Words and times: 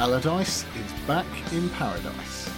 Allardyce 0.00 0.64
is 0.76 0.92
back 1.06 1.26
in 1.52 1.68
paradise. 1.68 2.48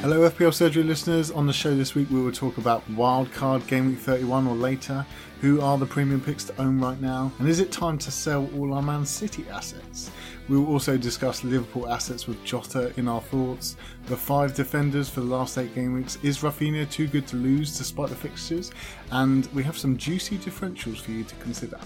Hello, 0.00 0.30
FPL 0.30 0.54
Surgery 0.54 0.84
listeners. 0.84 1.32
On 1.32 1.44
the 1.44 1.52
show 1.52 1.74
this 1.74 1.96
week, 1.96 2.08
we 2.10 2.22
will 2.22 2.30
talk 2.30 2.58
about 2.58 2.88
Wildcard 2.92 3.66
Game 3.66 3.86
Week 3.88 3.98
31 3.98 4.46
or 4.46 4.54
later. 4.54 5.04
Who 5.40 5.60
are 5.60 5.76
the 5.76 5.86
premium 5.86 6.20
picks 6.20 6.44
to 6.44 6.60
own 6.60 6.78
right 6.78 7.00
now? 7.00 7.32
And 7.40 7.48
is 7.48 7.58
it 7.58 7.72
time 7.72 7.98
to 7.98 8.10
sell 8.12 8.48
all 8.54 8.74
our 8.74 8.82
Man 8.82 9.04
City 9.04 9.44
assets? 9.50 10.10
We 10.48 10.58
will 10.58 10.66
also 10.66 10.96
discuss 10.96 11.42
Liverpool 11.42 11.88
assets 11.88 12.26
with 12.26 12.44
Jota 12.44 12.92
in 12.98 13.08
our 13.08 13.22
thoughts. 13.22 13.76
The 14.06 14.16
five 14.16 14.54
defenders 14.54 15.08
for 15.08 15.20
the 15.20 15.26
last 15.26 15.58
eight 15.58 15.74
game 15.74 15.94
weeks. 15.94 16.18
Is 16.22 16.38
Raphinha 16.38 16.90
too 16.90 17.08
good 17.08 17.26
to 17.28 17.36
lose 17.36 17.76
despite 17.76 18.10
the 18.10 18.14
fixtures? 18.14 18.72
And 19.10 19.46
we 19.54 19.62
have 19.62 19.76
some 19.76 19.96
juicy 19.96 20.38
differentials 20.38 21.00
for 21.00 21.10
you 21.10 21.24
to 21.24 21.34
consider. 21.36 21.80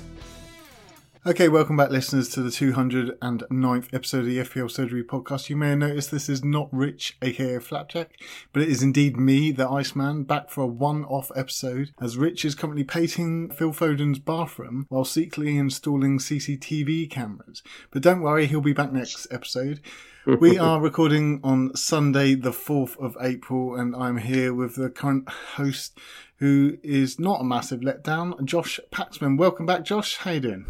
Okay, 1.26 1.48
welcome 1.48 1.76
back, 1.76 1.90
listeners, 1.90 2.28
to 2.28 2.42
the 2.42 2.48
209th 2.48 3.92
episode 3.92 4.20
of 4.20 4.26
the 4.26 4.38
FPL 4.38 4.70
Surgery 4.70 5.02
podcast. 5.02 5.50
You 5.50 5.56
may 5.56 5.70
have 5.70 5.78
noticed 5.78 6.12
this 6.12 6.28
is 6.28 6.44
not 6.44 6.68
Rich, 6.72 7.18
aka 7.20 7.58
Flapjack, 7.58 8.10
but 8.52 8.62
it 8.62 8.68
is 8.68 8.84
indeed 8.84 9.16
me, 9.16 9.50
the 9.50 9.68
Iceman, 9.68 10.22
back 10.22 10.48
for 10.48 10.62
a 10.62 10.66
one 10.68 11.04
off 11.04 11.32
episode 11.34 11.90
as 12.00 12.16
Rich 12.16 12.44
is 12.44 12.54
currently 12.54 12.84
painting 12.84 13.50
Phil 13.50 13.72
Foden's 13.72 14.20
bathroom 14.20 14.86
while 14.90 15.04
secretly 15.04 15.58
installing 15.58 16.20
CCTV 16.20 17.10
cameras. 17.10 17.64
But 17.90 18.02
don't 18.02 18.22
worry, 18.22 18.46
he'll 18.46 18.60
be 18.60 18.72
back 18.72 18.92
next 18.92 19.26
episode. 19.32 19.80
we 20.24 20.56
are 20.58 20.80
recording 20.80 21.40
on 21.42 21.74
Sunday, 21.74 22.36
the 22.36 22.52
4th 22.52 22.96
of 22.96 23.16
April, 23.20 23.74
and 23.74 23.94
I'm 23.96 24.18
here 24.18 24.54
with 24.54 24.76
the 24.76 24.88
current 24.88 25.28
host 25.28 25.98
who 26.36 26.78
is 26.84 27.18
not 27.18 27.40
a 27.40 27.44
massive 27.44 27.80
letdown, 27.80 28.44
Josh 28.44 28.78
Paxman. 28.92 29.36
Welcome 29.36 29.66
back, 29.66 29.84
Josh. 29.84 30.18
How 30.18 30.30
you 30.30 30.40
doing? 30.40 30.66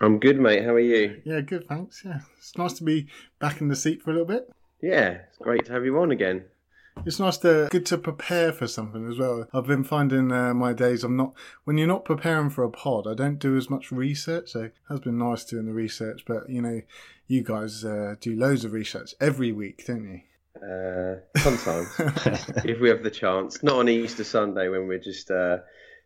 I'm 0.00 0.18
good, 0.18 0.38
mate. 0.38 0.64
How 0.64 0.74
are 0.74 0.80
you? 0.80 1.22
Yeah, 1.24 1.40
good, 1.40 1.66
thanks. 1.68 2.02
Yeah, 2.04 2.20
it's 2.38 2.56
nice 2.58 2.74
to 2.74 2.84
be 2.84 3.06
back 3.38 3.60
in 3.60 3.68
the 3.68 3.76
seat 3.76 4.02
for 4.02 4.10
a 4.10 4.12
little 4.12 4.26
bit. 4.26 4.50
Yeah, 4.80 5.18
it's 5.28 5.38
great 5.38 5.64
to 5.66 5.72
have 5.72 5.84
you 5.84 5.98
on 5.98 6.10
again. 6.10 6.44
It's 7.06 7.18
nice 7.18 7.38
to 7.38 7.68
good 7.70 7.86
to 7.86 7.98
prepare 7.98 8.52
for 8.52 8.66
something 8.66 9.08
as 9.08 9.18
well. 9.18 9.48
I've 9.52 9.66
been 9.66 9.84
finding 9.84 10.30
uh, 10.30 10.54
my 10.54 10.72
days 10.72 11.04
I'm 11.04 11.16
not 11.16 11.34
when 11.64 11.76
you're 11.76 11.88
not 11.88 12.04
preparing 12.04 12.50
for 12.50 12.64
a 12.64 12.70
pod. 12.70 13.06
I 13.06 13.14
don't 13.14 13.38
do 13.38 13.56
as 13.56 13.68
much 13.68 13.90
research. 13.90 14.50
So 14.52 14.64
it 14.64 14.74
has 14.88 15.00
been 15.00 15.18
nice 15.18 15.44
doing 15.44 15.66
the 15.66 15.72
research, 15.72 16.24
but 16.26 16.48
you 16.48 16.62
know, 16.62 16.82
you 17.26 17.42
guys 17.42 17.84
uh, 17.84 18.14
do 18.20 18.36
loads 18.36 18.64
of 18.64 18.72
research 18.72 19.14
every 19.20 19.52
week, 19.52 19.84
don't 19.86 20.04
you? 20.04 20.20
Uh, 20.56 21.16
sometimes, 21.38 21.88
if 22.64 22.80
we 22.80 22.88
have 22.88 23.02
the 23.02 23.10
chance. 23.10 23.62
Not 23.62 23.76
on 23.76 23.88
Easter 23.88 24.24
Sunday 24.24 24.68
when 24.68 24.86
we're 24.86 25.00
just 25.00 25.30
uh, 25.30 25.58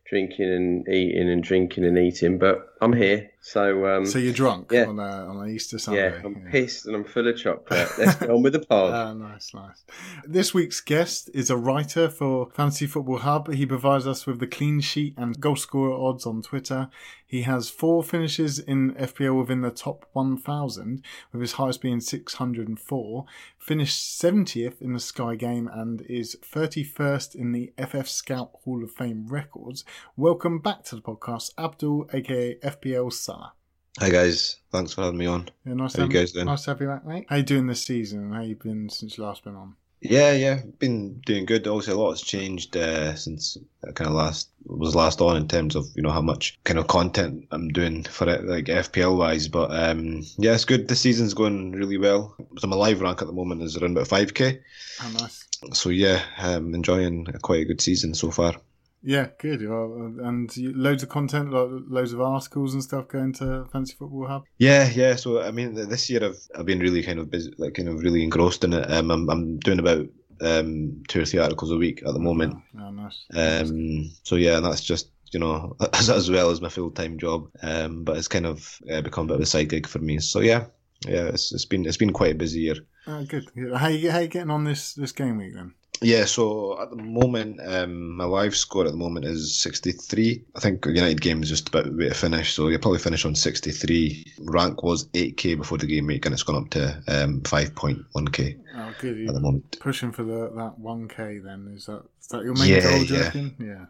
drinking 0.09 0.51
and 0.51 0.87
eating 0.87 1.29
and 1.29 1.43
drinking 1.43 1.85
and 1.85 1.97
eating, 1.97 2.39
but 2.39 2.73
I'm 2.81 2.93
here. 2.93 3.29
So, 3.51 3.87
um, 3.87 4.05
so 4.05 4.19
you're 4.19 4.31
drunk 4.31 4.71
yeah. 4.71 4.85
on, 4.85 4.99
a, 4.99 5.27
on 5.27 5.37
an 5.41 5.49
Easter 5.49 5.79
Sunday. 5.79 6.11
Yeah, 6.11 6.21
I'm 6.23 6.35
yeah. 6.35 6.51
pissed 6.51 6.85
and 6.85 6.95
I'm 6.95 7.03
full 7.03 7.27
of 7.27 7.35
chocolate. 7.35 7.89
Let's 7.97 8.13
get 8.13 8.29
on 8.29 8.43
with 8.43 8.53
the 8.53 8.59
pod. 8.59 8.93
Ah, 8.93 9.13
nice, 9.15 9.55
nice. 9.55 9.85
This 10.23 10.53
week's 10.53 10.81
guest 10.81 11.31
is 11.33 11.49
a 11.49 11.57
writer 11.57 12.09
for 12.09 12.51
Fantasy 12.51 12.85
Football 12.85 13.17
Hub. 13.17 13.51
He 13.51 13.65
provides 13.65 14.05
us 14.05 14.27
with 14.27 14.39
the 14.39 14.45
clean 14.45 14.81
sheet 14.81 15.15
and 15.17 15.39
goal 15.39 15.55
scorer 15.55 15.93
odds 15.93 16.27
on 16.27 16.43
Twitter. 16.43 16.89
He 17.29 17.43
has 17.43 17.69
four 17.69 18.01
finishes 18.01 18.57
in 18.57 18.95
FPL 18.95 19.37
within 19.37 19.61
the 19.61 19.69
top 19.69 20.07
1,000, 20.13 21.03
with 21.31 21.41
his 21.41 21.51
highest 21.53 21.79
being 21.79 22.01
604. 22.01 23.25
Finished 23.59 24.19
70th 24.19 24.81
in 24.81 24.93
the 24.93 24.99
Sky 24.99 25.35
game 25.35 25.69
and 25.71 26.01
is 26.09 26.35
31st 26.41 27.35
in 27.35 27.51
the 27.51 27.71
FF 27.77 28.09
Scout 28.09 28.49
Hall 28.63 28.83
of 28.83 28.89
Fame 28.89 29.27
records. 29.27 29.85
Welcome 30.17 30.57
back 30.57 30.83
to 30.85 30.95
the 30.95 31.03
podcast, 31.03 31.51
Abdul, 31.55 32.09
aka 32.11 32.57
FPL 32.63 33.13
Salah. 33.13 33.53
Hi 33.99 34.09
guys, 34.09 34.57
thanks 34.71 34.93
for 34.93 35.03
having 35.03 35.19
me 35.19 35.27
on. 35.27 35.49
Yeah, 35.67 35.75
nice 35.75 35.95
how 35.95 36.05
you 36.05 36.09
guys 36.09 36.31
doing? 36.31 36.47
Nice 36.47 36.63
to 36.63 36.71
have 36.71 36.81
you 36.81 36.87
back, 36.87 37.05
mate. 37.05 37.27
How 37.29 37.35
you 37.35 37.43
doing 37.43 37.67
this 37.67 37.85
season? 37.85 38.33
How 38.33 38.41
you 38.41 38.55
been 38.55 38.89
since 38.89 39.19
you 39.19 39.23
last 39.23 39.43
been 39.43 39.55
on? 39.55 39.75
Yeah, 40.01 40.31
yeah, 40.31 40.61
been 40.79 41.19
doing 41.25 41.45
good. 41.45 41.67
Obviously, 41.67 41.93
a 41.93 41.97
lot 41.97 42.11
has 42.11 42.21
changed 42.21 42.77
uh, 42.77 43.15
since 43.15 43.57
I 43.85 43.91
kind 43.91 44.09
of 44.09 44.15
last 44.15 44.49
was 44.65 44.95
last 44.95 45.19
on 45.19 45.35
in 45.35 45.47
terms 45.47 45.75
of 45.75 45.87
you 45.95 46.01
know 46.01 46.11
how 46.11 46.21
much 46.21 46.57
kind 46.63 46.79
of 46.79 46.87
content 46.87 47.47
I'm 47.51 47.67
doing 47.69 48.03
for 48.03 48.29
it, 48.29 48.45
like 48.45 48.65
FPL 48.65 49.17
wise. 49.17 49.49
But 49.49 49.71
um, 49.71 50.23
yeah, 50.37 50.53
it's 50.53 50.63
good. 50.63 50.87
This 50.87 51.01
season's 51.01 51.33
going 51.33 51.73
really 51.73 51.97
well. 51.97 52.33
So 52.59 52.67
my 52.67 52.77
live 52.77 53.01
rank 53.01 53.21
at 53.21 53.27
the 53.27 53.33
moment 53.33 53.61
is 53.61 53.75
around 53.75 53.91
about 53.91 54.07
five 54.07 54.33
k. 54.33 54.61
Oh, 55.01 55.15
nice. 55.19 55.45
So 55.73 55.89
yeah, 55.89 56.23
I'm 56.37 56.73
enjoying 56.73 57.25
quite 57.41 57.61
a 57.61 57.65
good 57.65 57.81
season 57.81 58.13
so 58.13 58.31
far. 58.31 58.55
Yeah, 59.01 59.27
good. 59.39 59.67
Well, 59.67 60.13
and 60.23 60.51
loads 60.57 61.03
of 61.03 61.09
content, 61.09 61.51
loads 61.51 62.13
of 62.13 62.21
articles 62.21 62.73
and 62.73 62.83
stuff 62.83 63.07
going 63.07 63.33
to 63.33 63.65
Fantasy 63.71 63.95
Football 63.97 64.27
Hub. 64.27 64.43
Yeah, 64.57 64.89
yeah. 64.89 65.15
So 65.15 65.41
I 65.41 65.51
mean, 65.51 65.73
this 65.73 66.09
year 66.09 66.23
I've 66.23 66.39
I've 66.57 66.65
been 66.65 66.79
really 66.79 67.03
kind 67.03 67.19
of 67.19 67.29
busy, 67.29 67.53
like 67.57 67.75
kind 67.75 67.87
of 67.87 68.01
really 68.01 68.23
engrossed 68.23 68.63
in 68.63 68.73
it. 68.73 68.91
Um, 68.91 69.11
I'm 69.11 69.29
I'm 69.29 69.57
doing 69.59 69.79
about 69.79 70.07
um 70.41 71.03
two 71.07 71.21
or 71.21 71.25
three 71.25 71.39
articles 71.39 71.71
a 71.71 71.77
week 71.77 72.03
at 72.05 72.13
the 72.13 72.19
moment. 72.19 72.55
Oh, 72.77 72.87
oh 72.87 72.91
nice. 72.91 73.25
Um, 73.33 74.11
so 74.23 74.35
yeah, 74.35 74.57
and 74.57 74.65
that's 74.65 74.81
just 74.81 75.11
you 75.31 75.39
know 75.39 75.75
as, 75.93 76.09
as 76.09 76.29
well 76.29 76.49
as 76.49 76.61
my 76.61 76.69
full 76.69 76.91
time 76.91 77.17
job. 77.17 77.49
Um, 77.61 78.03
but 78.03 78.17
it's 78.17 78.27
kind 78.27 78.45
of 78.45 78.79
uh, 78.91 79.01
become 79.01 79.25
a 79.25 79.27
bit 79.27 79.35
of 79.35 79.41
a 79.41 79.45
side 79.45 79.69
gig 79.69 79.87
for 79.87 79.99
me. 79.99 80.19
So 80.19 80.41
yeah, 80.41 80.65
yeah, 81.07 81.27
it's 81.27 81.53
it's 81.53 81.65
been 81.65 81.85
it's 81.85 81.97
been 81.97 82.13
quite 82.13 82.33
a 82.33 82.37
busy 82.37 82.61
year. 82.61 82.75
Oh, 83.07 83.23
good. 83.25 83.49
How 83.75 83.87
you 83.87 84.11
how 84.11 84.19
you 84.19 84.27
getting 84.27 84.51
on 84.51 84.65
this 84.65 84.93
this 84.93 85.13
game 85.13 85.37
week 85.37 85.53
then? 85.55 85.73
Yeah, 86.01 86.25
so 86.25 86.81
at 86.81 86.89
the 86.91 86.95
moment, 86.95 87.59
um, 87.65 88.15
my 88.15 88.23
live 88.23 88.55
score 88.55 88.85
at 88.85 88.91
the 88.91 88.97
moment 88.97 89.25
is 89.25 89.59
63. 89.59 90.43
I 90.55 90.59
think 90.59 90.85
United 90.85 91.19
game 91.19 91.43
is 91.43 91.49
just 91.49 91.67
about 91.67 91.85
the 91.85 91.91
way 91.91 92.07
to 92.07 92.15
finish, 92.15 92.53
so 92.53 92.69
you'll 92.69 92.79
probably 92.79 92.99
finish 92.99 93.25
on 93.25 93.35
63. 93.35 94.25
Rank 94.39 94.81
was 94.81 95.05
8k 95.09 95.57
before 95.57 95.77
the 95.77 95.87
game 95.87 96.07
week, 96.07 96.25
and 96.25 96.33
it's 96.33 96.43
gone 96.43 96.63
up 96.63 96.69
to 96.71 96.95
um, 97.07 97.41
5.1k 97.41 98.59
oh, 98.77 98.93
good. 98.99 99.27
at 99.27 99.33
the 99.33 99.39
moment. 99.41 99.77
Pushing 99.81 100.11
for 100.11 100.23
the 100.23 100.49
that 100.55 100.75
1k 100.79 101.43
then, 101.43 101.73
is 101.75 101.87
that, 101.87 102.03
is 102.21 102.27
that 102.27 102.43
your 102.43 102.53
main 102.53 102.69
yeah, 102.69 102.81
goal, 102.81 103.03
yeah. 103.03 103.31
Yeah. 103.59 103.85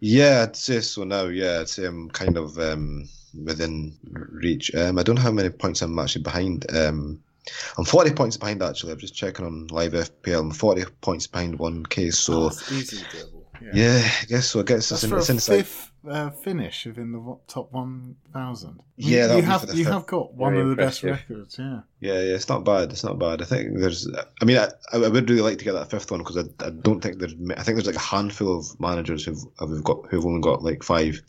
Yeah, 0.00 0.42
I'd 0.42 0.56
say 0.56 0.80
so 0.80 1.04
now. 1.04 1.26
Yeah, 1.26 1.60
I'd 1.60 1.68
say 1.68 1.84
I'm 1.84 2.10
kind 2.10 2.36
of 2.36 2.58
um, 2.58 3.08
within 3.40 3.96
reach. 4.10 4.74
Um, 4.74 4.98
I 4.98 5.04
don't 5.04 5.14
know 5.14 5.22
how 5.22 5.30
many 5.30 5.50
points 5.50 5.80
I'm 5.80 5.96
actually 5.96 6.22
behind. 6.22 6.66
Um, 6.74 7.22
I'm 7.78 7.84
40 7.84 8.12
points 8.12 8.36
behind 8.36 8.62
actually. 8.62 8.92
I'm 8.92 8.98
just 8.98 9.14
checking 9.14 9.44
on 9.44 9.66
live 9.68 9.92
FPL. 9.92 10.40
I'm 10.40 10.50
40 10.50 10.84
points 11.00 11.26
behind 11.26 11.58
1k. 11.58 12.14
So 12.14 12.44
oh, 12.44 12.74
easy 12.74 13.04
Yeah. 13.60 13.70
yeah. 13.74 14.10
I 14.22 14.24
guess 14.26 14.50
so. 14.50 14.60
I 14.60 14.62
guess 14.64 14.88
that's 14.88 15.06
for 15.06 15.18
a 15.18 15.22
fifth 15.22 15.92
uh, 16.08 16.30
finish 16.30 16.86
within 16.86 17.12
the 17.12 17.38
top 17.46 17.72
1,000. 17.72 18.80
Yeah, 18.96 19.36
you 19.36 19.42
have 19.42 19.74
you 19.74 19.84
have 19.84 20.06
got 20.06 20.34
one 20.34 20.56
of 20.56 20.68
the 20.68 20.76
best 20.76 21.02
records. 21.02 21.56
Yeah. 21.58 21.80
Yeah, 22.00 22.14
yeah. 22.14 22.34
It's 22.34 22.48
not 22.48 22.64
bad. 22.64 22.90
It's 22.90 23.04
not 23.04 23.18
bad. 23.18 23.42
I 23.42 23.44
think 23.44 23.78
there's. 23.78 24.08
I 24.40 24.44
mean, 24.44 24.58
I, 24.58 24.68
I 24.92 24.98
would 24.98 25.30
really 25.30 25.42
like 25.42 25.58
to 25.58 25.64
get 25.64 25.72
that 25.72 25.90
fifth 25.90 26.10
one 26.10 26.20
because 26.20 26.38
I, 26.38 26.64
I 26.64 26.70
don't 26.70 27.00
think 27.00 27.18
there's. 27.18 27.34
I 27.56 27.62
think 27.62 27.76
there's 27.76 27.86
like 27.86 27.96
a 27.96 28.00
handful 28.00 28.58
of 28.58 28.80
managers 28.80 29.24
who've 29.24 29.44
who've 29.58 29.84
got 29.84 30.06
who've 30.08 30.26
only 30.26 30.40
got 30.40 30.62
like 30.62 30.82
five 30.82 31.20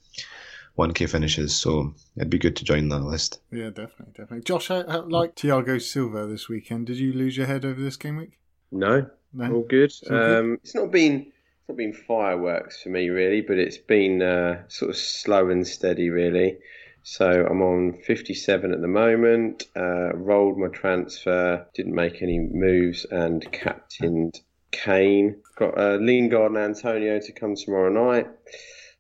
1k 0.78 1.09
finishes. 1.09 1.56
So 1.56 1.94
it'd 2.16 2.29
be 2.29 2.39
good 2.39 2.56
to 2.57 2.66
join 2.66 2.89
that 2.89 3.03
list. 3.03 3.41
Yeah, 3.51 3.69
definitely, 3.69 4.13
definitely. 4.16 4.41
Josh, 4.41 4.67
how, 4.69 4.88
how, 4.88 5.01
like 5.03 5.35
Thiago 5.35 5.81
Silva 5.81 6.25
this 6.25 6.50
weekend, 6.50 6.88
did 6.88 6.97
you 6.97 7.13
lose 7.13 7.38
your 7.38 7.45
head 7.45 7.66
over 7.66 7.81
this 7.81 7.97
game 7.97 8.17
week? 8.17 8.39
No, 8.72 9.07
no? 9.34 9.53
all 9.53 9.61
good. 9.63 9.94
All 10.03 10.09
good? 10.09 10.39
Um, 10.39 10.53
it's 10.63 10.75
not 10.75 10.91
been 10.91 11.22
it's 11.22 11.69
not 11.69 11.78
been 11.78 11.94
fireworks 11.94 12.81
for 12.81 12.89
me 12.89 13.09
really, 13.09 13.41
but 13.41 13.57
it's 13.57 13.78
been 13.78 14.22
uh, 14.22 14.63
sort 14.67 14.89
of 14.91 14.97
slow 14.97 15.50
and 15.50 15.66
steady 15.66 16.09
really. 16.09 16.57
So 17.03 17.45
I'm 17.45 17.61
on 17.61 17.94
57 18.05 18.73
at 18.73 18.81
the 18.81 18.88
moment. 18.88 19.63
Uh, 19.75 20.13
rolled 20.16 20.57
my 20.57 20.67
transfer, 20.69 21.67
didn't 21.73 21.94
make 21.94 22.22
any 22.22 22.40
moves, 22.40 23.05
and 23.11 23.45
captained 23.51 24.40
Kane. 24.72 25.41
Got 25.57 25.78
uh, 25.78 25.97
Lingard 25.97 26.51
and 26.51 26.57
Antonio 26.57 27.19
to 27.19 27.31
come 27.34 27.55
tomorrow 27.55 27.91
night. 27.91 28.28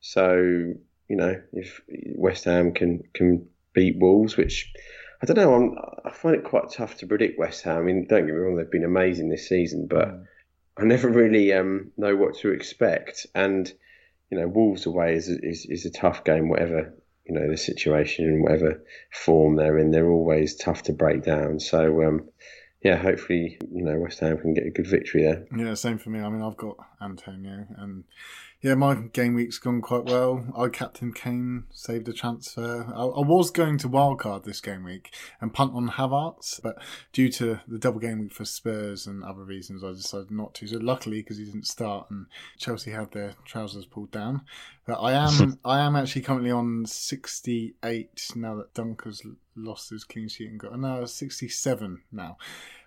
So 0.01 0.73
you 1.13 1.17
know, 1.17 1.39
if 1.53 1.79
West 2.15 2.45
Ham 2.45 2.73
can 2.73 3.03
can 3.13 3.47
beat 3.73 3.99
Wolves, 3.99 4.35
which 4.35 4.73
I 5.21 5.27
don't 5.27 5.37
know, 5.37 5.53
I'm, 5.53 5.77
i 6.05 6.09
find 6.11 6.35
it 6.35 6.43
quite 6.43 6.71
tough 6.71 6.97
to 6.97 7.05
predict 7.05 7.37
West 7.37 7.61
Ham. 7.65 7.77
I 7.77 7.81
mean, 7.81 8.07
don't 8.09 8.25
get 8.25 8.33
me 8.33 8.39
wrong, 8.39 8.55
they've 8.55 8.71
been 8.71 8.83
amazing 8.83 9.29
this 9.29 9.47
season, 9.47 9.85
but 9.87 10.07
mm. 10.07 10.25
I 10.75 10.85
never 10.85 11.07
really 11.07 11.53
um, 11.53 11.91
know 11.97 12.15
what 12.15 12.39
to 12.39 12.49
expect. 12.49 13.27
And 13.35 13.71
you 14.31 14.39
know, 14.39 14.47
Wolves 14.47 14.87
away 14.87 15.13
is, 15.13 15.27
is 15.29 15.67
is 15.69 15.85
a 15.85 15.91
tough 15.91 16.23
game, 16.23 16.49
whatever 16.49 16.95
you 17.27 17.35
know 17.35 17.47
the 17.47 17.57
situation 17.57 18.25
and 18.25 18.41
whatever 18.41 18.83
form 19.11 19.55
they're 19.55 19.77
in. 19.77 19.91
They're 19.91 20.09
always 20.09 20.55
tough 20.55 20.81
to 20.83 20.93
break 20.93 21.23
down. 21.23 21.59
So. 21.59 22.01
Um, 22.07 22.29
yeah, 22.83 22.97
hopefully, 22.97 23.57
you 23.73 23.81
know, 23.81 23.97
West 23.97 24.19
Ham 24.19 24.37
can 24.39 24.53
get 24.53 24.67
a 24.67 24.69
good 24.69 24.87
victory 24.87 25.23
there. 25.23 25.45
Yeah, 25.55 25.73
same 25.73 25.97
for 25.97 26.09
me. 26.09 26.19
I 26.19 26.27
mean, 26.27 26.41
I've 26.41 26.57
got 26.57 26.75
Antonio, 27.01 27.65
and 27.77 28.03
Yeah, 28.63 28.75
my 28.75 28.95
game 28.95 29.33
week's 29.33 29.57
gone 29.57 29.81
quite 29.81 30.05
well. 30.05 30.45
I 30.57 30.69
captain 30.69 31.11
Kane, 31.11 31.65
saved 31.69 32.07
a 32.07 32.13
transfer. 32.13 32.85
Uh, 32.87 32.93
I, 32.93 33.03
I, 33.03 33.27
was 33.27 33.51
going 33.51 33.77
to 33.79 33.89
wildcard 33.89 34.45
this 34.45 34.61
game 34.61 34.85
week 34.85 35.13
and 35.41 35.53
punt 35.53 35.73
on 35.75 35.89
Havertz, 35.89 36.61
but 36.63 36.77
due 37.11 37.29
to 37.33 37.59
the 37.67 37.77
double 37.77 37.99
game 37.99 38.21
week 38.21 38.31
for 38.31 38.45
Spurs 38.45 39.05
and 39.05 39.21
other 39.21 39.43
reasons, 39.43 39.83
I 39.83 39.91
decided 39.91 40.31
not 40.31 40.53
to. 40.53 40.67
So 40.67 40.77
luckily, 40.77 41.21
because 41.21 41.39
he 41.39 41.43
didn't 41.43 41.67
start 41.67 42.09
and 42.09 42.27
Chelsea 42.57 42.91
had 42.91 43.11
their 43.11 43.33
trousers 43.43 43.85
pulled 43.85 44.11
down. 44.11 44.43
But 44.85 45.01
I 45.01 45.11
am 45.11 45.59
I 45.65 45.81
am 45.81 45.97
actually 45.97 46.21
currently 46.21 46.51
on 46.51 46.85
68 46.85 48.31
now 48.37 48.55
that 48.55 48.73
Dunker's 48.73 49.23
lost 49.57 49.89
his 49.89 50.05
clean 50.05 50.29
sheet 50.29 50.49
and 50.49 50.57
got 50.57 50.79
no 50.79 51.03
67 51.03 52.01
now. 52.13 52.37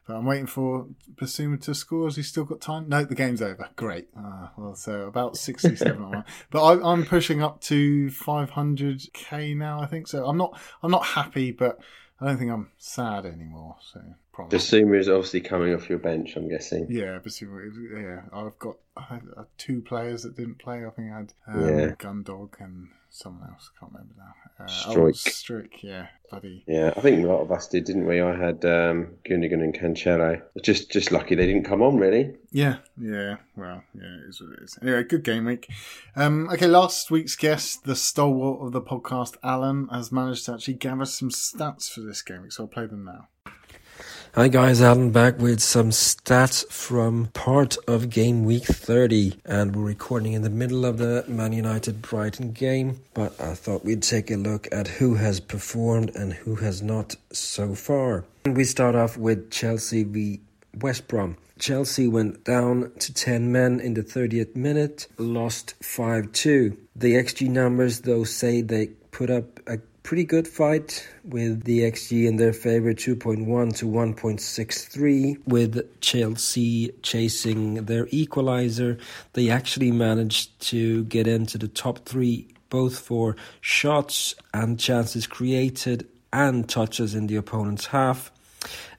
But 0.06 0.16
I'm 0.16 0.24
waiting 0.24 0.46
for 0.46 0.86
Bissouma 1.16 1.60
to 1.62 1.74
score. 1.74 2.06
Has 2.06 2.16
he 2.16 2.22
still 2.22 2.44
got 2.44 2.60
time? 2.60 2.88
No, 2.88 3.04
the 3.04 3.16
game's 3.16 3.42
over. 3.42 3.68
Great. 3.74 4.08
Uh, 4.16 4.48
well, 4.56 4.76
so 4.76 5.02
about 5.02 5.36
67 5.36 6.24
But 6.50 6.64
I, 6.64 6.92
I'm 6.92 7.04
pushing 7.04 7.42
up 7.42 7.60
to 7.62 8.06
500k 8.06 9.56
now. 9.56 9.80
I 9.80 9.86
think 9.86 10.06
so. 10.06 10.24
I'm 10.26 10.36
not. 10.36 10.58
I'm 10.82 10.92
not 10.92 11.04
happy, 11.04 11.50
but 11.50 11.80
I 12.20 12.26
don't 12.26 12.38
think 12.38 12.52
I'm 12.52 12.70
sad 12.78 13.26
anymore. 13.26 13.76
So 13.80 14.00
probably. 14.32 14.56
Bissouma 14.56 14.98
is 14.98 15.08
obviously 15.08 15.40
coming 15.40 15.74
off 15.74 15.88
your 15.88 15.98
bench. 15.98 16.36
I'm 16.36 16.48
guessing. 16.48 16.86
Yeah, 16.88 17.18
Bissouma. 17.18 17.68
Yeah, 18.00 18.22
I've 18.32 18.58
got 18.60 18.76
I 18.96 19.18
two 19.58 19.82
players 19.82 20.22
that 20.22 20.36
didn't 20.36 20.58
play. 20.58 20.86
I 20.86 20.90
think 20.90 21.12
I 21.12 21.16
had 21.16 21.32
um, 21.48 21.78
yeah. 21.78 21.94
Gundog 21.96 22.60
and 22.60 22.88
someone 23.16 23.48
else. 23.50 23.70
I 23.74 23.80
can't 23.80 23.92
remember 23.92 24.14
now. 24.16 24.64
Uh, 24.64 24.68
Struijk. 24.68 24.96
Oh, 24.96 25.30
Struijk, 25.30 25.82
yeah, 25.82 26.06
buddy. 26.30 26.64
Yeah, 26.66 26.92
I 26.96 27.00
think 27.00 27.24
a 27.24 27.28
lot 27.28 27.40
of 27.40 27.52
us 27.52 27.68
did, 27.68 27.84
didn't 27.84 28.06
we? 28.06 28.20
I 28.20 28.36
had 28.36 28.64
um, 28.64 29.16
Gundogan 29.28 29.62
and 29.62 29.74
Cancelo. 29.74 30.42
Just, 30.62 30.90
just 30.90 31.12
lucky 31.12 31.34
they 31.34 31.46
didn't 31.46 31.64
come 31.64 31.82
on, 31.82 31.96
really. 31.96 32.34
Yeah, 32.52 32.76
yeah. 33.00 33.36
Well, 33.56 33.82
yeah, 33.94 34.02
it 34.02 34.28
is 34.28 34.40
what 34.40 34.52
it 34.58 34.62
is. 34.62 34.78
Anyway, 34.80 35.04
good 35.04 35.24
game 35.24 35.44
week. 35.44 35.68
Um, 36.14 36.48
okay, 36.50 36.66
last 36.66 37.10
week's 37.10 37.36
guest, 37.36 37.84
the 37.84 37.96
stalwart 37.96 38.66
of 38.66 38.72
the 38.72 38.82
podcast, 38.82 39.36
Alan, 39.42 39.88
has 39.88 40.12
managed 40.12 40.46
to 40.46 40.54
actually 40.54 40.74
gather 40.74 41.04
some 41.04 41.30
stats 41.30 41.90
for 41.90 42.00
this 42.00 42.22
game 42.22 42.42
week, 42.42 42.52
so 42.52 42.64
I'll 42.64 42.68
play 42.68 42.86
them 42.86 43.04
now. 43.04 43.28
Hi 44.38 44.48
guys, 44.48 44.82
Alan 44.82 45.12
back 45.12 45.38
with 45.38 45.60
some 45.60 45.88
stats 45.88 46.70
from 46.70 47.28
part 47.32 47.78
of 47.88 48.10
game 48.10 48.44
week 48.44 48.64
30 48.64 49.40
and 49.46 49.74
we're 49.74 49.82
recording 49.82 50.34
in 50.34 50.42
the 50.42 50.50
middle 50.50 50.84
of 50.84 50.98
the 50.98 51.24
Man 51.26 51.54
United 51.54 52.02
Brighton 52.02 52.52
game 52.52 53.00
but 53.14 53.40
I 53.40 53.54
thought 53.54 53.86
we'd 53.86 54.02
take 54.02 54.30
a 54.30 54.36
look 54.36 54.68
at 54.70 54.88
who 54.88 55.14
has 55.14 55.40
performed 55.40 56.14
and 56.14 56.34
who 56.34 56.56
has 56.56 56.82
not 56.82 57.16
so 57.32 57.74
far. 57.74 58.26
And 58.44 58.54
we 58.54 58.64
start 58.64 58.94
off 58.94 59.16
with 59.16 59.50
Chelsea 59.50 60.04
v 60.04 60.40
West 60.82 61.08
Brom. 61.08 61.38
Chelsea 61.58 62.06
went 62.06 62.44
down 62.44 62.92
to 62.98 63.14
10 63.14 63.50
men 63.50 63.80
in 63.80 63.94
the 63.94 64.02
30th 64.02 64.54
minute, 64.54 65.06
lost 65.16 65.72
5-2. 65.80 66.76
The 66.94 67.14
XG 67.14 67.48
numbers 67.48 68.00
though 68.00 68.24
say 68.24 68.60
they 68.60 68.88
put 69.12 69.30
up 69.30 69.60
a 69.66 69.78
pretty 70.06 70.22
good 70.22 70.46
fight 70.46 71.04
with 71.24 71.64
the 71.64 71.80
XG 71.80 72.28
in 72.28 72.36
their 72.36 72.52
favor 72.52 72.94
2.1 72.94 73.76
to 73.76 73.86
1.63 73.86 75.48
with 75.48 76.00
Chelsea 76.00 76.92
chasing 77.02 77.86
their 77.86 78.06
equalizer. 78.12 78.98
They 79.32 79.50
actually 79.50 79.90
managed 79.90 80.60
to 80.68 81.02
get 81.06 81.26
into 81.26 81.58
the 81.58 81.66
top 81.66 82.04
3 82.04 82.46
both 82.70 83.00
for 83.00 83.34
shots 83.60 84.36
and 84.54 84.78
chances 84.78 85.26
created 85.26 86.06
and 86.32 86.68
touches 86.68 87.16
in 87.16 87.26
the 87.26 87.34
opponent's 87.34 87.86
half. 87.86 88.30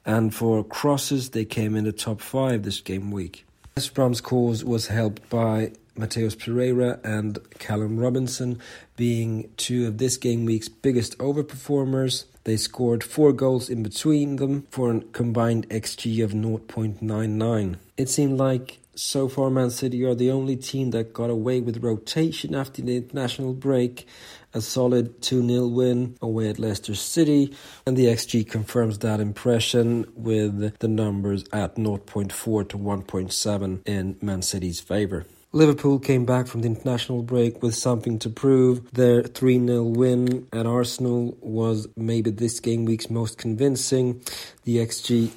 And 0.06 0.36
for 0.36 0.62
crosses 0.62 1.30
they 1.30 1.46
came 1.46 1.78
in 1.78 1.86
the 1.86 1.94
top 1.94 2.20
5 2.20 2.64
this 2.64 2.82
game 2.82 3.12
week. 3.12 3.46
West 3.78 3.94
Brom's 3.94 4.20
cause 4.20 4.66
was 4.66 4.88
helped 4.88 5.30
by 5.30 5.72
Matheus 5.98 6.36
Pereira 6.38 7.00
and 7.04 7.40
Callum 7.60 7.98
Robinson 7.98 8.60
being 8.96 9.50
two 9.58 9.88
of 9.88 9.98
this 9.98 10.18
game 10.18 10.46
week's 10.46 10.70
biggest 10.70 11.18
overperformers. 11.18 12.26
They 12.44 12.58
scored 12.58 13.04
four 13.04 13.34
goals 13.34 13.70
in 13.70 13.84
between 13.84 14.38
them 14.38 14.68
for 14.70 14.92
a 14.92 15.02
combined 15.02 15.68
XG 15.70 16.24
of 16.24 16.32
0.99. 16.32 17.76
It 17.98 18.10
seemed 18.10 18.38
like 18.38 18.80
so 18.98 19.28
far 19.28 19.50
Man 19.50 19.70
City 19.70 20.04
are 20.04 20.16
the 20.16 20.32
only 20.32 20.56
team 20.56 20.92
that 20.92 21.14
got 21.14 21.30
away 21.30 21.62
with 21.62 21.84
rotation 21.84 22.56
after 22.56 22.82
the 22.82 22.98
international 22.98 23.54
break. 23.54 24.08
A 24.54 24.62
solid 24.62 25.22
2 25.22 25.48
0 25.48 25.68
win 25.68 26.18
away 26.22 26.50
at 26.50 26.58
Leicester 26.58 26.96
City, 26.96 27.54
and 27.86 27.96
the 27.96 28.06
XG 28.06 28.50
confirms 28.50 29.00
that 29.00 29.20
impression 29.20 30.12
with 30.16 30.80
the 30.80 30.88
numbers 30.88 31.44
at 31.54 31.76
0.4 31.76 32.70
to 32.70 32.78
1.7 32.78 33.88
in 33.88 34.18
Man 34.22 34.42
City's 34.42 34.80
favour. 34.80 35.26
Liverpool 35.54 35.98
came 35.98 36.26
back 36.26 36.46
from 36.46 36.62
the 36.62 36.68
international 36.68 37.24
break 37.24 37.64
with 37.64 37.74
something 37.74 38.20
to 38.20 38.30
prove. 38.30 38.92
Their 38.92 39.24
3 39.24 39.66
0 39.66 39.84
win 39.84 40.48
at 40.52 40.66
Arsenal 40.66 41.38
was 41.42 41.88
maybe 41.96 42.32
this 42.32 42.60
game 42.60 42.84
week's 42.84 43.10
most 43.10 43.38
convincing. 43.38 44.22
The 44.66 44.78
XG 44.78 45.32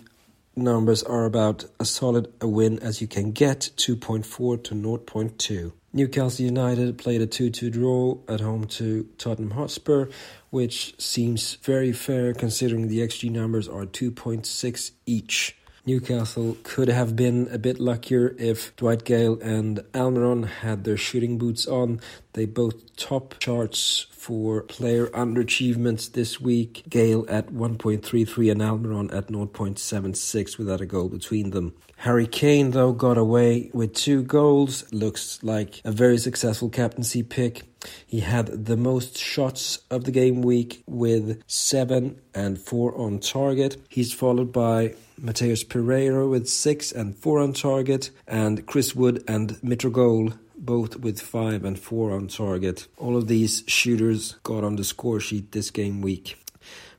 numbers 0.57 1.05
are 1.05 1.25
about 1.27 1.65
as 1.79 1.91
solid 1.91 2.33
a 2.41 2.49
win 2.49 2.81
as 2.81 3.01
you 3.01 3.07
can 3.07 3.31
get 3.31 3.71
2.4 3.77 4.65
to 4.65 4.75
0.2. 4.75 5.73
Newcastle 5.93 6.45
United 6.45 6.99
played 6.99 7.23
a 7.23 7.27
2 7.27 7.51
2 7.51 7.71
draw 7.71 8.19
at 8.29 8.41
home 8.41 8.65
to 8.65 9.09
Tottenham 9.17 9.53
Hotspur, 9.53 10.09
which 10.51 11.01
seems 11.01 11.55
very 11.63 11.93
fair 11.93 12.35
considering 12.35 12.89
the 12.89 12.99
XG 12.99 13.31
numbers 13.31 13.69
are 13.69 13.87
2.6 13.87 14.91
each. 15.07 15.57
Newcastle 15.87 16.57
could 16.63 16.89
have 16.89 17.17
been 17.17 17.49
a 17.51 17.59
bit 17.59 17.81
luckier 17.81 18.35
if 18.39 18.75
Dwight 18.77 19.05
Gayle 19.05 19.41
and 19.41 19.79
Almiron 19.93 20.47
had 20.47 20.85
their 20.85 20.97
shooting 20.97 21.39
boots 21.39 21.67
on. 21.67 22.01
They 22.35 22.45
both 22.45 22.97
top 22.97 23.37
charts 23.39 24.07
for 24.11 24.63
player 24.63 25.07
underachievements 25.09 26.13
this 26.13 26.41
week. 26.41 26.85
Gayle 26.89 27.25
at 27.29 27.49
1.33 27.49 28.53
and 28.53 28.61
Almiron 28.61 29.15
at 29.15 29.29
0.76 29.29 30.59
without 30.59 30.81
a 30.81 30.87
goal 30.87 31.09
between 31.09 31.51
them. 31.51 31.75
Harry 31.97 32.27
Kane, 32.27 32.71
though, 32.71 32.93
got 32.93 33.19
away 33.19 33.71
with 33.75 33.95
two 33.95 34.23
goals. 34.23 34.91
Looks 34.93 35.43
like 35.43 35.81
a 35.85 35.93
very 35.93 36.19
successful 36.19 36.69
captaincy 36.69 37.23
pick. 37.23 37.70
He 38.07 38.21
had 38.21 38.67
the 38.67 38.77
most 38.77 39.17
shots 39.17 39.81
of 39.91 40.05
the 40.05 40.11
game 40.11 40.43
week 40.43 40.83
with 40.87 41.43
seven 41.47 42.21
and 42.35 42.59
four 42.59 42.97
on 42.97 43.21
target. 43.21 43.77
He's 43.89 44.13
followed 44.13 44.53
by 44.53 44.95
Matheus 45.21 45.69
Pereira 45.69 46.29
with 46.29 46.49
six 46.49 46.93
and 46.93 47.17
four 47.17 47.41
on 47.41 47.53
target, 47.53 48.11
and 48.27 48.67
Chris 48.67 48.95
Wood 48.95 49.25
and 49.29 49.51
Mitrović 49.63 50.39
both 50.61 50.97
with 50.97 51.21
five 51.21 51.65
and 51.65 51.79
four 51.79 52.13
on 52.13 52.29
target. 52.29 52.87
All 52.99 53.17
of 53.17 53.29
these 53.29 53.65
shooters 53.67 54.37
got 54.43 54.63
on 54.63 54.77
the 54.77 54.85
score 54.85 55.21
sheet 55.21 55.53
this 55.53 55.71
game 55.71 56.03
week. 56.03 56.37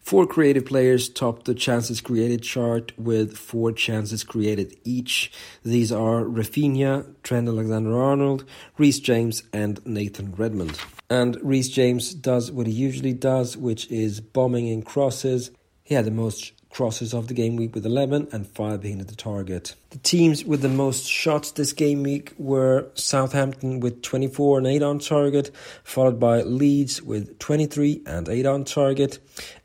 Four 0.02 0.26
creative 0.26 0.66
players 0.66 1.08
topped 1.08 1.46
the 1.46 1.54
chances 1.54 2.02
created 2.02 2.42
chart 2.44 2.92
with 2.98 3.38
four 3.38 3.72
chances 3.72 4.24
created 4.24 4.76
each. 4.84 5.32
These 5.64 5.92
are 5.92 6.24
Raphinha, 6.24 7.06
Trent 7.24 7.48
Alexander-Arnold, 7.48 8.44
Reece 8.78 9.00
James, 9.00 9.44
and 9.54 9.80
Nathan 9.86 10.34
Redmond. 10.36 10.78
And 11.10 11.38
Reece 11.42 11.70
James 11.70 12.14
does 12.14 12.52
what 12.52 12.68
he 12.68 12.74
usually 12.74 13.14
does, 13.14 13.56
which 13.56 13.90
is 13.90 14.20
bombing 14.20 14.68
in 14.68 14.82
crosses. 14.82 15.52
He 15.84 15.96
had 15.96 16.06
the 16.06 16.12
most 16.12 16.52
crosses 16.72 17.14
of 17.14 17.28
the 17.28 17.34
game 17.34 17.56
week 17.56 17.76
with 17.76 17.86
11 17.86 18.30
and 18.32 18.48
5 18.48 18.82
being 18.82 19.02
at 19.02 19.08
the 19.08 19.16
target. 19.16 19.76
The 19.90 19.98
teams 20.00 20.46
with 20.46 20.62
the 20.62 20.70
most 20.70 21.06
shots 21.06 21.52
this 21.52 21.74
game 21.74 22.04
week 22.04 22.34
were 22.38 22.90
Southampton 22.96 23.80
with 23.82 24.02
24 24.02 24.60
and 24.60 24.68
8 24.68 24.82
on 24.82 25.00
target, 25.00 25.52
followed 25.84 26.20
by 26.20 26.42
Leeds 26.42 27.02
with 27.02 27.38
23 27.40 28.04
and 28.06 28.30
8 28.30 28.46
on 28.46 28.64
target, 28.64 29.20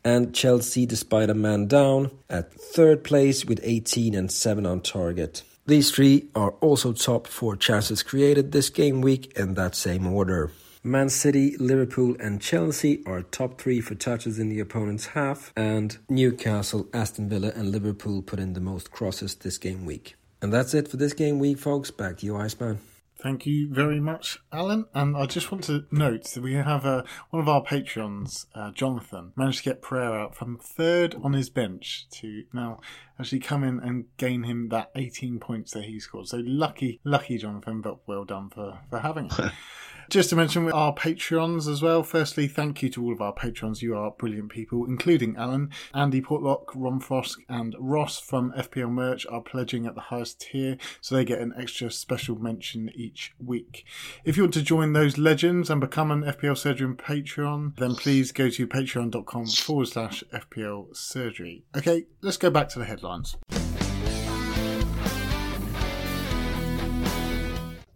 and 0.04 0.34
Chelsea, 0.34 0.84
despite 0.86 1.30
a 1.30 1.34
man 1.34 1.66
down, 1.66 2.10
at 2.28 2.52
third 2.52 3.04
place 3.04 3.44
with 3.44 3.60
18 3.62 4.14
and 4.14 4.30
7 4.30 4.66
on 4.66 4.80
target. 4.80 5.42
These 5.66 5.90
three 5.90 6.28
are 6.34 6.50
also 6.60 6.92
top 6.92 7.26
four 7.26 7.56
chances 7.56 8.02
created 8.04 8.52
this 8.52 8.70
game 8.70 9.00
week 9.00 9.36
in 9.36 9.54
that 9.54 9.74
same 9.74 10.06
order. 10.06 10.52
Man 10.86 11.08
City, 11.08 11.56
Liverpool, 11.56 12.14
and 12.20 12.40
Chelsea 12.40 13.02
are 13.06 13.22
top 13.22 13.60
three 13.60 13.80
for 13.80 13.96
touches 13.96 14.38
in 14.38 14.50
the 14.50 14.60
opponent's 14.60 15.06
half, 15.06 15.52
and 15.56 15.98
Newcastle, 16.08 16.88
Aston 16.94 17.28
Villa, 17.28 17.50
and 17.56 17.72
Liverpool 17.72 18.22
put 18.22 18.38
in 18.38 18.52
the 18.52 18.60
most 18.60 18.92
crosses 18.92 19.34
this 19.34 19.58
game 19.58 19.84
week. 19.84 20.14
And 20.40 20.52
that's 20.52 20.74
it 20.74 20.86
for 20.86 20.96
this 20.96 21.12
game 21.12 21.40
week, 21.40 21.58
folks. 21.58 21.90
Back 21.90 22.18
to 22.18 22.26
you, 22.26 22.36
Iceman. 22.36 22.78
Thank 23.18 23.46
you 23.46 23.68
very 23.68 23.98
much, 23.98 24.38
Alan. 24.52 24.86
And 24.94 25.16
I 25.16 25.26
just 25.26 25.50
want 25.50 25.64
to 25.64 25.86
note 25.90 26.22
that 26.22 26.42
we 26.42 26.54
have 26.54 26.86
uh, 26.86 27.02
one 27.30 27.42
of 27.42 27.48
our 27.48 27.64
patrons, 27.64 28.46
uh, 28.54 28.70
Jonathan, 28.70 29.32
managed 29.34 29.64
to 29.64 29.70
get 29.70 29.82
Pereira 29.82 30.22
out 30.22 30.36
from 30.36 30.56
third 30.56 31.16
on 31.20 31.32
his 31.32 31.50
bench 31.50 32.06
to 32.12 32.44
now 32.52 32.78
actually 33.18 33.40
come 33.40 33.64
in 33.64 33.80
and 33.80 34.04
gain 34.18 34.44
him 34.44 34.68
that 34.68 34.92
18 34.94 35.40
points 35.40 35.72
that 35.72 35.86
he 35.86 35.98
scored. 35.98 36.28
So 36.28 36.42
lucky, 36.44 37.00
lucky 37.02 37.38
Jonathan, 37.38 37.80
but 37.80 38.06
well 38.06 38.24
done 38.24 38.50
for, 38.50 38.78
for 38.88 39.00
having 39.00 39.30
it. 39.36 39.50
Just 40.08 40.30
to 40.30 40.36
mention 40.36 40.70
our 40.70 40.94
Patreons 40.94 41.68
as 41.68 41.82
well. 41.82 42.04
Firstly, 42.04 42.46
thank 42.46 42.80
you 42.80 42.88
to 42.90 43.02
all 43.02 43.12
of 43.12 43.20
our 43.20 43.32
Patrons. 43.32 43.82
You 43.82 43.96
are 43.96 44.12
brilliant 44.12 44.50
people, 44.50 44.84
including 44.86 45.36
Alan, 45.36 45.70
Andy 45.92 46.22
Portlock, 46.22 46.66
Ron 46.76 47.00
Frost, 47.00 47.38
and 47.48 47.74
Ross 47.78 48.20
from 48.20 48.52
FPL 48.52 48.90
Merch 48.90 49.26
are 49.26 49.40
pledging 49.40 49.84
at 49.84 49.96
the 49.96 50.02
highest 50.02 50.40
tier, 50.40 50.76
so 51.00 51.16
they 51.16 51.24
get 51.24 51.40
an 51.40 51.52
extra 51.58 51.90
special 51.90 52.36
mention 52.36 52.90
each 52.94 53.34
week. 53.44 53.84
If 54.24 54.36
you 54.36 54.44
want 54.44 54.54
to 54.54 54.62
join 54.62 54.92
those 54.92 55.18
legends 55.18 55.70
and 55.70 55.80
become 55.80 56.12
an 56.12 56.22
FPL 56.22 56.56
Surgery 56.56 56.94
Patreon, 56.94 57.76
then 57.76 57.96
please 57.96 58.30
go 58.30 58.48
to 58.48 58.66
patreon.com 58.66 59.46
forward 59.46 59.88
slash 59.88 60.22
FPL 60.32 60.96
Surgery. 60.96 61.64
Okay, 61.76 62.06
let's 62.22 62.36
go 62.36 62.50
back 62.50 62.68
to 62.70 62.78
the 62.78 62.84
headlines. 62.84 63.36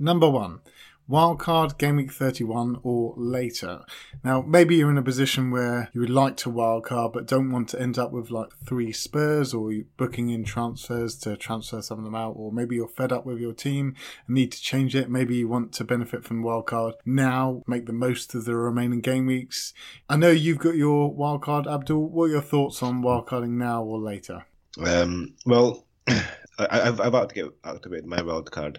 Number 0.03 0.31
one, 0.31 0.61
wildcard 1.11 1.77
game 1.77 1.97
week 1.97 2.13
31 2.13 2.79
or 2.85 3.15
later. 3.17 3.81
Now, 4.23 4.43
maybe 4.43 4.77
you're 4.77 4.91
in 4.91 4.99
a 4.99 5.03
position 5.03 5.51
where 5.51 5.91
you 5.93 6.01
would 6.01 6.11
like 6.11 6.37
to 6.39 6.51
wildcard 6.51 7.13
but 7.13 7.27
don't 7.27 7.51
want 7.51 7.69
to 7.71 7.81
end 7.81 7.99
up 7.99 8.13
with 8.13 8.31
like 8.31 8.51
three 8.65 8.93
Spurs 8.93 9.53
or 9.53 9.73
booking 9.97 10.31
in 10.31 10.45
transfers 10.45 11.17
to 11.19 11.37
transfer 11.37 11.83
some 11.83 11.99
of 11.99 12.05
them 12.05 12.15
out, 12.15 12.35
or 12.37 12.53
maybe 12.53 12.77
you're 12.77 12.89
fed 12.89 13.13
up 13.13 13.27
with 13.27 13.39
your 13.39 13.53
team 13.53 13.97
and 14.27 14.37
need 14.37 14.53
to 14.53 14.63
change 14.63 14.95
it. 14.95 15.11
Maybe 15.11 15.37
you 15.37 15.49
want 15.49 15.73
to 15.75 15.85
benefit 15.85 16.25
from 16.25 16.45
wildcard 16.45 16.93
now, 17.05 17.63
make 17.67 17.87
the 17.87 17.93
most 17.93 18.35
of 18.35 18.45
the 18.45 18.55
remaining 18.55 19.01
game 19.01 19.27
weeks. 19.27 19.75
I 20.09 20.17
know 20.17 20.31
you've 20.31 20.59
got 20.59 20.77
your 20.77 21.13
wildcard, 21.13 21.67
Abdul. 21.67 22.09
What 22.09 22.25
are 22.25 22.29
your 22.29 22.43
thoughts 22.43 22.83
on 22.83 23.03
wildcarding 23.03 23.51
now 23.51 23.83
or 23.83 23.99
later? 23.99 24.47
Um, 24.85 25.35
well, 25.45 25.87
I, 26.07 26.85
have 26.85 27.01
I've 27.01 27.15
had 27.15 27.31
to 27.31 27.35
get 27.35 27.47
activated 27.65 28.07
my 28.07 28.19
wildcard 28.19 28.79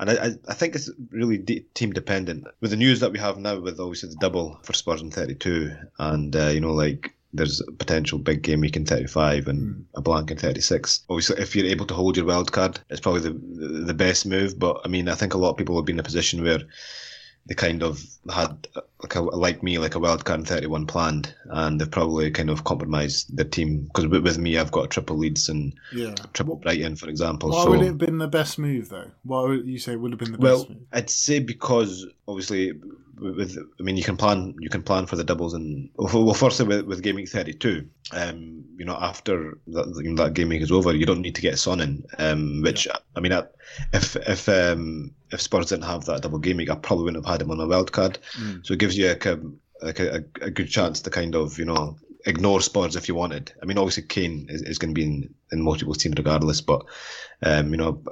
and 0.00 0.10
I, 0.10 0.30
I 0.48 0.54
think 0.54 0.74
it's 0.74 0.90
really 1.10 1.36
de- 1.36 1.60
team 1.74 1.92
dependent. 1.92 2.46
With 2.60 2.70
the 2.70 2.76
news 2.76 3.00
that 3.00 3.12
we 3.12 3.18
have 3.18 3.38
now, 3.38 3.60
with 3.60 3.78
obviously 3.78 4.08
the 4.08 4.16
double 4.16 4.58
for 4.62 4.72
Spurs 4.72 5.02
in 5.02 5.10
32, 5.10 5.76
and 5.98 6.34
uh, 6.34 6.46
you 6.46 6.60
know, 6.60 6.72
like 6.72 7.14
there's 7.34 7.60
a 7.60 7.70
potential 7.70 8.18
big 8.18 8.42
game 8.42 8.60
week 8.60 8.76
in 8.76 8.86
35 8.86 9.46
and 9.46 9.60
mm. 9.60 9.84
a 9.94 10.00
blank 10.00 10.30
in 10.30 10.38
36. 10.38 11.04
Obviously, 11.08 11.40
if 11.40 11.54
you're 11.54 11.66
able 11.66 11.86
to 11.86 11.94
hold 11.94 12.16
your 12.16 12.26
wild 12.26 12.50
card, 12.50 12.80
it's 12.88 13.00
probably 13.00 13.20
the 13.20 13.84
the 13.84 13.94
best 13.94 14.24
move. 14.24 14.58
But 14.58 14.80
I 14.84 14.88
mean, 14.88 15.08
I 15.08 15.14
think 15.14 15.34
a 15.34 15.38
lot 15.38 15.50
of 15.50 15.58
people 15.58 15.76
have 15.76 15.84
been 15.84 15.96
in 15.96 16.00
a 16.00 16.04
position 16.04 16.42
where 16.42 16.62
they 17.46 17.54
kind 17.54 17.82
of 17.82 18.02
had 18.32 18.68
like 19.02 19.14
a, 19.14 19.20
like 19.20 19.62
me 19.62 19.78
like 19.78 19.94
a 19.94 19.98
wild 19.98 20.24
card 20.24 20.46
31 20.46 20.86
planned 20.86 21.34
and 21.46 21.80
they've 21.80 21.90
probably 21.90 22.30
kind 22.30 22.50
of 22.50 22.64
compromised 22.64 23.36
their 23.36 23.44
team 23.44 23.82
because 23.82 24.06
with 24.06 24.38
me 24.38 24.58
I've 24.58 24.72
got 24.72 24.90
triple 24.90 25.16
Leeds 25.16 25.48
and 25.48 25.72
yeah. 25.92 26.14
triple 26.32 26.56
Brighton 26.56 26.96
for 26.96 27.08
example 27.08 27.50
why 27.50 27.64
so, 27.64 27.70
would 27.70 27.82
it 27.82 27.86
have 27.86 27.98
been 27.98 28.18
the 28.18 28.28
best 28.28 28.58
move 28.58 28.88
though 28.88 29.10
why 29.24 29.42
would 29.42 29.66
you 29.66 29.78
say 29.78 29.96
would 29.96 30.12
have 30.12 30.18
been 30.18 30.32
the 30.32 30.38
well, 30.38 30.58
best 30.58 30.68
move 30.68 30.78
Well, 30.78 30.86
I'd 30.92 31.10
say 31.10 31.40
because 31.40 32.06
obviously 32.28 32.72
with 33.20 33.58
I 33.78 33.82
mean 33.82 33.96
you 33.96 34.02
can 34.02 34.16
plan 34.16 34.54
you 34.58 34.68
can 34.68 34.82
plan 34.82 35.06
for 35.06 35.16
the 35.16 35.24
doubles 35.24 35.54
and 35.54 35.90
well 35.96 36.34
firstly 36.34 36.66
with, 36.66 36.86
with 36.86 37.02
gaming 37.02 37.26
32 37.26 37.86
um 38.12 38.64
you 38.76 38.84
know 38.84 38.96
after 39.00 39.58
that, 39.68 40.14
that 40.16 40.34
gaming 40.34 40.60
is 40.60 40.72
over 40.72 40.94
you 40.94 41.06
don't 41.06 41.20
need 41.20 41.34
to 41.34 41.42
get 41.42 41.58
Son 41.58 41.80
in 41.80 42.04
um 42.18 42.62
which 42.62 42.86
yeah. 42.86 42.96
I 43.16 43.20
mean 43.20 43.32
if 43.92 44.16
if 44.16 44.48
um 44.48 45.14
if 45.32 45.40
Spurs 45.40 45.66
didn't 45.66 45.84
have 45.84 46.04
that 46.06 46.22
double 46.22 46.38
gaming 46.38 46.70
I 46.70 46.76
probably 46.76 47.04
wouldn't 47.04 47.24
have 47.24 47.32
had 47.32 47.42
him 47.42 47.50
on 47.50 47.60
a 47.60 47.66
wild 47.66 47.92
card 47.92 48.18
mm. 48.38 48.64
so 48.66 48.74
it 48.74 48.80
gives 48.80 48.96
you 48.96 49.08
like 49.08 49.26
a 49.26 49.40
like 49.82 50.00
a, 50.00 50.24
a 50.40 50.50
good 50.50 50.68
chance 50.68 51.00
to 51.00 51.10
kind 51.10 51.34
of 51.34 51.58
you 51.58 51.64
know 51.64 51.96
ignore 52.26 52.60
Spurs 52.60 52.96
if 52.96 53.08
you 53.08 53.14
wanted. 53.14 53.52
I 53.62 53.66
mean, 53.66 53.78
obviously 53.78 54.04
Kane 54.04 54.46
is, 54.48 54.62
is 54.62 54.78
going 54.78 54.94
to 54.94 54.98
be 54.98 55.04
in, 55.04 55.34
in 55.52 55.62
most 55.62 55.80
people's 55.80 55.98
team 55.98 56.12
regardless, 56.16 56.60
but 56.60 56.84
um, 57.42 57.70
you 57.70 57.76
know, 57.76 58.02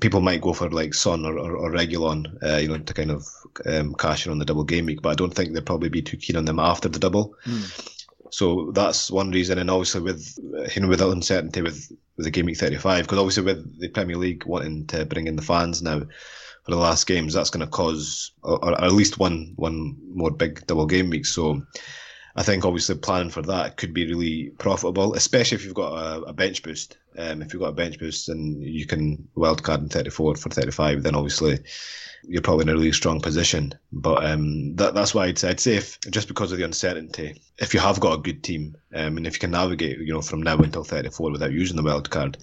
people 0.00 0.20
might 0.20 0.40
go 0.40 0.52
for 0.52 0.70
like 0.70 0.94
Son 0.94 1.24
or, 1.24 1.38
or, 1.38 1.56
or 1.56 1.70
Reguilon, 1.70 2.42
uh, 2.42 2.56
you 2.56 2.68
know, 2.68 2.78
to 2.78 2.94
kind 2.94 3.10
of 3.10 3.26
um, 3.66 3.94
cash 3.94 4.26
in 4.26 4.32
on 4.32 4.38
the 4.38 4.44
double 4.44 4.64
game 4.64 4.86
week. 4.86 5.02
But 5.02 5.10
I 5.10 5.14
don't 5.14 5.32
think 5.32 5.52
they'll 5.52 5.62
probably 5.62 5.88
be 5.88 6.02
too 6.02 6.16
keen 6.16 6.36
on 6.36 6.44
them 6.44 6.58
after 6.58 6.88
the 6.88 6.98
double. 6.98 7.34
Mm. 7.46 7.92
So 8.30 8.72
that's 8.72 9.10
one 9.10 9.30
reason, 9.30 9.58
and 9.58 9.70
obviously 9.70 10.02
with 10.02 10.38
you 10.74 10.82
know 10.82 10.88
with 10.88 10.98
the 10.98 11.08
uncertainty 11.08 11.62
with 11.62 11.92
with 12.16 12.24
the 12.24 12.30
game 12.30 12.46
week 12.46 12.58
35, 12.58 13.04
because 13.04 13.18
obviously 13.18 13.44
with 13.44 13.78
the 13.78 13.88
Premier 13.88 14.16
League 14.16 14.44
wanting 14.46 14.86
to 14.88 15.04
bring 15.04 15.26
in 15.26 15.36
the 15.36 15.42
fans 15.42 15.82
now 15.82 16.00
for 16.00 16.70
the 16.70 16.76
last 16.76 17.06
games, 17.06 17.34
that's 17.34 17.50
going 17.50 17.64
to 17.64 17.70
cause 17.70 18.32
or, 18.42 18.62
or 18.64 18.84
at 18.84 18.92
least 18.92 19.18
one 19.18 19.52
one 19.56 19.96
more 20.12 20.30
big 20.30 20.66
double 20.66 20.86
game 20.86 21.10
week. 21.10 21.26
So 21.26 21.62
I 22.36 22.42
think 22.42 22.66
obviously 22.66 22.96
planning 22.96 23.30
for 23.30 23.40
that 23.42 23.78
could 23.78 23.94
be 23.94 24.06
really 24.06 24.50
profitable, 24.58 25.14
especially 25.14 25.56
if 25.56 25.64
you've 25.64 25.74
got 25.74 25.92
a, 25.92 26.20
a 26.24 26.32
bench 26.34 26.62
boost. 26.62 26.98
Um, 27.16 27.40
if 27.40 27.52
you've 27.52 27.62
got 27.62 27.70
a 27.70 27.72
bench 27.72 27.98
boost 27.98 28.28
and 28.28 28.62
you 28.62 28.86
can 28.86 29.26
wildcard 29.34 29.78
in 29.78 29.88
34 29.88 30.36
for 30.36 30.50
35, 30.50 31.02
then 31.02 31.14
obviously 31.14 31.60
you're 32.24 32.42
probably 32.42 32.64
in 32.64 32.68
a 32.68 32.74
really 32.74 32.92
strong 32.92 33.22
position. 33.22 33.72
But 33.90 34.26
um, 34.26 34.76
that, 34.76 34.94
that's 34.94 35.14
why 35.14 35.26
I'd 35.26 35.38
say, 35.38 35.48
I'd 35.48 35.60
say 35.60 35.76
if, 35.76 35.98
just 36.10 36.28
because 36.28 36.52
of 36.52 36.58
the 36.58 36.64
uncertainty, 36.64 37.40
if 37.58 37.72
you 37.72 37.80
have 37.80 38.00
got 38.00 38.18
a 38.18 38.22
good 38.22 38.44
team 38.44 38.76
um, 38.94 39.16
and 39.16 39.26
if 39.26 39.34
you 39.34 39.40
can 39.40 39.52
navigate, 39.52 39.98
you 39.98 40.12
know, 40.12 40.20
from 40.20 40.42
now 40.42 40.58
until 40.58 40.84
34 40.84 41.30
without 41.30 41.52
using 41.52 41.76
the 41.76 41.82
wildcard, 41.82 42.36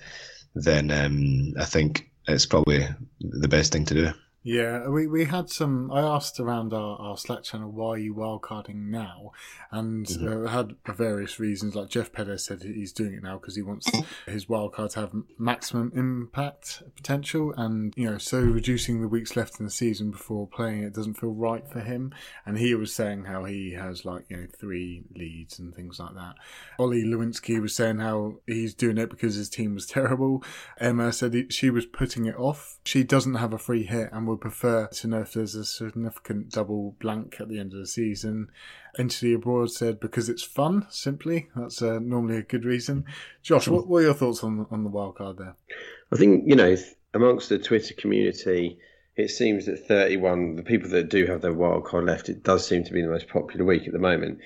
then 0.56 0.90
um, 0.90 1.54
I 1.60 1.66
think 1.66 2.10
it's 2.28 2.48
probably 2.48 2.88
the 3.20 3.48
best 3.48 3.74
thing 3.74 3.86
to 3.86 3.94
do. 3.94 4.12
Yeah, 4.44 4.90
we, 4.90 5.08
we 5.08 5.24
had 5.24 5.50
some. 5.50 5.90
I 5.90 6.02
asked 6.02 6.38
around 6.38 6.74
our, 6.74 7.00
our 7.00 7.18
Slack 7.18 7.44
channel 7.44 7.72
why 7.72 7.92
are 7.92 7.98
you 7.98 8.14
wildcarding 8.14 8.76
now, 8.76 9.32
and 9.72 10.06
mm-hmm. 10.06 10.46
uh, 10.46 10.50
had 10.50 10.76
various 10.86 11.40
reasons. 11.40 11.76
Like 11.76 11.88
Jeff 11.88 12.12
Perez 12.12 12.44
said 12.44 12.62
he's 12.62 12.92
doing 12.92 13.14
it 13.14 13.24
now 13.24 13.38
because 13.38 13.56
he 13.56 13.62
wants 13.62 13.90
his 14.28 14.48
wildcard 14.48 14.92
to 14.92 15.00
have 15.00 15.14
maximum 15.38 15.94
impact 15.96 16.84
potential, 16.94 17.54
and 17.56 17.94
you 17.96 18.10
know, 18.10 18.18
so 18.18 18.42
reducing 18.42 19.00
the 19.00 19.08
weeks 19.08 19.38
left 19.38 19.60
in 19.60 19.66
the 19.66 19.72
season 19.72 20.12
before 20.12 20.46
playing 20.46 20.84
it 20.84 20.94
doesn't 20.94 21.14
feel 21.14 21.32
right 21.32 21.66
for 21.66 21.80
him. 21.80 22.14
And 22.46 22.58
he 22.58 22.76
was 22.76 22.94
saying 22.94 23.24
how 23.24 23.46
he 23.46 23.72
has 23.72 24.04
like 24.04 24.26
you 24.28 24.36
know 24.36 24.48
three 24.60 25.04
Leeds 25.16 25.58
and 25.58 25.74
things 25.74 26.00
like 26.00 26.16
that. 26.16 26.36
Ollie 26.78 27.06
Lewinsky 27.06 27.62
was 27.62 27.74
saying 27.74 28.00
how 28.00 28.40
he's 28.46 28.74
doing 28.74 28.98
it 28.98 29.10
because 29.10 29.36
his 29.36 29.50
team 29.50 29.74
was 29.74 29.86
terrible. 29.88 30.44
Emma 30.80 31.14
said 31.14 31.34
he, 31.34 31.48
she 31.50 31.70
was 31.70 31.86
putting 31.86 32.26
it 32.26 32.36
off. 32.36 32.80
She 32.84 33.06
doesn't 33.06 33.36
have 33.36 33.54
a 33.54 33.58
free 33.58 33.84
hit 33.84 34.10
and 34.12 34.33
would 34.34 34.42
prefer 34.42 34.88
to 34.88 35.08
know 35.08 35.22
if 35.22 35.34
there's 35.34 35.56
a 35.56 35.64
significant 35.64 36.50
double 36.50 36.96
blank 37.00 37.38
at 37.40 37.50
the 37.50 37.60
end 37.60 37.74
of 37.74 37.80
the 37.80 37.88
season. 37.88 38.50
Entity 38.98 39.34
Abroad 39.34 39.72
said 39.72 40.00
because 40.00 40.28
it's 40.30 40.44
fun, 40.44 40.88
simply. 40.90 41.50
That's 41.56 41.82
uh, 41.82 42.00
normally 42.00 42.38
a 42.38 42.42
good 42.42 42.66
reason. 42.66 43.06
Josh, 43.44 43.68
what, 43.68 43.88
what, 43.88 44.00
are 44.00 44.04
your 44.04 44.14
thoughts 44.14 44.44
on, 44.44 44.66
on 44.72 44.84
the 44.84 44.90
wild 44.90 45.18
card 45.18 45.38
there? 45.38 45.56
I 46.12 46.18
think, 46.18 46.46
you 46.48 46.56
know, 46.56 46.76
amongst 47.14 47.50
the 47.50 47.60
Twitter 47.60 47.94
community, 47.94 48.80
it 49.16 49.30
seems 49.30 49.68
that 49.68 49.88
31, 49.88 50.56
the 50.56 50.64
people 50.64 50.90
that 50.90 51.10
do 51.10 51.28
have 51.28 51.42
their 51.42 51.54
wild 51.54 51.86
card 51.86 52.06
left, 52.06 52.30
it 52.30 52.44
does 52.44 52.68
seem 52.68 52.84
to 52.84 52.94
be 52.94 53.02
the 53.02 53.08
most 53.08 53.28
popular 53.28 53.66
week 53.66 53.86
at 53.86 53.94
the 53.94 54.00
moment. 54.00 54.40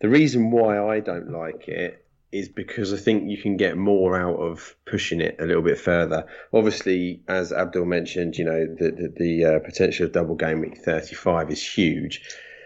The 0.00 0.08
reason 0.08 0.50
why 0.50 0.78
I 0.78 1.00
don't 1.00 1.30
like 1.30 1.68
it 1.68 2.04
is 2.30 2.48
because 2.48 2.92
I 2.92 2.96
think 2.98 3.30
you 3.30 3.38
can 3.38 3.56
get 3.56 3.76
more 3.76 4.18
out 4.18 4.36
of 4.36 4.74
pushing 4.86 5.20
it 5.20 5.36
a 5.40 5.46
little 5.46 5.62
bit 5.62 5.78
further. 5.78 6.26
Obviously, 6.52 7.22
as 7.28 7.52
Abdul 7.52 7.86
mentioned, 7.86 8.36
you 8.36 8.44
know 8.44 8.66
the 8.66 8.90
the, 8.90 9.14
the 9.16 9.44
uh, 9.44 9.58
potential 9.60 10.06
of 10.06 10.12
double 10.12 10.34
game 10.34 10.60
week 10.60 10.78
35 10.84 11.50
is 11.50 11.66
huge. 11.66 12.22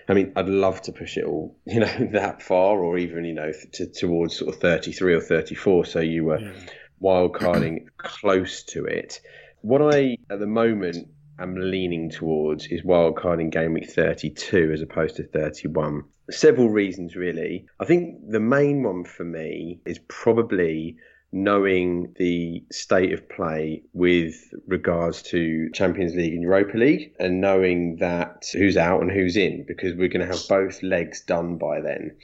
I 0.09 0.15
mean, 0.15 0.33
I'd 0.35 0.49
love 0.49 0.83
to 0.83 0.93
push 0.93 1.17
it 1.17 1.25
all, 1.25 1.57
you 1.67 1.81
know, 1.81 2.09
that 2.13 2.43
far, 2.43 2.79
or 2.79 2.99
even 2.99 3.25
you 3.25 3.35
know 3.35 3.53
to, 3.75 3.87
towards 3.87 4.37
sort 4.37 4.55
of 4.55 4.61
33 4.61 5.15
or 5.15 5.21
34. 5.21 5.85
So 5.85 6.01
you 6.01 6.25
were 6.25 6.41
yeah. 6.41 6.53
wild 6.99 7.35
carding 7.35 7.89
close 7.99 8.63
to 8.65 8.85
it. 8.85 9.21
What 9.61 9.95
I 9.95 10.17
at 10.29 10.41
the 10.41 10.47
moment 10.47 11.09
am 11.43 11.57
leaning 11.57 12.11
towards 12.11 12.67
is 12.67 12.83
wildcard 12.83 13.41
in 13.41 13.51
game 13.51 13.75
week 13.75 13.91
32 13.91 14.71
as 14.73 14.83
opposed 14.83 15.17
to 15.17 15.25
31 15.25 16.05
several 16.31 16.71
reasons, 16.71 17.17
really. 17.17 17.67
I 17.81 17.85
think 17.85 18.31
the 18.31 18.41
main 18.41 18.83
one 18.83 19.05
for 19.05 19.25
me 19.25 19.81
is 19.85 19.99
probably 20.09 20.97
knowing 21.35 22.15
the 22.19 22.63
state 22.71 23.13
of 23.13 23.27
play 23.31 23.83
with 23.95 24.35
regards 24.67 25.23
to 25.23 25.71
Champions 25.71 26.15
League 26.15 26.35
and 26.35 26.43
Europa 26.43 26.77
League 26.77 27.15
and 27.19 27.41
knowing 27.41 27.97
that 27.97 28.47
who's 28.53 28.77
out 28.77 29.01
and 29.01 29.11
who's 29.11 29.37
in 29.37 29.65
because 29.67 29.95
we're 29.95 30.09
going 30.09 30.27
to 30.27 30.31
have 30.31 30.47
both 30.47 30.83
legs 30.83 31.23
done 31.23 31.57
by 31.57 31.81
then. 31.81 32.15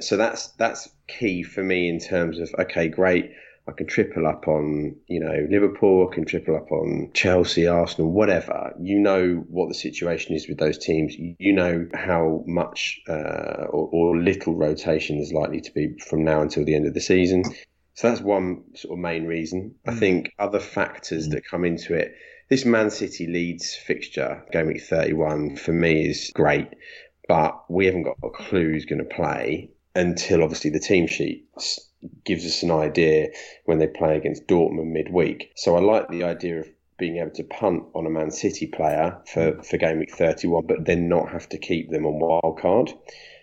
So 0.00 0.16
that's 0.16 0.48
that's 0.58 0.88
key 1.06 1.44
for 1.44 1.62
me 1.62 1.88
in 1.88 2.00
terms 2.00 2.40
of 2.40 2.52
okay, 2.58 2.88
great. 2.88 3.30
I 3.68 3.72
can 3.72 3.86
triple 3.88 4.26
up 4.28 4.46
on, 4.46 4.94
you 5.08 5.18
know, 5.18 5.46
Liverpool, 5.50 6.08
I 6.08 6.14
can 6.14 6.24
triple 6.24 6.54
up 6.56 6.70
on 6.70 7.10
Chelsea, 7.14 7.66
Arsenal, 7.66 8.12
whatever. 8.12 8.72
You 8.80 9.00
know 9.00 9.44
what 9.48 9.68
the 9.68 9.74
situation 9.74 10.36
is 10.36 10.48
with 10.48 10.58
those 10.58 10.78
teams. 10.78 11.14
You 11.16 11.52
know 11.52 11.88
how 11.92 12.44
much 12.46 13.00
uh, 13.08 13.66
or, 13.70 13.88
or 13.92 14.16
little 14.18 14.54
rotation 14.54 15.18
is 15.18 15.32
likely 15.32 15.60
to 15.62 15.72
be 15.72 15.96
from 16.08 16.24
now 16.24 16.42
until 16.42 16.64
the 16.64 16.76
end 16.76 16.86
of 16.86 16.94
the 16.94 17.00
season. 17.00 17.42
So 17.94 18.08
that's 18.08 18.20
one 18.20 18.62
sort 18.74 18.92
of 18.92 18.98
main 19.02 19.24
reason. 19.24 19.74
I 19.86 19.92
mm. 19.92 19.98
think 19.98 20.32
other 20.38 20.60
factors 20.60 21.28
that 21.30 21.46
come 21.46 21.64
into 21.64 21.94
it. 21.94 22.14
This 22.48 22.64
Man 22.64 22.90
City 22.90 23.26
Leeds 23.26 23.74
fixture, 23.74 24.44
game 24.52 24.68
week 24.68 24.82
31, 24.82 25.56
for 25.56 25.72
me 25.72 26.08
is 26.08 26.30
great, 26.32 26.68
but 27.26 27.64
we 27.68 27.86
haven't 27.86 28.04
got 28.04 28.18
a 28.22 28.30
clue 28.30 28.70
who's 28.70 28.84
going 28.84 29.00
to 29.00 29.14
play 29.14 29.70
until 29.96 30.44
obviously 30.44 30.70
the 30.70 30.78
team 30.78 31.08
sheet 31.08 31.48
gives 32.24 32.44
us 32.44 32.62
an 32.62 32.70
idea 32.70 33.28
when 33.64 33.78
they 33.78 33.86
play 33.86 34.16
against 34.16 34.46
Dortmund 34.46 34.92
midweek. 34.92 35.52
So 35.56 35.76
I 35.76 35.80
like 35.80 36.08
the 36.08 36.24
idea 36.24 36.60
of 36.60 36.68
being 36.98 37.18
able 37.18 37.30
to 37.30 37.44
punt 37.44 37.84
on 37.94 38.06
a 38.06 38.10
Man 38.10 38.30
City 38.30 38.66
player 38.66 39.18
for, 39.26 39.62
for 39.62 39.76
game 39.76 39.98
week 39.98 40.14
31, 40.14 40.66
but 40.66 40.84
then 40.84 41.08
not 41.08 41.30
have 41.30 41.48
to 41.50 41.58
keep 41.58 41.90
them 41.90 42.06
on 42.06 42.18
wild 42.18 42.58
card. 42.58 42.92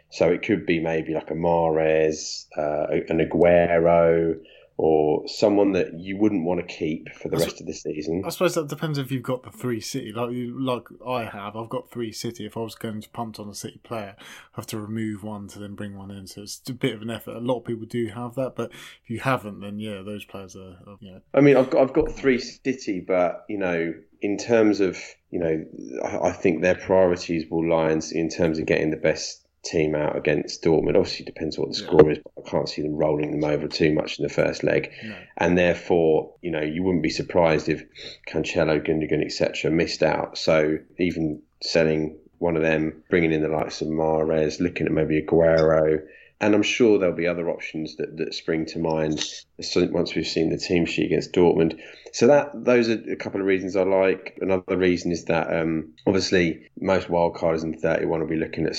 So 0.10 0.30
it 0.30 0.44
could 0.44 0.66
be 0.66 0.80
maybe 0.80 1.14
like 1.14 1.32
a 1.32 1.36
Mahrez, 1.36 2.46
uh, 2.58 2.88
an 3.10 3.20
Aguero, 3.20 4.36
or 4.78 5.28
someone 5.28 5.72
that 5.74 6.00
you 6.00 6.18
wouldn't 6.18 6.44
want 6.44 6.60
to 6.60 6.66
keep 6.66 7.14
for 7.14 7.30
the 7.30 7.38
rest 7.38 7.62
of 7.62 7.68
the 7.68 7.74
season. 7.74 8.24
I 8.26 8.30
suppose 8.30 8.56
that 8.56 8.68
depends 8.68 8.98
if 8.98 9.12
you've 9.12 9.24
got 9.24 9.44
the 9.44 9.52
three 9.52 9.80
City, 9.80 10.12
like 10.12 10.32
you, 10.32 10.60
like 10.60 10.84
I 11.06 11.26
have. 11.26 11.56
I've 11.56 11.70
got 11.70 11.92
three 11.92 12.12
City. 12.12 12.46
If 12.46 12.58
I 12.58 12.62
was 12.62 12.76
going 12.76 13.02
to 13.02 13.10
punt 13.10 13.40
on 13.40 13.48
a 13.50 13.54
City 13.54 13.80
player, 13.84 14.16
I 14.18 14.24
have 14.56 14.68
to 14.68 14.80
remove 14.80 15.24
one 15.24 15.48
to 15.50 15.60
then 15.60 15.76
bring 15.76 15.96
one 15.96 16.10
in. 16.10 16.26
So 16.28 16.42
it's 16.42 16.62
a 16.68 16.74
bit 16.74 16.96
of 16.96 17.02
an 17.02 17.12
effort. 17.12 17.36
A 17.36 17.40
lot 17.40 17.60
of 17.60 17.66
people 17.66 17.86
do 17.86 18.08
have 18.08 18.36
that, 18.36 18.56
but 18.56 18.72
if 19.04 19.10
you 19.10 19.20
haven't, 19.20 19.60
then 19.60 19.80
yeah, 19.80 20.02
those 20.02 20.26
players 20.26 20.56
are. 20.56 20.78
are. 20.88 20.98
I 21.34 21.42
mean, 21.42 21.56
I've 21.56 21.70
got 21.70 21.82
I've 21.82 21.94
got 21.94 22.12
three 22.12 22.40
City, 22.40 23.00
but 23.00 23.46
you 23.48 23.60
know, 23.60 23.94
in 24.22 24.38
terms 24.38 24.80
of 24.80 24.98
you 25.30 25.40
know, 25.40 25.66
I, 26.04 26.30
I 26.30 26.32
think 26.32 26.62
their 26.62 26.76
priorities 26.76 27.46
will 27.50 27.68
lie 27.68 27.92
in, 27.92 28.02
in 28.12 28.30
terms 28.30 28.60
of 28.60 28.66
getting 28.66 28.90
the 28.90 28.98
best 28.98 29.43
team 29.64 29.96
out 29.96 30.16
against 30.16 30.64
Dortmund. 30.64 30.98
Obviously, 30.98 31.26
depends 31.26 31.58
what 31.58 31.70
the 31.70 31.76
score 31.76 32.12
is, 32.12 32.20
but 32.20 32.46
I 32.46 32.50
can't 32.50 32.70
see 32.70 32.82
them 32.82 32.96
rolling 32.96 33.32
them 33.32 33.50
over 33.50 33.68
too 33.68 33.94
much 33.94 34.20
in 34.20 34.24
the 34.24 34.34
first 34.34 34.64
leg. 34.64 34.92
No. 35.04 35.16
And 35.38 35.58
therefore, 35.58 36.34
you 36.42 36.52
know, 36.52 36.62
you 36.62 36.84
wouldn't 36.84 37.04
be 37.04 37.10
surprised 37.10 37.70
if 37.70 37.84
Cancelo, 38.28 38.86
Gundogan, 38.86 39.24
etc., 39.24 39.72
missed 39.72 40.04
out. 40.04 40.38
So 40.38 40.78
even 41.00 41.42
selling 41.62 42.18
one 42.40 42.56
of 42.58 42.62
them, 42.62 43.04
bringing 43.10 43.32
in 43.32 43.42
the 43.42 43.48
likes 43.48 43.82
of 43.82 43.88
Mahrez, 43.88 44.60
looking 44.60 44.86
at 44.86 44.92
maybe 44.92 45.22
Aguero, 45.22 46.02
and 46.42 46.54
I'm 46.54 46.64
sure 46.64 47.00
there'll 47.00 47.16
be 47.16 47.28
other 47.28 47.50
options 47.50 47.96
that, 47.96 48.18
that 48.18 48.34
spring 48.34 48.66
to 48.68 48.80
mind 48.80 49.24
once 49.92 50.14
we've 50.14 50.28
seen 50.28 50.50
the 50.50 50.58
team 50.58 50.86
sheet 50.86 51.06
against 51.06 51.32
Dortmund. 51.32 51.80
So 52.14 52.28
that 52.28 52.52
those 52.54 52.90
are 52.90 53.12
a 53.12 53.16
couple 53.16 53.42
of 53.42 53.48
reasons 53.48 53.76
I 53.76 53.82
like. 53.82 54.38
Another 54.40 54.78
reason 54.78 55.12
is 55.12 55.26
that 55.26 55.52
um, 55.52 55.94
obviously 56.06 56.70
most 56.80 57.08
wildcards 57.08 57.64
in 57.64 57.80
31 57.80 58.20
will 58.20 58.28
be 58.28 58.36
looking 58.36 58.68
at 58.68 58.76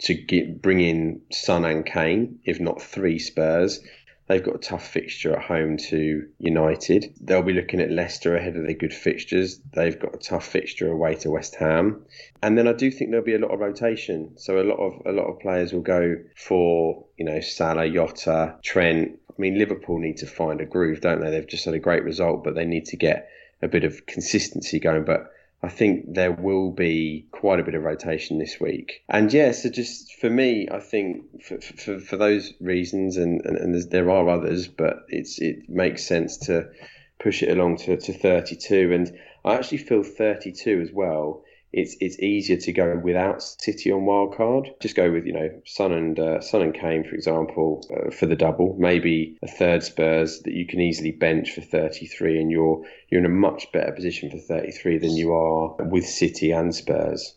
to 0.00 0.14
get, 0.14 0.62
bring 0.62 0.80
in 0.80 1.20
Son 1.30 1.66
and 1.66 1.84
Kane, 1.84 2.38
if 2.44 2.60
not 2.60 2.80
three 2.80 3.18
Spurs. 3.18 3.80
They've 4.28 4.44
got 4.44 4.56
a 4.56 4.58
tough 4.58 4.86
fixture 4.86 5.34
at 5.34 5.42
home 5.42 5.78
to 5.88 6.28
United. 6.38 7.14
They'll 7.18 7.42
be 7.42 7.54
looking 7.54 7.80
at 7.80 7.90
Leicester 7.90 8.36
ahead 8.36 8.56
of 8.56 8.64
their 8.64 8.74
good 8.74 8.92
fixtures. 8.92 9.58
They've 9.72 9.98
got 9.98 10.14
a 10.14 10.18
tough 10.18 10.46
fixture 10.46 10.90
away 10.90 11.14
to 11.16 11.30
West 11.30 11.54
Ham. 11.56 12.04
And 12.42 12.56
then 12.56 12.68
I 12.68 12.74
do 12.74 12.90
think 12.90 13.10
there'll 13.10 13.24
be 13.24 13.34
a 13.34 13.38
lot 13.38 13.52
of 13.52 13.60
rotation. 13.60 14.36
So 14.36 14.60
a 14.60 14.64
lot 14.64 14.76
of 14.76 15.02
a 15.06 15.12
lot 15.12 15.28
of 15.28 15.40
players 15.40 15.72
will 15.72 15.80
go 15.80 16.16
for, 16.36 17.06
you 17.16 17.24
know, 17.24 17.40
Salah, 17.40 17.90
Jota, 17.90 18.56
Trent. 18.62 19.18
I 19.30 19.34
mean, 19.40 19.58
Liverpool 19.58 19.98
need 19.98 20.18
to 20.18 20.26
find 20.26 20.60
a 20.60 20.66
groove, 20.66 21.00
don't 21.00 21.20
they? 21.20 21.30
They've 21.30 21.46
just 21.46 21.64
had 21.64 21.74
a 21.74 21.78
great 21.78 22.04
result, 22.04 22.44
but 22.44 22.54
they 22.54 22.66
need 22.66 22.84
to 22.86 22.96
get 22.96 23.30
a 23.62 23.68
bit 23.68 23.84
of 23.84 24.04
consistency 24.04 24.78
going. 24.78 25.04
But 25.04 25.30
I 25.62 25.68
think 25.68 26.14
there 26.14 26.32
will 26.32 26.70
be 26.70 27.26
quite 27.32 27.58
a 27.58 27.64
bit 27.64 27.74
of 27.74 27.82
rotation 27.82 28.38
this 28.38 28.60
week. 28.60 29.02
And 29.08 29.32
yeah, 29.32 29.50
so 29.50 29.68
just 29.68 30.14
for 30.14 30.30
me, 30.30 30.68
I 30.70 30.78
think 30.78 31.42
for, 31.42 31.60
for, 31.60 31.98
for 31.98 32.16
those 32.16 32.52
reasons, 32.60 33.16
and, 33.16 33.40
and, 33.44 33.56
and 33.56 33.90
there 33.90 34.10
are 34.10 34.28
others, 34.28 34.68
but 34.68 35.04
it's 35.08 35.40
it 35.40 35.68
makes 35.68 36.06
sense 36.06 36.36
to 36.46 36.70
push 37.18 37.42
it 37.42 37.50
along 37.50 37.78
to, 37.78 37.96
to 37.96 38.12
32. 38.12 38.92
And 38.92 39.18
I 39.44 39.54
actually 39.54 39.78
feel 39.78 40.04
32 40.04 40.80
as 40.80 40.92
well 40.92 41.42
it's 41.72 41.96
it's 42.00 42.18
easier 42.18 42.56
to 42.56 42.72
go 42.72 43.00
without 43.02 43.42
City 43.42 43.92
on 43.92 44.02
wildcard. 44.02 44.80
Just 44.80 44.96
go 44.96 45.10
with 45.10 45.26
you 45.26 45.32
know 45.32 45.48
Son 45.66 45.92
and 45.92 46.18
uh, 46.18 46.40
Son 46.40 46.62
and 46.62 46.74
Kane 46.74 47.04
for 47.04 47.14
example 47.14 47.86
uh, 47.94 48.10
for 48.10 48.26
the 48.26 48.36
double. 48.36 48.76
Maybe 48.78 49.38
a 49.42 49.48
third 49.48 49.82
Spurs 49.82 50.40
that 50.40 50.54
you 50.54 50.66
can 50.66 50.80
easily 50.80 51.12
bench 51.12 51.52
for 51.52 51.60
33, 51.60 52.40
and 52.40 52.50
you're 52.50 52.82
you're 53.10 53.20
in 53.20 53.26
a 53.26 53.30
much 53.30 53.70
better 53.72 53.92
position 53.92 54.30
for 54.30 54.38
33 54.38 54.98
than 54.98 55.12
you 55.12 55.32
are 55.32 55.76
with 55.84 56.06
City 56.06 56.52
and 56.52 56.74
Spurs. 56.74 57.34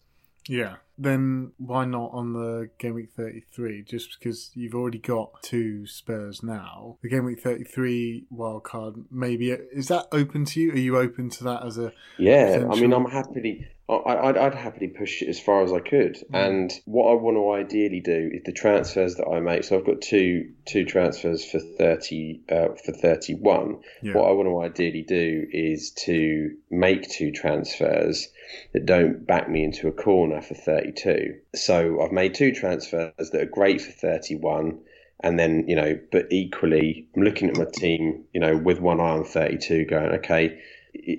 Yeah, 0.47 0.77
then 0.97 1.51
why 1.57 1.85
not 1.85 2.11
on 2.13 2.33
the 2.33 2.69
game 2.77 2.95
week 2.95 3.11
33? 3.15 3.83
Just 3.83 4.17
because 4.17 4.51
you've 4.53 4.75
already 4.75 4.97
got 4.97 5.41
two 5.43 5.85
Spurs 5.88 6.41
now. 6.41 6.97
The 7.01 7.09
game 7.09 7.25
week 7.25 7.41
33 7.41 8.25
wild 8.29 8.63
card, 8.63 8.95
maybe 9.11 9.51
is 9.51 9.88
that 9.89 10.07
open 10.11 10.45
to 10.45 10.59
you? 10.59 10.71
Are 10.71 10.77
you 10.77 10.97
open 10.97 11.29
to 11.31 11.43
that 11.43 11.65
as 11.65 11.77
a? 11.77 11.93
Yeah, 12.17 12.45
potential... 12.45 12.71
I 12.71 12.81
mean, 12.81 12.93
I'm 12.93 13.05
happily. 13.11 13.67
I'd, 13.91 14.38
I'd 14.38 14.55
happily 14.55 14.88
push 14.88 15.21
it 15.21 15.27
as 15.27 15.39
far 15.39 15.63
as 15.63 15.74
I 15.74 15.79
could. 15.79 16.15
Mm. 16.31 16.48
And 16.48 16.74
what 16.86 17.12
I 17.12 17.13
want 17.15 17.38
to 17.38 17.51
ideally 17.51 18.00
do 18.00 18.31
is 18.33 18.43
the 18.45 18.53
transfers 18.53 19.15
that 19.15 19.27
I 19.27 19.39
make. 19.39 19.63
So 19.63 19.77
I've 19.77 19.86
got 19.86 20.01
two 20.01 20.51
two 20.65 20.86
transfers 20.86 21.43
for 21.43 21.60
thirty 21.60 22.41
uh, 22.50 22.69
for 22.83 22.93
thirty 22.93 23.36
one. 23.36 23.81
Yeah. 24.01 24.13
What 24.13 24.29
I 24.29 24.31
want 24.31 24.48
to 24.48 24.62
ideally 24.62 25.03
do 25.03 25.45
is 25.51 25.91
to 26.05 26.55
make 26.69 27.10
two 27.10 27.31
transfers 27.31 28.29
that 28.74 28.86
don't 28.86 29.25
back 29.25 29.50
me 29.50 29.63
into 29.63 29.88
a 29.88 29.91
corner 29.91 30.41
for 30.41 30.53
thirty 30.53 30.91
two. 30.91 31.39
So 31.55 32.01
I've 32.01 32.12
made 32.12 32.33
two 32.33 32.53
transfers 32.53 33.12
that 33.17 33.41
are 33.41 33.45
great 33.45 33.81
for 33.81 33.91
thirty 33.91 34.36
one 34.36 34.79
and 35.24 35.38
then 35.38 35.65
you 35.67 35.75
know 35.75 35.99
but 36.12 36.25
equally 36.32 37.08
i'm 37.15 37.21
looking 37.21 37.49
at 37.49 37.58
my 37.58 37.65
team 37.71 38.23
you 38.34 38.39
know 38.39 38.58
with 38.58 38.80
one 38.80 38.99
eye 38.99 39.12
on 39.12 39.23
32 39.23 39.86
going 39.86 40.12
okay 40.13 40.60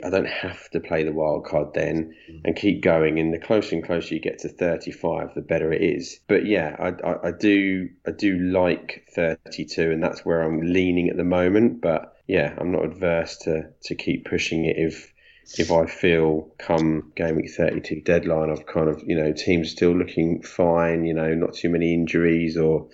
I 0.04 0.11
don't 0.11 0.28
have 0.28 0.68
to 0.70 0.80
play 0.80 1.02
the 1.04 1.12
wild 1.12 1.44
card 1.44 1.74
then 1.74 2.14
mm. 2.30 2.40
and 2.44 2.54
keep 2.54 2.82
going. 2.82 3.18
And 3.18 3.32
the 3.32 3.38
closer 3.38 3.74
and 3.74 3.85
closer 3.85 4.14
you 4.14 4.20
get 4.20 4.40
to 4.40 4.48
35, 4.48 5.35
the 5.35 5.40
better 5.40 5.72
it 5.72 5.82
is. 5.82 6.20
But 6.28 6.46
yeah, 6.46 6.76
I, 6.78 7.08
I, 7.08 7.28
I 7.28 7.32
do 7.32 7.88
I 8.06 8.11
do 8.11 8.38
like 8.38 9.06
32, 9.14 9.90
and 9.90 10.02
that's 10.02 10.24
where 10.24 10.42
I'm 10.42 10.61
leaning 10.61 11.08
at 11.08 11.16
the 11.16 11.24
moment. 11.24 11.80
But 11.80 12.16
yeah, 12.26 12.54
I'm 12.58 12.72
not 12.72 12.85
adverse 12.85 13.38
to 13.38 13.70
to 13.85 13.94
keep 13.94 14.26
pushing 14.26 14.66
it 14.66 14.76
if 14.76 15.12
if 15.58 15.72
I 15.72 15.87
feel 15.87 16.52
come 16.58 17.12
game 17.16 17.37
week 17.37 17.50
32 17.50 18.02
deadline, 18.02 18.50
I've 18.50 18.66
kind 18.66 18.88
of 18.88 19.02
you 19.06 19.16
know 19.16 19.32
teams 19.32 19.70
still 19.70 19.96
looking 19.96 20.42
fine. 20.42 21.04
You 21.04 21.14
know, 21.14 21.35
not 21.35 21.54
too 21.54 21.70
many 21.70 21.94
injuries 21.94 22.56
or 22.56 22.88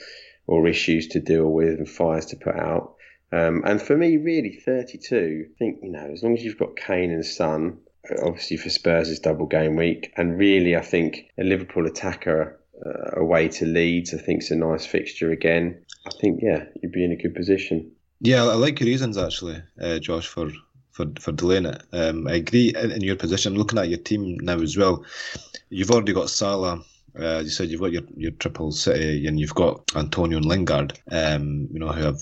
or 0.47 0.67
issues 0.67 1.09
to 1.09 1.21
deal 1.21 1.47
with 1.47 1.79
and 1.79 1.89
fires 1.89 2.27
to 2.27 2.37
put 2.37 2.57
out. 2.57 2.95
Um, 3.31 3.63
and 3.65 3.81
for 3.81 3.97
me, 3.97 4.17
really, 4.17 4.55
32, 4.65 5.49
I 5.51 5.59
think, 5.59 5.81
you 5.83 5.91
know, 5.91 6.11
as 6.13 6.23
long 6.23 6.35
as 6.35 6.43
you've 6.43 6.59
got 6.59 6.77
Kane 6.77 7.11
and 7.11 7.25
Son, 7.25 7.79
obviously 8.23 8.57
for 8.57 8.71
Spurs 8.71 9.09
is 9.09 9.19
double 9.19 9.47
game 9.47 9.77
week. 9.77 10.13
And 10.17 10.39
really, 10.39 10.77
I 10.77 10.81
think 10.81 11.27
a 11.39 11.45
Liverpool 11.45 11.87
attacker 11.87 12.59
uh, 12.85 13.21
away 13.21 13.49
to 13.49 13.67
Leeds, 13.67 14.15
I 14.15 14.19
think, 14.19 14.43
is 14.43 14.51
a 14.51 14.57
nice 14.57 14.87
fixture 14.87 15.31
again. 15.31 15.83
I 16.07 16.11
think, 16.21 16.41
yeah, 16.43 16.65
you'd 16.83 16.93
be 16.93 17.05
in 17.05 17.13
a 17.13 17.17
good 17.17 17.35
position. 17.35 17.91
Yeah, 18.21 18.45
I 18.45 18.55
like 18.55 18.81
your 18.81 18.89
reasons, 18.89 19.19
actually, 19.19 19.63
uh, 19.81 19.99
Josh, 19.99 20.27
for, 20.27 20.51
for, 20.91 21.07
for 21.21 21.33
delaying 21.33 21.67
it. 21.67 21.83
Um, 21.93 22.27
I 22.27 22.37
agree 22.37 22.73
in, 22.75 22.91
in 22.93 23.03
your 23.03 23.17
position. 23.17 23.57
looking 23.57 23.79
at 23.79 23.89
your 23.89 23.99
team 23.99 24.39
now 24.41 24.59
as 24.61 24.77
well. 24.77 25.05
You've 25.69 25.91
already 25.91 26.15
got 26.15 26.31
Salah. 26.31 26.83
Uh, 27.19 27.41
you 27.41 27.51
said 27.51 27.69
you've 27.69 27.81
got 27.81 27.93
your, 27.93 28.03
your 28.17 28.31
triple 28.33 28.71
city 28.71 29.27
and 29.27 29.41
you've 29.41 29.55
got 29.55 29.83
Antonio 29.97 30.39
and 30.39 30.47
Lingard, 30.47 30.99
um, 31.11 31.69
you 31.73 31.81
know, 31.81 31.89
who 31.89 32.05
have 32.05 32.21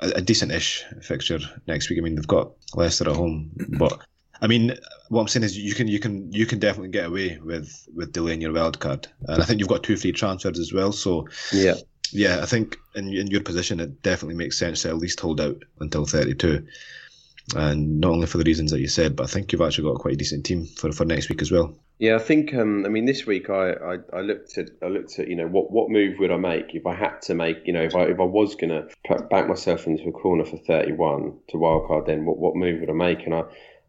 a, 0.00 0.08
a 0.16 0.20
decent-ish 0.20 0.84
fixture 1.02 1.40
next 1.66 1.90
week. 1.90 1.98
I 1.98 2.02
mean, 2.02 2.14
they've 2.14 2.26
got 2.26 2.52
Leicester 2.74 3.08
at 3.08 3.16
home, 3.16 3.50
but 3.78 4.00
I 4.40 4.46
mean, 4.46 4.74
what 5.08 5.22
I'm 5.22 5.28
saying 5.28 5.44
is 5.44 5.58
you 5.58 5.74
can 5.74 5.88
you 5.88 5.98
can 5.98 6.32
you 6.32 6.46
can 6.46 6.58
definitely 6.58 6.90
get 6.90 7.06
away 7.06 7.38
with 7.42 7.88
with 7.94 8.12
delaying 8.12 8.40
your 8.40 8.52
wild 8.52 8.78
card, 8.78 9.08
and 9.22 9.42
I 9.42 9.44
think 9.44 9.60
you've 9.60 9.68
got 9.68 9.82
two 9.82 9.96
free 9.96 10.12
transfers 10.12 10.58
as 10.58 10.72
well. 10.72 10.92
So 10.92 11.28
yeah, 11.52 11.74
yeah, 12.12 12.40
I 12.42 12.46
think 12.46 12.76
in 12.94 13.12
in 13.12 13.26
your 13.28 13.42
position 13.42 13.80
it 13.80 14.02
definitely 14.02 14.36
makes 14.36 14.58
sense 14.58 14.82
to 14.82 14.88
at 14.90 14.98
least 14.98 15.20
hold 15.20 15.40
out 15.40 15.62
until 15.80 16.04
32, 16.04 16.66
and 17.56 18.00
not 18.00 18.12
only 18.12 18.26
for 18.26 18.38
the 18.38 18.44
reasons 18.44 18.70
that 18.70 18.80
you 18.80 18.88
said, 18.88 19.16
but 19.16 19.24
I 19.24 19.26
think 19.26 19.52
you've 19.52 19.62
actually 19.62 19.90
got 19.90 20.00
quite 20.00 20.14
a 20.14 20.18
decent 20.18 20.46
team 20.46 20.66
for 20.66 20.92
for 20.92 21.04
next 21.04 21.28
week 21.28 21.42
as 21.42 21.50
well. 21.50 21.74
Yeah, 21.98 22.14
I 22.14 22.18
think. 22.18 22.54
Um, 22.54 22.86
I 22.86 22.88
mean, 22.88 23.06
this 23.06 23.26
week 23.26 23.50
I, 23.50 23.72
I, 23.72 23.96
I, 24.12 24.20
looked 24.20 24.56
at 24.56 24.70
I 24.82 24.86
looked 24.86 25.18
at 25.18 25.26
you 25.26 25.34
know 25.34 25.48
what, 25.48 25.72
what 25.72 25.90
move 25.90 26.18
would 26.20 26.30
I 26.30 26.36
make 26.36 26.74
if 26.74 26.86
I 26.86 26.94
had 26.94 27.20
to 27.22 27.34
make 27.34 27.66
you 27.66 27.72
know 27.72 27.82
if 27.82 27.94
I 27.96 28.02
if 28.04 28.20
I 28.20 28.24
was 28.24 28.54
gonna 28.54 28.86
back 29.30 29.48
myself 29.48 29.86
into 29.86 30.08
a 30.08 30.12
corner 30.12 30.44
for 30.44 30.58
thirty 30.58 30.92
one 30.92 31.38
to 31.48 31.56
wildcard 31.56 32.06
then 32.06 32.24
what 32.24 32.38
what 32.38 32.54
move 32.54 32.80
would 32.80 32.90
I 32.90 32.92
make 32.92 33.24
and 33.24 33.34
I, 33.34 33.40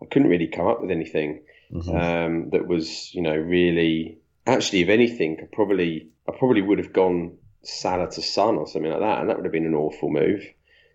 I 0.01 0.05
couldn't 0.09 0.29
really 0.29 0.47
come 0.47 0.65
up 0.65 0.81
with 0.81 0.89
anything 0.89 1.43
mm-hmm. 1.71 1.95
um, 1.95 2.49
that 2.49 2.67
was 2.67 3.13
you 3.13 3.21
know 3.21 3.35
really 3.35 4.17
actually 4.47 4.81
if 4.81 4.89
anything 4.89 5.37
I 5.41 5.47
probably 5.51 6.09
I 6.27 6.31
probably 6.35 6.63
would 6.63 6.79
have 6.79 6.93
gone 6.93 7.37
Salah 7.61 8.09
to 8.09 8.21
Son 8.23 8.55
or 8.55 8.65
something 8.65 8.89
like 8.89 9.01
that 9.01 9.19
and 9.19 9.29
that 9.29 9.37
would 9.37 9.45
have 9.45 9.53
been 9.53 9.67
an 9.67 9.75
awful 9.75 10.09
move. 10.09 10.43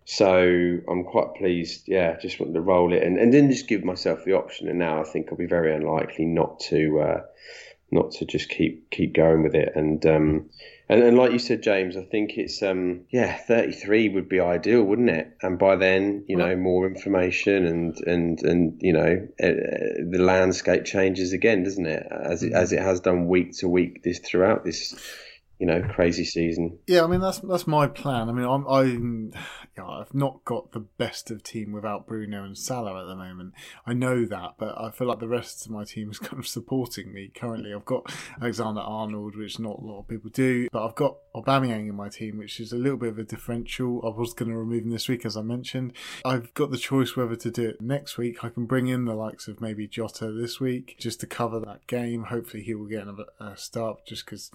So 0.05 0.79
I'm 0.87 1.03
quite 1.03 1.33
pleased. 1.35 1.87
Yeah, 1.87 2.17
just 2.17 2.39
wanted 2.39 2.53
to 2.53 2.61
roll 2.61 2.93
it 2.93 3.01
and, 3.01 3.17
and 3.17 3.33
then 3.33 3.49
just 3.49 3.67
give 3.67 3.83
myself 3.83 4.23
the 4.23 4.33
option. 4.33 4.69
And 4.69 4.77
now 4.77 5.01
I 5.01 5.03
think 5.03 5.27
I'll 5.29 5.37
be 5.37 5.47
very 5.47 5.73
unlikely 5.75 6.25
not 6.25 6.59
to 6.69 6.99
uh, 6.99 7.21
not 7.91 8.11
to 8.11 8.25
just 8.25 8.49
keep 8.49 8.91
keep 8.91 9.15
going 9.15 9.41
with 9.41 9.55
it. 9.55 9.71
And 9.75 10.05
um, 10.05 10.49
and, 10.87 11.01
and 11.01 11.17
like 11.17 11.31
you 11.31 11.39
said, 11.39 11.63
James, 11.63 11.97
I 11.97 12.03
think 12.03 12.37
it's 12.37 12.61
um, 12.61 13.05
yeah, 13.09 13.35
33 13.35 14.09
would 14.09 14.29
be 14.29 14.39
ideal, 14.39 14.83
wouldn't 14.83 15.09
it? 15.09 15.35
And 15.41 15.57
by 15.57 15.75
then, 15.75 16.23
you 16.27 16.35
know, 16.35 16.55
more 16.55 16.87
information 16.87 17.65
and 17.65 17.97
and 18.05 18.39
and 18.43 18.77
you 18.81 18.93
know, 18.93 19.27
uh, 19.41 19.47
the 20.11 20.19
landscape 20.19 20.85
changes 20.85 21.33
again, 21.33 21.63
doesn't 21.63 21.87
it? 21.87 22.05
As 22.11 22.43
it 22.43 22.53
as 22.53 22.71
it 22.71 22.79
has 22.79 22.99
done 22.99 23.27
week 23.27 23.53
to 23.57 23.67
week 23.67 24.03
this 24.03 24.19
throughout 24.19 24.63
this 24.63 24.93
you 25.59 25.65
know, 25.65 25.81
crazy 25.81 26.25
season. 26.25 26.79
Yeah, 26.87 27.03
I 27.03 27.07
mean 27.07 27.21
that's 27.21 27.39
that's 27.39 27.67
my 27.67 27.87
plan. 27.87 28.29
I 28.29 28.33
mean, 28.33 28.45
I'm 28.45 28.67
I'm 28.67 29.33
yeah, 29.77 29.85
I've 29.85 30.13
not 30.13 30.43
got 30.45 30.71
the 30.71 30.81
best 30.81 31.31
of 31.31 31.43
team 31.43 31.71
without 31.71 32.07
Bruno 32.07 32.43
and 32.43 32.57
Salah 32.57 33.01
at 33.01 33.07
the 33.07 33.15
moment. 33.15 33.53
I 33.85 33.93
know 33.93 34.25
that, 34.25 34.55
but 34.57 34.79
I 34.79 34.91
feel 34.91 35.07
like 35.07 35.19
the 35.19 35.27
rest 35.27 35.65
of 35.65 35.71
my 35.71 35.85
team 35.85 36.11
is 36.11 36.19
kind 36.25 36.39
of 36.39 36.47
supporting 36.47 37.13
me 37.13 37.31
currently. 37.33 37.73
I've 37.73 37.85
got 37.85 38.11
Alexander 38.41 38.81
Arnold, 38.81 39.35
which 39.37 39.59
not 39.59 39.79
a 39.79 39.85
lot 39.85 39.99
of 39.99 40.07
people 40.07 40.29
do, 40.29 40.67
but 40.71 40.85
I've 40.85 40.95
got 40.95 41.17
Aubameyang 41.35 41.89
in 41.89 41.95
my 41.95 42.09
team, 42.09 42.37
which 42.37 42.59
is 42.59 42.71
a 42.71 42.77
little 42.77 42.97
bit 42.97 43.09
of 43.09 43.19
a 43.19 43.23
differential. 43.23 44.01
I 44.05 44.17
was 44.17 44.33
going 44.33 44.51
to 44.51 44.57
remove 44.57 44.83
him 44.83 44.89
this 44.89 45.07
week, 45.07 45.25
as 45.25 45.37
I 45.37 45.41
mentioned. 45.41 45.93
I've 46.25 46.53
got 46.53 46.71
the 46.71 46.77
choice 46.77 47.15
whether 47.15 47.35
to 47.35 47.51
do 47.51 47.69
it 47.69 47.81
next 47.81 48.17
week. 48.17 48.43
I 48.43 48.49
can 48.49 48.65
bring 48.65 48.87
in 48.87 49.05
the 49.05 49.15
likes 49.15 49.47
of 49.47 49.61
maybe 49.61 49.87
Jota 49.87 50.31
this 50.31 50.59
week 50.59 50.95
just 50.99 51.21
to 51.21 51.27
cover 51.27 51.59
that 51.61 51.87
game. 51.87 52.23
Hopefully, 52.23 52.63
he 52.63 52.73
will 52.73 52.87
get 52.87 53.07
a 53.07 53.15
uh, 53.39 53.55
start 53.55 54.05
just 54.05 54.25
because 54.25 54.51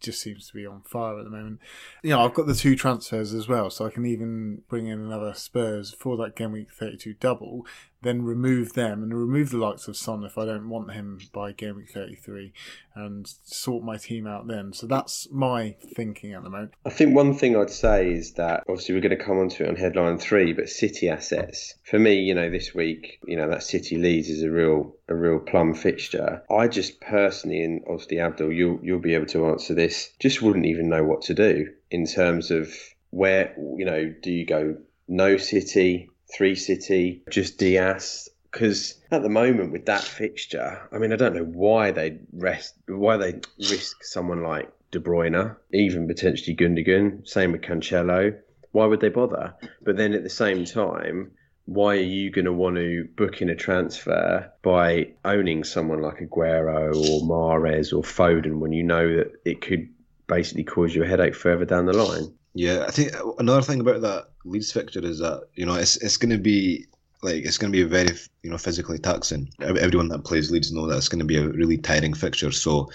just 0.00 0.20
seems 0.20 0.48
to 0.48 0.54
be 0.54 0.66
on 0.66 0.82
fire 0.82 1.18
at 1.18 1.24
the 1.24 1.30
moment. 1.30 1.60
You 2.02 2.10
know, 2.10 2.24
I've 2.24 2.34
got 2.34 2.46
the 2.46 2.54
two 2.54 2.76
transfers 2.76 3.34
as 3.34 3.48
well, 3.48 3.70
so 3.70 3.86
I 3.86 3.90
can 3.90 4.06
even 4.06 4.62
bring 4.68 4.86
in 4.86 5.00
another 5.00 5.34
Spurs 5.34 5.92
for 5.92 6.16
that 6.18 6.36
game 6.36 6.52
week 6.52 6.70
32 6.70 7.14
double 7.14 7.66
then 8.02 8.22
remove 8.22 8.72
them 8.72 9.02
and 9.02 9.14
remove 9.14 9.50
the 9.50 9.58
likes 9.58 9.86
of 9.86 9.96
Son 9.96 10.24
if 10.24 10.38
I 10.38 10.46
don't 10.46 10.68
want 10.68 10.92
him 10.92 11.20
by 11.32 11.52
game 11.52 11.76
week 11.76 11.90
33 11.90 12.52
and 12.94 13.26
sort 13.44 13.84
my 13.84 13.96
team 13.96 14.26
out 14.26 14.46
then. 14.46 14.72
So 14.72 14.86
that's 14.86 15.28
my 15.30 15.76
thinking 15.94 16.32
at 16.32 16.42
the 16.42 16.50
moment. 16.50 16.74
I 16.84 16.90
think 16.90 17.14
one 17.14 17.34
thing 17.34 17.56
I'd 17.56 17.70
say 17.70 18.12
is 18.12 18.32
that 18.34 18.64
obviously 18.68 18.94
we're 18.94 19.02
going 19.02 19.18
to 19.18 19.24
come 19.24 19.38
onto 19.38 19.64
it 19.64 19.68
on 19.68 19.76
headline 19.76 20.18
three, 20.18 20.52
but 20.52 20.68
City 20.68 21.08
assets. 21.08 21.74
For 21.84 21.98
me, 21.98 22.20
you 22.20 22.34
know, 22.34 22.50
this 22.50 22.74
week, 22.74 23.18
you 23.26 23.36
know, 23.36 23.48
that 23.50 23.62
City 23.62 23.96
Leeds 23.96 24.28
is 24.28 24.42
a 24.42 24.50
real 24.50 24.96
a 25.08 25.14
real 25.14 25.40
plum 25.40 25.74
fixture. 25.74 26.42
I 26.50 26.68
just 26.68 27.00
personally, 27.00 27.62
and 27.62 27.82
obviously 27.86 28.20
Abdul, 28.20 28.52
you'll 28.52 28.78
you'll 28.82 29.00
be 29.00 29.14
able 29.14 29.26
to 29.26 29.46
answer 29.48 29.74
this, 29.74 30.10
just 30.18 30.40
wouldn't 30.40 30.66
even 30.66 30.88
know 30.88 31.04
what 31.04 31.22
to 31.22 31.34
do 31.34 31.66
in 31.90 32.06
terms 32.06 32.50
of 32.50 32.72
where, 33.10 33.54
you 33.76 33.84
know, 33.84 34.14
do 34.22 34.30
you 34.30 34.46
go 34.46 34.76
no 35.08 35.36
City, 35.36 36.08
three 36.32 36.54
City, 36.54 37.22
just 37.30 37.58
Dias. 37.58 38.28
Because 38.50 39.00
at 39.12 39.22
the 39.22 39.28
moment 39.28 39.70
with 39.70 39.86
that 39.86 40.02
fixture, 40.02 40.88
I 40.90 40.98
mean, 40.98 41.12
I 41.12 41.16
don't 41.16 41.36
know 41.36 41.44
why 41.44 41.92
they 41.92 42.18
rest, 42.32 42.74
why 42.88 43.16
they 43.16 43.40
risk 43.58 44.02
someone 44.02 44.42
like 44.42 44.68
De 44.90 44.98
Bruyne, 44.98 45.54
even 45.72 46.08
potentially 46.08 46.56
Gundogan. 46.56 47.26
Same 47.28 47.52
with 47.52 47.62
Cancelo. 47.62 48.36
Why 48.72 48.86
would 48.86 49.00
they 49.00 49.08
bother? 49.08 49.54
But 49.82 49.96
then 49.96 50.14
at 50.14 50.24
the 50.24 50.30
same 50.30 50.64
time, 50.64 51.30
why 51.66 51.96
are 51.96 52.00
you 52.00 52.30
going 52.30 52.46
to 52.46 52.52
want 52.52 52.76
to 52.76 53.08
book 53.16 53.40
in 53.40 53.50
a 53.50 53.54
transfer 53.54 54.52
by 54.62 55.12
owning 55.24 55.62
someone 55.62 56.02
like 56.02 56.18
Aguero 56.18 56.88
or 56.88 57.20
Mahrez 57.22 57.92
or 57.92 58.02
Foden 58.02 58.58
when 58.58 58.72
you 58.72 58.82
know 58.82 59.16
that 59.16 59.32
it 59.44 59.60
could 59.60 59.88
basically 60.26 60.64
cause 60.64 60.94
you 60.94 61.04
a 61.04 61.06
headache 61.06 61.36
further 61.36 61.64
down 61.64 61.86
the 61.86 61.92
line? 61.92 62.32
Yeah, 62.54 62.84
I 62.86 62.90
think 62.90 63.12
another 63.38 63.62
thing 63.62 63.80
about 63.80 64.00
that 64.02 64.30
Leeds 64.44 64.72
fixture 64.72 65.04
is 65.04 65.18
that 65.20 65.44
you 65.54 65.66
know 65.66 65.74
it's 65.74 65.96
it's 65.98 66.16
going 66.16 66.30
to 66.30 66.38
be 66.38 66.86
like 67.22 67.44
it's 67.44 67.58
going 67.58 67.72
to 67.72 67.76
be 67.76 67.84
very 67.84 68.16
you 68.42 68.50
know 68.50 68.58
physically 68.58 68.98
taxing. 68.98 69.48
Everyone 69.60 70.08
that 70.08 70.24
plays 70.24 70.50
Leeds 70.50 70.72
know 70.72 70.86
that 70.86 70.96
it's 70.96 71.08
going 71.08 71.20
to 71.20 71.24
be 71.24 71.36
a 71.36 71.48
really 71.48 71.78
tiring 71.78 72.14
fixture. 72.14 72.50
So 72.50 72.90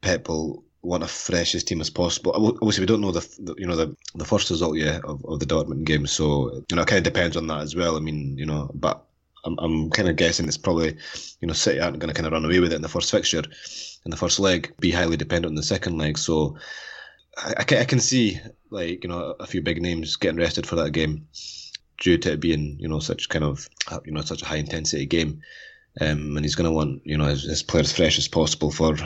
Pep 0.00 0.28
will 0.28 0.64
want 0.82 1.04
a 1.04 1.08
freshest 1.08 1.68
team 1.68 1.80
as 1.80 1.90
possible. 1.90 2.32
Obviously, 2.34 2.82
we 2.82 2.86
don't 2.86 3.00
know 3.00 3.12
the, 3.12 3.20
the 3.40 3.54
you 3.58 3.66
know 3.66 3.76
the 3.76 3.94
the 4.14 4.24
first 4.24 4.50
result 4.50 4.76
yet 4.76 5.04
of, 5.04 5.24
of 5.26 5.38
the 5.38 5.46
Dortmund 5.46 5.84
game, 5.84 6.06
so 6.06 6.64
you 6.70 6.76
know 6.76 6.82
it 6.82 6.88
kind 6.88 7.06
of 7.06 7.12
depends 7.12 7.36
on 7.36 7.46
that 7.48 7.60
as 7.60 7.76
well. 7.76 7.96
I 7.96 8.00
mean, 8.00 8.36
you 8.38 8.46
know, 8.46 8.70
but 8.74 9.04
I'm 9.44 9.58
I'm 9.58 9.90
kind 9.90 10.08
of 10.08 10.16
guessing 10.16 10.48
it's 10.48 10.56
probably 10.56 10.96
you 11.40 11.46
know 11.46 11.54
City 11.54 11.78
aren't 11.80 11.98
going 11.98 12.08
to 12.08 12.14
kind 12.14 12.26
of 12.26 12.32
run 12.32 12.44
away 12.44 12.60
with 12.60 12.72
it 12.72 12.76
in 12.76 12.82
the 12.82 12.88
first 12.88 13.10
fixture, 13.10 13.42
in 14.04 14.10
the 14.10 14.16
first 14.16 14.40
leg, 14.40 14.72
be 14.80 14.90
highly 14.90 15.16
dependent 15.16 15.50
on 15.50 15.56
the 15.56 15.62
second 15.62 15.98
leg. 15.98 16.16
So 16.16 16.56
I, 17.36 17.54
I, 17.58 17.64
can, 17.64 17.78
I 17.78 17.84
can 17.84 18.00
see 18.00 18.38
like 18.70 19.02
you 19.04 19.08
know 19.08 19.34
a 19.38 19.46
few 19.46 19.62
big 19.62 19.80
names 19.80 20.16
getting 20.16 20.38
rested 20.38 20.66
for 20.66 20.76
that 20.76 20.90
game 20.90 21.26
due 21.98 22.18
to 22.18 22.32
it 22.32 22.40
being 22.40 22.76
you 22.80 22.88
know 22.88 22.98
such 22.98 23.28
kind 23.28 23.44
of 23.44 23.68
you 24.04 24.12
know 24.12 24.22
such 24.22 24.42
a 24.42 24.46
high 24.46 24.56
intensity 24.56 25.06
game, 25.06 25.42
um, 26.00 26.36
and 26.36 26.44
he's 26.44 26.54
going 26.54 26.68
to 26.68 26.74
want 26.74 27.02
you 27.04 27.16
know 27.16 27.26
his, 27.26 27.44
his 27.44 27.62
players 27.62 27.92
fresh 27.92 28.18
as 28.18 28.28
possible 28.28 28.70
for 28.70 28.96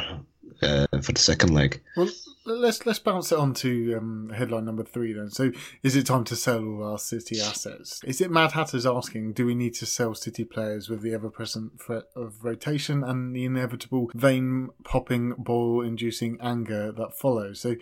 uh, 0.63 0.87
for 1.03 1.13
the 1.13 1.21
second 1.21 1.55
leg. 1.55 1.83
Well, 1.97 2.09
let's 2.47 2.87
let's 2.87 2.99
bounce 2.99 3.33
it 3.33 3.39
on 3.39 3.55
to 3.55 3.97
um, 3.97 4.33
headline 4.35 4.65
number 4.65 4.85
three 4.85 5.13
then. 5.13 5.31
So, 5.31 5.53
is 5.83 5.97
it 5.97 6.07
time 6.07 6.25
to 6.25 6.37
sell 6.37 6.65
all 6.65 6.93
our 6.93 6.99
City 6.99 7.41
assets? 7.41 8.01
Is 8.05 8.21
it 8.21 8.31
Mad 8.31 8.53
Hatter's 8.53 8.87
asking, 8.87 9.33
do 9.33 9.47
we 9.47 9.55
need 9.55 9.75
to 9.75 9.87
sell 9.87 10.15
City 10.15 10.45
players 10.45 10.89
with 10.89 11.03
the 11.03 11.13
ever-present 11.13 11.81
threat 11.81 12.05
of 12.15 12.45
rotation 12.45 13.03
and 13.03 13.35
the 13.35 13.45
inevitable 13.45 14.11
vein-popping, 14.15 15.35
ball-inducing 15.39 16.39
anger 16.41 16.93
that 16.93 17.19
follows? 17.19 17.61
So, 17.61 17.77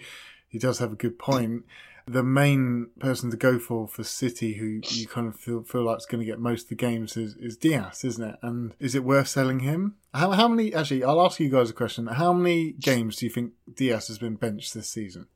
he 0.55 0.61
does 0.61 0.79
have 0.79 0.93
a 0.93 0.95
good 0.95 1.19
point. 1.19 1.64
The 2.07 2.23
main 2.23 2.90
person 3.01 3.29
to 3.33 3.37
go 3.37 3.59
for 3.59 3.88
for 3.88 4.05
City, 4.05 4.55
who 4.55 4.81
you 4.88 5.09
kind 5.09 5.27
of 5.27 5.35
feel 5.35 5.64
feel 5.64 5.83
like 5.83 5.99
is 5.99 6.07
going 6.07 6.21
to 6.21 6.25
get 6.25 6.38
most 6.38 6.64
of 6.64 6.69
the 6.69 6.77
games, 6.77 7.17
is, 7.17 7.35
is 7.35 7.57
Dias, 7.57 8.05
isn't 8.05 8.23
it? 8.23 8.37
And 8.40 8.73
is 8.79 8.95
it 8.95 9.03
worth 9.03 9.27
selling 9.27 9.61
him? 9.61 9.97
How 10.14 10.31
how 10.31 10.47
many? 10.47 10.73
Actually, 10.73 11.03
I'll 11.03 11.21
ask 11.27 11.40
you 11.40 11.49
guys 11.49 11.71
a 11.71 11.73
question. 11.73 12.07
How 12.07 12.33
many 12.33 12.71
games 12.71 13.17
do 13.17 13.27
you 13.27 13.31
think 13.31 13.55
Dias 13.75 14.07
has 14.07 14.19
been 14.19 14.37
benched 14.37 14.75
this 14.75 14.88
season? 14.88 15.27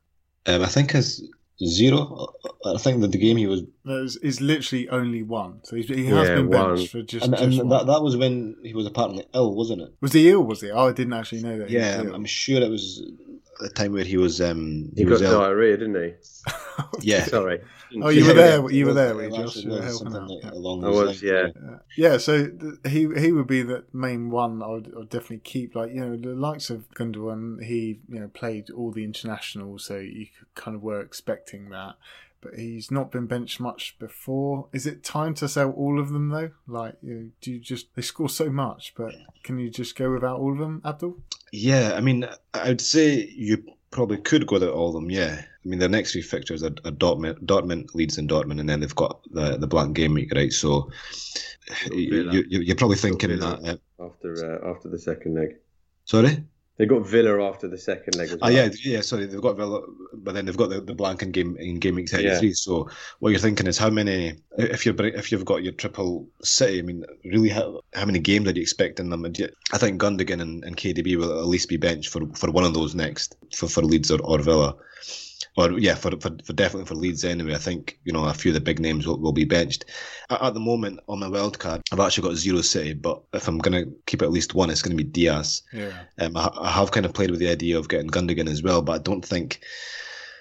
Um, 0.46 0.62
I 0.62 0.66
think 0.66 0.92
his 0.92 1.28
zero. 1.64 2.32
I 2.64 2.78
think 2.78 3.00
that 3.00 3.10
the 3.10 3.18
game 3.18 3.38
he 3.38 3.48
was 3.48 3.64
is 4.22 4.40
literally 4.40 4.88
only 4.88 5.24
one. 5.24 5.58
So 5.64 5.74
he 5.74 5.82
has 6.06 6.28
yeah, 6.28 6.34
been 6.36 6.50
benched 6.50 6.78
one. 6.78 6.86
for 6.86 7.02
just. 7.02 7.26
And, 7.26 7.36
just 7.36 7.58
and 7.58 7.72
that 7.72 7.86
that 7.86 8.02
was 8.02 8.16
when 8.16 8.54
he 8.62 8.72
was 8.72 8.86
apparently 8.86 9.24
ill, 9.34 9.52
wasn't 9.52 9.82
it? 9.82 9.94
Was 10.00 10.12
he 10.12 10.30
ill? 10.30 10.44
Was 10.44 10.60
he? 10.60 10.70
Oh, 10.70 10.86
I 10.86 10.92
didn't 10.92 11.14
actually 11.14 11.42
know 11.42 11.58
that. 11.58 11.70
Yeah, 11.70 12.02
I'm 12.14 12.24
sure 12.24 12.62
it 12.62 12.70
was 12.70 13.02
the 13.60 13.68
time 13.68 13.92
where 13.92 14.04
he 14.04 14.16
was 14.16 14.40
um 14.40 14.90
he, 14.94 15.02
he 15.02 15.04
was 15.04 15.20
got 15.20 15.32
Ill. 15.32 15.40
diarrhea, 15.40 15.76
didn't 15.76 16.02
he? 16.02 16.14
yeah. 17.00 17.24
Sorry. 17.24 17.60
Oh, 18.02 18.10
you 18.10 18.26
were 18.26 18.34
there. 18.34 18.70
You 18.70 18.86
were 18.86 18.94
there, 18.94 19.14
were 19.14 19.30
Josh? 19.30 19.64
Like 19.64 19.82
I 19.82 20.88
was, 20.88 21.22
yeah. 21.22 21.48
yeah. 21.96 22.18
So 22.18 22.50
he 22.86 23.08
he 23.18 23.32
would 23.32 23.46
be 23.46 23.62
the 23.62 23.84
main 23.92 24.30
one. 24.30 24.62
I 24.62 24.68
would, 24.68 24.92
I 24.94 24.98
would, 24.98 25.08
definitely 25.08 25.38
keep. 25.38 25.74
Like 25.74 25.92
you 25.92 26.00
know, 26.00 26.16
the 26.16 26.34
likes 26.34 26.70
of 26.70 26.90
Gundogan. 26.90 27.64
He 27.64 28.00
you 28.08 28.20
know 28.20 28.28
played 28.28 28.70
all 28.70 28.92
the 28.92 29.04
internationals, 29.04 29.86
so 29.86 29.96
you 29.96 30.26
kind 30.54 30.76
of 30.76 30.82
were 30.82 31.00
expecting 31.00 31.70
that 31.70 31.96
but 32.40 32.54
he's 32.54 32.90
not 32.90 33.10
been 33.10 33.26
benched 33.26 33.60
much 33.60 33.96
before. 33.98 34.68
Is 34.72 34.86
it 34.86 35.02
time 35.02 35.34
to 35.34 35.48
sell 35.48 35.70
all 35.70 36.00
of 36.00 36.10
them 36.10 36.28
though? 36.28 36.50
Like, 36.66 36.96
you 37.02 37.14
know, 37.14 37.30
do 37.40 37.52
you 37.52 37.58
just 37.58 37.94
they 37.94 38.02
score 38.02 38.28
so 38.28 38.50
much, 38.50 38.94
but 38.96 39.14
can 39.42 39.58
you 39.58 39.70
just 39.70 39.96
go 39.96 40.12
without 40.12 40.38
all 40.38 40.52
of 40.52 40.58
them, 40.58 40.82
Abdul? 40.84 41.18
Yeah, 41.52 41.92
I 41.96 42.00
mean, 42.00 42.28
I'd 42.54 42.80
say 42.80 43.32
you 43.34 43.64
probably 43.90 44.18
could 44.18 44.46
go 44.46 44.56
without 44.56 44.72
all 44.72 44.88
of 44.88 44.94
them. 44.94 45.10
Yeah, 45.10 45.42
I 45.42 45.68
mean, 45.68 45.78
their 45.78 45.88
next 45.88 46.12
three 46.12 46.22
fixtures 46.22 46.62
are, 46.62 46.74
are 46.84 46.92
Dortmund, 46.92 47.44
Dortmund, 47.44 47.94
Leeds, 47.94 48.18
and 48.18 48.28
Dortmund, 48.28 48.60
and 48.60 48.68
then 48.68 48.80
they've 48.80 48.94
got 48.94 49.20
the 49.30 49.56
the 49.56 49.66
blank 49.66 49.96
game 49.96 50.14
week, 50.14 50.32
right? 50.34 50.52
So 50.52 50.90
you, 51.92 52.44
you, 52.48 52.72
are 52.72 52.76
probably 52.76 52.96
thinking 52.96 53.38
that 53.38 53.80
uh, 54.00 54.04
after 54.04 54.62
uh, 54.62 54.70
after 54.70 54.88
the 54.88 54.98
second 54.98 55.34
leg. 55.34 55.56
Sorry. 56.04 56.44
They 56.78 56.86
got 56.86 57.04
Villa 57.04 57.44
after 57.44 57.66
the 57.66 57.76
second 57.76 58.14
leg. 58.14 58.28
As 58.28 58.36
well. 58.40 58.50
Oh 58.50 58.54
yeah, 58.54 58.68
yeah. 58.84 59.00
Sorry, 59.00 59.26
they've 59.26 59.40
got 59.40 59.56
Villa, 59.56 59.82
but 60.14 60.34
then 60.34 60.46
they've 60.46 60.56
got 60.56 60.70
the, 60.70 60.80
the 60.80 60.94
blank 60.94 61.22
in 61.22 61.32
game 61.32 61.56
in 61.58 61.80
game 61.80 61.96
week 61.96 62.08
thirty 62.08 62.34
three. 62.38 62.48
Yeah. 62.48 62.54
So 62.54 62.88
what 63.18 63.30
you're 63.30 63.40
thinking 63.40 63.66
is 63.66 63.76
how 63.76 63.90
many 63.90 64.36
if 64.56 64.86
you're 64.86 64.94
if 65.06 65.32
you've 65.32 65.44
got 65.44 65.64
your 65.64 65.72
triple 65.72 66.28
City. 66.42 66.78
I 66.78 66.82
mean, 66.82 67.04
really, 67.24 67.48
how, 67.48 67.80
how 67.94 68.04
many 68.04 68.20
games 68.20 68.46
are 68.46 68.52
you 68.52 68.62
expecting 68.62 69.10
them? 69.10 69.26
I 69.26 69.78
think 69.78 70.00
Gundogan 70.00 70.40
and, 70.40 70.62
and 70.64 70.76
KDB 70.76 71.16
will 71.16 71.40
at 71.40 71.46
least 71.46 71.68
be 71.68 71.76
benched 71.76 72.12
for, 72.12 72.26
for 72.34 72.50
one 72.52 72.64
of 72.64 72.74
those 72.74 72.94
next 72.94 73.36
for, 73.52 73.66
for 73.66 73.82
Leeds 73.82 74.12
or, 74.12 74.20
or 74.22 74.38
Villa 74.38 74.76
or 75.58 75.78
yeah, 75.78 75.94
for, 75.94 76.12
for, 76.12 76.30
for 76.44 76.52
definitely 76.52 76.86
for 76.86 76.94
Leeds 76.94 77.24
anyway. 77.24 77.54
I 77.54 77.58
think 77.58 77.98
you 78.04 78.12
know 78.12 78.24
a 78.24 78.34
few 78.34 78.50
of 78.50 78.54
the 78.54 78.60
big 78.60 78.80
names 78.80 79.06
will, 79.06 79.18
will 79.18 79.32
be 79.32 79.44
benched. 79.44 79.84
At, 80.30 80.42
at, 80.42 80.54
the 80.54 80.60
moment 80.60 81.00
on 81.08 81.18
my 81.18 81.28
wild 81.28 81.58
card, 81.58 81.82
I've 81.92 82.00
actually 82.00 82.28
got 82.28 82.36
zero 82.36 82.60
City, 82.60 82.94
but 82.94 83.22
if 83.32 83.48
I'm 83.48 83.58
gonna 83.58 83.84
keep 84.06 84.22
at 84.22 84.30
least 84.30 84.54
one, 84.54 84.70
it's 84.70 84.82
gonna 84.82 84.94
be 84.94 85.04
Dias. 85.04 85.62
Yeah. 85.72 85.92
Um, 86.18 86.36
I, 86.36 86.50
I 86.60 86.70
have 86.70 86.92
kind 86.92 87.06
of 87.06 87.12
played 87.12 87.30
with 87.30 87.40
the 87.40 87.50
idea 87.50 87.78
of 87.78 87.88
getting 87.88 88.08
Gundogan 88.08 88.48
as 88.48 88.62
well, 88.62 88.82
but 88.82 88.92
I 88.92 88.98
don't 88.98 89.24
think 89.24 89.60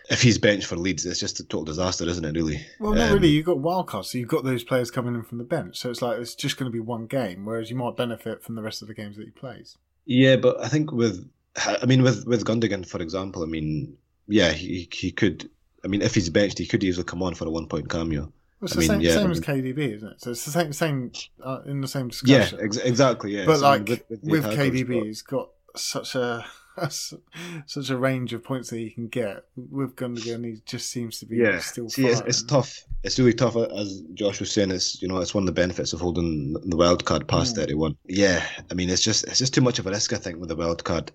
if 0.10 0.22
he's 0.22 0.38
benched 0.38 0.68
for 0.68 0.78
Leeds, 0.78 1.06
it's 1.06 1.20
just 1.20 1.40
a 1.40 1.44
total 1.44 1.66
disaster, 1.66 2.08
isn't 2.08 2.24
it? 2.24 2.36
Really? 2.36 2.66
Well, 2.80 2.94
not 2.94 3.10
um, 3.10 3.14
really. 3.16 3.30
You've 3.30 3.46
got 3.46 3.58
wildcards, 3.58 4.06
so 4.06 4.18
you've 4.18 4.30
got 4.30 4.44
those 4.44 4.64
players 4.64 4.92
coming 4.92 5.16
in 5.16 5.24
from 5.24 5.38
the 5.38 5.44
bench. 5.44 5.78
So 5.78 5.90
it's 5.90 6.02
like 6.02 6.20
it's 6.20 6.36
just 6.36 6.58
going 6.58 6.72
to 6.72 6.74
be 6.74 6.80
one 6.80 7.08
game, 7.08 7.46
whereas 7.46 7.70
you 7.70 7.76
might 7.76 7.98
benefit 7.98 8.44
from 8.44 8.56
the 8.56 8.64
rest 8.64 8.82
of 8.82 8.88
the 8.88 8.94
games 8.94 9.18
that 9.18 9.26
he 9.26 9.32
plays. 9.32 9.78
Yeah, 10.06 10.38
but 10.38 10.64
I 10.64 10.70
think 10.70 10.92
with, 10.92 11.30
I 11.58 11.86
mean, 11.86 12.04
with 12.04 12.26
with 12.26 12.46
Gundogan, 12.46 12.88
for 12.88 13.02
example, 13.02 13.44
I 13.44 13.48
mean, 13.48 13.98
yeah, 14.28 14.52
he 14.52 14.88
he 14.92 15.12
could 15.12 15.50
I 15.84 15.88
mean, 15.88 16.02
if 16.02 16.16
he's 16.16 16.30
benched, 16.30 16.58
he 16.58 16.66
could 16.66 16.84
easily 16.84 17.06
come 17.06 17.24
on 17.24 17.34
for 17.34 17.46
a 17.46 17.50
one 17.50 17.68
point 17.68 17.90
cameo. 17.90 18.24
Well, 18.24 18.32
it's 18.64 18.74
I 18.74 18.76
the 18.76 18.80
mean, 18.80 18.88
same, 18.88 19.02
yeah, 19.02 19.12
same 19.12 19.20
I 19.20 19.24
mean, 19.24 19.32
as 19.32 19.40
KDB, 19.40 19.96
isn't 19.96 20.10
it? 20.10 20.22
So 20.22 20.32
it's 20.32 20.46
the 20.46 20.52
same, 20.52 20.74
same 20.74 21.12
uh, 21.44 21.62
in 21.66 21.80
the 21.80 21.88
same 21.88 22.10
discussion. 22.10 22.60
Yeah, 22.60 22.66
ex- 22.66 22.78
exactly. 22.78 23.38
Yeah, 23.38 23.46
but 23.46 23.58
so, 23.58 23.64
like 23.64 23.88
with, 23.88 24.04
with, 24.10 24.24
with 24.24 24.46
KDB, 24.46 25.06
he's 25.06 25.22
got 25.22 25.50
such 25.76 26.16
a 26.16 26.44
such 26.90 27.90
a 27.90 27.98
range 27.98 28.34
of 28.34 28.44
points 28.44 28.72
that 28.72 28.80
he 28.80 28.90
can 28.90 29.08
get. 29.08 29.46
With 29.56 29.96
Gundogan, 29.96 30.44
he 30.44 30.62
just 30.66 30.90
seems 30.90 31.20
to 31.20 31.26
be 31.26 31.38
yeah. 31.38 31.60
still. 31.60 31.88
See, 31.90 32.08
it's, 32.08 32.22
it's, 32.22 32.44
tough. 32.44 32.84
It's 33.04 33.18
really 33.20 33.34
tough. 33.34 33.56
As 33.56 34.02
Josh 34.14 34.40
was 34.40 34.52
saying, 34.52 34.72
it's 34.72 35.02
you 35.02 35.08
know 35.08 35.20
it's 35.20 35.34
one 35.34 35.44
of 35.44 35.48
the 35.48 35.54
benefits 35.54 35.94
of 35.94 36.02
holding 36.02 36.54
the 36.66 36.76
wild 36.76 37.06
card 37.06 37.28
past 37.28 37.54
mm. 37.54 37.60
thirty 37.60 37.76
one. 37.76 37.96
Yeah, 38.08 38.44
I 38.70 38.74
mean 38.74 38.90
it's 38.90 39.04
just 39.04 39.26
it's 39.28 39.40
just 39.40 39.54
too 39.54 39.62
much 39.62 39.80
of 39.80 39.88
a 39.88 39.92
risk. 39.92 40.12
I 40.14 40.18
think 40.18 40.40
with 40.40 40.50
the 40.50 40.56
wild 40.56 40.84
card 40.84 41.12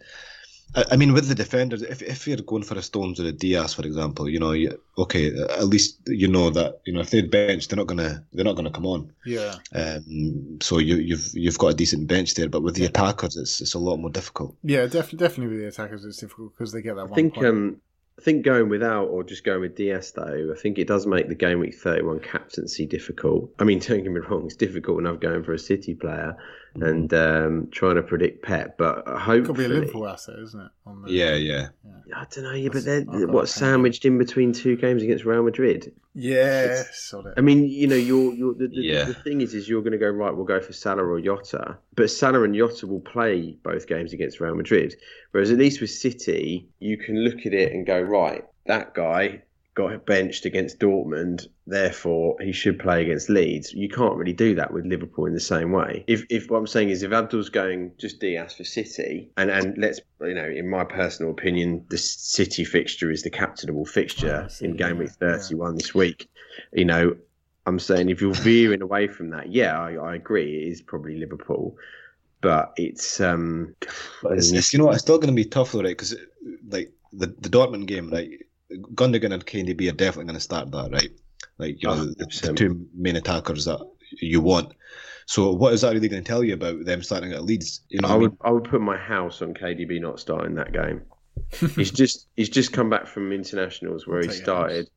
I 0.74 0.96
mean, 0.96 1.12
with 1.12 1.28
the 1.28 1.34
defenders, 1.34 1.82
if, 1.82 2.00
if 2.00 2.26
you're 2.26 2.38
going 2.38 2.62
for 2.62 2.78
a 2.78 2.82
Stones 2.82 3.20
or 3.20 3.26
a 3.26 3.32
Dias, 3.32 3.74
for 3.74 3.82
example, 3.82 4.28
you 4.28 4.38
know, 4.38 4.52
you, 4.52 4.80
okay, 4.96 5.36
at 5.36 5.66
least 5.66 5.98
you 6.06 6.28
know 6.28 6.48
that 6.50 6.80
you 6.86 6.94
know 6.94 7.00
if 7.00 7.10
they're 7.10 7.26
benched, 7.26 7.70
they're 7.70 7.76
not 7.76 7.86
gonna 7.86 8.24
they're 8.32 8.44
not 8.44 8.56
gonna 8.56 8.70
come 8.70 8.86
on. 8.86 9.12
Yeah. 9.26 9.56
Um. 9.74 10.58
So 10.62 10.78
you, 10.78 10.96
you've 10.96 11.30
you've 11.34 11.58
got 11.58 11.68
a 11.68 11.74
decent 11.74 12.08
bench 12.08 12.34
there, 12.34 12.48
but 12.48 12.62
with 12.62 12.74
the 12.74 12.86
attackers, 12.86 13.36
it's 13.36 13.60
it's 13.60 13.74
a 13.74 13.78
lot 13.78 13.98
more 13.98 14.10
difficult. 14.10 14.56
Yeah, 14.62 14.86
definitely, 14.86 15.18
definitely 15.18 15.56
with 15.56 15.60
the 15.60 15.68
attackers, 15.68 16.04
it's 16.04 16.18
difficult 16.18 16.54
because 16.54 16.72
they 16.72 16.80
get 16.80 16.96
that. 16.96 17.10
I 17.10 17.14
think 17.14 17.34
point. 17.34 17.46
um 17.46 17.80
I 18.18 18.22
think 18.22 18.44
going 18.44 18.68
without 18.68 19.06
or 19.06 19.24
just 19.24 19.44
going 19.44 19.62
with 19.62 19.76
Dias 19.76 20.12
though, 20.12 20.52
I 20.54 20.58
think 20.58 20.78
it 20.78 20.86
does 20.86 21.06
make 21.06 21.28
the 21.28 21.34
game 21.34 21.60
week 21.60 21.74
31 21.74 22.20
captaincy 22.20 22.86
difficult. 22.86 23.50
I 23.58 23.64
mean, 23.64 23.78
don't 23.78 24.02
get 24.02 24.12
me 24.12 24.20
wrong, 24.20 24.44
it's 24.46 24.54
difficult 24.54 25.00
enough 25.00 25.20
going 25.20 25.42
for 25.42 25.54
a 25.54 25.58
City 25.58 25.94
player. 25.94 26.36
And 26.74 27.12
um, 27.12 27.68
trying 27.70 27.96
to 27.96 28.02
predict 28.02 28.42
Pep, 28.42 28.78
but 28.78 29.06
hopefully 29.06 29.42
could 29.42 29.56
be 29.56 29.64
a 29.64 29.68
Liverpool 29.68 30.08
asset, 30.08 30.36
isn't 30.38 30.60
it? 30.60 30.70
The, 30.86 31.12
yeah, 31.12 31.34
yeah, 31.34 31.68
yeah, 32.06 32.18
I 32.18 32.26
don't 32.30 32.44
know, 32.44 32.52
yeah, 32.52 32.68
but 32.72 32.84
they're 32.84 33.02
what 33.02 33.48
sandwiched 33.48 34.04
in 34.04 34.18
between 34.18 34.52
two 34.52 34.76
games 34.76 35.02
against 35.02 35.24
Real 35.24 35.42
Madrid. 35.42 35.92
Yeah, 36.14 36.82
I 37.36 37.40
mean, 37.40 37.64
you 37.68 37.86
know, 37.86 37.96
you're, 37.96 38.34
you're 38.34 38.54
the, 38.54 38.68
the, 38.68 38.82
yeah. 38.82 39.04
the 39.04 39.14
thing 39.14 39.40
is, 39.40 39.54
is 39.54 39.68
you're 39.68 39.82
going 39.82 39.92
to 39.92 39.98
go 39.98 40.10
right. 40.10 40.34
We'll 40.34 40.44
go 40.44 40.60
for 40.60 40.72
Salah 40.72 41.04
or 41.04 41.20
Jota, 41.20 41.78
but 41.94 42.10
Salah 42.10 42.42
and 42.42 42.54
Jota 42.54 42.86
will 42.86 43.00
play 43.00 43.56
both 43.62 43.86
games 43.86 44.12
against 44.12 44.40
Real 44.40 44.54
Madrid. 44.54 44.94
Whereas 45.30 45.50
at 45.50 45.58
least 45.58 45.80
with 45.80 45.90
City, 45.90 46.68
you 46.80 46.98
can 46.98 47.16
look 47.24 47.46
at 47.46 47.54
it 47.54 47.72
and 47.72 47.86
go 47.86 48.00
right. 48.00 48.44
That 48.66 48.94
guy 48.94 49.42
got 49.74 50.04
benched 50.04 50.44
against 50.44 50.78
Dortmund, 50.78 51.46
therefore 51.66 52.36
he 52.40 52.52
should 52.52 52.78
play 52.78 53.02
against 53.02 53.30
Leeds. 53.30 53.72
You 53.72 53.88
can't 53.88 54.16
really 54.16 54.34
do 54.34 54.54
that 54.54 54.72
with 54.72 54.84
Liverpool 54.84 55.26
in 55.26 55.32
the 55.32 55.40
same 55.40 55.72
way. 55.72 56.04
If, 56.06 56.24
if 56.28 56.50
what 56.50 56.58
I'm 56.58 56.66
saying 56.66 56.90
is 56.90 57.02
if 57.02 57.12
Abdul's 57.12 57.48
going 57.48 57.92
just 57.96 58.20
Dias 58.20 58.54
for 58.54 58.64
City, 58.64 59.30
and, 59.36 59.50
and 59.50 59.76
let's 59.78 60.00
you 60.20 60.34
know, 60.34 60.44
in 60.44 60.68
my 60.68 60.84
personal 60.84 61.32
opinion, 61.32 61.86
the 61.88 61.98
City 61.98 62.64
fixture 62.64 63.10
is 63.10 63.22
the 63.22 63.30
captainable 63.30 63.86
fixture 63.86 64.48
oh, 64.50 64.64
in 64.64 64.76
game 64.76 64.98
week 64.98 65.10
31 65.10 65.72
yeah. 65.72 65.78
this 65.78 65.94
week. 65.94 66.28
You 66.72 66.84
know, 66.84 67.16
I'm 67.64 67.78
saying 67.78 68.10
if 68.10 68.20
you're 68.20 68.34
veering 68.34 68.82
away 68.82 69.08
from 69.08 69.30
that, 69.30 69.52
yeah, 69.52 69.78
I, 69.80 69.94
I 69.94 70.14
agree, 70.16 70.64
it 70.64 70.70
is 70.70 70.82
probably 70.82 71.16
Liverpool. 71.16 71.76
But 72.42 72.72
it's 72.76 73.20
um, 73.20 73.74
it's, 74.24 74.50
it's 74.50 74.72
you 74.72 74.80
know 74.80 74.86
what, 74.86 74.94
it's 74.94 75.02
still 75.02 75.18
going 75.18 75.28
to 75.28 75.34
be 75.34 75.44
tough 75.44 75.72
though, 75.72 75.78
right? 75.78 75.96
Because 75.96 76.16
like 76.68 76.92
the 77.12 77.28
the 77.38 77.48
Dortmund 77.48 77.86
game, 77.86 78.10
right? 78.10 78.30
Gundogan 78.94 79.32
and 79.32 79.44
KDB 79.44 79.88
are 79.88 79.96
definitely 79.96 80.26
going 80.26 80.36
to 80.36 80.40
start 80.40 80.70
that, 80.70 80.90
right? 80.92 81.10
Like 81.58 81.82
you 81.82 81.88
know, 81.88 82.06
the, 82.06 82.26
the, 82.42 82.54
two 82.54 82.86
main 82.94 83.16
attackers 83.16 83.64
that 83.66 83.80
you 84.20 84.40
want. 84.40 84.72
So 85.26 85.52
what 85.52 85.72
is 85.72 85.82
that 85.82 85.92
really 85.92 86.08
going 86.08 86.22
to 86.22 86.28
tell 86.28 86.42
you 86.42 86.54
about 86.54 86.84
them 86.84 87.02
starting 87.02 87.32
at 87.32 87.44
Leeds? 87.44 87.82
You 87.88 88.00
know, 88.00 88.08
I 88.08 88.16
would 88.16 88.24
I, 88.24 88.28
mean? 88.28 88.38
I 88.42 88.50
would 88.50 88.64
put 88.64 88.80
my 88.80 88.96
house 88.96 89.42
on 89.42 89.54
KDB 89.54 90.00
not 90.00 90.20
starting 90.20 90.54
that 90.56 90.72
game. 90.72 91.02
he's 91.76 91.90
just 91.90 92.28
he's 92.36 92.48
just 92.48 92.72
come 92.72 92.90
back 92.90 93.06
from 93.06 93.32
internationals 93.32 94.06
where 94.06 94.20
he 94.20 94.28
started. 94.28 94.88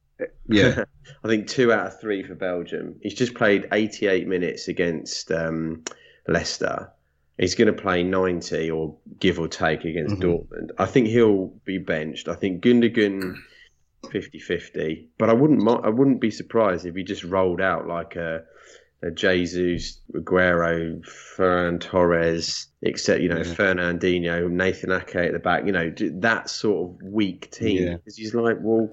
Yeah, 0.48 0.86
I 1.24 1.28
think 1.28 1.48
two 1.48 1.72
out 1.72 1.88
of 1.88 2.00
three 2.00 2.24
for 2.24 2.36
Belgium. 2.36 2.96
He's 3.02 3.16
just 3.16 3.36
played 3.36 3.68
88 3.72 4.28
minutes 4.28 4.68
against 4.68 5.32
um, 5.32 5.84
Leicester. 6.28 6.92
He's 7.38 7.56
going 7.56 7.68
to 7.68 7.82
play 7.82 8.02
90 8.02 8.72
or 8.72 8.96
give 9.20 9.40
or 9.40 9.50
take 9.50 9.84
against 9.84 10.16
mm-hmm. 10.16 10.30
Dortmund. 10.30 10.72
I 10.78 10.86
think 10.86 11.08
he'll 11.08 11.48
be 11.66 11.78
benched. 11.78 12.30
I 12.30 12.36
think 12.36 12.64
Gundogan 12.64 13.36
50-50. 14.10 15.08
But 15.18 15.30
I 15.30 15.34
wouldn't 15.34 15.68
I 15.68 15.90
wouldn't 15.90 16.22
be 16.22 16.32
surprised 16.32 16.86
if 16.86 16.96
he 16.96 17.04
just 17.04 17.24
rolled 17.24 17.62
out 17.62 17.88
like 17.88 18.16
a, 18.16 18.44
a 19.04 19.12
Jesus, 19.12 20.00
Aguero, 20.14 21.02
Ferran 21.06 21.80
Torres, 21.80 22.68
except 22.82 23.22
you 23.22 23.30
know 23.30 23.38
yeah. 23.38 23.44
Fernandinho, 23.44 24.50
Nathan 24.50 24.92
Ake 24.92 25.16
at 25.16 25.34
the 25.34 25.40
back. 25.40 25.66
You 25.66 25.72
know 25.72 25.94
that 25.98 26.50
sort 26.50 26.90
of 26.90 27.08
weak 27.08 27.52
team. 27.52 27.84
Yeah. 27.84 27.96
Because 27.96 28.18
he's 28.18 28.34
like, 28.34 28.58
well, 28.62 28.90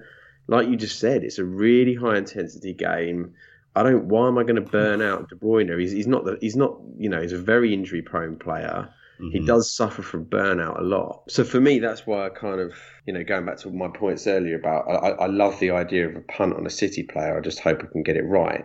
like 0.46 0.68
you 0.68 0.76
just 0.76 0.98
said, 0.98 1.24
it's 1.24 1.38
a 1.38 1.44
really 1.44 1.94
high 1.94 2.18
intensity 2.18 2.74
game. 2.74 3.34
I 3.74 3.82
don't. 3.82 4.06
Why 4.06 4.28
am 4.28 4.38
I 4.38 4.42
going 4.42 4.56
to 4.56 4.60
burn 4.60 5.00
out 5.00 5.30
De 5.30 5.34
Bruyne? 5.34 5.78
He's, 5.78 5.92
he's 5.92 6.06
not 6.06 6.24
the. 6.24 6.36
He's 6.40 6.56
not. 6.56 6.78
You 6.98 7.08
know, 7.08 7.22
he's 7.22 7.32
a 7.32 7.38
very 7.38 7.72
injury 7.72 8.02
prone 8.02 8.36
player. 8.36 8.90
Mm-hmm. 9.22 9.38
He 9.38 9.46
does 9.46 9.72
suffer 9.72 10.02
from 10.02 10.24
burnout 10.24 10.80
a 10.80 10.82
lot. 10.82 11.22
So 11.28 11.44
for 11.44 11.60
me, 11.60 11.78
that's 11.78 12.06
why 12.06 12.26
I 12.26 12.28
kind 12.30 12.60
of, 12.60 12.72
you 13.06 13.12
know, 13.12 13.22
going 13.22 13.46
back 13.46 13.58
to 13.58 13.70
my 13.70 13.88
points 13.88 14.26
earlier 14.26 14.56
about, 14.56 14.88
I, 14.88 15.10
I 15.10 15.26
love 15.26 15.60
the 15.60 15.70
idea 15.70 16.08
of 16.08 16.16
a 16.16 16.20
punt 16.22 16.54
on 16.54 16.66
a 16.66 16.70
City 16.70 17.04
player. 17.04 17.38
I 17.38 17.40
just 17.40 17.60
hope 17.60 17.82
I 17.82 17.86
can 17.92 18.02
get 18.02 18.16
it 18.16 18.24
right, 18.24 18.64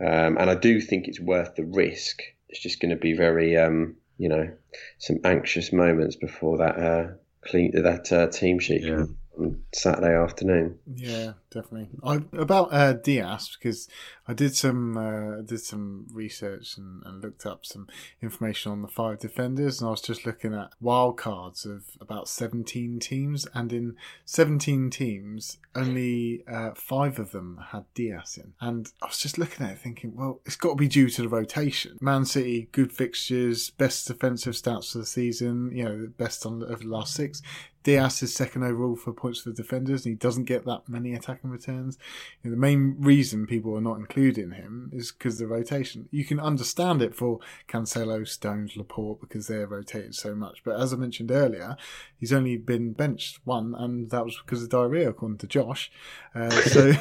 um, 0.00 0.38
and 0.38 0.48
I 0.48 0.54
do 0.54 0.80
think 0.80 1.06
it's 1.06 1.20
worth 1.20 1.54
the 1.54 1.64
risk. 1.64 2.22
It's 2.48 2.62
just 2.62 2.80
going 2.80 2.90
to 2.90 2.96
be 2.96 3.12
very, 3.12 3.58
um, 3.58 3.96
you 4.16 4.30
know, 4.30 4.50
some 4.98 5.18
anxious 5.24 5.72
moments 5.72 6.16
before 6.16 6.58
that 6.58 6.78
uh, 6.78 7.08
clean 7.42 7.72
that 7.74 8.10
uh, 8.10 8.28
team 8.28 8.58
sheet 8.58 8.82
yeah. 8.82 9.04
on 9.38 9.62
Saturday 9.74 10.14
afternoon. 10.14 10.78
Yeah, 10.86 11.32
definitely. 11.50 11.88
I, 12.02 12.22
about 12.32 12.72
uh, 12.72 12.92
Dias 12.94 13.56
because 13.56 13.88
I 14.26 14.32
did 14.32 14.54
some 14.54 14.96
uh, 14.96 15.42
did 15.42 15.60
some 15.60 16.06
research 16.12 16.76
and, 16.76 17.02
and, 17.04 17.22
looked 17.22 17.44
up 17.44 17.66
some 17.66 17.88
information 18.22 18.70
on 18.70 18.82
the 18.82 18.88
five 18.88 19.18
defenders, 19.18 19.80
and 19.80 19.88
I 19.88 19.90
was 19.90 20.00
just 20.00 20.24
looking 20.24 20.54
at 20.54 20.70
wildcards 20.82 21.66
of 21.66 21.84
about 22.00 22.28
seventeen 22.28 23.00
teams, 23.00 23.46
and 23.54 23.72
in 23.72 23.96
seventeen 24.24 24.88
teams, 24.90 25.58
only 25.74 26.44
uh, 26.46 26.70
five 26.74 27.18
of 27.18 27.32
them 27.32 27.60
had 27.72 27.84
Dias 27.94 28.36
in, 28.36 28.52
and 28.60 28.92
I 29.02 29.06
was 29.06 29.18
just 29.18 29.38
looking 29.38 29.66
at 29.66 29.72
it 29.72 29.78
thinking, 29.80 30.14
well, 30.14 30.40
it's 30.46 30.56
got 30.56 30.70
to 30.70 30.76
be 30.76 30.88
due 30.88 31.08
to 31.10 31.22
the 31.22 31.28
rotation. 31.28 31.98
Man 32.00 32.24
City, 32.24 32.68
good 32.72 32.92
fixtures, 32.92 33.70
best 33.70 34.06
defensive 34.06 34.54
stats 34.54 34.92
for 34.92 34.98
the 34.98 35.06
season, 35.06 35.70
you 35.74 35.84
know, 35.84 36.08
best 36.18 36.46
on 36.46 36.62
over 36.62 36.76
the 36.76 36.88
last 36.88 37.14
six. 37.14 37.42
Dias 37.82 38.22
is 38.22 38.34
second 38.34 38.62
overall 38.62 38.94
for 38.94 39.12
points 39.12 39.40
for 39.40 39.50
the 39.50 39.56
defenders, 39.56 40.04
and 40.04 40.12
he 40.12 40.16
doesn't 40.16 40.44
get 40.44 40.66
that 40.66 40.88
many 40.88 41.14
attacking 41.40 41.50
returns. 41.50 41.98
You 42.42 42.50
know, 42.50 42.56
the 42.56 42.60
main 42.60 42.96
reason 42.98 43.46
people 43.46 43.76
are 43.76 43.80
not 43.80 43.98
including 43.98 44.52
him 44.52 44.90
is 44.92 45.12
because 45.12 45.38
the 45.38 45.46
rotation. 45.46 46.08
You 46.10 46.24
can 46.24 46.40
understand 46.40 47.02
it 47.02 47.14
for 47.14 47.40
Cancelo, 47.68 48.26
Stones, 48.26 48.76
Laporte 48.76 49.20
because 49.20 49.46
they're 49.46 49.66
rotated 49.66 50.14
so 50.14 50.34
much. 50.34 50.62
But 50.64 50.80
as 50.80 50.92
I 50.92 50.96
mentioned 50.96 51.30
earlier, 51.30 51.76
he's 52.16 52.32
only 52.32 52.56
been 52.56 52.92
benched 52.92 53.40
one, 53.44 53.74
and 53.76 54.10
that 54.10 54.24
was 54.24 54.38
because 54.44 54.62
of 54.62 54.70
diarrhea, 54.70 55.10
according 55.10 55.38
to 55.38 55.46
Josh. 55.46 55.90
Uh, 56.34 56.50
so, 56.62 56.92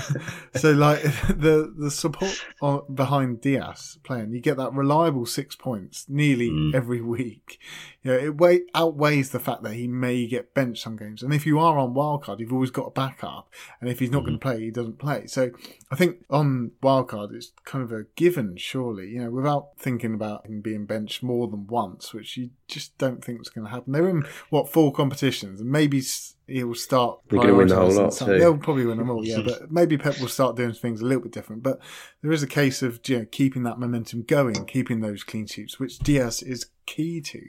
so 0.55 0.71
like 0.71 1.01
the 1.27 1.73
the 1.77 1.91
support 1.91 2.43
behind 2.93 3.41
Dias 3.41 3.97
playing, 4.03 4.33
you 4.33 4.39
get 4.39 4.57
that 4.57 4.73
reliable 4.73 5.25
six 5.25 5.55
points 5.55 6.05
nearly 6.07 6.49
mm. 6.49 6.75
every 6.75 7.01
week. 7.09 7.59
You 8.01 8.11
know, 8.11 8.17
it 8.17 8.37
way, 8.37 8.61
outweighs 8.73 9.31
the 9.31 9.39
fact 9.39 9.63
that 9.63 9.73
he 9.73 9.87
may 9.87 10.25
get 10.25 10.53
benched 10.53 10.83
some 10.83 10.95
games. 10.95 11.21
And 11.21 11.33
if 11.33 11.45
you 11.45 11.59
are 11.59 11.77
on 11.77 11.93
wildcard, 11.93 12.39
you've 12.39 12.53
always 12.53 12.71
got 12.71 12.87
a 12.87 12.91
backup. 12.91 13.49
And 13.81 13.89
if 13.89 13.99
he's 13.99 14.09
not. 14.09 14.28
Going 14.29 14.39
to 14.39 14.45
mm. 14.45 14.51
play, 14.51 14.61
he 14.61 14.71
doesn't 14.71 14.99
play. 14.99 15.27
So 15.27 15.51
I 15.91 15.95
think 15.95 16.25
on 16.29 16.71
wildcard, 16.81 17.33
it's 17.33 17.51
kind 17.65 17.83
of 17.83 17.91
a 17.91 18.05
given, 18.15 18.57
surely. 18.57 19.09
You 19.09 19.23
know, 19.23 19.31
without 19.31 19.77
thinking 19.77 20.13
about 20.13 20.45
him 20.45 20.61
being 20.61 20.85
benched 20.85 21.23
more 21.23 21.47
than 21.47 21.67
once, 21.67 22.13
which 22.13 22.37
you 22.37 22.51
just 22.67 22.97
don't 22.97 23.23
think 23.23 23.41
is 23.41 23.49
going 23.49 23.65
to 23.65 23.71
happen. 23.71 23.93
They're 23.93 24.09
in 24.09 24.25
what 24.49 24.69
four 24.69 24.91
competitions, 24.91 25.61
and 25.61 25.69
maybe 25.69 26.01
he'll 26.49 26.75
start. 26.75 27.19
We're 27.29 27.37
going 27.37 27.49
to 27.49 27.55
win 27.55 27.67
the 27.67 27.75
whole 27.75 27.91
lot 27.91 28.11
too. 28.11 28.25
They'll 28.25 28.57
probably 28.57 28.85
win 28.85 28.97
them 28.97 29.09
all, 29.09 29.25
yeah. 29.25 29.41
but 29.41 29.71
maybe 29.71 29.97
Pep 29.97 30.19
will 30.19 30.27
start 30.27 30.55
doing 30.55 30.73
things 30.73 31.01
a 31.01 31.05
little 31.05 31.23
bit 31.23 31.31
different. 31.31 31.63
But 31.63 31.79
there 32.21 32.31
is 32.31 32.43
a 32.43 32.47
case 32.47 32.81
of 32.81 32.99
you 33.07 33.19
know, 33.19 33.25
keeping 33.31 33.63
that 33.63 33.79
momentum 33.79 34.23
going, 34.23 34.65
keeping 34.65 35.01
those 35.01 35.23
clean 35.23 35.47
sheets, 35.47 35.79
which 35.79 35.99
Dias 35.99 36.41
is 36.41 36.67
key 36.85 37.21
to, 37.21 37.41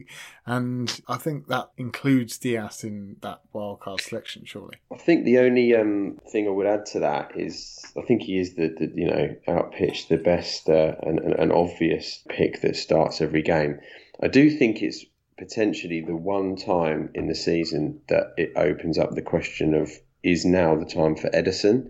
and 0.44 1.00
I 1.08 1.16
think 1.16 1.48
that 1.48 1.70
includes 1.78 2.38
Dias 2.38 2.84
in 2.84 3.16
that 3.22 3.40
wildcard 3.54 4.00
selection. 4.00 4.44
Surely, 4.44 4.76
I 4.92 4.96
think 4.96 5.24
the 5.24 5.38
only 5.38 5.74
um, 5.74 6.18
thing 6.30 6.46
I 6.46 6.50
would 6.50 6.66
add 6.66 6.86
to 6.86 7.00
that 7.00 7.32
is 7.36 7.80
I 7.96 8.02
think 8.02 8.22
he 8.22 8.38
is 8.38 8.54
the, 8.54 8.68
the 8.68 8.92
you 8.94 9.06
know 9.06 9.36
outpitched 9.48 10.08
the 10.08 10.18
best 10.18 10.68
uh, 10.68 10.94
and, 11.02 11.18
and, 11.18 11.34
and 11.34 11.52
obvious 11.52 12.22
pick 12.28 12.60
that 12.62 12.76
starts 12.76 13.20
every 13.20 13.42
game. 13.42 13.80
I 14.22 14.28
do 14.28 14.50
think 14.50 14.82
it's 14.82 15.04
potentially 15.40 16.02
the 16.02 16.14
one 16.14 16.54
time 16.54 17.10
in 17.14 17.26
the 17.26 17.34
season 17.34 18.00
that 18.08 18.34
it 18.36 18.52
opens 18.56 18.98
up 18.98 19.14
the 19.14 19.22
question 19.22 19.74
of 19.74 19.90
is 20.22 20.44
now 20.44 20.76
the 20.76 20.84
time 20.84 21.16
for 21.16 21.30
Ederson? 21.30 21.88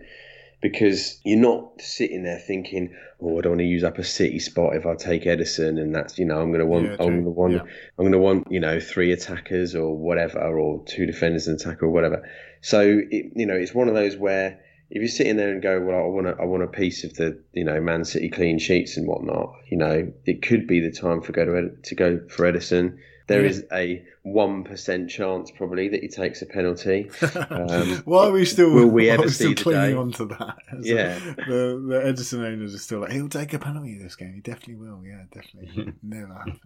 Because 0.61 1.19
you're 1.25 1.39
not 1.39 1.81
sitting 1.81 2.23
there 2.23 2.39
thinking, 2.39 2.95
"Oh, 3.19 3.37
I 3.37 3.41
don't 3.41 3.53
want 3.53 3.59
to 3.59 3.65
use 3.65 3.83
up 3.83 3.97
a 3.97 4.03
City 4.03 4.39
spot 4.39 4.75
if 4.75 4.85
I 4.85 4.95
take 4.95 5.23
Ederson," 5.23 5.81
and 5.81 5.93
that's 5.93 6.17
you 6.17 6.25
know 6.25 6.39
I'm 6.39 6.49
going 6.49 6.59
to 6.59 6.65
want 6.65 6.85
yeah, 6.85 6.95
I'm 6.99 7.23
going 7.23 7.23
to 7.25 7.29
want 7.31 7.53
yeah. 7.53 7.61
I'm 7.97 8.05
going 8.05 8.11
to 8.13 8.19
want 8.19 8.47
you 8.51 8.59
know 8.59 8.79
three 8.79 9.11
attackers 9.11 9.75
or 9.75 9.97
whatever, 9.97 10.39
or 10.39 10.83
two 10.85 11.05
defenders 11.05 11.47
and 11.47 11.59
attacker 11.59 11.87
or 11.87 11.89
whatever. 11.89 12.29
So 12.61 12.81
it, 12.81 13.33
you 13.35 13.45
know 13.45 13.55
it's 13.55 13.73
one 13.73 13.89
of 13.89 13.95
those 13.95 14.15
where 14.15 14.59
if 14.91 15.01
you're 15.01 15.07
sitting 15.07 15.37
there 15.37 15.51
and 15.51 15.61
go, 15.61 15.79
well, 15.79 16.03
I 16.03 16.07
want 16.07 16.27
I 16.27 16.45
want 16.45 16.63
a 16.63 16.67
piece 16.67 17.03
of 17.05 17.15
the, 17.15 17.41
you 17.53 17.63
know, 17.63 17.81
Man 17.81 18.05
City 18.05 18.29
clean 18.29 18.59
sheets 18.59 18.97
and 18.97 19.07
whatnot. 19.07 19.53
You 19.69 19.77
know, 19.77 20.13
it 20.25 20.41
could 20.41 20.67
be 20.67 20.79
the 20.79 20.91
time 20.91 21.21
for 21.21 21.31
go 21.31 21.45
to 21.45 21.69
to 21.81 21.95
go 21.95 22.19
for 22.29 22.51
Ederson 22.51 22.97
There 23.31 23.45
is 23.45 23.65
a 23.71 24.03
one 24.23 24.63
percent 24.63 25.09
chance 25.09 25.49
probably 25.51 25.89
that 25.89 26.01
he 26.01 26.07
takes 26.07 26.41
a 26.41 26.45
penalty. 26.45 27.09
Um, 27.49 28.01
why 28.05 28.27
are 28.27 28.31
we 28.31 28.45
still? 28.45 28.71
Will 28.71 28.87
we 28.87 29.09
ever 29.09 29.23
we 29.23 29.29
still 29.29 29.55
clinging 29.55 29.97
on 29.97 30.11
to 30.13 30.25
that? 30.25 30.57
It's 30.73 30.87
Yeah. 30.87 31.19
like 31.25 31.35
the 31.47 31.83
the 31.87 32.01
Ederson 32.05 32.45
owners 32.45 32.73
are 32.75 32.79
still 32.79 32.99
like 32.99 33.11
he'll 33.11 33.29
take 33.29 33.53
a 33.53 33.59
penalty 33.59 33.97
this 33.97 34.15
game. 34.15 34.33
He 34.33 34.41
definitely 34.41 34.75
will. 34.75 35.01
Yeah, 35.05 35.23
definitely. 35.33 35.93
Never 36.03 36.33
happened. 36.33 36.59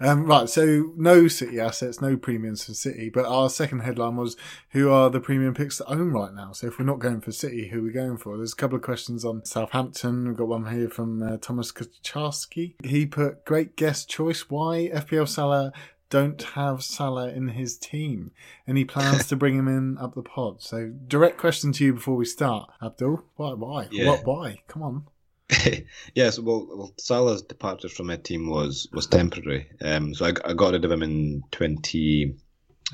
Um, 0.00 0.24
right, 0.26 0.48
so 0.48 0.92
no 0.96 1.26
City 1.26 1.58
assets, 1.58 2.00
no 2.00 2.16
premiums 2.16 2.64
for 2.64 2.74
City. 2.74 3.10
But 3.10 3.26
our 3.26 3.50
second 3.50 3.80
headline 3.80 4.16
was 4.16 4.36
who 4.70 4.88
are 4.90 5.10
the 5.10 5.18
premium 5.20 5.52
picks 5.54 5.78
to 5.78 5.86
own 5.90 6.10
right 6.12 6.32
now? 6.32 6.52
So 6.52 6.68
if 6.68 6.78
we're 6.78 6.84
not 6.84 7.00
going 7.00 7.20
for 7.20 7.32
City, 7.32 7.68
who 7.68 7.80
are 7.80 7.82
we 7.82 7.90
going 7.92 8.16
for? 8.18 8.36
There's 8.36 8.52
a 8.52 8.56
couple 8.56 8.76
of 8.76 8.82
questions 8.82 9.24
on 9.24 9.44
Southampton. 9.44 10.28
We've 10.28 10.36
got 10.36 10.46
one 10.48 10.66
here 10.72 10.88
from 10.88 11.22
uh, 11.22 11.36
Thomas 11.38 11.72
Kaczarski. 11.72 12.74
He 12.84 13.04
put 13.06 13.44
great 13.44 13.74
guest 13.76 14.08
choice. 14.08 14.48
Why 14.48 14.90
FPL 14.94 15.28
Salah 15.28 15.72
don't 16.10 16.42
have 16.42 16.82
Salah 16.82 17.28
in 17.28 17.48
his 17.48 17.76
team? 17.76 18.32
Any 18.66 18.84
plans 18.84 19.26
to 19.26 19.36
bring 19.36 19.56
him 19.56 19.68
in 19.68 19.98
up 19.98 20.14
the 20.14 20.22
pod? 20.22 20.62
So 20.62 20.92
direct 21.06 21.38
question 21.38 21.72
to 21.72 21.84
you 21.84 21.94
before 21.94 22.16
we 22.16 22.24
start, 22.24 22.70
Abdul. 22.82 23.24
Why? 23.36 23.52
Why? 23.52 23.88
Yeah. 23.90 24.06
What? 24.08 24.24
Why? 24.24 24.62
Come 24.68 24.82
on. 24.82 25.06
yes, 26.14 26.38
well, 26.38 26.66
well, 26.68 26.92
Salah's 26.98 27.42
departure 27.42 27.88
from 27.88 28.08
my 28.08 28.16
team 28.16 28.48
was 28.50 28.86
was 28.92 29.06
temporary. 29.06 29.66
Um, 29.80 30.12
so 30.14 30.26
I, 30.26 30.32
I 30.44 30.52
got 30.54 30.72
rid 30.72 30.84
of 30.84 30.90
him 30.90 31.02
in 31.02 31.42
twenty. 31.50 32.34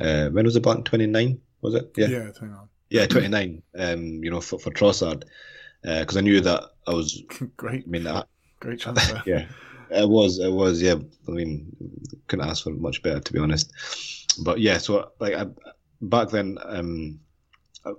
Uh, 0.01 0.29
when 0.29 0.45
was 0.45 0.57
it 0.57 0.63
back? 0.63 0.85
Twenty 0.85 1.07
nine 1.07 1.41
was 1.61 1.75
it? 1.75 1.93
Yeah, 1.97 2.09
Yeah, 2.09 2.31
29. 2.31 2.69
yeah, 2.91 3.07
twenty 3.07 3.29
nine. 3.29 3.63
Um, 3.77 4.23
you 4.23 4.31
know, 4.31 4.41
for 4.41 4.59
for 4.59 4.71
Trossard, 4.71 5.25
because 5.83 6.17
I 6.17 6.21
knew 6.21 6.41
that 6.43 6.63
I 6.87 6.93
was. 6.93 7.23
great, 7.57 7.85
I 7.87 7.91
mean, 7.91 8.07
I, 8.07 8.23
great 8.61 8.79
transfer. 8.81 9.23
yeah, 9.27 9.47
it 9.91 10.09
was, 10.09 10.39
it 10.39 10.53
was, 10.53 10.81
yeah. 10.83 10.97
I 11.29 11.31
mean, 11.31 11.75
couldn't 12.29 12.49
ask 12.49 12.65
for 12.65 12.71
much 12.71 13.03
better 13.03 13.21
to 13.21 13.33
be 13.33 13.39
honest. 13.39 13.73
But 14.43 14.61
yeah, 14.61 14.79
so 14.79 15.11
like 15.21 15.35
I, 15.35 15.47
back 16.01 16.31
then, 16.31 16.59
um, 16.65 17.21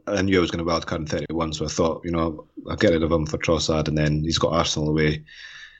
I- 0.07 0.21
knew 0.21 0.37
I 0.37 0.41
was 0.41 0.51
going 0.51 0.65
to 0.65 0.71
wildcard 0.71 0.97
in 0.97 1.05
31, 1.05 1.53
so 1.53 1.65
I 1.65 1.69
thought, 1.69 2.01
you 2.03 2.11
know, 2.11 2.47
I'll 2.69 2.75
get 2.75 2.91
rid 2.91 3.03
of 3.03 3.11
him 3.11 3.25
for 3.25 3.37
Trossard, 3.37 3.87
and 3.87 3.97
then 3.97 4.23
he's 4.23 4.39
got 4.39 4.53
Arsenal 4.53 4.89
away 4.89 5.23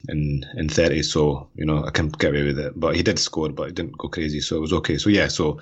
in 0.10 0.46
in 0.58 0.70
30, 0.70 1.02
so 1.02 1.50
you 1.56 1.66
know 1.66 1.84
I 1.84 1.90
can 1.90 2.10
get 2.10 2.32
away 2.32 2.44
with 2.44 2.60
it. 2.60 2.74
But 2.80 2.96
he 2.96 3.04
did 3.04 3.18
score, 3.20 3.50
but 3.50 3.68
he 3.68 3.74
didn't 3.74 3.98
go 3.98 4.08
crazy, 4.08 4.42
so 4.42 4.58
it 4.58 4.62
was 4.62 4.74
okay. 4.74 4.98
So 4.98 5.10
yeah, 5.10 5.28
so 5.28 5.60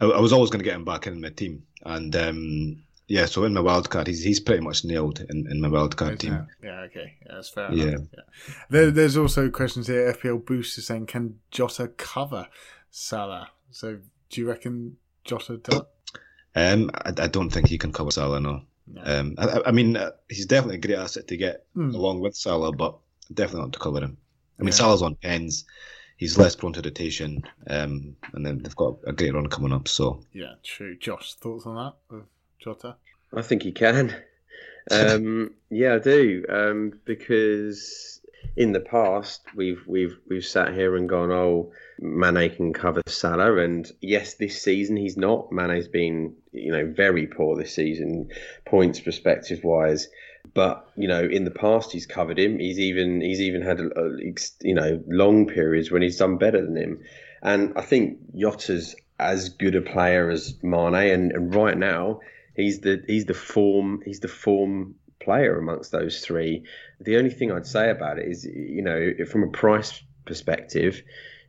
I, 0.00 0.06
I 0.06 0.20
was 0.20 0.32
always 0.32 0.50
going 0.50 0.60
to 0.60 0.64
get 0.64 0.76
him 0.76 0.84
back 0.84 1.06
in 1.06 1.20
my 1.20 1.30
team, 1.30 1.62
and 1.84 2.14
um, 2.16 2.82
yeah, 3.08 3.26
so 3.26 3.44
in 3.44 3.54
my 3.54 3.60
wildcard, 3.60 4.06
he's 4.08 4.22
he's 4.22 4.40
pretty 4.40 4.62
much 4.62 4.84
nailed 4.84 5.20
in, 5.20 5.46
in 5.50 5.60
my 5.60 5.68
wildcard 5.68 6.18
team. 6.18 6.46
Yeah, 6.62 6.80
okay. 6.82 7.14
Yeah, 7.24 7.32
that's 7.34 7.48
fair 7.50 7.72
Yeah. 7.72 7.84
Yeah. 8.12 8.22
There, 8.70 8.90
there's 8.90 9.16
also 9.16 9.48
questions 9.50 9.86
here. 9.86 10.12
FPL 10.12 10.44
Boost 10.44 10.76
is 10.78 10.86
saying, 10.86 11.06
can 11.06 11.38
Jota 11.50 11.88
cover 11.96 12.48
Salah? 12.90 13.50
So 13.70 13.98
do 14.30 14.40
you 14.40 14.48
reckon 14.48 14.96
Jota 15.24 15.58
does? 15.58 15.82
Um, 16.54 16.90
I, 16.94 17.10
I 17.18 17.26
don't 17.28 17.50
think 17.50 17.68
he 17.68 17.78
can 17.78 17.92
cover 17.92 18.10
Salah, 18.10 18.40
no. 18.40 18.62
No. 18.88 19.02
Um, 19.04 19.34
I, 19.38 19.60
I- 19.66 19.72
mean, 19.72 19.96
uh, 19.96 20.12
he's 20.28 20.46
definitely 20.46 20.76
a 20.76 20.80
great 20.80 20.98
asset 20.98 21.28
to 21.28 21.36
get 21.36 21.66
Hmm. 21.74 21.94
along 21.94 22.20
with 22.20 22.34
Salah, 22.36 22.72
but 22.72 22.96
definitely 23.32 23.62
not 23.62 23.72
to 23.74 23.78
cover 23.78 23.98
him. 24.00 24.16
I 24.58 24.62
mean, 24.62 24.68
Yeah. 24.68 24.74
Salah's 24.74 25.02
on 25.02 25.16
pens. 25.16 25.64
He's 26.16 26.38
less 26.38 26.56
prone 26.56 26.72
to 26.72 26.80
rotation, 26.80 27.42
um, 27.68 28.16
and 28.32 28.46
then 28.46 28.62
they've 28.62 28.74
got 28.74 28.96
a 29.06 29.12
great 29.12 29.34
run 29.34 29.48
coming 29.48 29.72
up. 29.72 29.86
So 29.86 30.22
Yeah, 30.32 30.54
true. 30.64 30.96
Josh, 30.96 31.34
thoughts 31.34 31.66
on 31.66 31.74
that 31.76 32.22
Jota? 32.58 32.96
I 33.34 33.42
think 33.42 33.62
he 33.62 33.72
can. 33.72 34.14
Um, 34.88 35.52
yeah, 35.68 35.96
I 35.96 35.98
do. 35.98 36.44
Um, 36.48 37.00
because 37.04 38.20
in 38.56 38.72
the 38.72 38.80
past 38.80 39.42
we've 39.54 39.82
we've 39.86 40.16
we've 40.28 40.44
sat 40.44 40.74
here 40.74 40.96
and 40.96 41.08
gone, 41.08 41.30
oh, 41.30 41.72
Mane 41.98 42.54
can 42.54 42.72
cover 42.72 43.02
Salah, 43.06 43.56
and 43.58 43.90
yes, 44.00 44.34
this 44.34 44.62
season 44.62 44.96
he's 44.96 45.16
not. 45.16 45.50
Mane's 45.50 45.88
been 45.88 46.34
you 46.52 46.72
know 46.72 46.86
very 46.86 47.26
poor 47.26 47.56
this 47.56 47.74
season, 47.74 48.30
points 48.64 49.00
perspective 49.00 49.64
wise. 49.64 50.08
But 50.54 50.88
you 50.96 51.08
know, 51.08 51.22
in 51.24 51.44
the 51.44 51.50
past 51.50 51.92
he's 51.92 52.06
covered 52.06 52.38
him. 52.38 52.58
He's 52.58 52.78
even 52.78 53.20
he's 53.20 53.40
even 53.40 53.62
had 53.62 53.80
a, 53.80 53.88
a, 53.98 54.34
you 54.60 54.74
know 54.74 55.02
long 55.08 55.46
periods 55.46 55.90
when 55.90 56.02
he's 56.02 56.18
done 56.18 56.38
better 56.38 56.64
than 56.64 56.76
him. 56.76 57.00
And 57.42 57.74
I 57.76 57.82
think 57.82 58.18
Jota's 58.34 58.94
as 59.18 59.48
good 59.50 59.74
a 59.74 59.82
player 59.82 60.30
as 60.30 60.54
Mane, 60.62 60.94
and, 60.94 61.32
and 61.32 61.54
right 61.54 61.76
now 61.76 62.20
he's 62.56 62.80
the 62.80 63.02
he's 63.06 63.26
the 63.26 63.34
form 63.34 64.00
he's 64.04 64.20
the 64.20 64.28
form 64.28 64.96
player 65.20 65.58
amongst 65.58 65.92
those 65.92 66.20
three. 66.20 66.64
The 67.00 67.16
only 67.16 67.30
thing 67.30 67.52
I'd 67.52 67.66
say 67.66 67.90
about 67.90 68.18
it 68.18 68.28
is, 68.28 68.44
you 68.44 68.82
know, 68.82 69.12
from 69.30 69.42
a 69.42 69.48
price 69.48 70.02
perspective, 70.24 71.02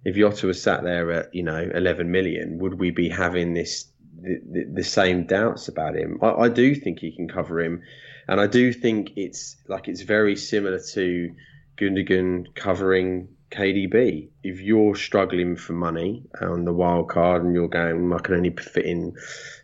if 0.04 0.16
Jota 0.16 0.48
was 0.48 0.62
sat 0.62 0.84
there 0.84 1.12
at 1.12 1.34
you 1.34 1.44
know 1.44 1.70
11 1.74 2.12
million, 2.12 2.60
would 2.60 2.80
we 2.80 2.92
be 2.92 3.10
having 3.10 3.54
this 3.54 3.86
the, 4.20 4.40
the, 4.52 4.64
the 4.76 4.84
same 4.84 5.26
doubts 5.26 5.68
about 5.68 5.96
him? 5.96 6.20
I, 6.22 6.32
I 6.32 6.50
do 6.50 6.76
think 6.76 7.00
he 7.00 7.16
can 7.16 7.28
cover 7.28 7.62
him, 7.62 7.82
and 8.28 8.40
I 8.40 8.48
do 8.48 8.74
think 8.74 9.12
it's 9.16 9.58
like 9.68 9.88
it's 9.88 10.02
very 10.02 10.36
similar 10.36 10.80
to 10.94 11.36
Gundogan 11.78 12.56
covering 12.56 13.30
KDB. 13.52 14.28
If 14.44 14.60
you're 14.60 14.96
struggling 14.96 15.56
for 15.56 15.74
money 15.74 16.24
on 16.42 16.66
the 16.66 16.74
wild 16.74 17.10
card 17.10 17.44
and 17.44 17.54
you're 17.54 17.68
going, 17.68 18.12
I 18.12 18.20
can 18.20 18.36
only 18.36 18.50
fit 18.50 18.86
in 18.86 19.16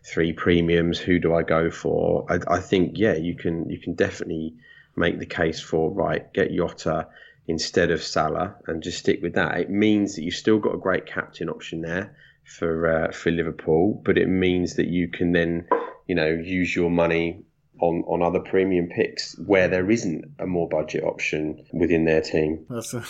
three 0.06 0.34
premiums. 0.34 1.00
Who 1.00 1.19
do 1.19 1.34
I 1.34 1.43
go 1.43 1.69
for? 1.69 2.26
I, 2.30 2.39
I 2.56 2.60
think 2.60 2.98
yeah, 2.98 3.15
you 3.15 3.36
can 3.36 3.69
you 3.69 3.80
can 3.80 3.93
definitely 3.93 4.56
make 4.96 5.19
the 5.19 5.26
case 5.26 5.60
for 5.60 5.91
right. 5.91 6.32
Get 6.34 6.54
Jota 6.54 7.08
instead 7.48 7.91
of 7.91 8.02
Salah 8.02 8.56
and 8.67 8.82
just 8.82 9.00
stick 9.00 9.22
with 9.22 9.34
that. 9.34 9.60
It 9.60 9.69
means 9.69 10.15
that 10.15 10.24
you've 10.24 10.36
still 10.36 10.60
got 10.60 10.76
a 10.76 10.78
great 10.78 11.06
captain 11.06 11.50
option 11.50 11.82
there 11.82 12.15
for 12.46 12.88
uh, 12.88 13.12
for 13.12 13.32
Liverpool, 13.32 14.02
but 14.06 14.17
it 14.17 14.28
means 14.28 14.76
that 14.76 14.88
you 14.88 15.08
can 15.10 15.32
then 15.34 15.67
you 16.08 16.15
know 16.15 16.30
use 16.30 16.76
your 16.76 16.89
money 16.89 17.43
on 17.80 18.04
on 18.08 18.22
other 18.22 18.39
premium 18.39 18.88
picks 18.88 19.38
where 19.39 19.67
there 19.67 19.89
isn't 19.89 20.24
a 20.39 20.46
more 20.46 20.69
budget 20.69 21.04
option 21.04 21.65
within 21.74 22.06
their 22.06 22.22
team. 22.22 22.65
That's 22.69 22.93
a 22.93 23.04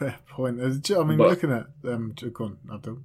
fair 0.00 0.18
point. 0.28 0.60
Uh, 0.60 1.00
I 1.00 1.04
mean, 1.04 1.18
But- 1.18 1.28
looking 1.30 1.52
at 1.52 1.66
um, 1.84 2.14
go 2.32 2.44
on, 2.46 2.58
Abdul. 2.72 2.98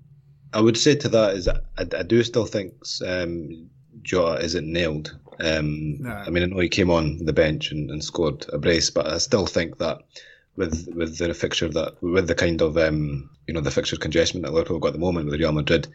I 0.54 0.62
would 0.62 0.78
say 0.78 0.96
to 0.96 1.10
that 1.10 1.36
is 1.36 1.48
I, 1.50 1.60
I 1.78 2.04
do 2.04 2.24
still 2.24 2.46
think 2.46 2.74
um, 3.06 3.70
Jota 4.04 4.42
isn't 4.44 4.66
nailed. 4.72 5.14
Um, 5.42 5.98
No. 6.02 6.12
I 6.12 6.30
mean, 6.30 6.44
I 6.44 6.46
know 6.46 6.60
he 6.60 6.70
came 6.70 6.90
on 6.90 7.26
the 7.26 7.34
bench 7.34 7.72
and, 7.72 7.92
and 7.92 8.02
scored 8.02 8.46
a 8.54 8.58
brace, 8.58 8.90
but 8.90 9.06
I 9.08 9.18
still 9.18 9.46
think 9.48 9.80
that 9.80 9.98
with 10.56 10.88
with 10.96 11.18
the 11.18 11.34
fixture 11.34 11.68
that 11.68 12.02
with 12.02 12.28
the 12.28 12.36
kind 12.36 12.62
of 12.62 12.78
um, 12.78 13.30
you 13.48 13.54
know 13.54 13.60
the 13.60 13.72
fixture 13.72 13.98
congestion 13.98 14.42
that 14.44 14.54
Liverpool 14.54 14.78
have 14.78 14.82
got 14.82 14.88
at 14.90 14.94
the 14.94 15.00
moment 15.08 15.26
with 15.30 15.40
Real 15.42 15.52
Madrid 15.52 15.88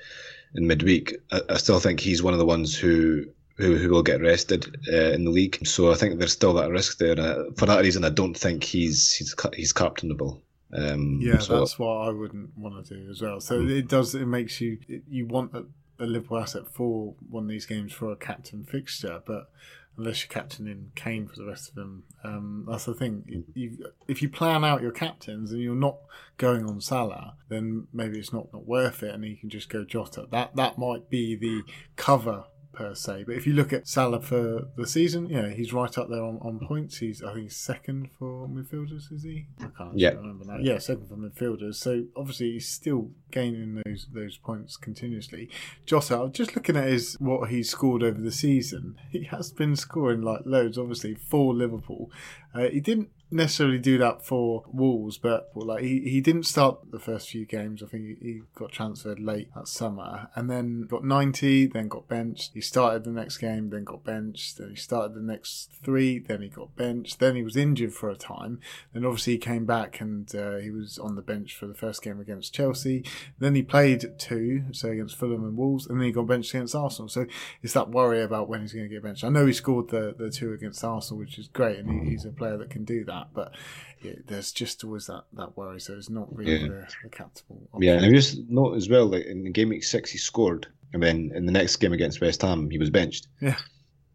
in 0.55 0.67
midweek, 0.67 1.17
I, 1.33 1.41
I 1.49 1.57
still 1.57 1.81
think 1.81 2.01
he's 2.01 2.23
one 2.23 2.35
of 2.35 2.39
the 2.39 2.47
ones 2.47 2.77
who. 2.77 3.27
Who, 3.57 3.77
who 3.77 3.91
will 3.91 4.03
get 4.03 4.23
rested 4.23 4.75
uh, 4.91 5.11
in 5.13 5.25
the 5.27 5.31
league? 5.31 5.67
So 5.67 5.93
I 5.93 5.95
think 5.95 6.19
there's 6.19 6.33
still 6.33 6.55
that 6.55 6.71
risk 6.71 6.97
there. 6.97 7.21
Uh, 7.21 7.51
for 7.59 7.67
that 7.67 7.83
reason, 7.83 8.07
I 8.07 8.09
don't 8.09 8.33
think 8.35 8.65
he's 8.65 9.13
he's 9.13 9.35
he's 9.55 9.75
captainable. 9.75 10.41
Um, 10.73 11.19
Yeah, 11.21 11.39
so- 11.39 11.59
that's 11.59 11.79
what 11.79 12.09
I 12.09 12.11
wouldn't 12.11 12.57
want 12.57 12.87
to 12.87 12.95
do 12.95 13.11
as 13.11 13.21
well. 13.23 13.41
So 13.41 13.61
it 13.61 13.89
does. 13.89 14.15
It 14.15 14.27
makes 14.27 14.61
you 14.61 14.79
you 15.09 15.27
want 15.27 15.55
a, 15.55 15.65
a 15.99 16.07
Liverpool 16.07 16.39
asset 16.39 16.69
for 16.69 17.15
one 17.29 17.45
of 17.45 17.51
these 17.51 17.67
games 17.67 17.93
for 17.93 18.13
a 18.13 18.17
captain 18.17 18.65
fixture, 18.65 19.21
but 19.27 19.51
unless 19.97 20.23
you're 20.23 20.33
captaining 20.33 20.93
Kane 20.95 21.27
for 21.29 21.37
the 21.37 21.45
rest 21.45 21.69
of 21.69 21.75
them, 21.75 22.05
um, 22.25 22.65
that's 22.71 22.85
the 22.87 22.95
thing. 22.95 23.45
You, 23.55 23.93
if 24.09 24.23
you 24.23 24.29
plan 24.31 24.65
out 24.65 24.81
your 24.81 24.93
captains 24.93 25.51
and 25.53 25.61
you're 25.61 25.75
not 25.75 25.97
going 26.39 26.65
on 26.65 26.81
Salah, 26.81 27.35
then 27.49 27.87
maybe 27.93 28.19
it's 28.19 28.33
not, 28.33 28.51
not 28.53 28.67
worth 28.67 29.03
it, 29.03 29.13
and 29.15 29.25
you 29.25 29.37
can 29.37 29.51
just 29.51 29.69
go 29.69 29.85
Jota. 29.85 30.27
That 30.31 30.57
that 30.57 30.79
might 30.79 31.11
be 31.11 31.35
the 31.37 31.63
cover 31.97 32.45
per 32.73 32.95
se. 32.95 33.25
But 33.27 33.37
if 33.37 33.47
you 33.47 33.53
look 33.53 33.73
at 33.73 33.89
Salah 33.89 34.21
for 34.21 34.69
the 34.77 34.87
season, 34.87 35.29
yeah, 35.29 35.49
he's 35.51 35.73
right 35.73 35.97
up 35.99 36.09
there 36.09 36.23
on, 36.23 36.39
on 36.43 36.61
points. 36.67 36.99
He's 36.99 37.23
I 37.23 37.33
think 37.35 37.45
he's 37.45 37.57
second 37.57 38.11
for 38.19 38.47
midfielders, 38.49 39.13
is 39.13 39.23
he? 39.25 39.47
I 39.61 39.67
can't 39.77 39.99
Yeah. 39.99 40.11
remember 40.11 40.45
now. 40.45 40.59
Yeah, 40.61 40.79
second 40.79 41.09
for 41.09 41.17
midfielders. 41.17 41.75
So 41.77 42.05
obviously 42.17 42.53
he's 42.53 42.69
still 42.69 43.11
gaining 43.31 43.83
those 43.85 44.07
those 44.13 44.37
points 44.39 44.77
continuously. 44.77 45.49
Jota, 45.87 46.31
just 46.33 46.55
looking 46.57 46.77
at 46.77 46.89
his 46.89 47.17
what 47.21 47.51
he's 47.51 47.71
scored 47.71 48.03
over 48.03 48.21
the 48.21 48.33
season. 48.33 48.97
He 49.11 49.25
has 49.25 49.51
been 49.53 49.75
scoring 49.77 50.23
like 50.23 50.43
loads, 50.45 50.79
obviously 50.79 51.15
for 51.17 51.53
Liverpool. 51.53 52.11
Uh, 52.55 52.69
he 52.69 52.81
didn't 52.81 53.11
necessarily 53.31 53.79
do 53.79 53.99
that 53.99 54.25
for 54.25 54.65
Wolves, 54.73 55.19
but 55.19 55.51
like 55.55 55.83
he, 55.83 56.01
he 56.01 56.21
didn't 56.21 56.45
start 56.45 56.91
the 56.91 56.99
first 56.99 57.29
few 57.29 57.47
games. 57.47 57.83
I 57.83 57.87
think 57.87 58.05
he, 58.07 58.17
he 58.21 58.41
got 58.55 58.73
transferred 58.73 59.21
late 59.21 59.49
that 59.55 59.69
summer, 59.69 60.29
and 60.35 60.51
then 60.51 60.83
got 60.83 61.05
ninety, 61.05 61.67
then 61.67 61.89
got 61.89 62.09
benched. 62.09 62.53
He 62.55 62.61
started 62.61 63.05
the 63.05 63.11
next 63.11 63.39
game, 63.39 63.71
then 63.71 63.85
got 63.85 64.05
benched. 64.05 64.59
Then 64.59 64.71
he 64.71 64.77
started 64.77 65.15
the 65.15 65.23
next 65.23 65.71
three, 65.83 66.19
then 66.19 66.43
he 66.43 66.49
got 66.49 66.77
benched. 66.77 67.19
Then 67.21 67.37
he 67.37 67.43
was 67.43 67.57
injured 67.57 67.93
for 67.93 68.11
a 68.11 68.17
time. 68.17 68.61
Then 68.93 69.05
obviously 69.05 69.35
he 69.35 69.39
came 69.39 69.67
back 69.67 70.01
and 70.01 70.35
uh, 70.35 70.57
he 70.57 70.71
was 70.71 70.99
on 70.99 71.17
the 71.17 71.23
bench 71.23 71.55
for 71.55 71.67
the 71.67 71.75
first 71.75 72.03
game 72.03 72.21
against 72.21 72.55
Chelsea. 72.55 73.05
Then 73.39 73.55
he 73.55 73.63
played 73.63 74.19
two, 74.19 74.65
so 74.73 74.89
against 74.89 75.17
Fulham 75.17 75.45
and 75.45 75.57
Wolves, 75.57 75.87
and 75.87 75.99
then 75.99 76.07
he 76.07 76.13
got 76.13 76.27
benched 76.27 76.55
against 76.55 76.75
Arsenal. 76.75 77.09
So 77.09 77.27
it's 77.63 77.75
that 77.75 77.91
worry 77.91 78.23
about 78.23 78.49
when 78.49 78.61
he's 78.63 78.73
going 78.73 78.89
to 78.89 78.95
get 78.95 79.03
benched. 79.03 79.25
I 79.25 79.29
know 79.29 79.47
he 79.47 79.53
scored 79.53 79.91
the, 79.91 80.15
the 80.19 80.31
two 80.31 80.53
against 80.53 80.83
Arsenal, 80.83 81.19
which 81.19 81.39
is 81.39 81.49
great, 81.49 81.79
and 81.79 82.05
he, 82.05 82.11
he's 82.11 82.25
a 82.25 82.31
player 82.31 82.57
that 82.57 82.71
can 82.71 82.85
do 82.85 83.05
that. 83.05 83.20
That. 83.21 83.35
But 83.35 83.55
yeah, 84.03 84.15
there's 84.27 84.53
just 84.53 84.85
always 84.85 85.07
that, 85.07 85.25
that 85.35 85.57
worry. 85.57 85.81
So 85.81 85.95
it's 85.95 86.11
not 86.11 86.35
really 86.35 86.53
yeah. 86.53 86.69
the, 86.69 86.89
the 87.05 87.09
captable. 87.09 87.69
Option. 87.73 87.83
Yeah, 87.83 87.97
and 87.97 88.07
I 88.07 88.11
just 88.11 88.39
note 88.49 88.77
as 88.77 88.89
well, 88.89 89.07
like 89.07 89.27
in 89.27 89.51
game 89.53 89.69
week 89.69 89.85
six, 89.85 90.11
he 90.11 90.19
scored, 90.19 90.67
and 90.93 91.03
then 91.03 91.33
in 91.35 91.47
the 91.47 91.53
next 91.53 91.77
game 91.77 91.93
against 91.93 92.21
West 92.21 92.43
Ham, 92.43 92.71
he 92.71 92.79
was 92.79 92.91
benched. 92.91 93.29
Yeah. 93.41 93.57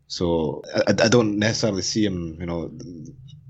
So 0.08 0.62
I, 0.88 0.92
I 0.92 1.08
don't 1.08 1.40
necessarily 1.40 1.82
see 1.82 2.06
him, 2.06 2.38
you 2.40 2.46
know, 2.46 2.72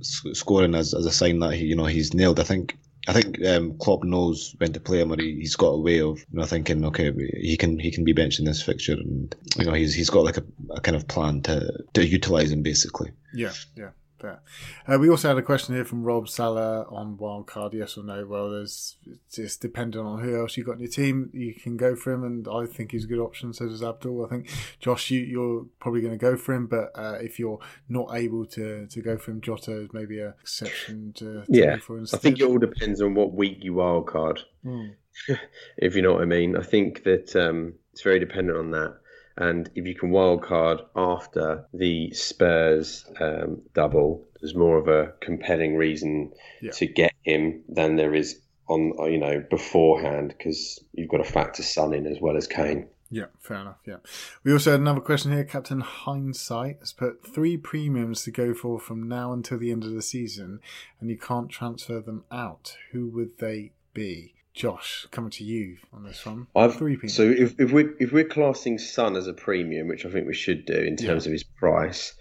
scoring 0.02 0.76
as, 0.76 0.94
as 0.94 1.06
a 1.06 1.12
sign 1.12 1.40
that 1.40 1.54
he, 1.54 1.66
you 1.66 1.76
know, 1.76 1.86
he's 1.86 2.14
nailed. 2.14 2.40
I 2.40 2.44
think 2.44 2.78
I 3.08 3.14
think 3.14 3.44
um, 3.46 3.78
Klopp 3.78 4.04
knows 4.04 4.56
when 4.58 4.74
to 4.74 4.80
play 4.80 5.00
him, 5.00 5.12
or 5.12 5.18
he, 5.18 5.40
has 5.42 5.56
got 5.56 5.70
a 5.70 5.80
way 5.80 6.02
of 6.02 6.20
you 6.20 6.40
know 6.40 6.46
thinking, 6.46 6.84
okay, 6.86 7.12
he 7.40 7.56
can 7.56 7.78
he 7.78 7.92
can 7.92 8.04
be 8.04 8.14
benched 8.14 8.40
in 8.40 8.46
this 8.46 8.62
fixture, 8.62 8.94
and 8.94 9.36
you 9.58 9.66
know 9.66 9.74
he's 9.74 9.94
he's 9.94 10.10
got 10.10 10.26
like 10.26 10.38
a, 10.38 10.44
a 10.72 10.82
kind 10.82 10.96
of 10.96 11.08
plan 11.08 11.42
to 11.44 11.84
to 11.94 12.06
utilize 12.06 12.52
him 12.52 12.64
basically. 12.64 13.12
Yeah, 13.34 13.54
yeah. 13.76 13.90
Fair. 14.26 14.42
Uh, 14.88 15.00
we 15.00 15.10
also 15.10 15.30
had 15.30 15.38
a 15.38 15.42
question 15.42 15.76
here 15.76 15.86
from 15.86 16.04
Rob 16.04 16.28
Salah 16.28 16.84
on 16.90 17.18
wildcard, 17.18 17.74
yes 17.74 17.98
or 17.98 18.04
no. 18.04 18.26
Well, 18.26 18.50
there's 18.50 18.98
it's 19.06 19.36
just 19.36 19.62
depending 19.62 20.02
on 20.02 20.22
who 20.22 20.40
else 20.40 20.58
you 20.58 20.64
got 20.64 20.74
in 20.74 20.80
your 20.80 20.90
team, 20.90 21.30
you 21.34 21.54
can 21.54 21.78
go 21.78 21.96
for 21.96 22.14
him, 22.14 22.24
and 22.24 22.48
I 22.48 22.66
think 22.66 22.92
he's 22.92 23.06
a 23.06 23.08
good 23.08 23.20
option. 23.20 23.54
So 23.54 23.68
does 23.68 23.84
Abdul. 23.84 24.26
I 24.26 24.30
think 24.30 24.50
Josh, 24.80 25.12
you, 25.12 25.42
are 25.42 25.66
probably 25.80 26.02
going 26.02 26.14
to 26.14 26.18
go 26.18 26.36
for 26.36 26.54
him, 26.54 26.68
but 26.68 26.92
uh, 26.96 27.18
if 27.22 27.40
you're 27.40 27.60
not 27.90 28.10
able 28.14 28.46
to, 28.48 28.88
to 28.88 29.02
go 29.02 29.18
for 29.18 29.32
him, 29.32 29.42
Jota 29.42 29.82
is 29.82 29.90
maybe 29.94 30.20
a 30.20 30.30
exception 30.42 31.14
to, 31.14 31.44
to 31.44 31.46
yeah. 31.50 31.78
I 32.14 32.18
think 32.18 32.40
it 32.40 32.46
all 32.46 32.58
depends 32.58 33.02
on 33.02 33.14
what 33.14 33.34
week 33.34 33.60
you 33.62 33.74
wildcard. 33.74 34.40
Mm. 34.66 34.96
if 35.78 35.96
you 35.96 36.02
know 36.02 36.14
what 36.14 36.22
I 36.22 36.26
mean. 36.26 36.58
I 36.58 36.64
think 36.64 37.04
that 37.04 37.36
um, 37.36 37.76
it's 37.94 38.02
very 38.02 38.20
dependent 38.20 38.58
on 38.58 38.72
that. 38.72 38.98
And 39.38 39.70
if 39.76 39.86
you 39.86 39.96
can 39.96 40.12
wildcard 40.12 40.86
after 40.96 41.66
the 41.74 42.12
Spurs 42.14 43.06
um, 43.20 43.62
double, 43.74 44.26
there's 44.40 44.56
more 44.56 44.78
of 44.78 44.88
a 44.88 45.14
compelling 45.20 45.76
reason 45.76 46.32
yeah. 46.62 46.72
to 46.72 46.86
get 46.86 47.14
him 47.24 47.64
than 47.68 47.96
there 47.96 48.16
is 48.16 48.40
on 48.68 48.94
you 49.12 49.18
know 49.18 49.44
beforehand 49.50 50.34
because 50.36 50.84
you've 50.94 51.10
got 51.10 51.18
to 51.18 51.24
factor 51.24 51.64
Son 51.64 51.94
in 51.94 52.08
as 52.08 52.20
well 52.22 52.38
as 52.38 52.48
Kane. 52.48 52.88
Yeah, 53.12 53.26
fair 53.40 53.58
enough. 53.58 53.78
Yeah. 53.86 53.98
We 54.44 54.52
also 54.52 54.72
had 54.72 54.80
another 54.80 55.00
question 55.00 55.32
here. 55.32 55.44
Captain 55.44 55.82
Hindsight 55.82 56.80
has 56.80 56.92
put 56.92 57.26
three 57.26 57.56
premiums 57.56 58.24
to 58.24 58.32
go 58.32 58.54
for 58.54 58.80
from 58.80 59.08
now 59.08 59.32
until 59.32 59.60
the 59.60 59.72
end 59.72 59.84
of 59.84 59.94
the 59.94 60.02
season, 60.02 60.60
and 61.00 61.10
you 61.10 61.18
can't 61.18 61.50
transfer 61.50 62.00
them 62.00 62.24
out. 62.32 62.78
Who 62.92 63.08
would 63.08 63.38
they 63.38 63.72
be? 63.94 64.35
Josh, 64.56 65.06
coming 65.12 65.32
to 65.32 65.44
you 65.44 65.78
on 65.92 66.06
this 66.06 66.26
one. 66.26 66.48
I've, 66.56 66.76
Three 66.76 66.96
people. 66.96 67.10
So 67.10 67.24
if, 67.24 67.60
if 67.60 67.74
we're 67.74 67.94
if 68.00 68.14
we're 68.14 68.24
classing 68.24 68.80
Son 68.80 69.18
as 69.18 69.28
a 69.28 69.34
premium, 69.34 69.90
which 69.90 70.06
I 70.06 70.10
think 70.10 70.28
we 70.28 70.34
should 70.34 70.66
do 70.66 70.74
in 70.74 70.96
terms 70.96 71.26
yeah. 71.26 71.30
of 71.30 71.34
his 71.34 71.44
price, 71.44 72.14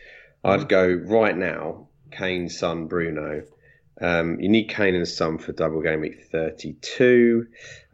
I'd 0.43 0.61
mm-hmm. 0.61 0.69
go 0.69 0.93
right 1.17 1.37
now. 1.37 1.87
Kane, 2.11 2.49
Son, 2.49 2.87
Bruno. 2.87 3.45
Um, 4.01 4.41
you 4.41 4.49
need 4.49 4.69
Kane 4.69 4.97
and 4.97 5.07
Son 5.07 5.39
for 5.39 5.53
double 5.53 5.81
game 5.81 6.01
week 6.01 6.25
32. 6.33 7.47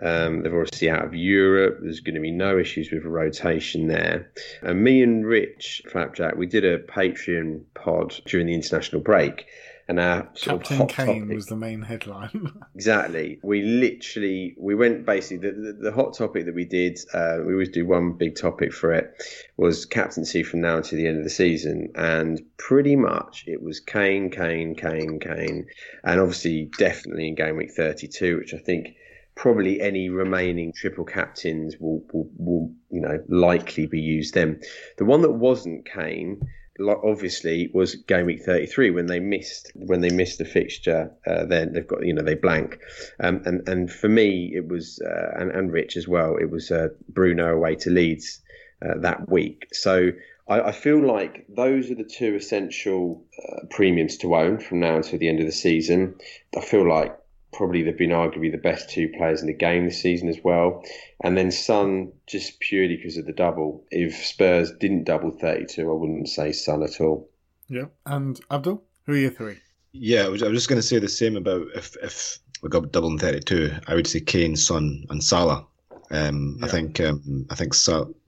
Um, 0.03 0.43
they're 0.43 0.59
obviously 0.59 0.89
out 0.89 1.05
of 1.05 1.15
Europe. 1.15 1.81
There's 1.83 2.01
going 2.01 2.15
to 2.15 2.23
be 2.23 2.31
no 2.31 2.59
issues 2.59 2.91
with 2.91 3.05
rotation 3.05 3.89
there. 3.89 4.31
And 4.63 4.83
me 4.83 5.03
and 5.03 5.27
Rich 5.27 5.83
Flapjack, 5.91 6.37
we 6.37 6.47
did 6.47 6.65
a 6.65 6.79
Patreon 6.79 7.65
pod 7.75 8.19
during 8.25 8.47
the 8.47 8.55
international 8.55 9.03
break 9.03 9.47
and 9.91 9.99
our 9.99 10.23
Captain 10.37 10.87
Kane 10.87 11.23
topic. 11.23 11.35
was 11.35 11.47
the 11.47 11.57
main 11.57 11.83
headline. 11.83 12.53
exactly. 12.77 13.41
We 13.43 13.63
literally 13.63 14.55
we 14.57 14.77
went 14.77 15.05
basically 15.05 15.51
the, 15.51 15.57
the, 15.57 15.91
the 15.91 15.93
hot 15.93 16.17
topic 16.17 16.45
that 16.47 16.55
we 16.55 16.65
did. 16.65 17.01
Uh, 17.13 17.39
we 17.45 17.55
always 17.55 17.71
do 17.71 17.85
one 17.85 18.13
big 18.13 18.37
topic 18.37 18.73
for 18.73 18.93
it 18.93 19.13
was 19.57 19.87
captaincy 19.87 20.45
from 20.45 20.61
now 20.61 20.81
to 20.81 20.95
the 20.95 21.09
end 21.09 21.19
of 21.19 21.25
the 21.25 21.31
season, 21.31 21.91
and 21.97 22.41
pretty 22.57 22.95
much 22.95 23.43
it 23.49 23.61
was 23.61 23.81
Kane, 23.81 24.31
Kane, 24.31 24.77
Kane, 24.77 25.19
Kane, 25.19 25.67
and 26.05 26.21
obviously 26.21 26.71
definitely 26.79 27.27
in 27.27 27.35
game 27.35 27.57
week 27.57 27.73
thirty 27.73 28.07
two, 28.07 28.39
which 28.39 28.55
I 28.55 28.59
think 28.59 28.95
probably 29.35 29.81
any 29.81 30.09
remaining 30.09 30.73
triple 30.73 31.05
captains 31.05 31.75
will, 31.81 32.05
will, 32.13 32.31
will 32.37 32.73
you 32.91 33.01
know 33.01 33.19
likely 33.29 33.87
be 33.87 34.01
used 34.01 34.35
then. 34.35 34.61
The 34.99 35.05
one 35.05 35.23
that 35.23 35.33
wasn't 35.33 35.85
Kane 35.85 36.41
obviously 36.89 37.71
was 37.73 37.95
game 37.95 38.27
week 38.27 38.43
33 38.43 38.91
when 38.91 39.07
they 39.07 39.21
missed 39.21 39.71
when 39.75 40.01
they 40.01 40.11
missed 40.11 40.39
the 40.39 40.45
fixture 40.45 41.13
uh, 41.27 41.45
then 41.45 41.73
they've 41.73 41.87
got 41.87 42.05
you 42.05 42.15
know 42.15 42.23
they 42.23 42.35
blank. 42.35 42.79
Um, 43.19 43.43
and 43.45 43.69
and 43.69 43.91
for 43.91 44.09
me 44.09 44.53
it 44.55 44.69
was 44.69 45.01
uh, 45.01 45.41
and, 45.41 45.51
and 45.51 45.73
rich 45.73 45.97
as 45.97 46.09
well 46.09 46.37
it 46.37 46.51
was 46.51 46.71
uh, 46.71 46.89
bruno 47.09 47.55
away 47.55 47.77
to 47.77 47.91
leeds 47.91 48.41
uh, 48.83 48.99
that 48.99 49.29
week. 49.29 49.69
So 49.73 50.13
I, 50.49 50.61
I, 50.61 50.73
feel 50.73 51.07
like 51.07 51.47
those 51.49 51.91
are 51.91 51.95
the 51.95 52.05
two 52.05 52.35
essential 52.35 53.23
uh, 53.39 53.67
premiums 53.71 54.17
to 54.19 54.35
own 54.35 54.59
from 54.59 54.81
now 54.81 54.97
until 54.97 55.19
the 55.19 55.29
end 55.29 55.41
of 55.41 55.47
the 55.47 55.53
season. 55.53 56.17
I 56.57 56.61
feel 56.61 56.89
like 56.89 57.17
probably 57.53 57.83
they've 57.83 57.97
been 57.97 58.11
arguably 58.11 58.51
the 58.51 58.59
best 58.59 58.91
two 58.91 59.09
players 59.17 59.41
in 59.41 59.47
the 59.47 59.55
game 59.55 59.85
this 59.85 60.01
season 60.01 60.29
as 60.29 60.39
well. 60.43 60.85
And 61.23 61.37
then 61.37 61.51
Son, 61.51 62.13
just 62.27 62.61
purely 62.61 62.97
because 62.97 63.17
of 63.17 63.27
the 63.27 63.33
double. 63.33 63.85
If 63.91 64.15
Spurs 64.25 64.73
didn't 64.79 65.05
double 65.05 65.31
32, 65.31 65.83
I 65.83 65.93
wouldn't 65.93 66.29
say 66.29 66.53
Son 66.53 66.83
at 66.83 67.01
all. 67.01 67.29
Yeah. 67.69 67.87
And 68.07 68.41
Abdul, 68.51 68.83
who 69.07 69.13
are 69.13 69.17
your 69.17 69.31
three? 69.31 69.59
Yeah, 69.93 70.25
I 70.25 70.29
was, 70.29 70.43
I 70.43 70.49
was 70.49 70.59
just 70.59 70.69
going 70.69 70.81
to 70.81 70.87
say 70.87 70.99
the 70.99 71.09
same 71.09 71.37
about 71.37 71.67
if, 71.75 71.97
if 72.03 72.39
we 72.63 72.69
got 72.69 72.93
double 72.93 73.11
in 73.11 73.19
32, 73.19 73.73
I 73.87 73.95
would 73.95 74.07
say 74.07 74.21
Kane, 74.21 74.57
Son, 74.57 75.05
and 75.11 75.23
Salah. 75.23 75.67
Um, 76.11 76.57
yeah. 76.59 76.67
I 76.67 76.69
think 76.69 77.01
um, 77.01 77.47
I 77.51 77.55
think 77.55 77.75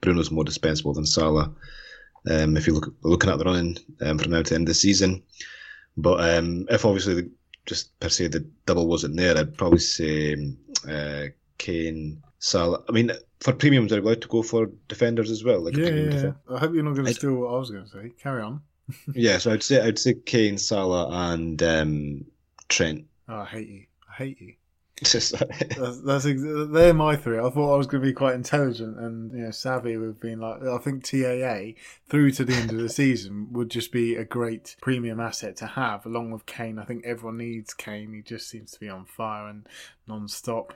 Bruno's 0.01 0.31
more 0.31 0.45
dispensable 0.45 0.95
than 0.95 1.07
Salah. 1.07 1.53
Um, 2.31 2.57
if 2.57 2.66
you 2.66 2.75
look 2.75 2.95
looking 3.03 3.31
at 3.31 3.39
the 3.39 3.45
running 3.45 3.77
um, 4.01 4.18
from 4.18 4.31
now 4.31 4.43
to 4.43 4.51
the 4.51 4.55
end 4.55 4.64
of 4.64 4.68
the 4.68 4.75
season, 4.75 5.23
but 5.97 6.20
um, 6.20 6.66
if 6.70 6.85
obviously 6.85 7.14
the 7.14 7.31
just 7.67 7.99
per 8.01 8.09
se 8.09 8.29
the 8.29 8.41
double 8.67 8.87
wasn't 8.87 9.17
there, 9.17 9.37
I'd 9.37 9.57
probably 9.57 9.79
say 9.79 10.37
uh, 10.89 11.27
Kane, 11.59 12.23
Salah. 12.39 12.83
I 12.89 12.93
mean, 12.93 13.13
for 13.41 13.53
premiums, 13.53 13.93
are 13.93 13.99
allowed 13.99 14.23
to 14.23 14.29
go 14.29 14.43
for 14.43 14.69
defenders 14.89 15.31
as 15.31 15.45
well. 15.45 15.61
Like 15.61 15.77
yeah, 15.77 15.89
yeah, 15.89 16.11
yeah. 16.11 16.33
I 16.51 16.59
hope 16.59 16.75
you're 16.75 16.83
not 16.83 16.95
going 16.95 17.07
to 17.07 17.15
steal 17.15 17.35
what 17.35 17.55
I 17.55 17.59
was 17.59 17.71
going 17.71 17.85
to 17.85 17.91
say. 17.91 18.11
Carry 18.21 18.43
on. 18.43 18.63
yeah, 19.15 19.39
so 19.43 19.53
I'd 19.53 19.63
say 19.63 19.81
I'd 19.81 19.99
say 19.99 20.15
Kane, 20.15 20.59
Salah, 20.59 21.33
and 21.33 21.63
um, 21.63 22.25
Trent. 22.69 23.05
Oh, 23.29 23.41
I 23.41 23.45
hate 23.45 23.69
you. 23.69 23.87
I 24.11 24.15
hate 24.15 24.41
you. 24.41 24.55
that's, 25.77 26.01
that's 26.01 26.27
ex- 26.27 26.43
they're 26.43 26.95
my 26.95 27.17
three. 27.17 27.39
I 27.39 27.51
thought 27.51 27.75
I 27.75 27.77
was 27.77 27.87
going 27.87 28.03
to 28.03 28.07
be 28.07 28.13
quite 28.13 28.35
intelligent 28.35 28.99
and 28.99 29.33
you 29.33 29.45
know 29.45 29.51
savvy 29.51 29.97
with 29.97 30.21
being 30.21 30.39
like. 30.39 30.63
I 30.63 30.79
think 30.79 31.05
TAA 31.05 31.81
through 32.09 32.33
to 32.33 32.45
the 32.45 32.55
end 32.55 32.71
of 32.71 32.79
the 32.79 32.89
season 33.03 33.49
would 33.53 33.71
just 33.71 33.93
be 33.93 34.17
a 34.17 34.25
great 34.25 34.77
premium 34.81 35.21
asset 35.21 35.57
to 35.57 35.67
have, 35.67 36.07
along 36.07 36.31
with 36.31 36.47
Kane. 36.47 36.79
I 36.79 36.85
think 36.85 37.05
everyone 37.05 37.39
needs 37.39 37.75
Kane. 37.75 38.13
He 38.15 38.23
just 38.23 38.49
seems 38.49 38.73
to 38.73 38.81
be 38.81 38.89
on 38.89 39.05
fire 39.05 39.49
and 39.49 39.67
non-stop. 40.07 40.75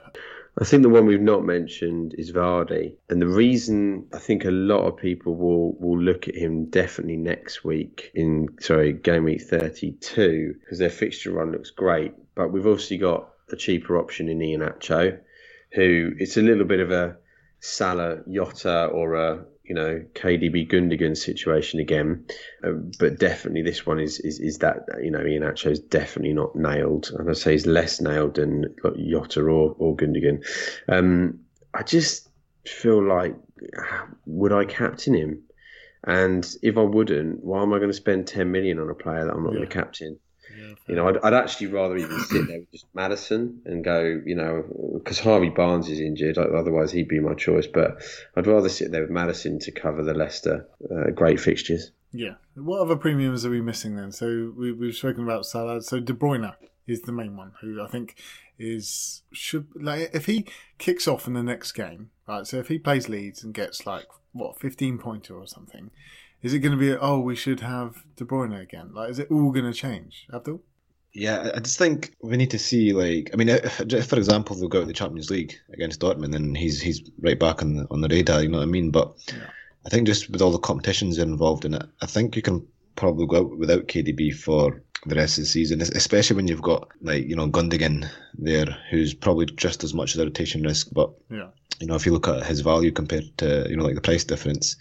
I 0.59 0.65
think 0.65 0.83
the 0.83 0.89
one 0.89 1.05
we've 1.05 1.21
not 1.21 1.45
mentioned 1.45 2.15
is 2.17 2.31
Vardy, 2.31 2.95
and 3.09 3.21
the 3.21 3.27
reason 3.27 4.07
I 4.13 4.19
think 4.19 4.45
a 4.45 4.51
lot 4.51 4.85
of 4.85 4.97
people 4.97 5.35
will 5.35 5.73
will 5.79 5.99
look 5.99 6.27
at 6.27 6.35
him 6.35 6.65
definitely 6.65 7.17
next 7.17 7.63
week 7.63 8.11
in 8.15 8.47
sorry 8.59 8.93
game 8.93 9.25
week 9.25 9.41
thirty 9.41 9.91
two 9.93 10.55
because 10.59 10.79
their 10.79 10.89
fixture 10.89 11.31
run 11.31 11.51
looks 11.51 11.69
great, 11.69 12.13
but 12.35 12.51
we've 12.51 12.67
obviously 12.67 12.97
got 12.97 13.29
a 13.51 13.55
cheaper 13.55 13.97
option 13.97 14.29
in 14.29 14.39
Iheanacho, 14.39 15.19
who 15.73 16.13
it's 16.17 16.37
a 16.37 16.41
little 16.41 16.65
bit 16.65 16.79
of 16.79 16.91
a 16.91 17.17
Salah 17.59 18.23
Jota 18.31 18.85
or 18.85 19.15
a 19.15 19.45
you 19.63 19.75
know 19.75 20.03
KDB 20.13 20.69
Gundogan 20.69 21.17
situation 21.17 21.79
again, 21.79 22.25
uh, 22.63 22.71
but 22.99 23.19
definitely 23.19 23.63
this 23.63 23.85
one 23.85 23.99
is 23.99 24.19
is 24.19 24.39
is 24.39 24.59
that 24.59 24.85
you 25.01 25.11
know 25.11 25.19
Iheanacho 25.19 25.71
is 25.71 25.79
definitely 25.79 26.33
not 26.33 26.55
nailed, 26.55 27.11
and 27.17 27.29
I 27.29 27.33
say 27.33 27.53
he's 27.53 27.65
less 27.65 28.01
nailed 28.01 28.35
than 28.35 28.75
Jota 28.83 29.41
or 29.41 29.75
or 29.77 29.95
Gundogan. 29.95 30.45
Um, 30.87 31.39
I 31.73 31.83
just 31.83 32.29
feel 32.65 33.03
like 33.03 33.35
would 34.25 34.53
I 34.53 34.65
captain 34.65 35.13
him? 35.13 35.43
And 36.03 36.47
if 36.61 36.77
I 36.77 36.83
wouldn't, 36.83 37.43
why 37.43 37.61
am 37.61 37.73
I 37.73 37.79
going 37.79 37.89
to 37.89 37.97
spend 37.97 38.27
10 38.27 38.49
million 38.49 38.79
on 38.79 38.89
a 38.89 38.93
player 38.93 39.25
that 39.25 39.33
I'm 39.33 39.43
not 39.43 39.51
yeah. 39.51 39.57
going 39.57 39.69
to 39.69 39.73
captain? 39.73 40.19
You 40.87 40.95
know, 40.95 41.07
I'd, 41.07 41.17
I'd, 41.17 41.33
actually 41.33 41.67
rather 41.67 41.97
even 41.97 42.19
sit 42.21 42.47
there 42.47 42.59
with 42.59 42.71
just 42.71 42.85
Madison 42.93 43.61
and 43.65 43.83
go, 43.83 44.21
you 44.25 44.35
know, 44.35 44.63
because 44.93 45.19
Harvey 45.19 45.49
Barnes 45.49 45.89
is 45.89 45.99
injured. 45.99 46.37
Otherwise, 46.37 46.91
he'd 46.91 47.07
be 47.07 47.19
my 47.19 47.33
choice. 47.33 47.67
But 47.67 48.01
I'd 48.35 48.47
rather 48.47 48.69
sit 48.69 48.91
there 48.91 49.01
with 49.01 49.11
Madison 49.11 49.59
to 49.59 49.71
cover 49.71 50.03
the 50.03 50.13
Leicester 50.13 50.67
uh, 50.91 51.11
great 51.11 51.39
fixtures. 51.39 51.91
Yeah. 52.11 52.35
What 52.55 52.81
other 52.81 52.95
premiums 52.95 53.45
are 53.45 53.49
we 53.49 53.61
missing 53.61 53.95
then? 53.95 54.11
So 54.11 54.53
we, 54.55 54.71
we've 54.71 54.95
spoken 54.95 55.23
about 55.23 55.45
Salah. 55.45 55.81
So 55.81 55.99
De 55.99 56.13
Bruyne 56.13 56.55
is 56.87 57.01
the 57.01 57.11
main 57.11 57.35
one, 57.35 57.51
who 57.61 57.81
I 57.81 57.87
think 57.87 58.15
is 58.59 59.21
should 59.31 59.67
like 59.75 60.09
if 60.13 60.25
he 60.25 60.45
kicks 60.77 61.07
off 61.07 61.27
in 61.27 61.33
the 61.33 61.43
next 61.43 61.73
game, 61.73 62.09
right? 62.27 62.47
So 62.47 62.57
if 62.57 62.69
he 62.69 62.79
plays 62.79 63.09
Leeds 63.09 63.43
and 63.43 63.53
gets 63.53 63.85
like 63.85 64.07
what 64.31 64.59
fifteen 64.59 64.97
pointer 64.97 65.35
or 65.35 65.45
something, 65.45 65.91
is 66.41 66.53
it 66.53 66.59
going 66.59 66.71
to 66.71 66.77
be 66.77 66.95
oh 66.95 67.19
we 67.19 67.35
should 67.35 67.61
have 67.61 68.03
De 68.15 68.25
Bruyne 68.25 68.59
again? 68.59 68.91
Like 68.93 69.09
is 69.09 69.19
it 69.19 69.31
all 69.31 69.51
going 69.51 69.65
to 69.65 69.73
change, 69.73 70.27
Abdul? 70.33 70.61
Yeah, 71.13 71.51
I 71.55 71.59
just 71.59 71.79
think 71.79 72.15
we 72.21 72.37
need 72.37 72.51
to 72.51 72.59
see 72.59 72.93
like 72.93 73.31
I 73.33 73.37
mean, 73.37 73.49
if, 73.49 74.07
for 74.07 74.17
example 74.17 74.55
they'll 74.55 74.69
go 74.69 74.81
out 74.81 74.87
the 74.87 74.93
Champions 74.93 75.31
League 75.31 75.55
against 75.73 75.99
Dortmund, 75.99 76.35
and 76.35 76.55
he's 76.55 76.81
he's 76.81 77.09
right 77.19 77.39
back 77.39 77.61
on 77.61 77.75
the 77.75 77.87
on 77.89 78.01
the 78.01 78.07
radar. 78.07 78.43
You 78.43 78.49
know 78.49 78.59
what 78.59 78.67
I 78.67 78.71
mean? 78.71 78.91
But 78.91 79.15
yeah. 79.29 79.49
I 79.85 79.89
think 79.89 80.05
just 80.05 80.29
with 80.29 80.41
all 80.41 80.51
the 80.51 80.59
competitions 80.59 81.17
involved 81.17 81.65
in 81.65 81.73
it, 81.73 81.83
I 82.01 82.05
think 82.05 82.35
you 82.35 82.41
can 82.41 82.67
probably 82.95 83.25
go 83.25 83.37
out 83.37 83.57
without 83.57 83.87
KDB 83.87 84.35
for 84.35 84.81
the 85.05 85.15
rest 85.15 85.37
of 85.37 85.43
the 85.43 85.47
season, 85.47 85.81
especially 85.81 86.35
when 86.35 86.47
you've 86.47 86.61
got 86.61 86.89
like 87.01 87.25
you 87.25 87.35
know 87.35 87.47
Gundogan 87.47 88.09
there, 88.37 88.77
who's 88.91 89.13
probably 89.13 89.45
just 89.45 89.83
as 89.83 89.93
much 89.93 90.13
of 90.13 90.21
a 90.21 90.25
rotation 90.25 90.63
risk. 90.63 90.89
But 90.91 91.11
yeah. 91.29 91.47
you 91.79 91.87
know, 91.87 91.95
if 91.95 92.05
you 92.05 92.11
look 92.11 92.27
at 92.27 92.45
his 92.45 92.59
value 92.59 92.91
compared 92.91 93.37
to 93.37 93.65
you 93.69 93.77
know 93.77 93.85
like 93.85 93.95
the 93.95 94.01
price 94.01 94.23
difference, 94.23 94.75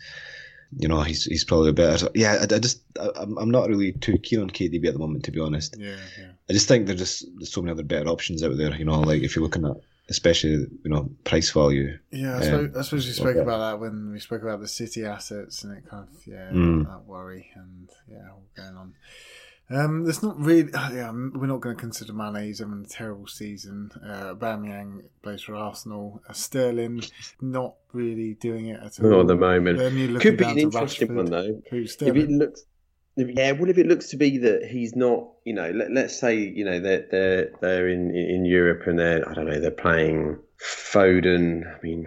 you 0.76 0.88
know 0.88 1.00
he's 1.02 1.24
he's 1.24 1.44
probably 1.44 1.70
a 1.70 1.72
better. 1.72 1.98
So, 1.98 2.10
yeah, 2.14 2.38
I, 2.40 2.54
I 2.54 2.58
just 2.58 2.80
I, 2.98 3.10
I'm 3.16 3.50
not 3.50 3.68
really 3.68 3.92
too 3.92 4.18
keen 4.18 4.40
on 4.40 4.50
KDB 4.50 4.86
at 4.86 4.92
the 4.92 4.98
moment, 4.98 5.24
to 5.24 5.30
be 5.30 5.40
honest. 5.40 5.76
Yeah, 5.78 5.96
yeah. 6.18 6.30
I 6.48 6.52
just 6.52 6.68
think 6.68 6.86
there's 6.86 6.98
just 6.98 7.26
there's 7.36 7.52
so 7.52 7.62
many 7.62 7.72
other 7.72 7.82
better 7.82 8.08
options 8.08 8.42
out 8.42 8.56
there. 8.56 8.74
You 8.74 8.84
know, 8.84 9.00
like 9.00 9.22
if 9.22 9.36
you're 9.36 9.44
looking 9.44 9.66
at 9.66 9.76
especially 10.08 10.50
you 10.50 10.90
know 10.90 11.10
price 11.24 11.50
value. 11.50 11.98
Yeah, 12.10 12.36
I 12.36 12.42
suppose, 12.42 12.76
I 12.76 12.82
suppose 12.82 13.06
we 13.06 13.12
spoke 13.12 13.36
about 13.36 13.58
that 13.58 13.80
when 13.80 14.12
we 14.12 14.20
spoke 14.20 14.42
about 14.42 14.60
the 14.60 14.68
City 14.68 15.04
assets, 15.04 15.64
and 15.64 15.76
it 15.76 15.88
kind 15.88 16.06
of 16.08 16.26
yeah 16.26 16.50
mm. 16.50 16.86
that 16.86 17.04
worry 17.06 17.50
and 17.54 17.90
yeah 18.10 18.30
all 18.30 18.42
going 18.56 18.76
on. 18.76 18.94
Um, 19.68 20.04
there's 20.04 20.22
not 20.22 20.38
really. 20.38 20.70
Yeah, 20.92 21.10
we're 21.10 21.46
not 21.46 21.60
going 21.60 21.76
to 21.76 21.80
consider 21.80 22.12
Mane. 22.12 22.44
He's 22.44 22.60
having 22.60 22.84
a 22.84 22.88
terrible 22.88 23.26
season. 23.26 23.90
Uh, 24.04 24.34
Aubameyang 24.34 25.02
plays 25.22 25.42
for 25.42 25.54
Arsenal. 25.54 26.22
Uh, 26.28 26.32
Sterling 26.32 27.02
not 27.40 27.74
really 27.92 28.34
doing 28.34 28.68
it 28.68 28.80
at 28.80 29.00
all. 29.00 29.10
Not 29.10 29.20
at 29.20 29.26
the 29.26 29.36
moment. 29.36 30.20
Could 30.20 30.36
be 30.36 30.44
an 30.44 30.58
interesting 30.58 31.14
one 31.14 31.26
though. 31.26 31.60
If 31.72 32.00
it 32.00 32.30
looks, 32.30 32.64
yeah, 33.16 33.52
what 33.52 33.68
if 33.68 33.78
it 33.78 33.86
looks 33.86 34.08
to 34.10 34.16
be 34.16 34.38
that 34.38 34.64
he's 34.64 34.94
not? 34.94 35.28
You 35.44 35.54
know, 35.54 35.70
let, 35.70 36.06
us 36.06 36.18
say 36.18 36.36
you 36.36 36.64
know 36.64 36.78
they're 36.78 37.06
they're 37.10 37.50
they're 37.60 37.88
in 37.88 38.14
in 38.14 38.44
Europe 38.44 38.86
and 38.86 38.98
they're 38.98 39.28
I 39.28 39.34
don't 39.34 39.46
know 39.46 39.58
they're 39.58 39.70
playing 39.70 40.38
Foden. 40.60 41.62
I 41.66 41.80
mean, 41.82 42.06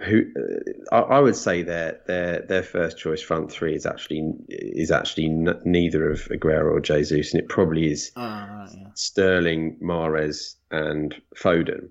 who 0.00 0.22
uh, 0.36 0.94
I, 0.94 1.16
I, 1.16 1.20
would 1.20 1.36
say 1.36 1.62
their 1.62 2.00
their 2.06 2.42
their 2.42 2.62
first 2.62 2.98
choice 2.98 3.20
front 3.20 3.50
three 3.50 3.74
is 3.74 3.84
actually 3.84 4.32
is 4.48 4.90
actually 4.90 5.26
n- 5.26 5.60
neither 5.64 6.10
of 6.10 6.20
Aguero 6.28 6.72
or 6.72 6.80
Jesus, 6.80 7.32
and 7.32 7.42
it 7.42 7.48
probably 7.48 7.90
is 7.90 8.12
oh, 8.16 8.22
right, 8.22 8.68
yeah. 8.76 8.88
Sterling, 8.94 9.76
Mahrez, 9.82 10.54
and 10.70 11.20
Foden. 11.36 11.88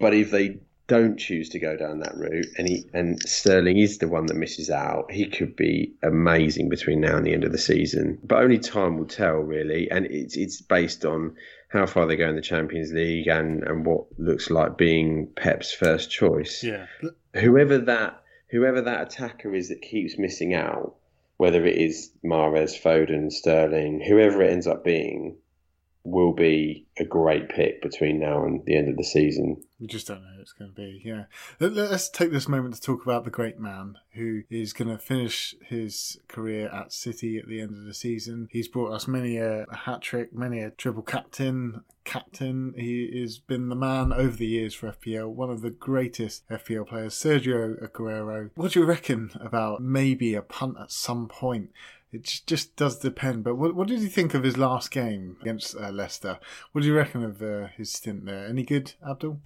But 0.00 0.14
if 0.14 0.30
they 0.30 0.60
don't 0.86 1.18
choose 1.18 1.50
to 1.50 1.58
go 1.58 1.76
down 1.76 2.00
that 2.00 2.16
route, 2.16 2.46
and 2.56 2.68
he, 2.68 2.84
and 2.94 3.20
Sterling 3.22 3.78
is 3.78 3.98
the 3.98 4.08
one 4.08 4.26
that 4.26 4.36
misses 4.36 4.70
out, 4.70 5.12
he 5.12 5.26
could 5.26 5.54
be 5.54 5.94
amazing 6.02 6.70
between 6.70 7.00
now 7.00 7.16
and 7.16 7.26
the 7.26 7.34
end 7.34 7.44
of 7.44 7.52
the 7.52 7.58
season. 7.58 8.18
But 8.24 8.42
only 8.42 8.58
time 8.58 8.96
will 8.96 9.06
tell, 9.06 9.36
really, 9.36 9.90
and 9.90 10.06
it's 10.06 10.36
it's 10.36 10.62
based 10.62 11.04
on 11.04 11.36
how 11.68 11.86
far 11.86 12.06
they 12.06 12.16
go 12.16 12.28
in 12.28 12.36
the 12.36 12.42
Champions 12.42 12.92
League 12.92 13.28
and, 13.28 13.62
and 13.62 13.86
what 13.86 14.04
looks 14.18 14.50
like 14.50 14.76
being 14.76 15.28
Pep's 15.34 15.72
first 15.72 16.10
choice. 16.10 16.62
Yeah. 16.62 16.86
Whoever 17.34 17.78
that 17.78 18.22
whoever 18.50 18.82
that 18.82 19.02
attacker 19.02 19.54
is 19.54 19.70
that 19.70 19.80
keeps 19.80 20.18
missing 20.18 20.54
out, 20.54 20.94
whether 21.38 21.64
it 21.64 21.76
is 21.76 22.10
Mahrez, 22.24 22.78
Foden, 22.78 23.32
Sterling, 23.32 24.00
whoever 24.00 24.42
it 24.42 24.50
ends 24.50 24.66
up 24.66 24.84
being, 24.84 25.36
will 26.04 26.32
be 26.32 26.86
a 26.98 27.04
great 27.04 27.48
pick 27.48 27.80
between 27.80 28.18
now 28.18 28.44
and 28.44 28.64
the 28.64 28.76
end 28.76 28.88
of 28.88 28.96
the 28.96 29.04
season. 29.04 29.62
We 29.78 29.86
just 29.86 30.06
don't 30.06 30.22
know 30.22 30.30
who 30.34 30.42
it's 30.42 30.52
going 30.52 30.70
to 30.70 30.74
be. 30.74 31.00
Yeah. 31.04 31.24
Let's 31.60 32.08
take 32.08 32.32
this 32.32 32.48
moment 32.48 32.74
to 32.74 32.80
talk 32.80 33.04
about 33.04 33.24
the 33.24 33.30
great 33.30 33.58
man 33.58 33.98
who 34.12 34.42
is 34.50 34.72
going 34.72 34.88
to 34.88 34.98
finish 34.98 35.54
his 35.64 36.18
career 36.28 36.68
at 36.68 36.92
City 36.92 37.38
at 37.38 37.48
the 37.48 37.60
end 37.60 37.70
of 37.70 37.84
the 37.84 37.94
season. 37.94 38.48
He's 38.50 38.68
brought 38.68 38.92
us 38.92 39.06
many 39.06 39.36
a, 39.36 39.64
a 39.64 39.76
hat 39.76 40.02
trick, 40.02 40.34
many 40.34 40.60
a 40.60 40.70
triple 40.70 41.02
captain. 41.02 41.82
Captain, 42.04 42.74
he 42.76 43.20
has 43.20 43.38
been 43.38 43.68
the 43.68 43.76
man 43.76 44.12
over 44.12 44.36
the 44.36 44.46
years 44.46 44.74
for 44.74 44.90
FPL, 44.90 45.28
one 45.28 45.50
of 45.50 45.62
the 45.62 45.70
greatest 45.70 46.48
FPL 46.48 46.88
players, 46.88 47.14
Sergio 47.14 47.80
Aguero. 47.80 48.50
What 48.56 48.72
do 48.72 48.80
you 48.80 48.86
reckon 48.86 49.30
about 49.40 49.80
maybe 49.82 50.34
a 50.34 50.42
punt 50.42 50.76
at 50.80 50.90
some 50.90 51.28
point? 51.28 51.70
It 52.12 52.42
just 52.46 52.76
does 52.76 52.98
depend. 52.98 53.42
But 53.44 53.56
what, 53.56 53.74
what 53.74 53.88
did 53.88 54.00
you 54.00 54.08
think 54.08 54.34
of 54.34 54.42
his 54.42 54.58
last 54.58 54.90
game 54.90 55.36
against 55.40 55.74
uh, 55.74 55.90
Leicester? 55.90 56.38
What 56.72 56.82
do 56.82 56.86
you 56.86 56.94
reckon 56.94 57.24
of 57.24 57.42
uh, 57.42 57.68
his 57.76 57.90
stint 57.90 58.26
there? 58.26 58.46
Any 58.46 58.64
good, 58.64 58.92
Abdul? 59.08 59.40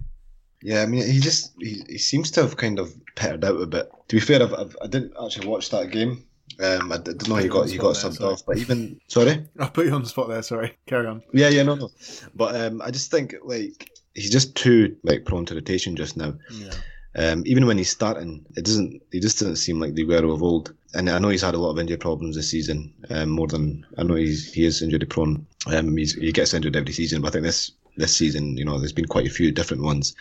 Yeah, 0.61 0.81
I 0.81 0.85
mean, 0.85 1.05
he 1.05 1.19
just 1.19 1.53
he, 1.59 1.83
he 1.87 1.97
seems 1.97 2.31
to 2.31 2.41
have 2.41 2.57
kind 2.57 2.79
of 2.79 2.93
pettered 3.15 3.45
out 3.45 3.61
a 3.61 3.67
bit. 3.67 3.91
To 4.09 4.15
be 4.15 4.19
fair, 4.19 4.41
I've, 4.41 4.53
I've, 4.53 4.75
I 4.81 4.87
did 4.87 5.13
not 5.13 5.27
actually 5.27 5.47
watch 5.47 5.69
that 5.69 5.91
game. 5.91 6.25
Um, 6.59 6.91
I 6.91 6.97
didn't 6.97 7.27
know 7.29 7.35
he 7.35 7.47
got 7.47 7.69
he 7.69 7.77
got 7.77 7.95
subbed 7.95 8.21
off, 8.21 8.45
but 8.45 8.57
even 8.57 8.99
sorry, 9.07 9.45
I 9.59 9.67
put 9.67 9.85
you 9.85 9.93
on 9.93 10.01
the 10.01 10.09
spot 10.09 10.29
there. 10.29 10.41
Sorry, 10.41 10.75
carry 10.87 11.05
on. 11.05 11.21
Yeah, 11.31 11.49
yeah, 11.49 11.63
no, 11.63 11.75
no. 11.75 11.91
But 12.33 12.55
um, 12.55 12.81
I 12.81 12.89
just 12.89 13.11
think 13.11 13.35
like 13.43 13.91
he's 14.15 14.31
just 14.31 14.55
too 14.55 14.97
like 15.03 15.25
prone 15.25 15.45
to 15.45 15.55
rotation 15.55 15.95
just 15.95 16.17
now. 16.17 16.33
Yeah. 16.51 16.73
Um, 17.15 17.43
even 17.45 17.65
when 17.65 17.77
he's 17.77 17.89
starting, 17.89 18.45
it 18.55 18.65
doesn't. 18.65 19.01
He 19.11 19.19
just 19.19 19.39
doesn't 19.39 19.57
seem 19.57 19.79
like 19.79 19.93
the 19.93 20.05
Aguero 20.05 20.33
of 20.33 20.41
old. 20.41 20.73
And 20.93 21.09
I 21.09 21.19
know 21.19 21.29
he's 21.29 21.41
had 21.41 21.55
a 21.55 21.59
lot 21.59 21.71
of 21.71 21.79
injury 21.79 21.97
problems 21.97 22.35
this 22.35 22.49
season. 22.49 22.93
Um, 23.09 23.29
more 23.29 23.47
than 23.47 23.85
I 23.97 24.03
know, 24.03 24.15
he's 24.15 24.53
he 24.53 24.65
is 24.65 24.81
injury 24.81 24.99
prone. 25.05 25.45
Um, 25.67 25.97
he 25.97 26.31
gets 26.31 26.53
injured 26.53 26.75
every 26.75 26.93
season, 26.93 27.21
but 27.21 27.29
I 27.29 27.31
think 27.31 27.43
this 27.43 27.71
this 27.97 28.15
season, 28.15 28.57
you 28.57 28.65
know, 28.65 28.79
there's 28.79 28.93
been 28.93 29.05
quite 29.05 29.27
a 29.27 29.31
few 29.31 29.51
different 29.51 29.83
ones 29.83 30.15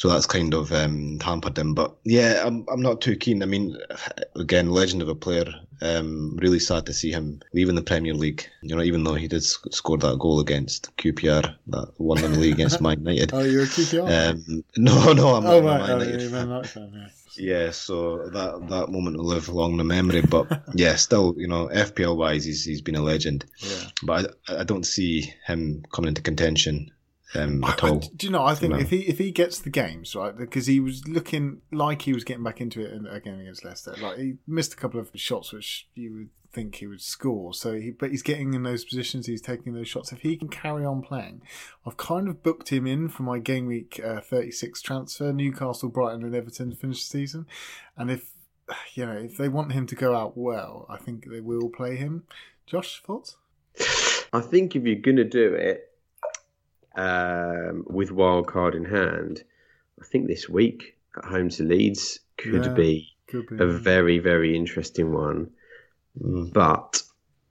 so 0.00 0.08
that's 0.08 0.24
kind 0.24 0.54
of 0.54 0.72
um, 0.72 1.20
hampered 1.20 1.58
him. 1.58 1.74
But 1.74 1.94
yeah, 2.04 2.42
I'm 2.42 2.64
I'm 2.72 2.80
not 2.80 3.02
too 3.02 3.16
keen. 3.16 3.42
I 3.42 3.46
mean, 3.46 3.76
again, 4.34 4.70
legend 4.70 5.02
of 5.02 5.10
a 5.10 5.14
player. 5.14 5.44
Um, 5.82 6.38
really 6.40 6.58
sad 6.58 6.86
to 6.86 6.94
see 6.94 7.10
him 7.10 7.42
leaving 7.52 7.74
the 7.74 7.82
Premier 7.82 8.14
League. 8.14 8.48
You 8.62 8.76
know, 8.76 8.82
even 8.82 9.04
though 9.04 9.12
he 9.12 9.28
did 9.28 9.44
sc- 9.44 9.74
score 9.74 9.98
that 9.98 10.18
goal 10.18 10.40
against 10.40 10.96
QPR, 10.96 11.54
that 11.66 11.92
one 11.98 12.24
in 12.24 12.32
the 12.32 12.38
league 12.38 12.54
against 12.54 12.80
Man 12.80 13.00
United. 13.00 13.32
Oh, 13.34 13.40
you're 13.40 13.64
a 13.64 13.66
QPR. 13.66 14.30
Um, 14.30 14.64
no, 14.78 15.12
no, 15.12 15.34
I'm 15.34 15.44
oh, 15.44 15.60
not 15.60 15.70
right. 15.70 15.88
Man 15.88 16.00
United. 16.00 16.34
Oh, 16.34 16.62
fan, 16.62 16.92
yeah. 16.94 17.08
Yeah, 17.36 17.70
so 17.70 18.28
that 18.28 18.68
that 18.68 18.90
moment 18.90 19.16
will 19.16 19.24
live 19.24 19.48
long 19.48 19.72
in 19.72 19.78
the 19.78 19.84
memory. 19.84 20.22
But 20.22 20.62
yeah, 20.74 20.96
still, 20.96 21.34
you 21.36 21.48
know, 21.48 21.68
FPL 21.68 22.16
wise, 22.16 22.44
he's 22.44 22.64
he's 22.64 22.82
been 22.82 22.96
a 22.96 23.02
legend. 23.02 23.44
Yeah. 23.58 23.84
But 24.02 24.36
I, 24.48 24.60
I 24.60 24.64
don't 24.64 24.84
see 24.84 25.32
him 25.46 25.84
coming 25.92 26.08
into 26.08 26.22
contention 26.22 26.90
um, 27.34 27.62
at 27.64 27.84
I, 27.84 27.90
all. 27.90 27.98
do 27.98 28.26
you 28.26 28.32
know? 28.32 28.44
I 28.44 28.54
think 28.54 28.74
if 28.80 28.90
he 28.90 29.00
if 29.00 29.18
he 29.18 29.30
gets 29.30 29.60
the 29.60 29.70
games 29.70 30.14
right, 30.14 30.36
because 30.36 30.66
he 30.66 30.80
was 30.80 31.06
looking 31.06 31.62
like 31.70 32.02
he 32.02 32.12
was 32.12 32.24
getting 32.24 32.42
back 32.42 32.60
into 32.60 32.80
it 32.80 32.92
again 33.10 33.40
against 33.40 33.64
Leicester. 33.64 33.94
Like 34.00 34.18
he 34.18 34.34
missed 34.46 34.72
a 34.72 34.76
couple 34.76 34.98
of 34.98 35.10
shots 35.14 35.52
which 35.52 35.88
you 35.94 36.12
would 36.12 36.28
think 36.52 36.76
he 36.76 36.86
would 36.86 37.00
score. 37.00 37.54
So 37.54 37.74
he, 37.74 37.90
but 37.90 38.10
he's 38.10 38.22
getting 38.22 38.54
in 38.54 38.62
those 38.62 38.84
positions. 38.84 39.26
He's 39.26 39.42
taking 39.42 39.72
those 39.72 39.88
shots. 39.88 40.12
If 40.12 40.20
he 40.20 40.36
can 40.36 40.48
carry 40.48 40.84
on 40.84 41.02
playing, 41.02 41.42
I've 41.86 41.96
kind 41.96 42.28
of 42.28 42.42
booked 42.42 42.70
him 42.70 42.86
in 42.86 43.08
for 43.08 43.22
my 43.22 43.38
game 43.38 43.66
week 43.66 44.00
uh, 44.04 44.20
36 44.20 44.82
transfer. 44.82 45.32
Newcastle, 45.32 45.88
Brighton, 45.88 46.24
and 46.24 46.34
Everton 46.34 46.70
to 46.70 46.76
finish 46.76 47.04
the 47.04 47.18
season. 47.18 47.46
And 47.96 48.10
if 48.10 48.32
you 48.94 49.06
know 49.06 49.12
if 49.16 49.36
they 49.36 49.48
want 49.48 49.72
him 49.72 49.86
to 49.86 49.94
go 49.94 50.14
out 50.14 50.36
well, 50.36 50.86
I 50.88 50.96
think 50.96 51.26
they 51.30 51.40
will 51.40 51.68
play 51.68 51.96
him. 51.96 52.24
Josh, 52.66 53.02
thoughts? 53.02 53.36
I 54.32 54.40
think 54.40 54.76
if 54.76 54.84
you're 54.84 54.96
gonna 54.96 55.24
do 55.24 55.54
it, 55.54 55.90
um, 56.96 57.84
with 57.88 58.10
wild 58.10 58.46
card 58.46 58.74
in 58.74 58.84
hand, 58.84 59.44
I 60.00 60.04
think 60.04 60.26
this 60.26 60.48
week 60.48 60.96
at 61.16 61.24
home 61.24 61.48
to 61.50 61.64
Leeds 61.64 62.20
could, 62.36 62.64
yeah, 62.64 62.72
be, 62.72 63.08
could 63.26 63.48
be, 63.48 63.56
a 63.62 63.66
very 63.66 64.18
very 64.18 64.56
interesting 64.56 65.12
one. 65.12 65.50
Mm. 66.18 66.52
But 66.52 67.02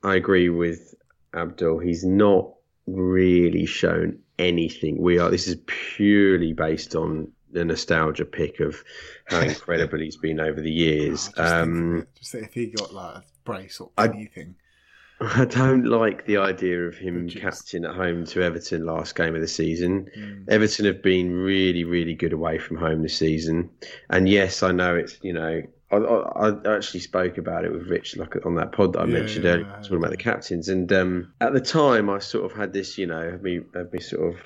I 0.03 0.15
agree 0.15 0.49
with 0.49 0.95
Abdul. 1.33 1.79
He's 1.79 2.03
not 2.03 2.53
really 2.87 3.65
shown 3.65 4.19
anything. 4.37 5.01
We 5.01 5.19
are. 5.19 5.29
This 5.29 5.47
is 5.47 5.57
purely 5.67 6.53
based 6.53 6.95
on 6.95 7.31
the 7.51 7.65
nostalgia 7.65 8.25
pick 8.25 8.59
of 8.59 8.83
how 9.25 9.39
incredible 9.41 9.99
he's 9.99 10.17
been 10.17 10.39
over 10.39 10.61
the 10.61 10.71
years. 10.71 11.29
Oh, 11.37 11.41
just, 11.41 11.53
um, 11.53 12.07
just 12.15 12.35
if 12.35 12.53
he 12.53 12.67
got 12.67 12.93
like 12.93 13.15
a 13.17 13.23
brace 13.43 13.79
or 13.79 13.91
anything. 13.97 14.55
I, 14.55 15.41
I 15.41 15.45
don't 15.45 15.85
like 15.85 16.25
the 16.25 16.37
idea 16.37 16.87
of 16.87 16.97
him 16.97 17.27
captain 17.29 17.83
at 17.83 17.95
home 17.95 18.25
to 18.27 18.41
Everton 18.41 18.85
last 18.85 19.15
game 19.15 19.35
of 19.35 19.41
the 19.41 19.47
season. 19.47 20.09
Mm. 20.17 20.45
Everton 20.47 20.85
have 20.85 21.03
been 21.03 21.31
really, 21.31 21.83
really 21.83 22.15
good 22.15 22.31
away 22.31 22.57
from 22.57 22.77
home 22.77 23.01
this 23.01 23.17
season, 23.17 23.69
and 24.09 24.29
yes, 24.29 24.63
I 24.63 24.71
know 24.71 24.95
it's 24.95 25.17
you 25.21 25.33
know 25.33 25.61
I, 25.91 25.97
I, 25.97 26.49
I 26.49 26.75
actually 26.75 26.99
spoke 26.99 27.37
about 27.37 27.65
it 27.65 27.71
with 27.71 27.87
Rich 27.87 28.17
like 28.17 28.45
on 28.45 28.55
that 28.55 28.71
pod 28.71 28.93
that 28.93 29.01
I 29.01 29.05
yeah, 29.05 29.13
mentioned 29.13 29.45
yeah, 29.45 29.51
earlier, 29.51 29.65
yeah, 29.65 29.81
talking 29.81 29.97
about 29.97 30.11
the 30.11 30.17
captains, 30.17 30.69
and 30.69 30.91
um, 30.93 31.33
at 31.41 31.53
the 31.53 31.61
time 31.61 32.09
I 32.09 32.19
sort 32.19 32.45
of 32.45 32.55
had 32.55 32.73
this 32.73 32.97
you 32.97 33.07
know 33.07 33.31
had 33.31 33.41
me 33.41 33.61
had 33.73 33.91
me 33.91 33.99
sort 33.99 34.33
of 34.33 34.39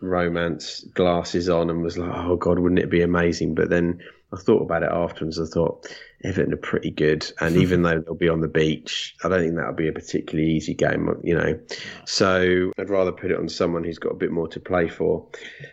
romance 0.00 0.84
glasses 0.94 1.48
on 1.48 1.70
and 1.70 1.82
was 1.82 1.98
like, 1.98 2.12
oh 2.14 2.36
god, 2.36 2.58
wouldn't 2.58 2.78
it 2.78 2.90
be 2.90 3.02
amazing? 3.02 3.54
But 3.54 3.70
then 3.70 4.00
I 4.34 4.40
thought 4.40 4.62
about 4.62 4.82
it 4.82 4.90
afterwards. 4.90 5.40
I 5.40 5.46
thought 5.46 5.86
Everton 6.22 6.52
are 6.52 6.58
pretty 6.58 6.90
good, 6.90 7.30
and 7.40 7.56
even 7.62 7.82
though 7.82 8.00
they'll 8.00 8.14
be 8.14 8.28
on 8.28 8.40
the 8.40 8.48
beach, 8.48 9.14
I 9.22 9.28
don't 9.28 9.40
think 9.40 9.56
that'll 9.56 9.74
be 9.74 9.88
a 9.88 9.92
particularly 9.92 10.50
easy 10.50 10.74
game. 10.74 11.08
You 11.22 11.34
know, 11.36 11.60
so 12.06 12.72
I'd 12.78 12.90
rather 12.90 13.12
put 13.12 13.30
it 13.30 13.38
on 13.38 13.48
someone 13.48 13.84
who's 13.84 13.98
got 13.98 14.10
a 14.10 14.16
bit 14.16 14.32
more 14.32 14.48
to 14.48 14.60
play 14.60 14.88
for. 14.88 15.26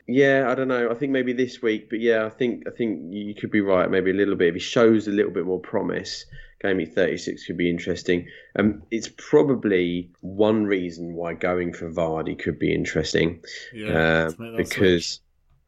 Yeah, 0.07 0.47
I 0.49 0.55
don't 0.55 0.68
know. 0.68 0.89
I 0.89 0.93
think 0.93 1.12
maybe 1.12 1.34
this 1.34 1.62
week, 1.62 1.89
but 1.89 1.99
yeah, 1.99 2.26
I 2.26 2.30
think 2.30 2.64
I 2.68 2.72
think 2.72 3.14
you 3.14 3.36
could 3.36 3.51
be 3.51 3.62
right. 3.62 3.89
Maybe 3.89 4.12
a 4.12 4.16
little 4.16 4.36
bit 4.36 4.49
if 4.49 4.55
he 4.55 4.59
shows 4.59 5.07
a 5.07 5.12
little 5.12 5.32
bit 5.32 5.45
more 5.45 5.59
promise. 5.59 6.26
Game 6.62 6.78
week 6.78 6.93
36 6.93 7.47
could 7.47 7.57
be 7.57 7.72
interesting. 7.72 8.28
Um, 8.55 8.84
it's 8.91 9.09
probably 9.18 10.12
one 10.20 10.66
reason 10.66 11.16
why 11.16 11.34
going 11.34 11.74
for 11.74 11.89
Vardy 11.89 12.38
could 12.38 12.59
be 12.59 12.72
interesting. 12.72 13.41
Yeah, 13.74 14.30
uh, 14.38 14.53
because 14.55 15.22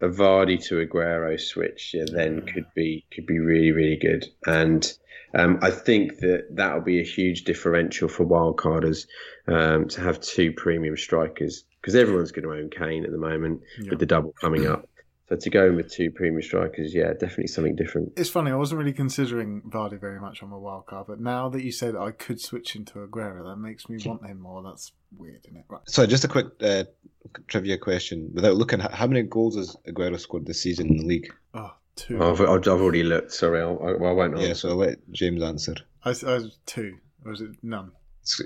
a 0.03 0.09
Vardy 0.09 0.63
to 0.65 0.85
Aguero 0.85 1.39
switch, 1.39 1.91
yeah, 1.93 2.05
then 2.11 2.41
could 2.45 2.65
be 2.75 3.05
could 3.13 3.25
be 3.25 3.39
really 3.39 3.71
really 3.71 3.97
good. 3.97 4.25
And 4.45 4.81
um, 5.33 5.59
I 5.61 5.71
think 5.71 6.19
that 6.19 6.47
that'll 6.51 6.81
be 6.81 6.99
a 6.99 7.03
huge 7.03 7.43
differential 7.45 8.07
for 8.07 8.25
wildcarders 8.25 9.07
um, 9.47 9.87
to 9.89 10.01
have 10.01 10.19
two 10.21 10.51
premium 10.53 10.95
strikers 10.97 11.63
because 11.81 11.95
everyone's 11.95 12.31
going 12.31 12.43
to 12.47 12.53
own 12.53 12.69
Kane 12.69 13.03
at 13.03 13.11
the 13.11 13.17
moment 13.17 13.61
Yeah. 13.79 13.89
with 13.91 13.99
the 13.99 14.05
double 14.05 14.33
coming 14.39 14.67
up. 14.67 14.87
So 15.33 15.39
to 15.39 15.49
go 15.49 15.65
in 15.67 15.75
with 15.75 15.91
two 15.91 16.11
premium 16.11 16.41
strikers, 16.41 16.93
yeah, 16.93 17.11
definitely 17.13 17.47
something 17.47 17.75
different. 17.75 18.13
It's 18.17 18.29
funny, 18.29 18.51
I 18.51 18.55
wasn't 18.55 18.79
really 18.79 18.93
considering 18.93 19.61
Vardy 19.63 19.99
very 19.99 20.19
much 20.19 20.43
on 20.43 20.49
my 20.49 20.57
wild 20.57 20.85
card, 20.85 21.07
but 21.07 21.19
now 21.19 21.49
that 21.49 21.63
you 21.63 21.71
say 21.71 21.91
that 21.91 21.99
I 21.99 22.11
could 22.11 22.39
switch 22.39 22.75
into 22.75 22.95
Aguero, 22.99 23.43
that 23.49 23.55
makes 23.57 23.89
me 23.89 23.97
want 24.05 24.25
him 24.25 24.39
more. 24.39 24.61
That's 24.63 24.91
weird, 25.17 25.39
isn't 25.45 25.57
it? 25.57 25.65
Right. 25.69 25.81
So 25.87 26.05
just 26.05 26.23
a 26.23 26.27
quick 26.27 26.47
uh, 26.61 26.83
trivia 27.47 27.77
question. 27.77 28.29
Without 28.33 28.55
looking, 28.55 28.79
how 28.79 29.07
many 29.07 29.23
goals 29.23 29.55
has 29.55 29.75
Aguero 29.87 30.19
scored 30.19 30.45
this 30.45 30.61
season 30.61 30.87
in 30.87 30.97
the 30.97 31.05
league? 31.05 31.33
Oh, 31.53 31.73
two. 31.95 32.23
I've, 32.23 32.41
I've 32.41 32.49
I've 32.67 32.67
already 32.81 33.03
looked. 33.03 33.31
Sorry, 33.31 33.61
I'll, 33.61 33.79
I, 33.83 33.93
well, 33.93 34.11
I 34.11 34.13
won't. 34.13 34.37
Yeah, 34.37 34.53
so 34.53 34.69
I'll 34.69 34.75
let 34.75 34.97
James 35.11 35.41
answer. 35.41 35.75
I, 36.03 36.09
I 36.09 36.33
was 36.35 36.57
two. 36.65 36.97
Or 37.25 37.31
was 37.31 37.41
it 37.41 37.51
none? 37.63 37.91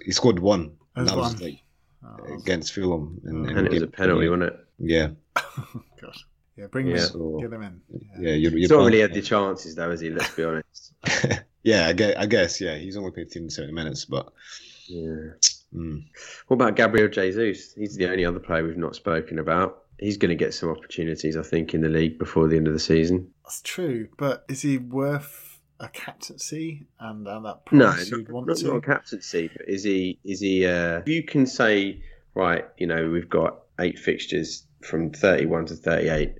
He 0.05 0.11
scored 0.11 0.39
one. 0.39 0.71
And 0.95 1.07
There's 1.07 1.09
that 1.09 1.17
was 1.17 1.41
like 1.41 1.63
Oh, 2.05 2.35
against 2.35 2.73
Fulham. 2.73 3.19
in- 3.25 3.49
in 3.49 3.57
and 3.57 3.67
it 3.67 3.73
was 3.73 3.81
a 3.81 3.87
penalty, 3.87 4.29
wasn't 4.29 4.43
it? 4.43 4.59
Yeah, 4.79 5.07
God. 5.35 6.15
Yeah, 6.57 6.67
bring 6.67 6.87
him 6.87 6.95
Yeah. 6.95 7.01
in. 7.03 7.07
So- 7.09 7.37
Get 7.39 7.53
him 7.53 7.61
in. 7.63 7.81
Yeah. 7.89 7.99
yeah. 8.19 8.29
You're, 8.33 8.51
you're 8.51 8.59
He's 8.59 8.69
not 8.69 8.77
really 8.85 8.91
fine. 9.01 9.09
had 9.09 9.13
the 9.13 9.21
chances, 9.21 9.75
though, 9.75 9.91
has 9.91 9.99
he? 10.01 10.09
Let's 10.09 10.35
be 10.35 10.43
honest. 10.43 10.93
yeah, 11.63 11.87
I 11.87 11.93
guess, 11.93 12.15
I 12.17 12.25
guess. 12.25 12.61
Yeah, 12.61 12.75
he's 12.75 12.97
only 12.97 13.11
played 13.11 13.29
10 13.31 13.49
70 13.49 13.73
minutes, 13.73 14.05
but 14.05 14.31
Yeah. 14.87 15.33
mm, 15.73 16.03
What 16.47 16.55
about 16.55 16.75
Gabriel 16.75 17.07
Jesus? 17.09 17.73
He's 17.73 17.95
the 17.95 18.09
only 18.09 18.25
other 18.25 18.39
player 18.39 18.63
we've 18.65 18.77
not 18.77 18.95
spoken 18.95 19.37
about. 19.39 19.83
He's 19.99 20.17
going 20.17 20.29
to 20.29 20.35
get 20.35 20.53
some 20.53 20.69
opportunities, 20.69 21.35
I 21.35 21.41
think, 21.43 21.73
in 21.73 21.81
the 21.81 21.89
league 21.89 22.19
before 22.19 22.47
the 22.47 22.55
end 22.55 22.67
of 22.67 22.73
the 22.73 22.79
season. 22.79 23.31
That's 23.43 23.61
true, 23.61 24.09
but 24.17 24.45
is 24.47 24.61
he 24.61 24.77
worth 24.77 25.59
a 25.79 25.89
captaincy 25.89 26.85
and 26.99 27.27
at 27.27 27.41
that 27.43 27.59
No, 27.71 27.85
price 27.91 28.11
not, 28.11 28.17
you'd 28.17 28.31
want 28.31 28.47
not, 28.47 28.57
to? 28.57 28.67
not 28.67 28.75
a 28.77 28.81
captaincy, 28.81 29.49
but 29.55 29.67
is 29.67 29.83
he? 29.83 30.19
Is 30.23 30.39
he? 30.39 30.65
Uh, 30.67 31.01
you 31.07 31.23
can 31.23 31.45
say, 31.47 32.03
right, 32.35 32.65
you 32.77 32.85
know, 32.87 33.09
we've 33.09 33.29
got 33.29 33.59
eight 33.79 33.97
fixtures 33.99 34.65
from 34.83 35.11
thirty-one 35.11 35.65
to 35.67 35.75
thirty-eight, 35.75 36.35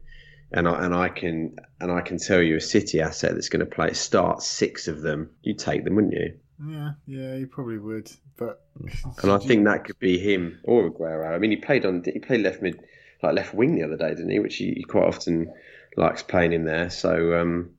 and 0.52 0.68
I 0.68 0.86
and 0.86 0.94
I 0.96 1.10
can 1.10 1.58
and 1.80 1.92
I 1.92 2.02
can 2.02 2.18
tell 2.18 2.42
you 2.42 2.58
a 2.58 2.62
City 2.62 3.02
asset 3.02 3.34
that's 3.34 3.50
going 3.50 3.66
to 3.66 3.76
play 3.76 3.94
start 3.94 4.42
six 4.42 4.88
of 4.88 5.02
them. 5.02 5.32
You 5.42 5.56
take 5.56 5.84
them, 5.84 5.96
wouldn't 5.96 6.14
you? 6.14 6.40
Yeah, 6.66 6.92
yeah, 7.06 7.36
you 7.36 7.48
probably 7.48 7.78
would, 7.78 8.12
but 8.38 8.64
And 9.22 9.32
I 9.32 9.38
think 9.38 9.66
that 9.66 9.86
could 9.86 10.00
be 10.00 10.18
him 10.18 10.60
or 10.64 10.90
Aguero. 10.90 11.34
I 11.34 11.38
mean, 11.38 11.52
he 11.52 11.58
played 11.58 11.86
on 11.86 12.04
he 12.04 12.20
played 12.20 12.42
left 12.42 12.62
mid, 12.62 12.80
like 13.22 13.36
left 13.36 13.54
wing 13.54 13.76
the 13.76 13.84
other 13.84 13.98
day, 13.98 14.10
didn't 14.10 14.30
he? 14.32 14.40
Which 14.40 14.56
he, 14.56 14.74
he 14.74 14.84
quite 14.84 15.06
often 15.06 15.54
likes 15.96 16.24
playing 16.24 16.54
in 16.54 16.66
there. 16.66 16.90
So 16.90 17.40
um, 17.40 17.72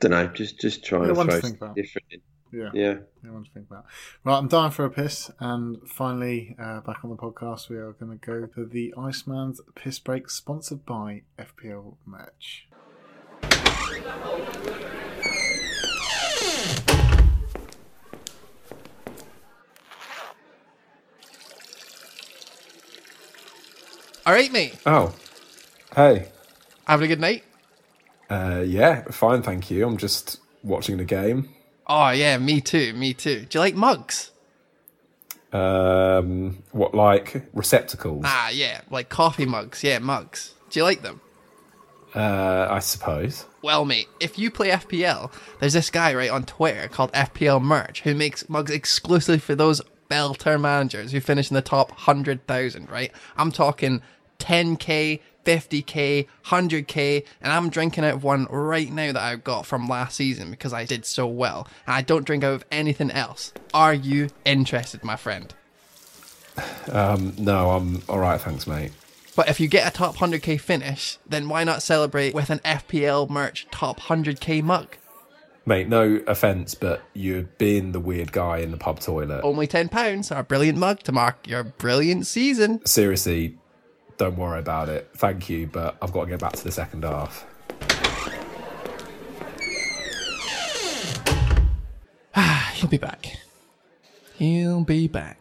don't 0.00 0.12
know, 0.12 0.26
just 0.28 0.60
just 0.60 0.84
trying 0.84 1.08
Yeah, 1.08 1.08
to 1.08 1.14
to 1.14 1.24
throw 1.24 1.34
about. 1.56 1.74
different. 1.76 2.06
In. 2.10 2.20
Yeah, 2.54 2.70
Yeah. 2.72 2.94
I 3.26 3.30
want 3.30 3.46
to 3.46 3.52
think 3.52 3.66
about. 3.70 3.84
Right, 4.22 4.38
I'm 4.38 4.48
dying 4.48 4.70
for 4.70 4.84
a 4.84 4.90
piss, 4.90 5.30
and 5.40 5.78
finally, 5.88 6.54
uh, 6.58 6.80
back 6.80 7.04
on 7.04 7.10
the 7.10 7.16
podcast, 7.16 7.68
we 7.68 7.76
are 7.76 7.92
going 7.92 8.18
to 8.18 8.26
go 8.26 8.46
to 8.46 8.64
the 8.64 8.94
Iceman's 8.96 9.60
piss 9.74 9.98
break, 9.98 10.30
sponsored 10.30 10.86
by 10.86 11.22
FPL 11.38 11.96
merch. 12.06 12.68
All 24.26 24.32
right, 24.32 24.50
mate. 24.50 24.74
Oh, 24.86 25.14
hey. 25.94 26.28
Having 26.86 27.04
a 27.04 27.08
good 27.08 27.20
night? 27.20 27.44
Uh, 28.30 28.62
yeah, 28.66 29.02
fine, 29.10 29.42
thank 29.42 29.70
you. 29.70 29.86
I'm 29.86 29.98
just 29.98 30.40
watching 30.62 30.96
the 30.96 31.04
game. 31.04 31.53
Oh, 31.86 32.10
yeah, 32.10 32.38
me 32.38 32.60
too. 32.60 32.92
Me 32.94 33.12
too. 33.14 33.46
Do 33.48 33.58
you 33.58 33.60
like 33.60 33.74
mugs? 33.74 34.30
Um, 35.52 36.62
what 36.72 36.94
like 36.94 37.46
receptacles? 37.52 38.24
Ah, 38.26 38.50
yeah, 38.50 38.80
like 38.90 39.08
coffee 39.08 39.46
mugs. 39.46 39.84
Yeah, 39.84 40.00
mugs. 40.00 40.54
Do 40.70 40.80
you 40.80 40.84
like 40.84 41.02
them? 41.02 41.20
Uh, 42.14 42.68
I 42.70 42.80
suppose. 42.80 43.44
Well, 43.62 43.84
mate, 43.84 44.08
if 44.20 44.38
you 44.38 44.50
play 44.50 44.70
FPL, 44.70 45.32
there's 45.60 45.72
this 45.72 45.90
guy 45.90 46.14
right 46.14 46.30
on 46.30 46.44
Twitter 46.44 46.88
called 46.88 47.12
FPL 47.12 47.62
Merch 47.62 48.02
who 48.02 48.14
makes 48.14 48.48
mugs 48.48 48.70
exclusively 48.70 49.38
for 49.38 49.54
those 49.54 49.80
belter 50.10 50.60
managers 50.60 51.12
who 51.12 51.20
finish 51.20 51.50
in 51.50 51.54
the 51.54 51.62
top 51.62 51.90
100,000, 51.90 52.90
right? 52.90 53.12
I'm 53.36 53.50
talking 53.50 54.02
10k, 54.38 55.20
50k, 55.44 56.26
100k, 56.46 57.24
and 57.40 57.52
I'm 57.52 57.70
drinking 57.70 58.04
out 58.04 58.14
of 58.14 58.24
one 58.24 58.46
right 58.50 58.90
now 58.90 59.12
that 59.12 59.22
I 59.22 59.36
got 59.36 59.66
from 59.66 59.88
last 59.88 60.16
season 60.16 60.50
because 60.50 60.72
I 60.72 60.84
did 60.84 61.04
so 61.04 61.26
well. 61.26 61.68
And 61.86 61.94
I 61.94 62.02
don't 62.02 62.24
drink 62.24 62.44
out 62.44 62.54
of 62.54 62.64
anything 62.70 63.10
else. 63.10 63.52
Are 63.72 63.94
you 63.94 64.30
interested, 64.44 65.04
my 65.04 65.16
friend? 65.16 65.54
Um, 66.90 67.34
no, 67.38 67.70
I'm 67.70 68.02
all 68.08 68.18
right, 68.18 68.40
thanks, 68.40 68.66
mate. 68.66 68.92
But 69.36 69.48
if 69.48 69.58
you 69.58 69.66
get 69.66 69.88
a 69.88 69.90
top 69.90 70.16
100k 70.16 70.60
finish, 70.60 71.18
then 71.28 71.48
why 71.48 71.64
not 71.64 71.82
celebrate 71.82 72.34
with 72.34 72.50
an 72.50 72.60
FPL 72.60 73.28
merch 73.28 73.66
top 73.70 74.00
100k 74.00 74.62
mug? 74.62 74.96
Mate, 75.66 75.88
no 75.88 76.20
offense, 76.26 76.74
but 76.74 77.02
you're 77.14 77.42
being 77.42 77.92
the 77.92 78.00
weird 78.00 78.32
guy 78.32 78.58
in 78.58 78.70
the 78.70 78.76
pub 78.76 79.00
toilet. 79.00 79.40
Only 79.42 79.66
£10, 79.66 80.34
our 80.34 80.42
brilliant 80.42 80.78
mug 80.78 81.02
to 81.04 81.12
mark 81.12 81.48
your 81.48 81.64
brilliant 81.64 82.26
season. 82.26 82.84
Seriously, 82.84 83.56
don't 84.16 84.36
worry 84.36 84.58
about 84.58 84.88
it. 84.88 85.10
Thank 85.16 85.48
you, 85.48 85.66
but 85.66 85.96
I've 86.00 86.12
got 86.12 86.24
to 86.24 86.30
get 86.30 86.40
back 86.40 86.52
to 86.54 86.64
the 86.64 86.72
second 86.72 87.04
half. 87.04 87.46
He'll 92.74 92.88
be 92.88 92.98
back. 92.98 93.38
He'll 94.36 94.84
be 94.84 95.08
back. 95.08 95.38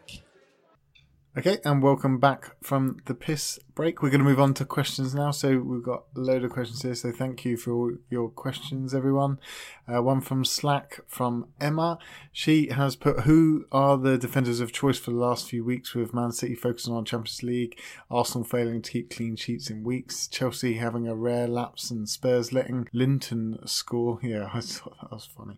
Okay, 1.36 1.57
and 1.65 1.82
welcome 1.82 2.19
back 2.19 2.55
from 2.61 2.99
the 3.05 3.15
piss 3.15 3.59
break. 3.76 4.01
We're 4.01 4.09
going 4.09 4.19
to 4.19 4.26
move 4.26 4.39
on 4.39 4.53
to 4.55 4.65
questions 4.65 5.15
now. 5.15 5.32
So 5.32 5.57
we've 5.57 5.84
got 5.84 6.03
a 6.15 6.19
load 6.19 6.43
of 6.43 6.51
questions 6.51 6.82
here. 6.82 6.95
So 6.95 7.11
thank 7.11 7.45
you 7.45 7.57
for 7.57 7.93
your 8.09 8.30
questions, 8.30 8.93
everyone. 8.93 9.39
Uh, 9.88 10.01
one 10.01 10.21
from 10.21 10.45
Slack 10.45 11.01
from 11.07 11.47
Emma. 11.59 11.97
She 12.32 12.69
has 12.69 12.95
put, 12.95 13.21
"Who 13.21 13.65
are 13.71 13.97
the 13.97 14.17
defenders 14.17 14.59
of 14.59 14.71
choice 14.71 14.97
for 14.97 15.11
the 15.11 15.17
last 15.17 15.49
few 15.49 15.63
weeks? 15.63 15.93
With 15.93 16.13
Man 16.13 16.32
City 16.32 16.55
focusing 16.55 16.93
on 16.93 17.05
Champions 17.05 17.43
League, 17.43 17.80
Arsenal 18.09 18.45
failing 18.45 18.82
to 18.82 18.91
keep 18.91 19.09
clean 19.09 19.36
sheets 19.36 19.69
in 19.69 19.84
weeks, 19.84 20.28
Chelsea 20.28 20.76
having 20.76 21.07
a 21.07 21.15
rare 21.15 21.47
lapse, 21.47 21.89
and 21.91 22.07
Spurs 22.07 22.53
letting 22.53 22.88
Linton 22.93 23.59
score." 23.65 24.19
Yeah, 24.21 24.49
I 24.53 24.61
thought 24.61 24.97
that 25.01 25.11
was 25.11 25.26
funny. 25.26 25.57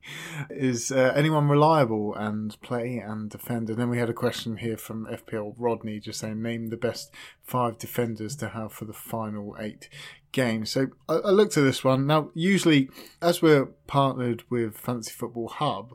Is 0.49 0.91
uh, 0.91 1.13
anyone 1.15 1.49
reliable 1.49 2.15
and 2.15 2.59
play 2.61 2.97
and 2.97 3.29
defend? 3.29 3.69
And 3.69 3.77
then 3.77 3.89
we 3.89 3.99
had 3.99 4.09
a 4.09 4.13
question 4.13 4.57
here 4.57 4.77
from 4.77 5.05
FPL 5.05 5.55
Rodney 5.57 5.99
just 5.99 6.19
saying, 6.19 6.41
name 6.41 6.69
the 6.69 6.77
best 6.77 7.11
five 7.45 7.77
defenders 7.77 8.35
to 8.37 8.49
have 8.49 8.73
for 8.73 8.85
the 8.85 8.93
final 8.93 9.55
eight 9.59 9.87
games. 10.31 10.71
So 10.71 10.87
I, 11.07 11.15
I 11.15 11.29
looked 11.29 11.57
at 11.57 11.63
this 11.63 11.83
one. 11.83 12.05
Now, 12.07 12.31
usually, 12.33 12.89
as 13.21 13.41
we're 13.41 13.67
partnered 13.87 14.43
with 14.49 14.77
Fantasy 14.77 15.11
Football 15.11 15.47
Hub, 15.47 15.93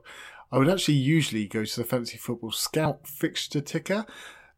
I 0.52 0.58
would 0.58 0.68
actually 0.68 0.94
usually 0.94 1.46
go 1.46 1.64
to 1.64 1.76
the 1.76 1.86
Fantasy 1.86 2.18
Football 2.18 2.52
Scout 2.52 3.06
fixture 3.06 3.60
ticker. 3.60 4.06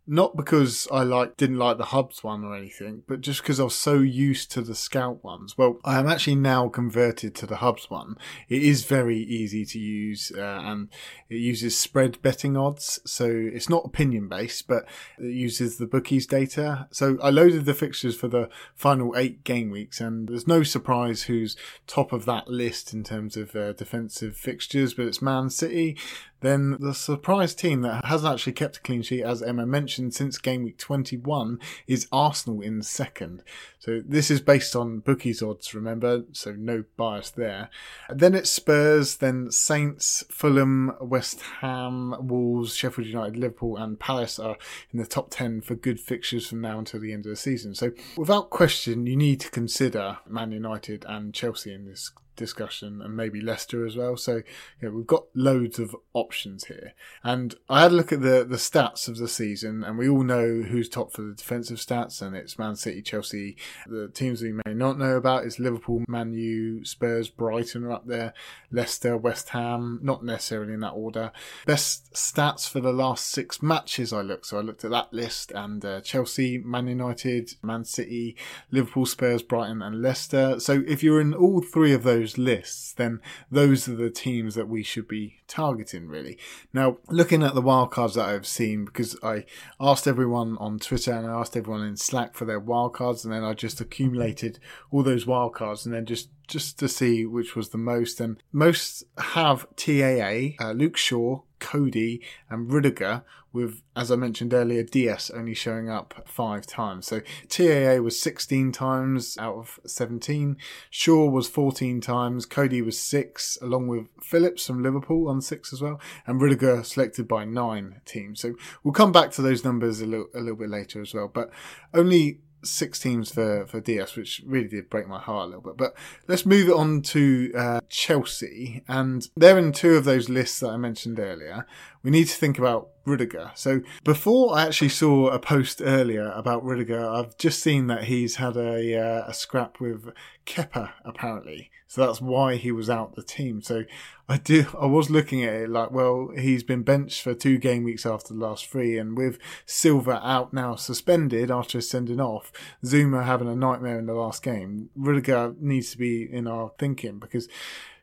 Not 0.05 0.37
because 0.37 0.89
I 0.91 1.05
like 1.05 1.37
didn't 1.37 1.59
like 1.59 1.79
the 1.79 1.87
Hubs 1.87 2.25
one 2.25 2.43
or 2.43 2.57
anything, 2.57 3.05
but 3.07 3.21
just 3.21 3.41
because 3.41 3.61
I 3.61 3.65
was 3.65 3.77
so 3.77 4.01
used 4.01 4.51
to 4.53 4.61
the 4.61 4.75
Scout 4.75 5.23
ones. 5.23 5.57
Well, 5.57 5.79
I 5.85 6.01
am 6.01 6.09
actually 6.09 6.35
now 6.35 6.69
converted 6.69 7.37
to 7.37 7.47
the 7.47 7.57
Hubs 7.57 7.89
one. 7.89 8.17
It 8.49 8.65
is 8.65 8.85
very 8.85 9.19
easy 9.19 9.65
to 9.65 9.79
use, 9.79 10.33
uh, 10.37 10.61
and 10.65 10.89
it 11.31 11.37
uses 11.37 11.79
spread 11.79 12.21
betting 12.21 12.57
odds, 12.57 12.99
so 13.07 13.27
it's 13.29 13.69
not 13.69 13.85
opinion 13.85 14.29
based, 14.29 14.67
but 14.67 14.87
it 15.21 15.33
uses 15.33 15.79
the 15.79 15.87
bookies 15.87 16.27
data. 16.27 16.89
So 16.91 17.17
I 17.23 17.31
loaded 17.31 17.65
the 17.65 17.73
fixtures 17.73 18.17
for 18.17 18.27
the 18.27 18.49
final 18.75 19.17
eight 19.17 19.45
game 19.45 19.71
weeks, 19.71 20.01
and 20.01 20.29
there's 20.29 20.49
no 20.49 20.65
surprise 20.65 21.23
who's 21.23 21.57
top 21.87 22.13
of 22.13 22.25
that 22.25 22.49
list 22.49 22.93
in 22.93 23.05
terms 23.05 23.37
of 23.37 23.55
uh, 23.55 23.73
defensive 23.75 24.37
fixtures, 24.37 24.95
but 24.95 25.07
it's 25.07 25.23
Man 25.23 25.49
City. 25.49 25.97
Then 26.43 26.77
the 26.81 26.93
surprise 26.93 27.55
team 27.55 27.83
that 27.83 28.05
hasn't 28.05 28.33
actually 28.33 28.53
kept 28.53 28.77
a 28.77 28.81
clean 28.81 29.03
sheet, 29.03 29.23
as 29.23 29.43
Emma 29.43 29.65
mentioned, 29.65 30.13
since 30.15 30.39
game 30.39 30.65
week 30.65 30.77
21 30.79 31.59
is 31.87 32.09
Arsenal 32.13 32.61
in 32.61 32.83
second. 32.83 33.43
So 33.79 34.01
this 34.05 34.31
is 34.31 34.41
based 34.41 34.77
on 34.77 35.01
bookies 35.01 35.43
odds, 35.43 35.75
remember, 35.75 36.25
so 36.33 36.53
no 36.53 36.85
bias 36.97 37.31
there. 37.31 37.71
Then 38.11 38.35
it's 38.35 38.51
Spurs, 38.51 39.17
then 39.17 39.51
Saints, 39.51 40.25
Fulham, 40.31 40.93
West 41.01 41.41
Ham, 41.61 42.15
Wolves, 42.21 42.75
Sheffield 42.75 43.09
United, 43.09 43.37
Liverpool, 43.37 43.77
and 43.77 43.99
Palace 43.99 44.39
are 44.39 44.57
in 44.93 44.99
the 44.99 45.07
top 45.07 45.31
10 45.31 45.63
for 45.63 45.75
good 45.75 46.01
fixtures 46.01 46.47
from 46.47 46.61
now 46.61 46.79
until 46.79 47.01
the 47.01 47.13
end 47.13 47.25
of 47.25 47.31
the 47.31 47.37
season. 47.37 47.75
So 47.75 47.93
without 48.17 48.51
question, 48.51 49.07
you 49.07 49.17
need 49.17 49.41
to 49.41 49.51
consider 49.51 50.19
Man 50.29 50.53
United 50.53 51.05
and 51.09 51.33
Chelsea 51.33 51.73
in 51.73 51.87
this 51.87 52.11
discussion 52.37 53.01
and 53.03 53.17
maybe 53.17 53.41
Leicester 53.41 53.87
as 53.87 53.97
well. 53.97 54.17
So 54.17 54.37
you 54.37 54.43
know, 54.89 54.91
we've 54.91 55.07
got 55.07 55.25
loads 55.35 55.79
of 55.79 55.95
options 56.13 56.65
here. 56.65 56.95
And 57.23 57.55
I 57.69 57.83
had 57.83 57.93
a 57.93 57.95
look 57.95 58.13
at 58.13 58.23
the, 58.23 58.45
the 58.49 58.57
stats 58.57 59.09
of 59.09 59.17
the 59.17 59.29
season 59.29 59.85
and 59.85 59.99
we 59.99 60.09
all 60.09 60.23
know 60.23 60.63
who's 60.63 60.89
top 60.89 61.13
for 61.13 61.23
the 61.23 61.35
defensive 61.35 61.79
stats 61.79 62.23
and 62.23 62.37
it's 62.37 62.59
Man 62.59 62.77
City, 62.77 63.03
Chelsea. 63.03 63.57
The 63.87 64.09
teams 64.09 64.43
we 64.43 64.53
may 64.53 64.75
not 64.75 64.99
know 64.99 65.17
about 65.17 65.45
is 65.45 65.59
Liverpool, 65.59 66.05
Man 66.09 66.33
U, 66.33 66.85
Spurs, 66.85 67.29
Brighton 67.29 67.85
are 67.85 67.93
up 67.93 68.07
there, 68.07 68.33
Leicester, 68.71 69.17
West 69.17 69.51
Ham, 69.51 70.01
not 70.03 70.25
necessarily 70.25 70.75
in 70.75 70.81
that 70.81 70.91
order. 70.91 71.33
Best 71.67 72.13
stats 72.13 72.69
for 72.69 72.81
the 72.81 72.93
last 72.93 73.27
six 73.27 73.63
matches 73.63 74.13
I 74.13 74.23
looked. 74.23 74.47
So 74.47 74.59
I 74.59 74.63
looked 74.63 74.85
at 74.85 74.91
that 74.91 75.13
list 75.13 75.53
and 75.53 75.85
uh, 75.85 76.01
Chelsea, 76.01 76.59
Man 76.59 76.87
United, 76.87 77.55
Man 77.63 77.85
City, 77.85 78.37
Liverpool, 78.71 79.07
Spurs, 79.07 79.43
Brighton 79.43 79.83
and 79.83 80.03
Leicester. 80.03 80.61
So 80.61 80.83
if 80.87 81.03
you're 81.03 81.21
in 81.21 81.35
all 81.35 81.61
three 81.61 81.93
of 81.93 82.03
those 82.03 82.22
those 82.23 82.39
lists, 82.39 82.93
then 82.93 83.21
those 83.51 83.89
are 83.89 83.97
the 83.97 84.11
teams 84.11 84.55
that 84.55 84.69
we 84.69 84.83
should 84.83 85.09
be 85.09 85.41
targeting, 85.49 86.07
really. 86.07 86.39
Now, 86.73 86.99
looking 87.09 87.43
at 87.43 87.55
the 87.55 87.63
wildcards 87.63 88.15
that 88.15 88.29
I've 88.29 88.47
seen, 88.47 88.85
because 88.85 89.17
I 89.23 89.45
asked 89.81 90.07
everyone 90.07 90.57
on 90.59 90.79
Twitter 90.79 91.13
and 91.13 91.27
I 91.27 91.41
asked 91.41 91.57
everyone 91.57 91.85
in 91.85 91.97
Slack 91.97 92.35
for 92.35 92.45
their 92.45 92.61
wildcards, 92.61 93.25
and 93.25 93.33
then 93.33 93.45
I 93.45 93.55
just 93.55 93.81
accumulated 93.81 94.59
all 94.91 95.03
those 95.03 95.25
wildcards 95.25 95.85
and 95.85 95.95
then 95.95 96.07
just 96.07 96.29
just 96.49 96.79
to 96.79 96.89
see 96.89 97.25
which 97.25 97.57
was 97.57 97.71
the 97.71 97.79
most. 97.79 98.21
And 98.21 98.43
most 98.53 99.05
have 99.17 99.67
TAA, 99.77 100.57
uh, 100.61 100.73
Luke 100.73 100.97
Shaw, 100.97 101.41
Coady, 101.63 102.21
and 102.51 102.71
Rudiger, 102.71 103.23
with, 103.53 103.83
as 103.95 104.11
I 104.11 104.17
mentioned 104.17 104.53
earlier, 104.53 104.83
Dias 104.83 105.31
only 105.31 105.55
showing 105.55 105.89
up 105.89 106.23
five 106.27 106.67
times. 106.67 107.07
So 107.07 107.21
TAA 107.49 108.03
was 108.03 108.19
16 108.19 108.73
times 108.73 109.39
out 109.39 109.55
of 109.55 109.79
17. 109.87 110.57
Shaw 110.91 111.31
was 111.31 111.49
14 111.49 112.01
times. 112.01 112.47
Coady 112.47 112.83
was 112.83 112.99
six, 112.99 113.57
along 113.63 113.87
with 113.87 114.09
Phillips 114.21 114.67
from 114.67 114.83
Liverpool 114.83 115.29
on 115.29 115.41
six 115.41 115.73
as 115.73 115.81
well. 115.81 116.01
And 116.27 116.41
Rudiger 116.41 116.83
selected 116.83 117.29
by 117.29 117.45
nine 117.45 118.01
teams. 118.05 118.41
So 118.41 118.55
we'll 118.83 118.93
come 118.93 119.13
back 119.13 119.31
to 119.33 119.43
those 119.43 119.65
numbers 119.65 120.01
a 120.01 120.07
little, 120.07 120.29
a 120.35 120.41
little 120.41 120.57
bit 120.57 120.71
later 120.71 121.01
as 121.01 121.15
well. 121.15 121.31
But 121.33 121.51
only 121.95 122.41
six 122.65 122.99
teams 122.99 123.31
for, 123.31 123.67
for 123.67 123.81
Dias, 123.81 124.17
which 124.17 124.43
really 124.47 124.69
did 124.69 124.91
break 124.91 125.09
my 125.09 125.19
heart 125.19 125.45
a 125.45 125.47
little 125.47 125.63
bit. 125.63 125.77
But 125.77 125.95
let's 126.29 126.47
move 126.47 126.69
it 126.69 126.75
on 126.75 127.03
to 127.03 127.53
uh, 127.57 127.81
Chelsea. 127.89 128.83
And 128.89 129.29
they're 129.37 129.59
in 129.59 129.73
two 129.73 129.95
of 129.95 130.05
those 130.05 130.29
lists 130.29 130.61
that 130.61 130.71
I 130.71 130.77
mentioned 130.77 131.19
earlier. 131.19 131.67
We 132.03 132.11
need 132.11 132.29
to 132.29 132.37
think 132.37 132.59
about 132.59 132.91
Rudiger. 133.05 133.51
So 133.55 133.81
before 134.05 134.57
I 134.57 134.67
actually 134.67 134.91
saw 134.91 135.29
a 135.29 135.39
post 135.39 135.81
earlier 135.85 136.31
about 136.33 136.65
Rudiger, 136.65 137.05
I've 137.09 137.37
just 137.37 137.63
seen 137.63 137.87
that 137.89 138.05
he's 138.05 138.37
had 138.37 138.57
a, 138.57 138.99
uh, 138.99 139.25
a 139.29 139.35
scrap 139.35 139.81
with 139.81 140.13
Kepa, 140.47 140.93
apparently. 141.05 141.71
So 141.93 142.07
that's 142.07 142.23
why 142.23 142.57
he 142.57 142.73
was 142.73 142.89
out 142.89 143.17
the 143.17 143.23
team. 143.23 143.61
So 143.61 143.85
I 144.27 144.39
do, 144.39 144.65
I 144.81 144.87
was 144.87 145.11
looking 145.11 145.45
at 145.45 145.53
it 145.53 145.69
like, 145.69 145.91
well, 145.91 146.31
he's 146.35 146.63
been 146.63 146.85
benched 146.85 147.21
for 147.21 147.35
two 147.35 147.59
game 147.59 147.85
weeks 147.85 148.07
after 148.07 148.33
the 148.33 148.41
last 148.41 148.67
three. 148.67 148.97
And 148.97 149.15
with 149.15 149.39
Silva 149.67 150.27
out 150.27 150.55
now 150.55 150.75
suspended 150.75 151.51
after 151.51 151.83
sending 151.83 152.19
off, 152.19 152.51
Zouma 152.83 153.27
having 153.27 153.47
a 153.47 153.55
nightmare 153.55 153.99
in 153.99 154.07
the 154.07 154.15
last 154.15 154.43
game, 154.43 154.89
Rudiger 154.97 155.55
needs 155.61 155.91
to 155.91 155.99
be 155.99 156.23
in 156.23 156.47
our 156.47 156.73
thinking 156.79 157.19
because 157.19 157.47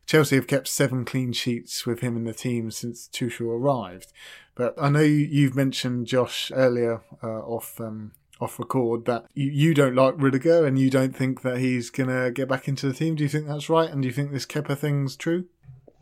Chelsea 0.06 0.36
have 0.36 0.46
kept 0.46 0.68
seven 0.68 1.04
clean 1.04 1.34
sheets 1.34 1.88
with 1.88 2.02
him 2.02 2.16
in 2.16 2.26
the 2.26 2.34
team 2.34 2.70
since 2.70 3.10
Tuchel 3.12 3.48
arrived. 3.48 4.14
But 4.54 4.76
I 4.80 4.90
know 4.90 5.00
you've 5.00 5.56
mentioned 5.56 6.06
Josh 6.06 6.52
earlier 6.54 7.02
uh, 7.24 7.40
off 7.40 7.82
um, 7.82 8.12
off 8.40 8.60
record 8.60 9.06
that 9.06 9.26
you, 9.34 9.50
you 9.50 9.74
don't 9.74 9.96
like 9.96 10.16
Rudiger 10.18 10.66
and 10.66 10.80
you 10.80 10.90
don't 10.90 11.16
think 11.16 11.42
that 11.42 11.58
he's 11.58 11.90
gonna 11.90 12.32
get 12.32 12.48
back 12.48 12.68
into 12.68 12.88
the 12.88 12.94
team. 12.94 13.16
Do 13.16 13.24
you 13.24 13.30
think 13.30 13.48
that's 13.48 13.70
right? 13.70 13.90
And 13.90 14.02
do 14.02 14.08
you 14.08 14.14
think 14.14 14.32
this 14.32 14.46
Kepa 14.46 14.78
thing's 14.78 15.16
true? 15.16 15.46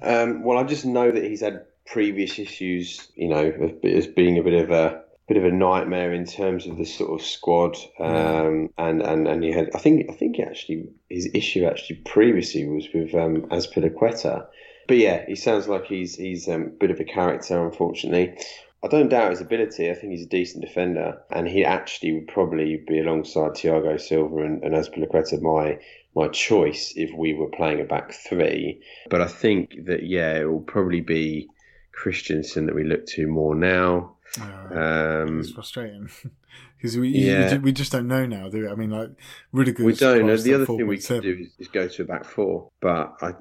Um, 0.02 0.44
well, 0.44 0.58
I 0.58 0.64
just 0.64 0.86
know 0.86 1.12
that 1.12 1.24
he's 1.24 1.42
had 1.42 1.66
previous 1.86 2.38
issues, 2.38 3.08
you 3.16 3.30
know, 3.30 3.52
as 3.84 4.08
being 4.08 4.38
a 4.38 4.44
bit 4.44 4.54
of 4.54 4.72
a 4.72 5.04
bit 5.28 5.38
of 5.38 5.44
a 5.44 5.52
nightmare 5.52 6.14
in 6.14 6.26
terms 6.26 6.66
of 6.68 6.78
the 6.78 6.86
sort 6.86 7.20
of 7.20 7.26
squad. 7.26 7.76
Um, 8.00 8.70
and, 8.78 9.02
and, 9.02 9.28
and 9.28 9.44
he 9.44 9.52
had, 9.52 9.70
I 9.76 9.80
think, 9.80 10.10
I 10.10 10.14
think 10.14 10.40
actually 10.40 10.88
his 11.10 11.30
issue 11.34 11.66
actually 11.66 11.98
previously 11.98 12.66
was 12.66 12.88
with 12.94 13.14
um, 13.14 13.42
Azpilicueta. 13.50 14.48
But 14.88 14.98
yeah, 14.98 15.26
he 15.28 15.36
sounds 15.36 15.68
like 15.68 15.86
he's 15.86 16.16
he's 16.16 16.48
um, 16.48 16.62
a 16.62 16.70
bit 16.70 16.92
of 16.92 17.00
a 17.02 17.04
character, 17.04 17.62
unfortunately. 17.66 18.38
I 18.84 18.88
don't 18.88 19.10
doubt 19.10 19.32
his 19.32 19.42
ability. 19.42 19.90
I 19.90 19.96
think 19.96 20.12
he's 20.12 20.26
a 20.26 20.30
decent 20.30 20.64
defender, 20.64 21.20
and 21.32 21.48
he 21.48 21.66
actually 21.66 22.14
would 22.14 22.28
probably 22.28 22.84
be 22.88 23.00
alongside 23.00 23.52
Thiago 23.52 24.00
Silva 24.00 24.38
and, 24.38 24.64
and 24.64 24.76
Azpilicueta 24.76 25.42
my 25.42 25.80
my 26.16 26.28
choice 26.30 26.94
if 26.96 27.12
we 27.16 27.34
were 27.34 27.50
playing 27.50 27.80
a 27.80 27.84
back 27.84 28.14
three. 28.14 28.82
But 29.10 29.22
I 29.22 29.28
think 29.28 29.86
that 29.86 30.04
yeah, 30.04 30.36
it 30.40 30.46
will 30.46 30.62
probably 30.62 31.02
be 31.02 31.48
Christensen 31.92 32.68
that 32.68 32.76
we 32.76 32.84
look 32.84 33.06
to 33.08 33.28
more 33.28 33.56
now. 33.56 34.16
Uh, 34.40 35.24
um, 35.26 35.40
it's 35.40 35.52
frustrating 35.52 36.10
because 36.78 36.98
we, 36.98 37.10
yeah. 37.10 37.54
we, 37.54 37.58
we 37.60 37.72
just 37.72 37.92
don't 37.92 38.08
know 38.08 38.26
now, 38.26 38.50
do 38.50 38.62
we? 38.62 38.68
I 38.68 38.76
mean, 38.76 38.92
like 38.92 39.10
Rudiger. 39.52 39.84
We 39.84 39.94
don't. 39.94 40.28
The 40.28 40.54
other 40.54 40.66
thing 40.66 40.86
we 40.86 41.00
could 41.00 41.24
do 41.24 41.38
is, 41.42 41.56
is, 41.58 41.68
go 41.68 41.88
to 41.88 42.02
a 42.04 42.06
back 42.06 42.26
four, 42.26 42.70
but 42.80 43.16
I, 43.22 43.34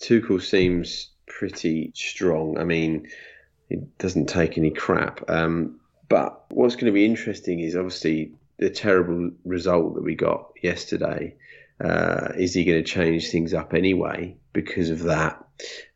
Tuchel 0.00 0.40
seems 0.40 1.10
pretty 1.26 1.92
strong. 1.94 2.56
I 2.58 2.64
mean, 2.64 3.08
it 3.72 3.98
doesn't 3.98 4.26
take 4.26 4.58
any 4.58 4.70
crap. 4.70 5.28
Um, 5.28 5.80
but 6.08 6.44
what's 6.50 6.76
going 6.76 6.86
to 6.86 6.92
be 6.92 7.06
interesting 7.06 7.60
is 7.60 7.74
obviously 7.74 8.32
the 8.58 8.70
terrible 8.70 9.30
result 9.44 9.94
that 9.94 10.04
we 10.04 10.14
got 10.14 10.52
yesterday. 10.62 11.34
Uh, 11.80 12.28
is 12.36 12.54
he 12.54 12.64
going 12.64 12.82
to 12.82 12.88
change 12.88 13.30
things 13.30 13.54
up 13.54 13.74
anyway 13.74 14.36
because 14.52 14.90
of 14.90 15.04
that? 15.04 15.42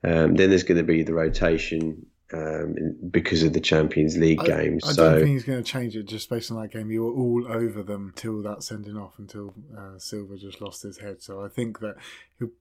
Um, 0.02 0.34
then 0.34 0.48
there's 0.50 0.62
going 0.62 0.78
to 0.78 0.84
be 0.84 1.02
the 1.02 1.14
rotation 1.14 2.06
um, 2.32 2.74
because 3.10 3.42
of 3.42 3.52
the 3.52 3.60
Champions 3.60 4.16
League 4.16 4.40
I, 4.40 4.46
games. 4.46 4.84
I 4.84 4.92
so, 4.92 5.10
don't 5.10 5.20
think 5.20 5.30
he's 5.30 5.44
going 5.44 5.62
to 5.62 5.70
change 5.70 5.96
it 5.96 6.04
just 6.04 6.28
based 6.28 6.50
on 6.50 6.60
that 6.60 6.72
game. 6.72 6.90
You 6.90 7.04
were 7.04 7.12
all 7.12 7.46
over 7.48 7.82
them 7.82 8.12
till 8.16 8.42
that 8.42 8.62
sending 8.62 8.96
off, 8.96 9.18
until 9.18 9.54
uh, 9.76 9.98
Silva 9.98 10.36
just 10.36 10.60
lost 10.60 10.82
his 10.82 10.98
head. 10.98 11.22
So 11.22 11.44
I 11.44 11.48
think 11.48 11.80
that 11.80 11.96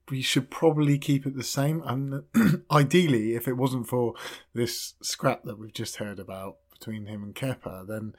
he 0.09 0.22
should 0.22 0.49
probably 0.49 0.97
keep 0.97 1.26
it 1.26 1.36
the 1.36 1.43
same. 1.43 1.82
And 1.84 2.24
ideally, 2.72 3.36
if 3.36 3.47
it 3.47 3.57
wasn't 3.57 3.88
for 3.88 4.13
this 4.53 4.93
scrap 5.01 5.43
that 5.43 5.57
we've 5.57 5.74
just 5.74 5.97
heard 5.97 6.20
about 6.20 6.57
between 6.72 7.07
him 7.07 7.24
and 7.24 7.34
Kepa, 7.34 7.88
then 7.88 8.13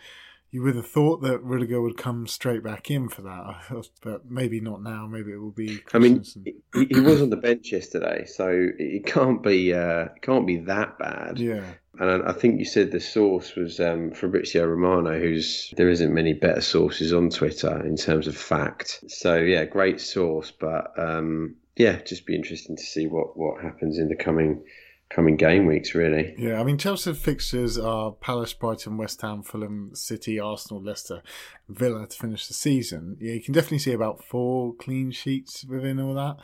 you 0.56 0.62
would 0.62 0.74
have 0.74 0.88
thought 0.88 1.20
that 1.20 1.42
Rudiger 1.42 1.82
would 1.82 1.98
come 1.98 2.26
straight 2.26 2.62
back 2.62 2.90
in 2.90 3.10
for 3.10 3.20
that, 3.20 3.88
but 4.00 4.30
maybe 4.30 4.58
not 4.58 4.82
now. 4.82 5.06
Maybe 5.06 5.32
it 5.32 5.36
will 5.36 5.50
be. 5.50 5.82
I 5.92 5.98
mean, 5.98 6.24
he, 6.72 6.86
he, 6.86 6.98
was 6.98 7.20
on 7.20 7.28
the 7.28 7.36
bench 7.36 7.72
yesterday, 7.72 8.24
so 8.24 8.48
it 8.78 9.04
can't 9.04 9.42
be 9.42 9.74
uh, 9.74 10.06
can't 10.22 10.46
be 10.46 10.56
that 10.60 10.98
bad. 10.98 11.38
Yeah. 11.38 11.62
And 12.00 12.22
I 12.22 12.32
think 12.32 12.58
you 12.58 12.64
said 12.64 12.90
the 12.90 13.00
source 13.00 13.54
was 13.54 13.80
um, 13.80 14.12
Fabrizio 14.12 14.64
Romano, 14.64 15.18
who's 15.18 15.74
there 15.76 15.90
isn't 15.90 16.14
many 16.14 16.32
better 16.32 16.62
sources 16.62 17.12
on 17.12 17.28
Twitter 17.28 17.84
in 17.84 17.98
terms 17.98 18.26
of 18.26 18.34
fact. 18.34 19.04
So 19.08 19.36
yeah, 19.36 19.66
great 19.66 20.00
source, 20.00 20.54
but 20.58 20.98
um, 20.98 21.56
yeah, 21.76 22.00
just 22.00 22.24
be 22.24 22.34
interesting 22.34 22.76
to 22.76 22.82
see 22.82 23.06
what 23.06 23.36
what 23.36 23.62
happens 23.62 23.98
in 23.98 24.08
the 24.08 24.16
coming 24.16 24.62
coming 25.08 25.36
game 25.36 25.66
weeks, 25.66 25.94
really. 25.94 26.34
Yeah, 26.36 26.60
I 26.60 26.64
mean, 26.64 26.78
Chelsea's 26.78 27.18
fixtures 27.18 27.78
are 27.78 28.12
Palace, 28.12 28.52
Brighton, 28.52 28.96
West 28.96 29.22
Ham, 29.22 29.42
Fulham, 29.42 29.94
City, 29.94 30.40
Arsenal, 30.40 30.82
Leicester, 30.82 31.22
Villa 31.68 32.06
to 32.06 32.16
finish 32.16 32.48
the 32.48 32.54
season. 32.54 33.16
Yeah, 33.20 33.34
you 33.34 33.42
can 33.42 33.54
definitely 33.54 33.78
see 33.78 33.92
about 33.92 34.24
four 34.24 34.74
clean 34.74 35.12
sheets 35.12 35.64
within 35.64 36.00
all 36.00 36.14
that. 36.14 36.38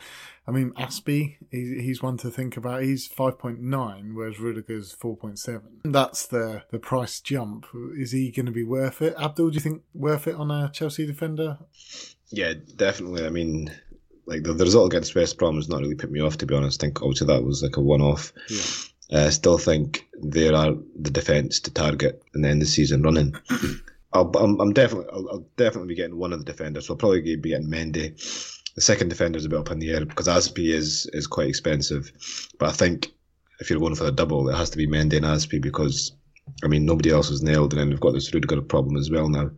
I 0.47 0.51
mean, 0.51 0.71
Azpi, 0.71 1.37
he's, 1.51 1.81
he's 1.81 2.03
one 2.03 2.17
to 2.17 2.29
think 2.29 2.57
about. 2.57 2.83
He's 2.83 3.07
5.9, 3.07 4.13
whereas 4.13 4.39
Rudiger's 4.39 4.95
4.7. 4.95 5.61
That's 5.83 6.25
the, 6.25 6.63
the 6.71 6.79
price 6.79 7.19
jump. 7.19 7.67
Is 7.97 8.11
he 8.11 8.31
going 8.31 8.45
to 8.45 8.51
be 8.51 8.63
worth 8.63 9.01
it? 9.01 9.15
Abdul, 9.19 9.49
do 9.49 9.55
you 9.55 9.61
think 9.61 9.83
worth 9.93 10.27
it 10.27 10.35
on 10.35 10.51
a 10.51 10.69
Chelsea 10.73 11.05
defender? 11.05 11.59
Yeah, 12.29 12.53
definitely. 12.75 13.25
I 13.25 13.29
mean, 13.29 13.71
like 14.25 14.43
the, 14.43 14.53
the 14.53 14.63
result 14.63 14.91
against 14.91 15.15
West 15.15 15.37
Brom 15.37 15.55
has 15.55 15.69
not 15.69 15.81
really 15.81 15.95
put 15.95 16.11
me 16.11 16.21
off, 16.21 16.37
to 16.37 16.45
be 16.45 16.55
honest. 16.55 16.81
I 16.81 16.87
think 16.87 17.01
obviously 17.01 17.27
that 17.27 17.43
was 17.43 17.63
like 17.63 17.77
a 17.77 17.81
one 17.81 18.01
off. 18.01 18.33
Yeah. 18.49 19.19
Uh, 19.19 19.25
I 19.27 19.29
still 19.29 19.57
think 19.57 20.07
there 20.21 20.55
are 20.55 20.73
the 20.99 21.11
defence 21.11 21.59
to 21.61 21.71
target 21.71 22.23
and 22.33 22.45
end 22.45 22.61
the 22.61 22.65
season 22.65 23.03
running. 23.03 23.35
I'll, 24.13 24.31
I'm, 24.35 24.59
I'm 24.59 24.73
definitely, 24.73 25.09
I'll, 25.11 25.29
I'll, 25.29 25.45
definitely 25.57 25.89
be 25.89 25.95
getting 25.95 26.17
one 26.17 26.33
of 26.33 26.39
the 26.39 26.45
defenders. 26.45 26.87
So 26.87 26.93
I'll 26.93 26.97
probably 26.97 27.35
be 27.35 27.49
getting 27.49 27.67
Mendy. 27.67 28.15
The 28.75 28.81
second 28.81 29.09
defender 29.09 29.37
is 29.37 29.45
a 29.45 29.49
bit 29.49 29.59
up 29.59 29.71
in 29.71 29.79
the 29.79 29.91
air 29.91 30.05
because 30.05 30.27
Azpi 30.27 30.73
is 30.73 31.07
is 31.13 31.27
quite 31.27 31.47
expensive. 31.47 32.11
But 32.59 32.69
I 32.69 32.71
think 32.71 33.11
if 33.59 33.69
you're 33.69 33.79
going 33.79 33.95
for 33.95 34.05
a 34.05 34.11
double, 34.11 34.49
it 34.49 34.55
has 34.55 34.69
to 34.71 34.77
be 34.77 34.87
Mendy 34.87 35.17
and 35.17 35.25
Azpi 35.25 35.61
because 35.61 36.13
I 36.63 36.67
mean 36.67 36.85
nobody 36.85 37.11
else 37.11 37.29
is 37.29 37.43
nailed, 37.43 37.73
and 37.73 37.81
then 37.81 37.89
we've 37.89 37.99
got 37.99 38.13
this 38.13 38.33
Rudiger 38.33 38.61
problem 38.61 38.97
as 38.97 39.11
well 39.11 39.29
now 39.29 39.51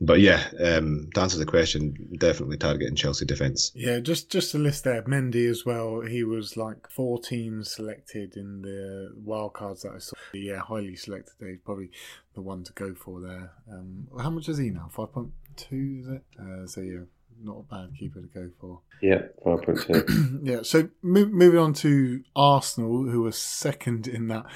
but 0.00 0.20
yeah, 0.20 0.44
um, 0.62 1.08
to 1.14 1.20
answer 1.20 1.38
the 1.38 1.46
question, 1.46 2.16
definitely 2.18 2.58
targeting 2.58 2.96
Chelsea 2.96 3.24
defence. 3.24 3.72
Yeah, 3.74 3.98
just 4.00 4.30
just 4.30 4.52
to 4.52 4.58
list 4.58 4.84
there. 4.84 5.02
Mendy 5.02 5.48
as 5.48 5.64
well. 5.64 6.00
He 6.00 6.22
was 6.24 6.56
like 6.56 6.88
14 6.90 7.64
selected 7.64 8.36
in 8.36 8.62
the 8.62 9.14
wildcards 9.26 9.82
that 9.82 9.92
I 9.94 9.98
saw. 9.98 10.16
Yeah, 10.34 10.58
highly 10.58 10.96
selected. 10.96 11.34
He's 11.40 11.58
probably 11.64 11.90
the 12.34 12.42
one 12.42 12.64
to 12.64 12.72
go 12.72 12.94
for 12.94 13.20
there. 13.20 13.52
Um, 13.72 14.08
how 14.18 14.30
much 14.30 14.48
is 14.48 14.58
he 14.58 14.70
now? 14.70 14.90
5.2 14.94 16.00
is 16.00 16.08
it? 16.08 16.22
Uh, 16.38 16.66
so 16.66 16.82
yeah, 16.82 17.00
not 17.42 17.58
a 17.58 17.62
bad 17.62 17.96
keeper 17.98 18.20
to 18.20 18.26
go 18.28 18.50
for. 18.60 18.80
Yeah, 19.02 19.22
five 19.44 19.62
point 19.62 19.80
two. 19.82 20.40
yeah. 20.42 20.62
So 20.62 20.88
mo- 21.02 21.26
moving 21.26 21.58
on 21.58 21.72
to 21.74 22.22
Arsenal, 22.34 23.04
who 23.04 23.22
were 23.22 23.32
second 23.32 24.06
in 24.06 24.28
that 24.28 24.46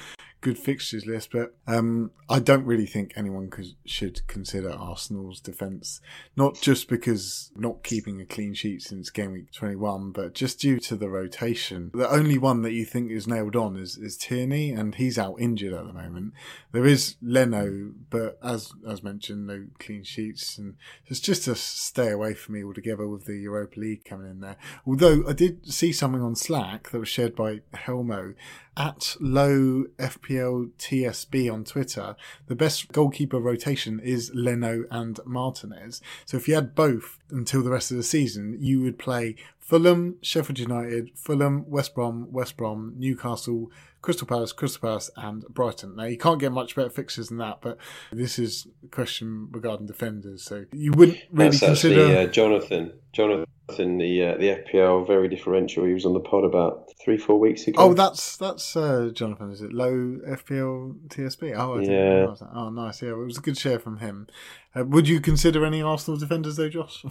good 0.41 0.57
fixtures 0.57 1.05
list, 1.05 1.29
but 1.31 1.55
um, 1.67 2.11
I 2.27 2.39
don't 2.39 2.65
really 2.65 2.87
think 2.87 3.13
anyone 3.15 3.49
could, 3.49 3.67
should 3.85 4.25
consider 4.27 4.71
Arsenal's 4.71 5.39
defence, 5.39 6.01
not 6.35 6.59
just 6.59 6.89
because 6.89 7.51
not 7.55 7.83
keeping 7.83 8.19
a 8.19 8.25
clean 8.25 8.55
sheet 8.55 8.81
since 8.81 9.11
game 9.11 9.31
week 9.31 9.51
21, 9.51 10.11
but 10.11 10.33
just 10.33 10.59
due 10.59 10.79
to 10.79 10.95
the 10.95 11.09
rotation. 11.09 11.91
The 11.93 12.09
only 12.09 12.39
one 12.39 12.63
that 12.63 12.73
you 12.73 12.85
think 12.85 13.11
is 13.11 13.27
nailed 13.27 13.55
on 13.55 13.77
is, 13.77 13.97
is 13.97 14.17
Tierney, 14.17 14.71
and 14.71 14.95
he's 14.95 15.19
out 15.19 15.35
injured 15.39 15.73
at 15.73 15.85
the 15.85 15.93
moment. 15.93 16.33
There 16.71 16.87
is 16.87 17.15
Leno, 17.21 17.91
but 18.09 18.39
as 18.43 18.71
as 18.87 19.03
mentioned, 19.03 19.47
no 19.47 19.65
clean 19.79 20.03
sheets, 20.03 20.57
and 20.57 20.75
it's 21.05 21.19
just 21.19 21.47
a 21.47 21.55
stay 21.55 22.09
away 22.09 22.33
from 22.33 22.55
me 22.55 22.63
altogether 22.63 23.07
with 23.07 23.25
the 23.25 23.37
Europa 23.37 23.79
League 23.79 24.05
coming 24.05 24.29
in 24.29 24.39
there. 24.39 24.57
Although 24.87 25.23
I 25.27 25.33
did 25.33 25.71
see 25.71 25.93
something 25.93 26.21
on 26.21 26.35
Slack 26.35 26.89
that 26.89 26.99
was 26.99 27.09
shared 27.09 27.35
by 27.35 27.61
Helmo 27.73 28.33
at 28.77 29.15
low 29.19 29.85
FPL 29.97 30.71
TSB 30.77 31.51
on 31.51 31.63
Twitter. 31.63 32.15
The 32.47 32.55
best 32.55 32.91
goalkeeper 32.91 33.39
rotation 33.39 33.99
is 33.99 34.31
Leno 34.33 34.83
and 34.89 35.19
Martinez. 35.25 36.01
So 36.25 36.37
if 36.37 36.47
you 36.47 36.55
had 36.55 36.75
both 36.75 37.19
until 37.31 37.63
the 37.63 37.69
rest 37.71 37.91
of 37.91 37.97
the 37.97 38.03
season, 38.03 38.57
you 38.59 38.81
would 38.81 38.99
play 38.99 39.35
Fulham, 39.59 40.17
Sheffield 40.21 40.59
United, 40.59 41.11
Fulham, 41.15 41.69
West 41.69 41.95
Brom, 41.95 42.31
West 42.31 42.57
Brom, 42.57 42.93
Newcastle, 42.97 43.71
Crystal 44.01 44.27
Palace, 44.27 44.51
Crystal 44.51 44.81
Palace, 44.81 45.09
and 45.15 45.43
Brighton. 45.47 45.95
Now, 45.95 46.05
you 46.05 46.17
can't 46.17 46.39
get 46.39 46.51
much 46.51 46.75
better 46.75 46.89
fixtures 46.89 47.29
than 47.29 47.37
that, 47.37 47.59
but 47.61 47.77
this 48.11 48.39
is 48.39 48.67
a 48.83 48.87
question 48.87 49.47
regarding 49.51 49.85
defenders. 49.85 50.43
So 50.43 50.65
you 50.73 50.91
wouldn't 50.91 51.19
really 51.31 51.51
That's 51.51 51.59
consider. 51.59 52.01
actually 52.01 52.17
uh, 52.17 52.27
Jonathan. 52.27 52.93
Jonathan, 53.13 53.97
the 53.97 54.23
uh, 54.25 54.37
the 54.37 54.63
FPL 54.65 55.05
very 55.05 55.27
differential. 55.27 55.85
He 55.85 55.93
was 55.93 56.05
on 56.05 56.13
the 56.13 56.19
pod 56.19 56.45
about 56.45 56.91
three, 57.03 57.17
four 57.17 57.39
weeks 57.39 57.67
ago. 57.67 57.81
Oh, 57.81 57.93
that's 57.93 58.37
that's 58.37 58.75
uh, 58.75 59.11
Jonathan. 59.13 59.51
Is 59.51 59.61
it 59.61 59.71
low 59.71 59.91
FPL 60.27 60.95
TSB? 61.09 61.55
Oh, 61.55 61.75
I 61.75 61.79
didn't 61.81 61.93
Yeah. 61.93 62.47
Oh, 62.53 62.69
nice. 62.69 63.01
Yeah, 63.01 63.09
it 63.09 63.17
was 63.17 63.37
a 63.37 63.41
good 63.41 63.57
share 63.57 63.79
from 63.79 63.97
him. 63.99 64.27
Uh, 64.75 64.85
would 64.85 65.07
you 65.07 65.19
consider 65.19 65.65
any 65.65 65.81
Arsenal 65.81 66.19
defenders 66.19 66.55
though, 66.55 66.69
Josh? 66.69 67.05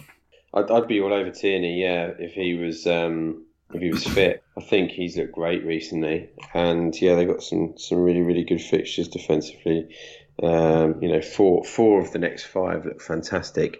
I'd, 0.53 0.69
I'd 0.69 0.87
be 0.87 0.99
all 0.99 1.13
over 1.13 1.31
Tierney, 1.31 1.81
yeah, 1.81 2.11
if 2.19 2.33
he 2.33 2.55
was 2.55 2.85
um, 2.87 3.45
if 3.73 3.81
he 3.81 3.89
was 3.89 4.05
fit. 4.05 4.43
I 4.57 4.61
think 4.61 4.91
he's 4.91 5.17
looked 5.17 5.33
great 5.33 5.65
recently, 5.65 6.29
and 6.53 6.99
yeah, 6.99 7.15
they 7.15 7.25
got 7.25 7.43
some 7.43 7.75
some 7.77 7.99
really 7.99 8.21
really 8.21 8.43
good 8.43 8.61
fixtures 8.61 9.07
defensively. 9.07 9.95
Um, 10.41 11.01
you 11.01 11.09
know, 11.09 11.21
four 11.21 11.63
four 11.63 12.01
of 12.01 12.11
the 12.11 12.19
next 12.19 12.45
five 12.45 12.85
look 12.85 13.01
fantastic, 13.01 13.79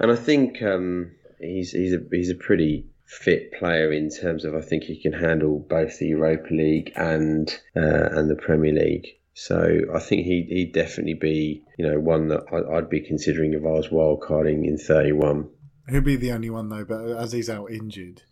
and 0.00 0.10
I 0.10 0.16
think 0.16 0.62
um, 0.62 1.12
he's 1.38 1.72
he's 1.72 1.94
a 1.94 2.00
he's 2.10 2.30
a 2.30 2.34
pretty 2.34 2.86
fit 3.06 3.52
player 3.52 3.92
in 3.92 4.10
terms 4.10 4.44
of 4.44 4.54
I 4.54 4.60
think 4.62 4.84
he 4.84 5.00
can 5.00 5.12
handle 5.12 5.58
both 5.58 5.98
the 5.98 6.06
Europa 6.06 6.52
League 6.52 6.92
and 6.96 7.48
uh, 7.76 8.08
and 8.12 8.30
the 8.30 8.36
Premier 8.36 8.72
League. 8.72 9.06
So 9.34 9.80
I 9.92 9.98
think 9.98 10.24
he 10.24 10.46
he'd 10.48 10.72
definitely 10.72 11.14
be 11.14 11.62
you 11.78 11.86
know 11.86 11.98
one 11.98 12.28
that 12.28 12.44
I, 12.52 12.76
I'd 12.76 12.88
be 12.88 13.00
considering 13.00 13.52
if 13.52 13.62
I 13.62 13.68
was 13.70 13.88
wildcarding 13.88 14.64
in 14.66 14.78
thirty 14.78 15.12
one. 15.12 15.48
He'll 15.88 16.00
be 16.00 16.16
the 16.16 16.32
only 16.32 16.50
one 16.50 16.68
though, 16.68 16.84
but 16.84 17.04
as 17.16 17.32
he's 17.32 17.50
out 17.50 17.70
injured. 17.70 18.22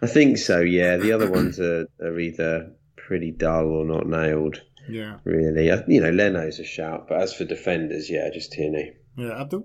I 0.00 0.06
think 0.06 0.38
so. 0.38 0.60
Yeah, 0.60 0.96
the 0.96 1.12
other 1.12 1.30
ones 1.30 1.60
are, 1.60 1.86
are 2.00 2.18
either 2.18 2.72
pretty 2.96 3.30
dull 3.30 3.66
or 3.66 3.84
not 3.84 4.06
nailed. 4.06 4.60
Yeah, 4.88 5.18
Really, 5.22 5.66
you 5.86 6.00
know, 6.00 6.10
Leno's 6.10 6.58
a 6.58 6.64
shout, 6.64 7.06
but 7.08 7.20
as 7.20 7.32
for 7.32 7.44
defenders, 7.44 8.10
yeah, 8.10 8.28
just 8.32 8.50
Tierney. 8.52 8.94
yeah. 9.16 9.40
Abdul. 9.40 9.64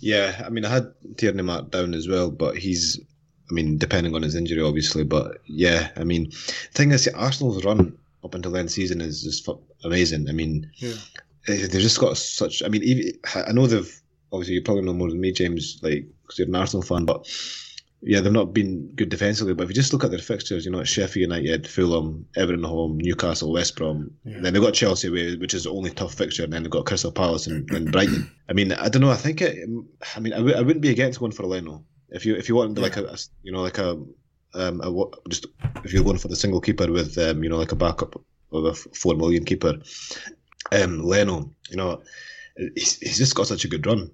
Yeah, 0.00 0.42
I 0.46 0.48
mean, 0.50 0.64
I 0.64 0.68
had 0.68 0.92
Tierney 1.16 1.42
marked 1.42 1.72
down 1.72 1.94
as 1.94 2.06
well, 2.08 2.30
but 2.30 2.56
he's, 2.56 3.00
I 3.50 3.52
mean, 3.52 3.78
depending 3.78 4.14
on 4.14 4.22
his 4.22 4.36
injury, 4.36 4.62
obviously. 4.62 5.02
But 5.02 5.38
yeah, 5.44 5.90
I 5.96 6.04
mean, 6.04 6.30
the 6.30 6.52
thing 6.72 6.92
is, 6.92 7.08
Arsenal's 7.08 7.64
run 7.64 7.98
up 8.24 8.34
until 8.34 8.52
the 8.52 8.58
end 8.58 8.70
season 8.70 9.00
is 9.00 9.22
just 9.22 9.48
amazing. 9.84 10.28
I 10.28 10.32
mean, 10.32 10.70
Yeah. 10.76 10.94
eh, 11.48 11.66
they've 11.66 11.80
just 11.80 11.98
got 12.00 12.16
such. 12.16 12.62
I 12.62 12.68
mean, 12.68 12.82
even, 12.82 13.12
I 13.34 13.52
know 13.52 13.66
they've 13.66 14.00
obviously 14.32 14.54
you 14.54 14.62
probably 14.62 14.82
know 14.84 14.92
more 14.92 15.08
than 15.10 15.20
me, 15.20 15.32
James, 15.32 15.78
like 15.82 16.06
because 16.22 16.38
you're 16.38 16.48
an 16.48 16.54
Arsenal 16.54 16.82
fan, 16.82 17.04
but 17.04 17.26
yeah, 18.02 18.20
they've 18.20 18.32
not 18.32 18.54
been 18.54 18.88
good 18.94 19.10
defensively. 19.10 19.52
But 19.52 19.64
if 19.64 19.68
you 19.70 19.74
just 19.74 19.92
look 19.92 20.04
at 20.04 20.10
their 20.10 20.18
fixtures, 20.20 20.64
you 20.64 20.70
know, 20.70 20.82
Sheffield 20.84 21.20
United, 21.30 21.66
Fulham, 21.68 22.24
Everton 22.36 22.62
home, 22.64 22.96
Newcastle, 22.98 23.52
West 23.52 23.76
Brom. 23.76 24.10
Yeah. 24.24 24.40
Then 24.40 24.54
they've 24.54 24.62
got 24.62 24.72
Chelsea 24.74 25.08
away, 25.08 25.36
which 25.36 25.52
is 25.52 25.64
the 25.64 25.70
only 25.70 25.90
tough 25.90 26.14
fixture, 26.14 26.44
and 26.44 26.52
then 26.52 26.62
they've 26.62 26.70
got 26.70 26.86
Crystal 26.86 27.12
Palace 27.12 27.46
and, 27.46 27.70
and 27.70 27.92
Brighton. 27.92 28.30
I 28.48 28.52
mean, 28.54 28.72
I 28.72 28.88
don't 28.88 29.02
know. 29.02 29.10
I 29.10 29.16
think 29.16 29.42
it. 29.42 29.68
I 30.16 30.20
mean, 30.20 30.32
I 30.32 30.38
w- 30.38 30.56
I 30.56 30.60
wouldn't 30.62 30.80
be 30.82 30.90
against 30.90 31.20
going 31.20 31.32
for 31.32 31.44
Leno 31.44 31.84
if 32.10 32.24
you 32.26 32.34
if 32.36 32.48
you 32.48 32.54
want 32.56 32.78
like 32.78 32.96
a, 32.96 33.04
a 33.04 33.16
you 33.42 33.52
know 33.52 33.60
like 33.62 33.78
a 33.78 34.02
um 34.54 34.80
a, 34.80 35.28
just 35.28 35.46
if 35.84 35.92
you're 35.92 36.04
going 36.04 36.18
for 36.18 36.28
the 36.28 36.36
single 36.36 36.60
keeper 36.60 36.90
with 36.90 37.16
um 37.18 37.42
you 37.42 37.50
know 37.50 37.58
like 37.58 37.72
a 37.72 37.76
backup 37.76 38.20
of 38.52 38.64
a 38.64 38.74
four 38.74 39.14
million 39.14 39.44
keeper, 39.44 39.78
um 40.72 41.02
Leno, 41.02 41.50
you 41.68 41.76
know, 41.76 42.02
he's, 42.74 42.98
he's 42.98 43.18
just 43.18 43.34
got 43.34 43.46
such 43.46 43.64
a 43.64 43.68
good 43.68 43.86
run. 43.86 44.10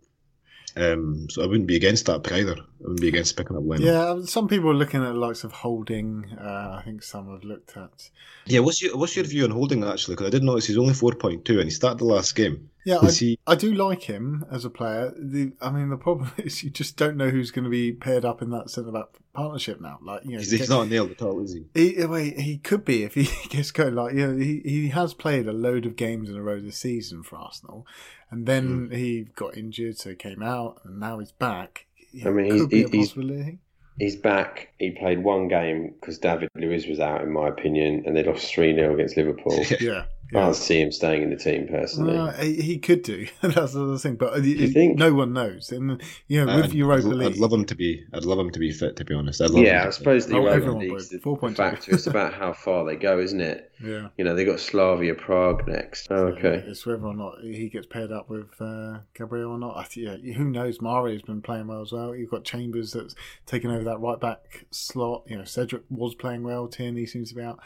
Um, 0.79 1.27
so 1.31 1.43
I 1.43 1.47
wouldn't 1.47 1.67
be 1.67 1.77
against 1.77 2.05
that 2.05 2.23
pick 2.23 2.35
either. 2.35 2.53
I 2.55 2.65
wouldn't 2.81 3.01
be 3.01 3.09
against 3.09 3.35
picking 3.35 3.57
up 3.57 3.63
Leno. 3.65 3.83
Yeah, 3.83 4.11
um, 4.11 4.27
some 4.27 4.47
people 4.47 4.69
are 4.69 4.75
looking 4.75 5.03
at 5.03 5.15
the 5.15 5.19
likes 5.19 5.43
of 5.43 5.53
Holding. 5.53 6.27
Uh, 6.39 6.77
I 6.79 6.83
think 6.85 7.03
some 7.03 7.33
have 7.33 7.45
looked 7.45 7.79
at. 7.79 8.11
Yeah, 8.45 8.61
what's 8.61 8.83
your 8.83 8.95
what's 8.95 9.17
your 9.17 9.25
view 9.25 9.45
on 9.45 9.53
holding 9.53 9.85
actually? 9.85 10.17
Because 10.17 10.27
I 10.27 10.31
did 10.31 10.43
notice 10.43 10.67
he's 10.67 10.77
only 10.77 10.93
four 10.93 11.13
point 11.13 11.47
two, 11.47 11.61
and 11.61 11.65
he 11.65 11.71
started 11.71 11.99
the 11.99 12.05
last 12.05 12.37
game. 12.37 12.69
Yeah, 12.87 12.99
I, 13.03 13.11
he? 13.11 13.37
I 13.49 13.57
do 13.57 13.75
like 13.75 14.03
him 14.03 14.45
as 14.49 14.65
a 14.65 14.71
player. 14.71 15.13
The, 15.19 15.53
I 15.61 15.71
mean, 15.71 15.89
the 15.89 15.97
problem 15.97 16.31
is 16.39 16.63
you 16.63 16.71
just 16.71 16.97
don't 16.97 17.17
know 17.17 17.31
who's 17.31 17.51
going 17.51 17.65
to 17.65 17.71
be 17.71 17.93
paired 17.93 18.25
up 18.25 18.41
in 18.41 18.51
that 18.51 18.71
centre 18.71 18.93
back 18.93 19.07
partnership 19.33 19.81
now. 19.81 19.99
Like, 20.01 20.25
you 20.25 20.33
know, 20.33 20.39
He's, 20.39 20.53
he's 20.53 20.71
not 20.71 20.89
nailed 20.89 21.11
at 21.11 21.21
all, 21.21 21.43
is 21.43 21.53
he? 21.53 21.65
He, 21.75 22.07
wait, 22.07 22.39
he 22.39 22.59
could 22.59 22.85
be 22.85 23.03
if 23.03 23.15
he 23.15 23.29
gets 23.49 23.73
going. 23.73 23.97
Like, 23.97 24.15
you 24.15 24.25
know, 24.29 24.37
he, 24.39 24.61
he 24.65 24.89
has 24.91 25.15
played 25.15 25.49
a 25.49 25.53
load 25.53 25.85
of 25.85 25.97
games 25.97 26.31
in 26.31 26.37
a 26.37 26.43
row 26.43 26.61
this 26.61 26.79
season 26.79 27.25
for 27.25 27.37
Arsenal, 27.37 27.89
and 28.31 28.47
then 28.47 28.87
hmm. 28.87 28.95
he 28.95 29.25
got 29.35 29.57
injured, 29.57 29.99
so 29.99 30.11
he 30.11 30.17
came 30.17 30.41
out, 30.41 30.81
and 30.85 31.01
now 31.01 31.19
he's 31.19 31.33
back. 31.33 31.87
Yeah, 32.13 32.29
I 32.29 32.31
mean, 32.31 32.51
could 32.51 32.71
he's- 32.71 32.89
be 32.91 32.99
a 32.99 33.01
he's- 33.03 33.59
He's 33.99 34.17
back. 34.17 34.75
He 34.79 34.91
played 34.91 35.25
one 35.25 35.49
game 35.49 35.95
because 35.99 36.19
David 36.19 36.51
Luiz 36.55 36.87
was 36.87 37.01
out, 37.01 37.23
in 37.23 37.33
my 37.33 37.49
opinion, 37.49 38.03
and 38.05 38.15
they 38.15 38.23
lost 38.23 38.53
3 38.53 38.75
0 38.75 38.93
against 38.95 39.17
Liverpool. 39.17 39.65
Yeah, 39.81 40.05
I 40.35 40.39
yeah. 40.39 40.45
can't 40.45 40.57
see 40.57 40.81
him 40.81 40.91
staying 40.91 41.23
in 41.23 41.31
the 41.31 41.37
team 41.37 41.69
personally. 41.69 42.17
Uh, 42.17 42.33
he, 42.33 42.61
he 42.61 42.79
could 42.79 43.03
do. 43.03 43.27
That's 43.43 43.75
the 43.75 43.83
other 43.85 43.99
thing, 43.99 44.17
but 44.17 44.43
you 44.43 44.69
think? 44.69 44.99
no 44.99 45.15
one 45.15 45.33
knows. 45.33 45.71
And 45.71 46.03
you 46.27 46.45
know, 46.45 46.57
with 46.57 46.67
I'd, 46.67 46.73
Europa 46.75 47.09
I'd, 47.09 47.15
League, 47.15 47.33
I'd 47.35 47.39
love 47.39 47.53
him 47.53 47.65
to 47.67 47.75
be. 47.75 48.05
I'd 48.13 48.25
love 48.25 48.39
him 48.39 48.51
to 48.51 48.59
be 48.59 48.73
fit. 48.73 48.97
To 48.97 49.05
be 49.05 49.15
honest, 49.15 49.41
I'd 49.41 49.51
love 49.51 49.63
yeah, 49.63 49.83
him 49.83 49.87
I 49.89 49.91
suppose 49.91 50.27
the 50.27 50.35
Oh, 50.35 50.41
Europa 50.41 50.57
everyone 50.57 50.79
League's 50.81 51.11
would. 51.13 51.23
the 51.23 51.25
4.2. 51.25 51.57
factor. 51.57 51.95
It's 51.95 52.07
about 52.07 52.35
how 52.35 52.53
far 52.53 52.85
they 52.85 52.97
go, 52.97 53.21
isn't 53.21 53.41
it? 53.41 53.71
yeah. 53.81 54.09
You 54.17 54.25
know, 54.25 54.35
they 54.35 54.45
got 54.45 54.59
Slavia 54.59 55.15
Prague 55.15 55.69
next. 55.69 56.09
Oh, 56.11 56.29
okay. 56.29 56.65
It's 56.67 56.85
whether 56.87 57.05
or 57.07 57.15
not 57.15 57.35
he 57.43 57.69
gets 57.69 57.87
paired 57.87 58.11
up 58.11 58.29
with 58.29 58.61
uh, 58.61 58.99
Gabriel 59.15 59.53
or 59.53 59.59
not. 59.59 59.77
I 59.77 59.85
th- 59.85 60.23
yeah, 60.25 60.33
who 60.35 60.45
knows? 60.45 60.81
Mari's 60.81 61.23
been 61.23 61.43
playing 61.43 61.67
well 61.69 61.83
as 61.83 61.93
well. 61.93 62.15
You've 62.17 62.31
got 62.31 62.43
Chambers 62.45 62.93
that's 62.93 63.15
taken 63.45 63.71
over 63.71 63.85
that 63.85 64.01
right 64.01 64.19
back 64.19 64.65
slot. 64.71 65.25
You 65.27 65.39
know, 65.39 65.45
Cedric 65.45 65.83
was 65.91 66.15
playing 66.15 66.43
well. 66.43 66.67
Tierney 66.69 67.07
seems 67.07 67.29
to 67.31 67.35
be 67.37 67.43
out. 67.43 67.61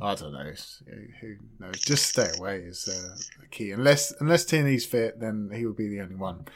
I 0.00 0.14
don't 0.14 0.32
know. 0.32 0.40
It's- 0.40 0.82
Who 1.20 1.36
knows? 1.58 1.80
Just 1.80 2.03
stay 2.04 2.30
away 2.38 2.58
is 2.60 2.88
uh, 2.88 3.16
the 3.40 3.46
key. 3.48 3.70
Unless 3.72 4.12
unless 4.20 4.44
Tierney's 4.44 4.86
fit, 4.86 5.20
then 5.20 5.50
he 5.54 5.66
would 5.66 5.76
be 5.76 5.88
the 5.88 6.00
only 6.00 6.16
one. 6.16 6.46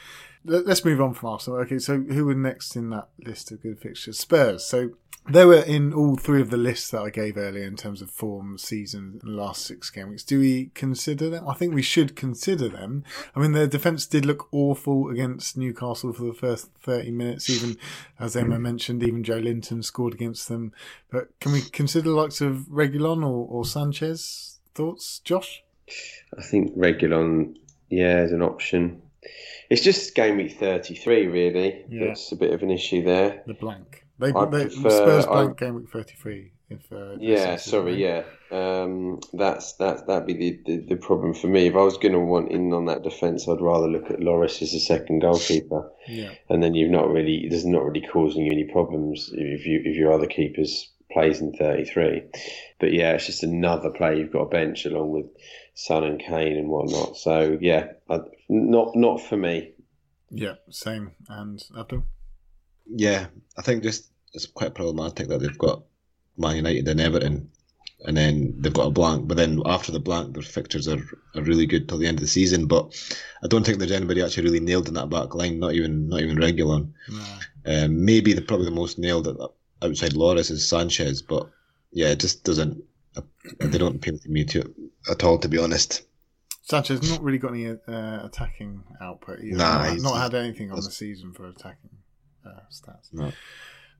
Let- 0.44 0.66
Let's 0.66 0.84
move 0.84 1.00
on 1.00 1.14
from 1.14 1.30
Arsenal. 1.30 1.58
Okay, 1.60 1.78
so 1.78 2.00
who 2.00 2.24
were 2.26 2.34
next 2.34 2.76
in 2.76 2.90
that 2.90 3.08
list 3.24 3.50
of 3.52 3.62
good 3.62 3.80
fixtures? 3.80 4.18
Spurs. 4.18 4.64
So 4.64 4.90
they 5.30 5.44
were 5.44 5.60
in 5.60 5.92
all 5.92 6.16
three 6.16 6.40
of 6.40 6.48
the 6.48 6.56
lists 6.56 6.90
that 6.90 7.02
I 7.02 7.10
gave 7.10 7.36
earlier 7.36 7.66
in 7.66 7.76
terms 7.76 8.00
of 8.00 8.10
form, 8.10 8.56
season, 8.56 9.20
and 9.22 9.36
last 9.36 9.66
six 9.66 9.90
game 9.90 10.08
weeks. 10.08 10.22
Do 10.22 10.38
we 10.40 10.70
consider 10.74 11.28
them? 11.28 11.46
I 11.46 11.52
think 11.52 11.74
we 11.74 11.82
should 11.82 12.16
consider 12.16 12.68
them. 12.70 13.04
I 13.36 13.40
mean, 13.40 13.52
their 13.52 13.66
defence 13.66 14.06
did 14.06 14.24
look 14.24 14.48
awful 14.52 15.10
against 15.10 15.58
Newcastle 15.58 16.14
for 16.14 16.22
the 16.22 16.32
first 16.32 16.70
30 16.82 17.10
minutes, 17.10 17.50
even 17.50 17.76
as 18.18 18.36
Emma 18.36 18.58
mentioned, 18.58 19.02
even 19.02 19.22
Joelinton 19.22 19.84
scored 19.84 20.14
against 20.14 20.48
them. 20.48 20.72
But 21.10 21.38
can 21.40 21.52
we 21.52 21.60
consider 21.60 22.08
the 22.08 22.16
likes 22.16 22.40
of 22.40 22.66
Reguilón 22.70 23.22
or, 23.22 23.46
or 23.50 23.66
Sanchez? 23.66 24.57
Thoughts, 24.82 25.18
Josh? 25.24 25.64
I 26.38 26.42
think 26.42 26.76
Reguilón, 26.76 27.56
yeah, 27.90 28.22
is 28.22 28.30
an 28.30 28.42
option. 28.42 29.02
It's 29.68 29.82
just 29.82 30.14
game 30.14 30.36
week 30.36 30.52
33, 30.52 31.26
really. 31.26 31.84
Yeah. 31.88 32.06
That's 32.06 32.30
a 32.30 32.36
bit 32.36 32.52
of 32.52 32.62
an 32.62 32.70
issue 32.70 33.02
there. 33.02 33.42
The 33.48 33.54
blank. 33.54 34.04
They, 34.20 34.28
I 34.32 34.44
they 34.44 34.66
prefer- 34.66 34.90
Spurs 34.90 35.26
I- 35.26 35.52
game 35.54 35.74
week 35.74 35.88
33. 35.90 36.52
If, 36.70 36.92
uh, 36.92 37.16
Yeah, 37.18 37.56
sorry, 37.56 37.94
yeah. 38.00 38.22
Um, 38.52 39.18
that's 39.32 39.72
that. 39.78 40.06
That'd 40.06 40.26
be 40.28 40.34
the, 40.34 40.60
the, 40.66 40.76
the 40.90 40.96
problem 40.96 41.34
for 41.34 41.48
me. 41.48 41.66
If 41.66 41.74
I 41.74 41.82
was 41.82 41.96
going 41.96 42.12
to 42.12 42.20
want 42.20 42.52
in 42.52 42.72
on 42.72 42.84
that 42.86 43.02
defence, 43.02 43.48
I'd 43.48 43.60
rather 43.60 43.88
look 43.88 44.10
at 44.12 44.20
Lloris 44.20 44.62
as 44.62 44.74
a 44.74 44.80
second 44.80 45.20
goalkeeper, 45.20 45.90
Yeah. 46.06 46.30
and 46.50 46.62
then 46.62 46.74
you've 46.74 46.90
not 46.92 47.10
really. 47.10 47.48
Does 47.48 47.64
not 47.64 47.84
really 47.84 48.06
causing 48.06 48.44
you 48.44 48.52
any 48.52 48.64
problems 48.64 49.30
if 49.32 49.66
you 49.66 49.80
if 49.84 49.96
your 49.96 50.12
other 50.12 50.26
keepers 50.26 50.90
plays 51.10 51.40
in 51.40 51.52
thirty 51.52 51.84
three. 51.84 52.22
But 52.80 52.92
yeah, 52.92 53.12
it's 53.12 53.26
just 53.26 53.42
another 53.42 53.90
player 53.90 54.14
you've 54.14 54.32
got 54.32 54.42
a 54.42 54.48
bench 54.48 54.84
along 54.84 55.10
with 55.10 55.26
Son 55.74 56.04
and 56.04 56.20
Kane 56.20 56.56
and 56.56 56.68
whatnot. 56.68 57.16
So 57.16 57.58
yeah, 57.60 57.92
I, 58.08 58.20
not 58.48 58.94
not 58.96 59.20
for 59.22 59.36
me. 59.36 59.72
Yeah, 60.30 60.54
same. 60.70 61.12
And 61.28 61.62
Abdul? 61.76 62.04
Yeah, 62.86 63.26
I 63.56 63.62
think 63.62 63.82
just 63.82 64.10
it's 64.34 64.46
quite 64.46 64.74
problematic 64.74 65.28
that 65.28 65.40
they've 65.40 65.58
got 65.58 65.84
Man 66.36 66.56
United 66.56 66.88
and 66.88 67.00
Everton, 67.00 67.50
and 68.04 68.16
then 68.16 68.54
they've 68.58 68.72
got 68.72 68.86
a 68.86 68.90
blank. 68.90 69.28
But 69.28 69.36
then 69.36 69.62
after 69.64 69.92
the 69.92 70.00
blank, 70.00 70.34
their 70.34 70.42
fixtures 70.42 70.88
are, 70.88 71.02
are 71.34 71.42
really 71.42 71.66
good 71.66 71.88
till 71.88 71.98
the 71.98 72.06
end 72.06 72.18
of 72.18 72.22
the 72.22 72.28
season. 72.28 72.66
But 72.66 72.94
I 73.42 73.46
don't 73.46 73.64
think 73.64 73.78
there's 73.78 73.92
anybody 73.92 74.22
actually 74.22 74.44
really 74.44 74.60
nailed 74.60 74.88
in 74.88 74.94
that 74.94 75.10
back 75.10 75.34
line. 75.34 75.58
Not 75.58 75.74
even 75.74 76.08
not 76.08 76.20
even 76.20 76.36
Reguilón. 76.36 76.92
No. 77.08 77.24
Um, 77.66 78.04
maybe 78.04 78.32
the 78.32 78.42
probably 78.42 78.66
the 78.66 78.72
most 78.72 78.98
nailed 78.98 79.26
outside 79.82 80.12
Lloris 80.12 80.50
is 80.50 80.68
Sanchez. 80.68 81.22
But 81.22 81.48
yeah, 81.92 82.08
it 82.08 82.20
just 82.20 82.44
doesn't. 82.44 82.82
They 83.60 83.78
don't 83.78 83.96
appeal 83.96 84.18
to 84.18 84.28
me 84.28 84.44
to, 84.44 84.74
at 85.10 85.24
all, 85.24 85.38
to 85.38 85.48
be 85.48 85.58
honest. 85.58 86.02
Sanchez 86.62 87.08
not 87.10 87.22
really 87.22 87.38
got 87.38 87.52
any 87.52 87.66
uh, 87.66 88.26
attacking 88.26 88.84
output. 89.00 89.40
Either. 89.40 89.56
Nah, 89.56 89.78
not, 89.78 89.90
he's- 89.90 90.02
not 90.02 90.20
had 90.20 90.34
anything 90.34 90.70
on 90.70 90.76
the 90.76 90.90
season 90.90 91.32
for 91.32 91.46
attacking 91.48 91.90
uh, 92.46 92.60
stats. 92.70 93.08
No. 93.12 93.32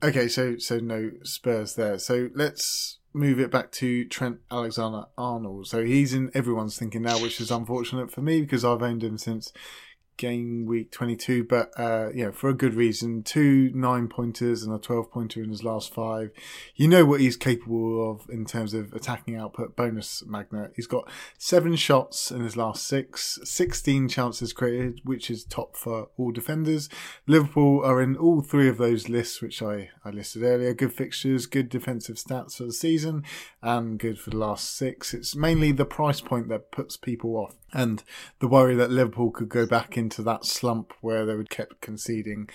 Okay, 0.01 0.27
so 0.29 0.57
so 0.57 0.77
no 0.79 1.11
Spurs 1.23 1.75
there. 1.75 1.99
So 1.99 2.29
let's 2.33 2.99
move 3.11 3.39
it 3.39 3.51
back 3.51 3.71
to 3.73 4.05
Trent 4.05 4.37
Alexander 4.51 5.05
Arnold. 5.17 5.67
So 5.67 5.83
he's 5.83 6.13
in 6.13 6.31
everyone's 6.33 6.77
thinking 6.77 7.01
now, 7.01 7.19
which 7.19 7.41
is 7.41 7.51
unfortunate 7.51 8.11
for 8.11 8.21
me 8.21 8.39
because 8.41 8.63
I've 8.63 8.81
owned 8.83 9.03
him 9.03 9.17
since 9.17 9.51
game 10.19 10.65
week 10.65 10.91
22 10.91 11.45
but 11.45 11.71
uh 11.79 12.09
know 12.13 12.31
for 12.31 12.49
a 12.49 12.53
good 12.53 12.75
reason. 12.75 13.23
Two 13.23 13.71
nine 13.73 14.07
pointers 14.07 14.61
and 14.61 14.75
a 14.75 14.77
12 14.77 15.09
pointer 15.09 15.41
in 15.41 15.49
his 15.49 15.63
last 15.63 15.91
five. 15.93 16.31
You 16.75 16.87
know 16.87 17.05
what 17.05 17.21
he's 17.21 17.37
capable 17.37 18.11
of 18.11 18.29
in 18.29 18.45
terms 18.45 18.73
of 18.73 18.93
attacking 18.93 19.35
output. 19.35 19.75
Bonus 19.75 20.23
magnet. 20.27 20.73
He's 20.75 20.87
got 20.87 21.09
seven 21.37 21.75
shots 21.75 22.29
in 22.29 22.41
his 22.41 22.57
last 22.57 22.85
six 22.85 23.39
16 23.43 24.09
chances 24.09 24.53
created 24.53 25.01
which 25.03 25.31
is 25.31 25.45
top 25.45 25.75
for 25.75 26.09
all 26.17 26.31
defenders. 26.31 26.89
Liverpool 27.25 27.83
are 27.83 28.01
in 28.01 28.17
all 28.17 28.41
three 28.41 28.67
of 28.67 28.77
those 28.77 29.09
lists 29.09 29.41
which 29.41 29.61
i 29.63 29.89
i 30.03 30.09
listed 30.09 30.43
earlier. 30.43 30.73
Good 30.73 30.93
fixtures 30.93 31.45
good 31.45 31.69
defensive 31.69 32.17
stats 32.17 32.57
for 32.57 32.65
the 32.65 32.73
season 32.73 33.23
and 33.61 33.97
good 33.97 34.19
for 34.19 34.31
the 34.31 34.37
last 34.37 34.75
six. 34.75 35.13
It's 35.13 35.35
mainly 35.35 35.71
the 35.71 35.85
price 35.85 36.19
point 36.19 36.49
that 36.49 36.71
puts 36.71 36.97
people 36.97 37.37
off 37.37 37.55
and 37.73 38.03
the 38.39 38.47
worry 38.47 38.75
that 38.75 38.91
Liverpool 38.91 39.31
could 39.31 39.49
go 39.49 39.65
back 39.65 39.97
into 39.97 40.21
that 40.23 40.45
slump 40.45 40.93
where 41.01 41.25
they 41.25 41.35
would 41.35 41.49
kept 41.49 41.81
conceding, 41.81 42.49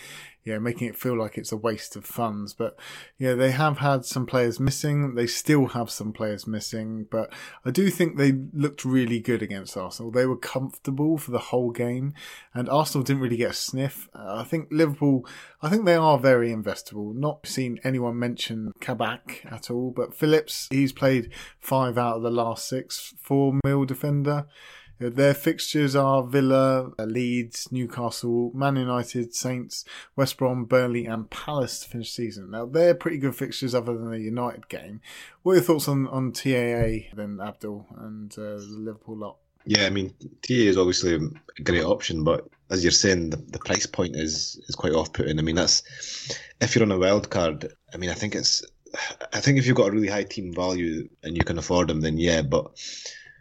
yeah, 0.44 0.58
making 0.58 0.88
it 0.88 0.96
feel 0.96 1.18
like 1.18 1.38
it's 1.38 1.52
a 1.52 1.56
waste 1.56 1.96
of 1.96 2.04
funds. 2.04 2.52
But 2.52 2.78
yeah, 3.18 3.34
they 3.34 3.50
have 3.50 3.78
had 3.78 4.04
some 4.04 4.26
players 4.26 4.60
missing. 4.60 5.14
They 5.14 5.26
still 5.26 5.68
have 5.68 5.90
some 5.90 6.12
players 6.12 6.46
missing, 6.46 7.06
but 7.10 7.32
I 7.64 7.70
do 7.70 7.88
think 7.90 8.16
they 8.16 8.32
looked 8.52 8.84
really 8.84 9.20
good 9.20 9.42
against 9.42 9.76
Arsenal. 9.76 10.10
They 10.10 10.26
were 10.26 10.36
comfortable 10.36 11.16
for 11.16 11.30
the 11.30 11.38
whole 11.38 11.70
game, 11.70 12.12
and 12.52 12.68
Arsenal 12.68 13.04
didn't 13.04 13.22
really 13.22 13.38
get 13.38 13.52
a 13.52 13.54
sniff. 13.54 14.08
Uh, 14.14 14.36
I 14.36 14.44
think 14.44 14.68
Liverpool, 14.70 15.26
I 15.62 15.70
think 15.70 15.86
they 15.86 15.94
are 15.94 16.18
very 16.18 16.50
investable. 16.50 17.14
Not 17.14 17.46
seen 17.46 17.80
anyone 17.82 18.18
mention 18.18 18.72
Kabak 18.80 19.46
at 19.50 19.70
all, 19.70 19.92
but 19.92 20.14
Phillips, 20.14 20.68
he's 20.70 20.92
played 20.92 21.32
five 21.58 21.96
out 21.96 22.16
of 22.16 22.22
the 22.22 22.30
last 22.30 22.68
six, 22.68 23.14
four 23.18 23.58
mil 23.64 23.84
defender. 23.86 24.46
Their 24.98 25.34
fixtures 25.34 25.96
are 25.96 26.22
Villa, 26.22 26.92
Leeds, 26.98 27.68
Newcastle, 27.70 28.52
Man 28.54 28.76
United, 28.76 29.34
Saints, 29.34 29.84
West 30.16 30.36
Brom, 30.36 30.64
Burnley, 30.64 31.06
and 31.06 31.28
Palace 31.30 31.80
to 31.80 31.88
finish 31.88 32.14
the 32.14 32.24
season. 32.24 32.50
Now, 32.50 32.66
they're 32.66 32.94
pretty 32.94 33.18
good 33.18 33.34
fixtures 33.34 33.74
other 33.74 33.96
than 33.96 34.10
the 34.10 34.20
United 34.20 34.68
game. 34.68 35.00
What 35.42 35.52
are 35.52 35.56
your 35.56 35.64
thoughts 35.64 35.88
on, 35.88 36.06
on 36.08 36.32
TAA, 36.32 37.10
then 37.14 37.40
Abdul, 37.42 37.86
and 37.98 38.32
uh, 38.38 38.56
the 38.58 38.76
Liverpool 38.78 39.16
lot? 39.16 39.36
Yeah, 39.66 39.86
I 39.86 39.90
mean, 39.90 40.10
TA 40.42 40.54
is 40.54 40.76
obviously 40.76 41.14
a 41.14 41.62
great 41.62 41.84
option, 41.84 42.22
but 42.22 42.46
as 42.70 42.84
you're 42.84 42.90
saying, 42.90 43.30
the, 43.30 43.36
the 43.36 43.58
price 43.58 43.86
point 43.86 44.14
is 44.14 44.60
is 44.68 44.74
quite 44.74 44.92
off-putting. 44.92 45.38
I 45.38 45.42
mean, 45.42 45.56
that's 45.56 45.82
if 46.60 46.74
you're 46.74 46.84
on 46.84 46.92
a 46.92 46.98
wild 46.98 47.30
card. 47.30 47.72
I 47.92 47.96
mean, 47.96 48.10
I 48.10 48.14
think 48.14 48.34
it's, 48.34 48.62
I 49.32 49.40
think 49.40 49.58
if 49.58 49.66
you've 49.66 49.76
got 49.76 49.88
a 49.88 49.92
really 49.92 50.08
high 50.08 50.24
team 50.24 50.52
value 50.52 51.08
and 51.22 51.36
you 51.36 51.44
can 51.44 51.58
afford 51.58 51.88
them, 51.88 52.02
then 52.02 52.18
yeah. 52.18 52.42
But 52.42 52.78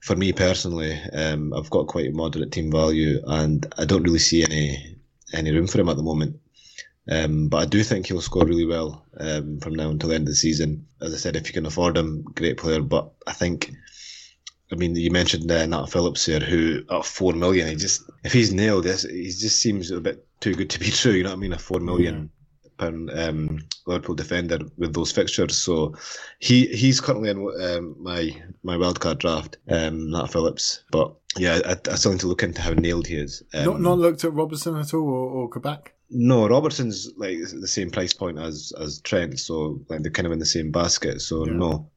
for 0.04 0.18
me 0.18 0.34
personally, 0.34 1.02
um, 1.14 1.54
I've 1.54 1.70
got 1.70 1.88
quite 1.88 2.10
a 2.10 2.12
moderate 2.12 2.52
team 2.52 2.70
value, 2.70 3.22
and 3.26 3.66
I 3.78 3.86
don't 3.86 4.04
really 4.04 4.20
see 4.20 4.44
any 4.44 4.98
any 5.32 5.52
room 5.52 5.66
for 5.66 5.80
him 5.80 5.88
at 5.88 5.96
the 5.96 6.04
moment. 6.04 6.42
Um, 7.10 7.48
but 7.48 7.58
I 7.58 7.66
do 7.66 7.84
think 7.84 8.08
he'll 8.08 8.22
score 8.22 8.46
really 8.46 8.66
well 8.66 9.06
um, 9.18 9.60
from 9.60 9.76
now 9.76 9.90
until 9.90 10.10
the 10.10 10.16
end 10.16 10.24
of 10.24 10.34
the 10.34 10.36
season. 10.36 10.88
As 11.02 11.14
I 11.14 11.18
said, 11.18 11.38
if 11.38 11.48
you 11.48 11.54
can 11.54 11.66
afford 11.66 11.98
him, 11.98 12.24
great 12.24 12.58
player. 12.58 12.82
But 12.82 13.14
I 13.26 13.32
think 13.32 13.72
I 14.74 14.76
mean, 14.76 14.94
you 14.96 15.10
mentioned 15.10 15.50
uh, 15.50 15.66
Nat 15.66 15.86
Phillips 15.86 16.26
here, 16.26 16.42
who 16.42 16.84
at 16.92 17.06
four 17.06 17.32
million, 17.32 17.70
he 17.70 17.76
just 17.76 18.04
if 18.26 18.34
he's 18.34 18.54
nailed 18.54 18.84
this, 18.84 19.04
he 19.04 19.24
just 19.24 19.62
seems 19.62 19.90
a 19.90 20.02
bit 20.02 20.28
too 20.42 20.54
good 20.54 20.70
to 20.72 20.80
be 20.80 20.92
true. 20.92 21.14
You 21.14 21.24
know 21.24 21.30
what 21.30 21.38
I 21.38 21.40
mean? 21.40 21.54
A 21.54 21.58
four 21.58 21.80
million 21.80 22.30
pound 22.78 23.12
um, 23.12 23.60
Liverpool 23.86 24.16
defender 24.16 24.60
with 24.78 24.94
those 24.94 25.12
fixtures. 25.12 25.58
So 25.58 25.96
he 26.40 26.68
he's 26.68 27.02
currently 27.02 27.30
in 27.30 27.38
um, 27.62 27.96
my 28.00 28.36
my 28.64 28.76
wildcard 28.76 29.20
draft, 29.20 29.58
um, 29.70 30.12
Nat 30.12 30.28
Phillips. 30.28 30.84
But 30.92 31.14
yeah, 31.38 31.60
I, 31.66 31.76
I 31.92 31.96
still 31.96 32.12
need 32.12 32.22
to 32.22 32.28
look 32.28 32.44
into 32.44 32.62
how 32.62 32.72
nailed 32.74 33.08
he 33.08 33.16
is. 33.16 33.44
Um, 33.54 33.66
not 33.66 33.82
not 33.82 33.98
looked 34.00 34.24
at 34.24 34.34
Robertson 34.34 34.76
at 34.76 34.94
all 34.94 35.08
or, 35.08 35.30
or 35.30 35.50
Kabak? 35.50 35.94
no, 36.16 36.48
Robertson's 36.48 37.10
like 37.18 37.40
the 37.40 37.68
same 37.68 37.90
price 37.90 38.14
point 38.14 38.38
as 38.38 38.72
as 38.80 39.00
Trent, 39.02 39.40
so 39.40 39.82
like 39.90 40.04
they're 40.04 40.12
kind 40.12 40.28
of 40.28 40.32
in 40.32 40.40
the 40.40 40.46
same 40.46 40.72
basket. 40.72 41.22
So 41.22 41.46
Yeah. 41.46 41.54
no. 41.54 41.90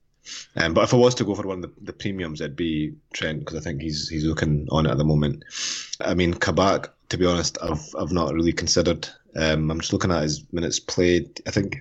Um, 0.56 0.74
but 0.74 0.82
if 0.82 0.92
I 0.92 0.96
was 0.96 1.14
to 1.16 1.24
go 1.24 1.36
for 1.36 1.46
one 1.46 1.62
of 1.62 1.70
the, 1.74 1.80
the 1.82 1.92
premiums, 1.92 2.40
it'd 2.40 2.56
be 2.56 2.94
Trent 3.12 3.40
because 3.40 3.56
I 3.56 3.60
think 3.60 3.80
he's 3.80 4.08
he's 4.08 4.24
looking 4.24 4.66
on 4.70 4.86
it 4.86 4.90
at 4.90 4.98
the 4.98 5.04
moment. 5.04 5.44
I 6.00 6.14
mean, 6.14 6.34
Kabak, 6.34 6.92
to 7.10 7.16
be 7.18 7.26
honest, 7.26 7.58
I've 7.62 7.84
I've 7.98 8.10
not 8.12 8.34
really 8.34 8.52
considered. 8.52 9.08
Um, 9.38 9.70
I'm 9.70 9.80
just 9.80 9.92
looking 9.92 10.10
at 10.10 10.22
his 10.22 10.44
minutes 10.52 10.80
played. 10.80 11.40
I 11.46 11.50
think 11.50 11.78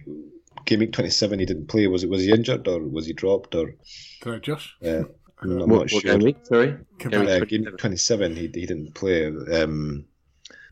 game 0.66 0.80
week 0.80 0.94
27 0.94 1.40
he 1.40 1.46
didn't 1.46 1.68
play. 1.68 1.88
Was 1.88 2.04
it 2.04 2.10
was 2.10 2.22
he 2.22 2.32
injured 2.32 2.68
or 2.68 2.82
was 2.82 3.06
he 3.06 3.14
dropped 3.14 3.56
or? 3.56 3.74
Don't 4.22 4.44
Josh? 4.44 4.76
Uh, 4.84 5.04
I'm 5.42 5.58
not 5.58 5.68
What, 5.68 5.90
sure. 5.90 6.02
game 6.02 6.20
week? 6.20 6.38
Sorry. 6.44 6.78
Kabak. 7.00 7.28
Uh, 7.42 7.46
game 7.46 7.66
week 7.66 7.78
27 7.78 8.36
he 8.36 8.42
he 8.42 8.66
didn't 8.66 8.94
play. 8.96 9.28
Um, 9.28 10.06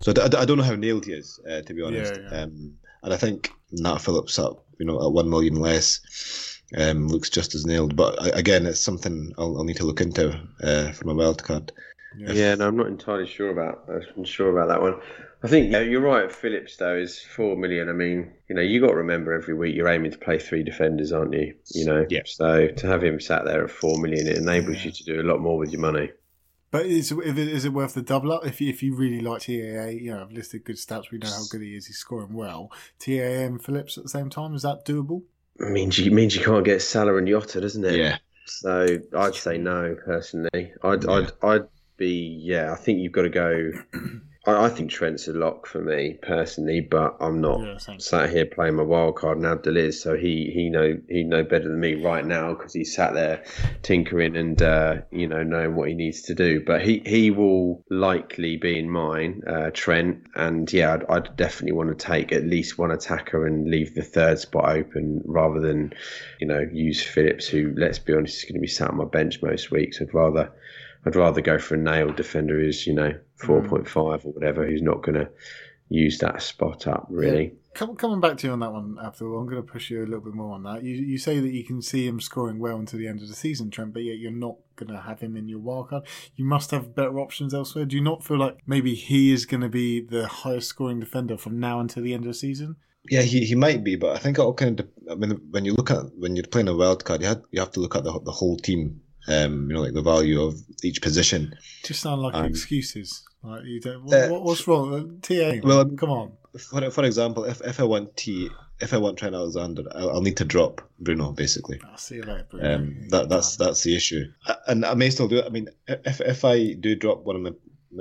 so 0.02 0.12
I 0.12 0.46
don't 0.46 0.58
know 0.58 0.64
how 0.64 0.76
nailed 0.76 1.06
he 1.06 1.14
is, 1.14 1.40
uh, 1.50 1.62
to 1.62 1.74
be 1.74 1.82
honest. 1.82 2.16
Yeah, 2.16 2.30
yeah. 2.32 2.42
Um, 2.42 2.74
and 3.04 3.14
I 3.14 3.18
think 3.18 3.52
Nat 3.72 4.00
Phillips 4.00 4.38
at 4.40 4.52
you 4.80 4.86
know 4.86 5.02
at 5.06 5.12
one 5.12 5.30
million 5.30 5.56
less 5.56 6.62
um, 6.78 7.08
looks 7.08 7.30
just 7.30 7.56
as 7.56 7.66
nailed. 7.66 7.96
But 7.96 8.16
again, 8.38 8.66
it's 8.66 8.82
something 8.82 9.34
I'll, 9.38 9.58
I'll 9.58 9.64
need 9.64 9.78
to 9.78 9.86
look 9.86 10.02
into 10.02 10.40
uh, 10.62 10.92
for 10.92 11.06
my 11.06 11.14
wild 11.14 11.44
card. 11.44 11.72
Yeah, 12.18 12.56
no, 12.56 12.68
I'm 12.68 12.78
not 12.78 12.88
entirely 12.88 13.28
sure 13.28 13.50
about. 13.50 13.90
I'm 14.16 14.24
sure 14.24 14.56
about 14.56 14.68
that 14.70 14.82
one. 14.82 15.00
I 15.44 15.48
think 15.50 15.72
yeah, 15.72 15.82
you're 15.82 16.00
right. 16.02 16.32
Phillips 16.32 16.78
though 16.78 16.96
is 16.96 17.20
four 17.20 17.58
million. 17.58 17.90
I 17.90 17.94
mean, 17.94 18.32
you 18.48 18.56
know, 18.56 18.62
you 18.62 18.80
got 18.80 18.88
to 18.92 18.96
remember 18.96 19.34
every 19.34 19.54
week 19.54 19.76
you're 19.76 19.90
aiming 19.90 20.12
to 20.12 20.18
play 20.18 20.40
three 20.40 20.64
defenders, 20.64 21.12
aren't 21.12 21.34
you? 21.34 21.54
You 21.74 21.86
know, 21.86 22.06
Yeah. 22.10 22.22
So 22.26 22.68
to 22.68 22.88
have 22.88 23.04
him 23.04 23.20
sat 23.20 23.44
there 23.46 23.64
at 23.66 23.70
four 23.72 23.98
million, 24.00 24.26
it 24.28 24.38
enables 24.38 24.78
Yeah. 24.78 24.86
you 24.86 24.92
to 24.92 25.04
do 25.04 25.22
a 25.22 25.28
lot 25.30 25.42
more 25.42 25.58
with 25.58 25.72
your 25.72 25.82
money. 25.82 26.12
But 26.72 26.88
is, 26.88 27.12
if 27.12 27.38
it, 27.38 27.48
is 27.50 27.66
it 27.66 27.74
worth 27.74 27.94
the 27.94 28.02
double 28.02 28.32
up? 28.32 28.48
If 28.48 28.60
you, 28.60 28.68
if 28.70 28.82
you 28.82 28.96
really 28.96 29.20
like 29.22 29.42
TAA, 29.44 29.90
you 29.90 30.12
know, 30.12 30.22
I've 30.24 30.32
listed 30.32 30.64
good 30.64 30.78
stats. 30.78 31.12
We 31.12 31.20
know 31.20 31.28
how 31.30 31.44
good 31.52 31.62
he 31.62 31.76
is. 31.76 31.86
He's 31.86 31.98
scoring 31.98 32.34
well. 32.34 32.72
TAA 32.98 33.44
and 33.46 33.64
Phillips 33.64 33.96
at 33.98 34.04
the 34.04 34.10
same 34.10 34.30
time. 34.32 34.56
Is 34.56 34.64
that 34.64 34.84
doable? 34.84 35.22
It 35.60 35.70
means 35.70 36.00
you 36.00 36.10
means 36.10 36.36
you 36.36 36.42
can't 36.44 36.66
get 36.66 36.82
Salah 36.82 37.16
and 37.18 37.28
Jota, 37.28 37.62
doesn't 37.62 37.86
it? 37.86 37.96
Yeah, 37.98 38.18
So 38.46 38.98
I'd 39.16 39.36
say 39.36 39.60
no 39.60 39.96
personally. 40.04 40.74
I'd 40.82 41.04
Yeah. 41.04 41.12
I'd 41.12 41.32
I'd 41.44 41.68
be 41.98 42.40
yeah. 42.42 42.72
I 42.72 42.76
think 42.76 43.02
you've 43.02 43.12
got 43.12 43.24
to 43.24 43.30
go. 43.30 43.72
I, 44.46 44.66
I 44.66 44.70
think 44.70 44.92
Trent's 44.92 45.28
a 45.28 45.34
lock 45.34 45.68
for 45.68 45.82
me 45.82 46.18
personally, 46.22 46.82
but 46.82 47.18
I'm 47.20 47.42
not 47.42 47.60
Yeah, 47.60 47.78
sat 47.98 48.30
here 48.30 48.46
playing 48.46 48.76
my 48.76 48.84
wild 48.84 49.16
card. 49.16 49.38
And 49.38 49.46
Abdul 49.46 49.78
is, 49.78 50.02
so 50.02 50.16
he 50.16 50.52
he 50.54 50.70
know 50.70 51.00
he 51.10 51.24
know 51.24 51.44
better 51.44 51.70
than 51.70 51.80
me 51.80 51.96
right 51.96 52.26
now 52.26 52.54
because 52.54 52.74
he's 52.74 52.96
sat 52.96 53.14
there 53.14 53.44
tinkering 53.82 54.36
and 54.36 54.62
uh, 54.62 55.02
you 55.12 55.28
know 55.28 55.44
knowing 55.44 55.76
what 55.76 55.90
he 55.90 55.96
needs 55.96 56.24
to 56.24 56.36
do. 56.36 56.62
But 56.66 56.82
he 56.82 57.02
he 57.06 57.32
will 57.32 57.84
likely 57.90 58.58
be 58.58 58.78
in 58.78 58.90
mine, 58.90 59.44
uh, 59.48 59.72
Trent, 59.74 60.28
and 60.36 60.72
yeah, 60.72 60.94
I'd, 60.94 61.06
I'd 61.10 61.36
definitely 61.38 61.74
want 61.74 61.98
to 61.98 62.06
take 62.06 62.32
at 62.32 62.44
least 62.44 62.78
one 62.78 62.92
attacker 62.92 63.46
and 63.48 63.70
leave 63.70 63.96
the 63.96 64.04
third 64.04 64.40
spot 64.40 64.70
open 64.70 65.22
rather 65.26 65.60
than 65.60 65.94
you 66.40 66.48
know 66.48 66.68
use 66.72 67.02
Phillips, 67.02 67.48
who 67.48 67.74
let's 67.78 68.00
be 68.00 68.14
honest 68.14 68.40
is 68.40 68.44
going 68.44 68.56
to 68.56 68.60
be 68.60 68.68
sat 68.68 68.90
on 68.90 68.98
my 68.98 69.06
bench 69.06 69.42
most 69.42 69.72
weeks. 69.72 70.02
I'd 70.02 70.14
rather. 70.14 70.52
I'd 71.06 71.18
rather 71.18 71.42
go 71.42 71.60
for 71.60 71.76
a 71.76 71.78
nailed 71.78 72.16
defender 72.16 72.58
who's, 72.58 72.88
you 72.88 72.94
know, 72.94 73.14
4.5 73.44 73.96
or 74.26 74.32
whatever, 74.32 74.66
who's 74.66 74.82
not 74.82 75.04
going 75.04 75.16
to 75.16 75.30
use 75.90 76.18
that 76.20 76.42
spot 76.42 76.88
up, 76.88 77.08
really. 77.10 77.54
Come, 77.76 77.96
coming 77.96 78.20
back 78.20 78.38
to 78.38 78.48
you 78.48 78.54
on 78.54 78.60
that 78.60 78.72
one, 78.72 78.98
Abdul, 79.04 79.38
I'm 79.38 79.46
going 79.48 79.62
to 79.62 79.72
push 79.72 79.90
you 79.90 80.04
a 80.04 80.06
little 80.06 80.22
bit 80.22 80.34
more 80.34 80.54
on 80.54 80.64
that. 80.64 80.84
You, 80.84 80.96
you 80.96 81.18
say 81.18 81.40
that 81.40 81.54
you 81.54 81.64
can 81.64 81.82
see 81.82 82.08
him 82.08 82.20
scoring 82.20 82.60
well 82.60 82.78
until 82.78 83.00
the 83.00 83.08
end 83.08 83.22
of 83.22 83.28
the 83.28 83.36
season, 83.36 83.70
Trent, 83.70 83.94
but 83.94 84.04
yet 84.04 84.18
you're 84.18 84.32
not 84.32 84.56
going 84.76 84.92
to 84.92 85.02
have 85.02 85.20
him 85.22 85.36
in 85.36 85.48
your 85.48 85.60
wildcard. 85.60 86.06
You 86.36 86.46
must 86.46 86.72
have 86.72 86.96
better 86.96 87.20
options 87.20 87.54
elsewhere. 87.54 87.86
Do 87.86 87.96
you 87.96 88.04
not 88.04 88.24
feel 88.24 88.38
like 88.38 88.58
maybe 88.68 88.94
he 88.96 89.34
is 89.34 89.46
going 89.46 89.62
to 89.62 89.70
be 89.70 90.02
the 90.02 90.28
highest 90.28 90.70
scoring 90.70 91.00
defender 91.00 91.38
from 91.38 91.60
now 91.60 91.80
until 91.80 92.04
the 92.04 92.14
end 92.14 92.24
of 92.24 92.30
the 92.30 92.34
season? 92.36 92.76
yeah, 93.10 93.22
he, 93.22 93.44
he 93.44 93.56
might 93.56 93.84
be, 93.84 93.96
but 93.96 94.16
I 94.16 94.20
think 94.20 94.38
it 94.38 94.42
all 94.42 94.54
kind 94.54 94.80
of. 94.80 94.88
I 95.12 95.16
mean, 95.16 95.32
when 95.52 95.66
you 95.66 95.74
look 95.74 95.92
at 95.92 96.06
when 96.18 96.36
you're 96.36 96.46
playing 96.46 96.70
a 96.70 96.76
wild 96.76 97.04
card, 97.04 97.22
you 97.22 97.28
had 97.28 97.42
you 97.52 97.60
have 97.60 97.72
to 97.72 97.80
look 97.82 97.96
at 97.96 98.04
the 98.04 98.18
the 98.24 98.32
whole 98.32 98.58
team. 98.58 99.02
Um, 99.28 99.70
you 99.70 99.76
know, 99.76 99.82
like 99.82 99.94
the 99.94 100.02
value 100.02 100.42
of 100.42 100.56
each 100.84 101.02
position. 101.02 101.56
Just 101.86 102.02
sound 102.02 102.22
like 102.22 102.34
Um, 102.34 102.46
excuses. 102.46 103.24
Like 103.44 103.66
you 103.66 103.80
don't. 103.82 104.04
What, 104.06 104.14
Uh, 104.14 104.40
what's 104.40 104.68
wrong? 104.68 104.94
Uh, 104.94 105.28
TA, 105.28 105.60
well, 105.64 105.86
come 105.86 106.10
on. 106.10 106.32
for 106.58 106.90
for 106.90 107.04
example, 107.04 107.44
if, 107.44 107.62
if 107.62 107.80
I 107.80 107.84
want 107.84 108.16
T, 108.16 108.50
if 108.80 108.94
I 108.94 108.98
want 108.98 109.18
Trent 109.18 109.36
Alexander, 109.36 109.84
I'll, 109.94 110.12
I'll 110.12 110.22
need 110.22 110.38
to 110.38 110.46
drop 110.46 110.82
Bruno 111.00 111.32
basically. 111.34 111.80
I'll 111.86 111.98
see 111.98 112.16
you 112.16 112.24
later, 112.24 112.48
Bruno. 112.50 112.76
Um, 112.76 113.08
that 113.10 113.30
that's 113.30 113.58
that's 113.58 113.84
the 113.84 113.96
issue, 113.96 114.26
and 114.68 114.86
I 114.86 114.94
may 114.94 115.10
still 115.10 115.28
do 115.28 115.40
it. 115.40 115.46
I 115.46 115.50
mean, 115.50 115.68
if 115.88 116.22
if 116.22 116.46
I 116.46 116.74
do 116.74 116.96
drop 116.96 117.26
one 117.26 117.36
of 117.36 117.42
my 117.42 117.52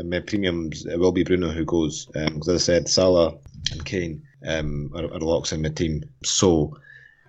my, 0.04 0.20
premiums, 0.20 0.86
it 0.86 0.98
will 0.98 1.12
be 1.12 1.24
Bruno 1.24 1.50
who 1.50 1.64
goes. 1.64 2.06
Because 2.06 2.48
as 2.48 2.62
I 2.62 2.64
said, 2.64 2.88
Salah 2.88 3.34
and 3.72 3.84
Kane 3.84 4.22
um, 4.46 4.90
are, 4.94 5.04
are 5.04 5.20
locks 5.20 5.52
in 5.52 5.62
my 5.62 5.68
team. 5.68 6.04
So 6.24 6.76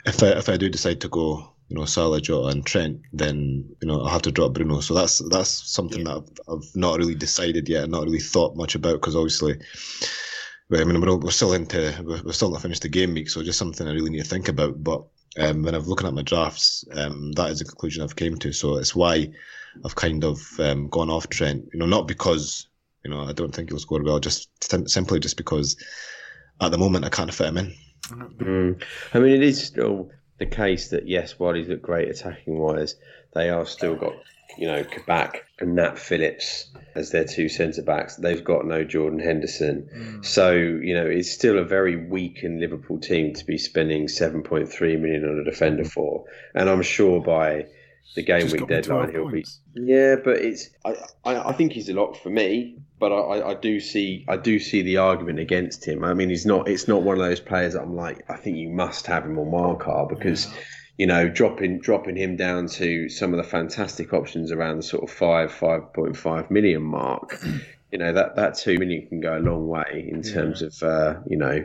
if 0.05 0.21
I 0.23 0.27
if 0.27 0.49
I 0.49 0.57
do 0.57 0.69
decide 0.69 1.01
to 1.01 1.09
go, 1.09 1.52
you 1.73 1.79
know, 1.79 1.85
Salah, 1.85 2.21
Jota, 2.21 2.49
and 2.49 2.63
Trent, 2.63 3.01
then 3.13 3.67
you 3.81 3.87
know 3.87 4.01
I'll 4.01 4.09
have 4.09 4.21
to 4.23 4.31
drop 4.31 4.53
Bruno. 4.53 4.79
So 4.81 4.93
that's 4.93 5.17
that's 5.29 5.49
something 5.49 6.03
that 6.03 6.17
I've, 6.17 6.39
I've 6.47 6.75
not 6.75 6.99
really 6.99 7.15
decided 7.15 7.67
yet, 7.67 7.83
and 7.83 7.91
not 7.91 8.03
really 8.03 8.19
thought 8.19 8.55
much 8.55 8.75
about 8.75 8.93
because 8.93 9.15
obviously. 9.15 9.59
well, 10.69 10.81
I 10.81 10.83
mean, 10.83 11.01
we're, 11.01 11.15
we're 11.15 11.31
still 11.31 11.53
into 11.53 11.99
we're, 12.05 12.21
we're 12.21 12.31
still 12.31 12.51
not 12.51 12.61
finished 12.61 12.83
the 12.83 12.89
game 12.89 13.15
week, 13.15 13.27
so 13.27 13.41
just 13.41 13.57
something 13.57 13.87
I 13.87 13.93
really 13.93 14.11
need 14.11 14.23
to 14.23 14.29
think 14.29 14.49
about. 14.49 14.83
But 14.83 15.03
um, 15.39 15.63
when 15.63 15.73
I'm 15.73 15.83
looking 15.85 16.05
at 16.05 16.13
my 16.13 16.21
drafts, 16.21 16.85
um, 16.91 17.31
that 17.31 17.49
is 17.49 17.57
the 17.57 17.65
conclusion 17.65 18.03
I've 18.03 18.15
came 18.15 18.37
to. 18.37 18.53
So 18.53 18.77
it's 18.77 18.95
why 18.95 19.29
I've 19.83 19.95
kind 19.95 20.23
of 20.23 20.47
um, 20.59 20.89
gone 20.89 21.09
off 21.09 21.27
Trent. 21.29 21.65
You 21.73 21.79
know, 21.79 21.87
not 21.87 22.07
because 22.07 22.67
you 23.03 23.09
know 23.09 23.21
I 23.21 23.33
don't 23.33 23.53
think 23.53 23.69
he'll 23.69 23.79
score 23.79 24.03
well, 24.03 24.19
just 24.19 24.47
sim- 24.63 24.87
simply 24.87 25.19
just 25.19 25.37
because 25.37 25.75
at 26.61 26.69
the 26.69 26.77
moment 26.77 27.05
I 27.05 27.09
can't 27.09 27.33
fit 27.33 27.47
him 27.47 27.57
in. 27.57 27.73
Mm. 28.11 28.83
I 29.15 29.19
mean, 29.19 29.31
it 29.31 29.41
is 29.41 29.65
still 29.65 30.11
the 30.43 30.55
case 30.55 30.89
that 30.89 31.07
yes, 31.07 31.39
while 31.39 31.53
he's 31.53 31.67
looked 31.67 31.83
great 31.83 32.09
attacking 32.09 32.57
wise, 32.59 32.95
they 33.33 33.49
are 33.49 33.65
still 33.65 33.95
got 33.95 34.13
you 34.57 34.67
know 34.67 34.83
Kabak 34.83 35.45
and 35.59 35.75
Nat 35.75 35.97
Phillips 35.97 36.71
as 36.95 37.11
their 37.11 37.25
two 37.25 37.49
centre 37.49 37.81
backs. 37.81 38.15
They've 38.15 38.43
got 38.43 38.65
no 38.65 38.83
Jordan 38.83 39.19
Henderson, 39.19 39.89
hmm. 39.93 40.21
so 40.21 40.51
you 40.51 40.93
know 40.93 41.05
it's 41.05 41.31
still 41.31 41.57
a 41.57 41.63
very 41.63 41.95
weak 41.95 42.35
weakened 42.35 42.59
Liverpool 42.59 42.99
team 42.99 43.33
to 43.33 43.45
be 43.45 43.57
spending 43.57 44.07
seven 44.07 44.43
point 44.43 44.71
three 44.71 44.95
million 44.97 45.23
on 45.23 45.39
a 45.39 45.43
defender 45.43 45.83
hmm. 45.83 45.89
for. 45.89 46.25
And 46.53 46.69
I'm 46.69 46.81
sure 46.81 47.21
by 47.21 47.67
the 48.15 48.23
game 48.23 48.41
Just 48.41 48.53
week 48.53 48.61
got 48.61 48.69
me 48.69 48.81
12 48.81 48.83
deadline 48.83 49.11
he'll 49.11 49.29
points. 49.31 49.59
be 49.73 49.81
yeah, 49.85 50.15
but 50.23 50.37
it's 50.37 50.69
I, 50.85 50.95
I, 51.23 51.49
I 51.49 51.53
think 51.53 51.71
he's 51.71 51.89
a 51.89 51.93
lock 51.93 52.17
for 52.17 52.29
me, 52.29 52.77
but 52.99 53.11
I, 53.11 53.49
I, 53.49 53.53
do 53.55 53.79
see 53.79 54.25
I 54.27 54.37
do 54.37 54.59
see 54.59 54.81
the 54.81 54.97
argument 54.97 55.39
against 55.39 55.85
him. 55.85 56.03
I 56.03 56.13
mean, 56.13 56.29
he's 56.29 56.45
not 56.45 56.67
it's 56.67 56.87
not 56.87 57.01
one 57.01 57.19
of 57.19 57.25
those 57.25 57.39
players 57.39 57.73
that 57.73 57.81
I'm 57.81 57.95
like 57.95 58.23
I 58.29 58.37
think 58.37 58.57
you 58.57 58.69
must 58.69 59.07
have 59.07 59.25
him 59.25 59.37
on 59.39 59.47
wildcard 59.47 60.09
because 60.09 60.47
you 60.97 61.07
know 61.07 61.27
dropping 61.27 61.79
dropping 61.79 62.15
him 62.15 62.35
down 62.35 62.67
to 62.67 63.09
some 63.09 63.33
of 63.33 63.37
the 63.37 63.43
fantastic 63.43 64.13
options 64.13 64.51
around 64.51 64.77
the 64.77 64.83
sort 64.83 65.03
of 65.03 65.11
five 65.11 65.51
five 65.51 65.91
point 65.93 66.15
five 66.15 66.49
million 66.51 66.83
mark. 66.83 67.39
You 67.91 67.99
know 67.99 68.11
that 68.11 68.37
that 68.37 68.55
two 68.57 68.79
million 68.79 69.05
can 69.05 69.21
go 69.21 69.37
a 69.37 69.39
long 69.39 69.67
way 69.67 70.09
in 70.11 70.23
terms 70.23 70.63
of 70.63 70.81
uh, 70.81 71.19
you 71.27 71.37
know 71.37 71.63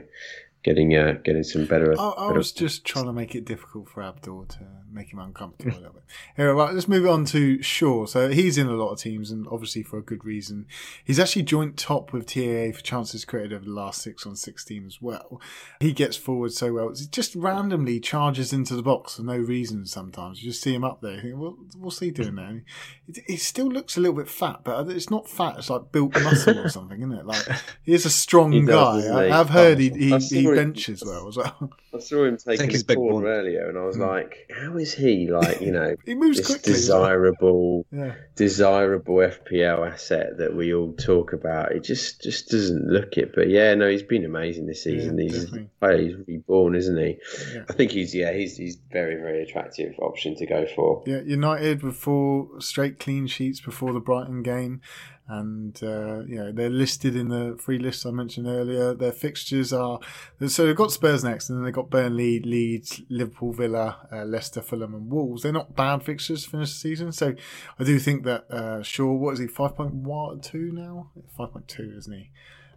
getting 0.65 0.95
uh, 0.97 1.19
getting 1.25 1.43
some 1.45 1.67
better. 1.67 1.99
I, 1.99 2.09
I 2.11 2.27
better- 2.29 2.39
was 2.39 2.53
just 2.53 2.85
trying 2.85 3.07
to 3.07 3.13
make 3.13 3.35
it 3.35 3.45
difficult 3.45 3.89
for 3.89 4.03
Abdul 4.03 4.47
to 4.47 4.59
make 4.91 5.13
him 5.13 5.19
uncomfortable 5.19 5.73
a 5.73 5.81
little 5.81 5.93
bit. 5.93 6.03
Anyway, 6.37 6.55
right, 6.55 6.75
let's 6.75 6.89
move 6.89 7.07
on 7.07 7.25
to 7.27 7.63
Shaw. 7.63 8.07
So 8.07 8.31
he's 8.31 8.57
in 8.57 8.67
a 8.67 8.73
lot 8.73 8.91
of 8.91 8.99
teams, 8.99 9.31
and 9.31 9.47
obviously 9.51 9.83
for 9.83 9.99
a 9.99 10.03
good 10.03 10.25
reason. 10.25 10.67
He's 11.05 11.19
actually 11.21 11.43
joint 11.43 11.77
top 11.77 12.13
with 12.13 12.27
TAA 12.27 12.73
for 12.77 12.83
chances 12.83 13.25
created 13.25 13.53
over 13.53 13.65
the 13.65 13.71
last 13.71 14.03
six 14.03 14.27
on 14.27 14.35
sixteen 14.37 14.87
as 14.87 15.01
well. 15.01 15.41
He 15.81 15.93
gets 15.93 16.17
forward 16.17 16.53
so 16.53 16.73
well. 16.73 16.89
He 16.97 17.07
just 17.07 17.35
randomly 17.35 18.01
charges 18.01 18.53
into 18.53 18.75
the 18.75 18.83
box 18.83 19.17
for 19.17 19.23
no 19.23 19.37
reason. 19.37 19.85
Sometimes 19.87 20.43
you 20.43 20.51
just 20.51 20.63
see 20.63 20.75
him 20.75 20.85
up 20.85 21.01
there. 21.03 21.15
You 21.17 21.21
think, 21.23 21.37
well, 21.39 21.57
what's 21.77 21.99
he 22.01 22.11
doing 22.11 22.35
there? 22.37 22.63
He, 23.07 23.23
he 23.27 23.37
still 23.37 23.69
looks 23.69 23.97
a 23.97 24.01
little 24.01 24.17
bit 24.17 24.29
fat, 24.29 24.61
but 24.65 24.89
it's 24.91 25.11
not 25.11 25.29
fat. 25.29 25.59
It's 25.59 25.71
like 25.71 25.93
built 25.93 26.15
muscle 26.23 26.59
or 26.59 26.69
something, 26.69 26.99
isn't 26.99 27.13
it? 27.13 27.27
Like 27.27 27.47
he 27.83 27.93
is 27.93 28.07
a 28.07 28.11
strong 28.11 28.53
He 28.59 28.63
does, 28.65 29.07
guy. 29.07 29.15
I, 29.23 29.27
he? 29.27 29.33
I've 29.33 29.51
heard 29.51 29.79
he, 29.79 29.91
he, 29.91 30.17
he 30.19 30.48
it. 30.53 30.57
benches 30.57 31.03
well 31.05 31.29
as 31.29 31.37
well. 31.37 31.71
I 31.95 31.99
saw 32.01 32.25
him 32.25 32.37
taking 32.37 32.71
his 32.71 32.83
a 32.83 32.85
big 32.85 32.97
corner 32.97 33.27
earlier, 33.27 33.69
and 33.69 33.79
I 33.79 33.85
was 33.85 33.97
hmm. 33.97 34.03
like, 34.03 34.51
"How 34.55 34.77
is 34.77 34.93
he 34.95 35.29
like? 35.29 35.61
You 35.61 35.73
know, 35.73 35.97
He 36.05 36.15
moves 36.15 36.39
this 36.39 36.47
quickly. 36.47 36.75
as 36.75 36.89
well. 36.89 37.01
desirable, 37.01 37.87
Yeah. 37.93 38.15
desirable 38.37 39.17
FPL 39.17 39.91
asset 39.91 40.39
that 40.39 40.55
we 40.55 40.75
all 40.75 40.93
talk 40.93 41.33
about. 41.33 41.73
It 41.73 41.85
just 41.85 42.23
just 42.23 42.51
doesn't 42.51 42.87
look 42.87 43.17
it. 43.17 43.35
But 43.35 43.49
yeah, 43.49 43.75
no, 43.75 43.89
he's 43.89 44.03
been 44.03 44.25
amazing 44.25 44.67
this 44.67 44.85
season. 44.85 45.19
Yeah, 45.19 45.25
he's 45.25 45.45
definitely. 45.45 46.07
he's 46.07 46.17
reborn, 46.27 46.75
isn't 46.75 46.97
he? 46.97 47.19
Yeah. 47.55 47.65
I 47.69 47.73
think 47.73 47.91
he's 47.93 48.15
yeah, 48.15 48.33
he's 48.33 48.57
he's 48.57 48.77
very 48.91 49.17
very 49.17 49.43
attractive 49.43 49.95
option 49.99 50.37
to 50.37 50.47
go 50.47 50.67
for. 50.75 51.03
Yeah, 51.07 51.21
United 51.21 51.83
with 51.83 51.97
four 51.97 52.61
straight 52.61 52.99
clean 52.99 53.27
sheets 53.27 53.61
before 53.61 53.93
the 53.93 54.01
Brighton 54.01 54.43
game, 54.43 54.81
and 55.29 55.79
uh, 55.83 56.21
you 56.27 56.37
know 56.37 56.53
they're 56.53 56.71
listed 56.71 57.15
in 57.15 57.29
the 57.29 57.57
free 57.61 57.79
list 57.79 58.07
I 58.07 58.11
mentioned 58.11 58.47
earlier. 58.47 58.95
Their 58.95 59.13
fixtures 59.13 59.73
are 59.73 60.01
so 60.47 60.67
they've 60.67 60.75
got 60.75 60.91
Spurs 60.91 61.23
next, 61.23 61.49
and 61.49 61.59
then 61.59 61.65
they've 61.65 61.75
got 61.75 61.91
Burnley, 61.91 62.41
Leeds, 62.41 63.03
Liverpool, 63.09 63.53
Villa, 63.53 64.09
uh, 64.11 64.25
Leicester, 64.25 64.63
Fulham, 64.63 64.95
and 64.95 65.11
Wolves. 65.11 65.43
They're 65.43 65.53
not 65.53 65.77
bad 65.77 66.03
fixtures 66.03 66.45
to 66.45 66.51
finish 66.51 66.71
the 66.73 66.79
season, 66.79 67.13
so 67.13 67.35
I 67.79 67.85
do 67.85 67.99
think 67.99 68.25
that 68.25 68.51
uh, 68.51 68.83
Shaw, 68.83 69.13
what 69.13 69.35
is 69.35 69.41
he, 69.41 69.47
five 69.47 69.77
point 69.77 69.95
one 69.95 70.41
two 70.41 70.73
now? 70.73 71.11
Five 71.37 71.53
point 71.53 71.69
two, 71.69 71.95
isn't 71.97 72.13
he? 72.13 72.31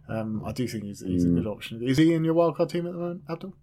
Um, 0.08 0.42
I 0.44 0.52
do 0.52 0.66
think 0.66 0.84
he's, 0.84 1.00
he's 1.00 1.24
a 1.24 1.28
good 1.28 1.46
option. 1.46 1.82
Is 1.82 1.96
he 1.96 2.12
in 2.12 2.24
your 2.24 2.34
wildcard 2.34 2.70
team 2.70 2.86
at 2.86 2.92
the 2.92 2.98
moment, 2.98 3.22
Abdul? 3.30 3.54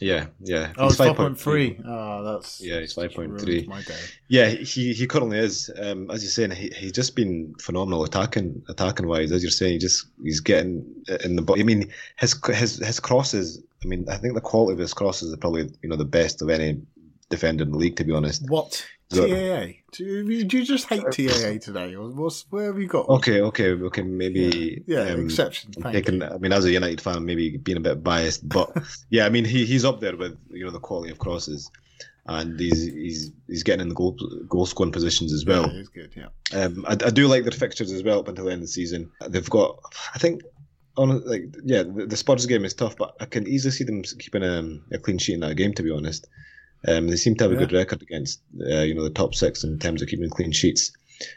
Yeah, 0.00 0.26
yeah. 0.40 0.72
Oh, 0.76 0.86
He's 0.86 0.96
five 0.96 1.16
point 1.16 1.38
three. 1.38 1.80
Oh, 1.84 2.22
that's 2.22 2.60
Yeah, 2.60 2.80
he's 2.80 2.94
5.3. 2.94 3.16
ruined 3.16 3.66
My 3.68 3.82
day. 3.82 3.98
Yeah, 4.28 4.48
he 4.48 4.92
he 4.92 5.06
currently 5.06 5.38
is. 5.38 5.70
Um, 5.78 6.10
as 6.10 6.22
you're 6.22 6.30
saying, 6.30 6.50
he, 6.52 6.70
he's 6.76 6.92
just 6.92 7.16
been 7.16 7.54
phenomenal 7.60 8.04
attacking 8.04 8.62
attacking 8.68 9.06
wise. 9.06 9.32
As 9.32 9.42
you're 9.42 9.50
saying, 9.50 9.72
he 9.72 9.78
just 9.78 10.06
he's 10.22 10.40
getting 10.40 10.84
in 11.24 11.36
the. 11.36 11.54
I 11.58 11.62
mean, 11.62 11.90
his 12.16 12.38
his 12.46 12.78
his 12.78 13.00
crosses. 13.00 13.62
I 13.82 13.86
mean, 13.86 14.08
I 14.08 14.16
think 14.16 14.34
the 14.34 14.40
quality 14.40 14.72
of 14.74 14.78
his 14.78 14.94
crosses 14.94 15.32
are 15.32 15.36
probably 15.36 15.70
you 15.82 15.88
know 15.88 15.96
the 15.96 16.04
best 16.04 16.42
of 16.42 16.50
any 16.50 16.80
defender 17.30 17.64
in 17.64 17.72
the 17.72 17.78
league. 17.78 17.96
To 17.96 18.04
be 18.04 18.12
honest. 18.12 18.48
What 18.48 18.84
TAA? 19.10 19.72
Do 19.92 20.04
you, 20.04 20.44
do 20.44 20.58
you 20.58 20.64
just 20.64 20.86
hate 20.86 21.02
TAA 21.02 21.58
today, 21.58 21.94
or 21.94 22.08
what's 22.10 22.44
where 22.50 22.66
have 22.66 22.78
you 22.78 22.86
got? 22.86 23.08
Okay, 23.08 23.40
okay, 23.40 23.70
okay. 23.70 24.02
Maybe 24.02 24.82
yeah, 24.86 25.00
um, 25.00 25.24
exception. 25.24 25.72
Taking. 25.72 26.22
I 26.22 26.36
mean, 26.38 26.52
as 26.52 26.64
a 26.64 26.70
United 26.70 27.00
fan, 27.00 27.24
maybe 27.24 27.56
being 27.56 27.78
a 27.78 27.80
bit 27.80 28.04
biased, 28.04 28.46
but 28.48 28.70
yeah, 29.10 29.24
I 29.24 29.30
mean, 29.30 29.44
he, 29.44 29.64
he's 29.64 29.84
up 29.84 30.00
there 30.00 30.16
with 30.16 30.36
you 30.50 30.64
know 30.64 30.70
the 30.70 30.78
quality 30.80 31.10
of 31.10 31.18
crosses, 31.18 31.70
and 32.26 32.60
he's 32.60 32.84
he's 32.84 33.32
he's 33.46 33.62
getting 33.62 33.80
in 33.80 33.88
the 33.88 33.94
goal 33.94 34.16
goal 34.48 34.66
scoring 34.66 34.92
positions 34.92 35.32
as 35.32 35.46
well. 35.46 35.66
Yeah, 35.66 35.78
he's 35.78 35.88
good. 35.88 36.12
Yeah, 36.14 36.60
Um, 36.60 36.84
I, 36.86 36.92
I 36.92 37.10
do 37.10 37.28
like 37.28 37.44
their 37.44 37.52
fixtures 37.52 37.90
as 37.90 38.02
well 38.02 38.20
up 38.20 38.28
until 38.28 38.44
the 38.44 38.52
end 38.52 38.58
of 38.60 38.68
the 38.68 38.72
season. 38.72 39.10
They've 39.26 39.48
got, 39.48 39.78
I 40.14 40.18
think, 40.18 40.42
on 40.98 41.24
like 41.24 41.44
yeah, 41.64 41.82
the, 41.82 42.04
the 42.06 42.16
Spurs 42.16 42.44
game 42.44 42.66
is 42.66 42.74
tough, 42.74 42.96
but 42.98 43.16
I 43.20 43.24
can 43.24 43.48
easily 43.48 43.72
see 43.72 43.84
them 43.84 44.02
keeping 44.02 44.44
um, 44.44 44.84
a 44.92 44.98
clean 44.98 45.16
sheet 45.16 45.34
in 45.34 45.40
that 45.40 45.54
game. 45.54 45.72
To 45.72 45.82
be 45.82 45.90
honest, 45.90 46.26
um, 46.86 47.08
they 47.08 47.16
seem 47.16 47.34
to 47.36 47.44
have 47.44 47.50
a 47.52 47.54
Yeah. 47.54 47.60
good 47.60 47.72
record 47.72 48.02
against 48.02 48.40
uh, 48.60 48.80
you 48.80 48.94
know 48.94 49.02
the 49.04 49.10
top 49.10 49.34
six 49.34 49.64
in 49.64 49.78
terms 49.78 50.02
of 50.02 50.08
keeping 50.08 50.30
clean 50.30 50.52
sheets. 50.52 50.92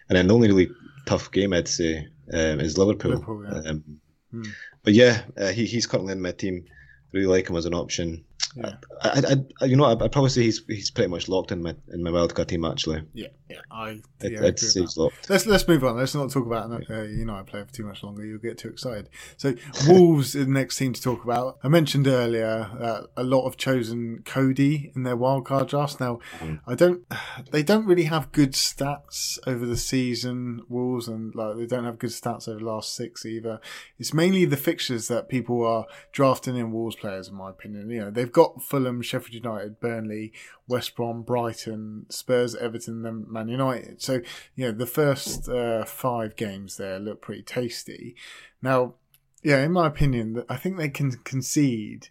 And 0.10 0.18
then 0.18 0.28
the 0.28 0.36
only 0.36 0.48
really 0.48 0.70
tough 1.06 1.32
game 1.32 1.54
I'd 1.54 1.68
say 1.68 2.08
um, 2.34 2.60
is 2.60 2.78
Liverpool. 2.78 3.12
Liverpool, 3.12 3.44
yeah. 3.46 3.70
Um, 3.70 3.84
Hmm. 4.32 4.44
But 4.84 4.94
yeah, 4.94 5.24
uh, 5.38 5.52
he, 5.52 5.66
he's 5.66 5.86
currently 5.88 6.14
in 6.14 6.22
my 6.22 6.32
team. 6.32 6.64
Really 7.12 7.26
like 7.28 7.50
him 7.50 7.58
as 7.58 7.66
an 7.66 7.74
option. 7.74 8.24
Yeah, 8.56 8.74
I, 9.02 9.10
I, 9.10 9.36
I 9.62 9.66
you 9.66 9.76
know, 9.78 9.86
I'd, 9.86 10.02
I'd 10.02 10.12
probably 10.12 10.30
say 10.30 10.44
he's 10.44 10.62
he's 10.68 10.92
pretty 10.92 11.10
much 11.10 11.30
locked 11.30 11.52
in 11.52 11.62
my 11.62 11.76
in 11.94 12.04
my 12.04 12.10
wildcard 12.10 12.48
team. 12.48 12.66
Actually, 12.66 13.04
yeah, 13.14 13.28
yeah. 13.50 13.58
I 13.72 14.02
yeah, 14.22 14.42
I 14.42 14.48
I'd 14.48 14.60
say 14.60 14.82
he's 14.82 14.98
locked. 14.98 15.30
Let's 15.30 15.46
let's 15.46 15.68
move 15.68 15.84
on. 15.84 15.98
Let's 15.98 16.14
not 16.16 16.30
talk 16.32 16.46
about 16.46 16.72
uh, 16.72 17.02
United 17.04 17.48
player 17.48 17.66
for 17.66 17.74
too 17.74 17.86
much 17.86 18.04
longer. 18.04 18.26
You'll 18.26 18.40
get 18.40 18.58
too 18.58 18.70
excited. 18.70 19.10
So 19.38 19.54
Wolves 19.88 20.36
is 20.36 20.46
the 20.46 20.52
next 20.52 20.78
team 20.78 20.94
to 20.94 21.02
talk 21.02 21.24
about. 21.24 21.60
I 21.64 21.68
mentioned 21.68 22.08
earlier 22.08 22.70
uh, 22.80 23.02
a 23.16 23.24
lot 23.24 23.46
have 23.46 23.58
chosen 23.58 24.22
Coady 24.26 24.92
in 24.96 25.04
their 25.04 25.18
wildcard 25.18 25.68
drafts. 25.68 26.00
Now 26.00 26.20
I 26.68 26.76
don't. 26.76 27.04
They 27.52 27.64
don't 27.64 27.86
really 27.86 28.06
have 28.06 28.32
good 28.32 28.54
stats 28.54 29.40
over 29.48 29.66
the 29.66 29.78
season. 29.78 30.62
Wolves 30.68 31.08
and 31.08 31.34
like 31.36 31.58
they 31.58 31.66
don't 31.66 31.86
have 31.86 32.00
good 32.00 32.12
stats 32.12 32.48
over 32.48 32.60
the 32.60 32.66
last 32.66 32.96
six 32.96 33.26
either. 33.26 33.60
It's 33.98 34.14
mainly 34.14 34.46
the 34.46 34.58
fixtures 34.58 35.08
that 35.08 35.30
people 35.30 35.66
are 35.66 35.86
drafting 36.12 36.58
in 36.58 36.72
Wolves 36.72 36.96
players, 36.96 37.28
in 37.28 37.36
my 37.36 37.50
opinion. 37.50 37.90
You 37.90 38.02
know 38.02 38.12
they've 38.12 38.31
got 38.32 38.64
Fulham, 38.64 39.02
Sheffield 39.02 39.34
United, 39.34 39.80
Burnley, 39.80 40.34
West 40.68 40.96
Brom, 40.96 41.24
Brighton, 41.24 42.06
Spurs, 42.10 42.56
Everton, 42.56 43.06
and 43.06 43.28
Man 43.28 43.48
United. 43.48 44.02
So, 44.02 44.22
you 44.56 44.66
know, 44.66 44.72
the 44.72 44.86
first 44.86 45.50
uh, 45.50 45.86
five 45.86 46.36
games 46.36 46.78
there 46.78 47.00
look 47.00 47.22
pretty 47.22 47.44
tasty. 47.44 48.16
Now, 48.62 48.96
yeah, 49.44 49.64
in 49.64 49.72
my 49.72 49.88
opinion, 49.88 50.44
I 50.50 50.58
think 50.58 50.78
they 50.78 50.90
can 50.90 51.12
concede 51.24 52.10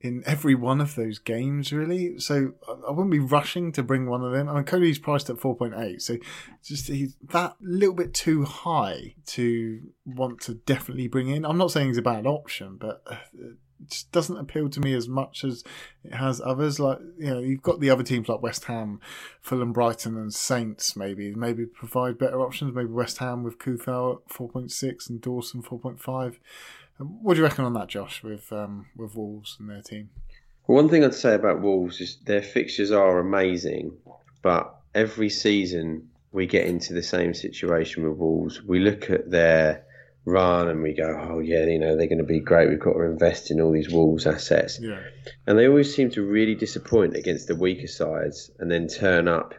in 0.00 0.22
every 0.24 0.54
one 0.54 0.80
of 0.80 0.94
those 0.94 1.18
games, 1.18 1.72
really. 1.72 2.18
So 2.18 2.54
I- 2.66 2.90
wouldn't 2.90 3.10
be 3.10 3.18
rushing 3.18 3.70
to 3.72 3.82
bring 3.82 4.06
one 4.06 4.24
of 4.24 4.32
them. 4.32 4.48
I 4.48 4.54
mean, 4.54 4.64
Coady's 4.64 4.98
priced 4.98 5.28
at 5.28 5.36
4.8, 5.36 6.00
so 6.00 6.16
just 6.64 6.88
he's 6.88 7.16
that 7.28 7.56
little 7.60 7.94
bit 7.94 8.14
too 8.14 8.44
high 8.44 9.14
to 9.26 9.80
want 10.06 10.40
to 10.42 10.54
definitely 10.54 11.06
bring 11.06 11.28
in. 11.28 11.44
I'm 11.44 11.58
not 11.58 11.70
saying 11.70 11.88
he's 11.88 11.98
a 11.98 12.02
bad 12.02 12.26
option, 12.26 12.78
but 12.80 13.02
uh, 13.06 13.16
just 13.88 14.10
doesn't 14.12 14.36
appeal 14.36 14.68
to 14.70 14.80
me 14.80 14.94
as 14.94 15.08
much 15.08 15.44
as 15.44 15.64
it 16.04 16.14
has 16.14 16.40
others. 16.40 16.78
Like 16.78 16.98
you 17.18 17.30
know, 17.30 17.40
you've 17.40 17.62
got 17.62 17.80
the 17.80 17.90
other 17.90 18.02
teams 18.02 18.28
like 18.28 18.42
West 18.42 18.64
Ham, 18.64 19.00
Fulham, 19.40 19.72
Brighton, 19.72 20.16
and 20.16 20.32
Saints. 20.32 20.96
Maybe 20.96 21.34
maybe 21.34 21.66
provide 21.66 22.18
better 22.18 22.40
options. 22.40 22.74
Maybe 22.74 22.88
West 22.88 23.18
Ham 23.18 23.42
with 23.42 23.58
Coufal 23.58 24.16
at 24.16 24.32
four 24.32 24.48
point 24.48 24.70
six 24.72 25.08
and 25.08 25.20
Dawson 25.20 25.62
four 25.62 25.78
point 25.78 26.00
five. 26.00 26.38
What 26.98 27.34
do 27.34 27.38
you 27.38 27.44
reckon 27.44 27.64
on 27.64 27.72
that, 27.74 27.88
Josh, 27.88 28.22
with 28.22 28.52
um, 28.52 28.86
with 28.96 29.14
Wolves 29.14 29.56
and 29.58 29.70
their 29.70 29.82
team? 29.82 30.10
One 30.66 30.88
thing 30.88 31.04
I'd 31.04 31.14
say 31.14 31.34
about 31.34 31.62
Wolves 31.62 32.00
is 32.00 32.18
their 32.24 32.42
fixtures 32.42 32.92
are 32.92 33.18
amazing, 33.18 33.96
but 34.42 34.76
every 34.94 35.30
season 35.30 36.08
we 36.32 36.46
get 36.46 36.66
into 36.66 36.92
the 36.92 37.02
same 37.02 37.34
situation 37.34 38.08
with 38.08 38.18
Wolves. 38.18 38.62
We 38.62 38.78
look 38.78 39.10
at 39.10 39.30
their 39.30 39.84
run 40.24 40.68
and 40.68 40.82
we 40.82 40.92
go, 40.92 41.28
oh 41.30 41.38
yeah, 41.38 41.64
you 41.64 41.78
know 41.78 41.96
they're 41.96 42.06
going 42.06 42.18
to 42.18 42.24
be 42.24 42.40
great. 42.40 42.68
We've 42.68 42.78
got 42.78 42.92
to 42.92 43.02
invest 43.02 43.50
in 43.50 43.60
all 43.60 43.72
these 43.72 43.90
Wolves 43.90 44.26
assets, 44.26 44.78
Yeah, 44.80 45.00
and 45.46 45.58
they 45.58 45.66
always 45.66 45.94
seem 45.94 46.10
to 46.10 46.22
really 46.22 46.54
disappoint 46.54 47.16
against 47.16 47.48
the 47.48 47.56
weaker 47.56 47.88
sides, 47.88 48.50
and 48.58 48.70
then 48.70 48.88
turn 48.88 49.28
up 49.28 49.54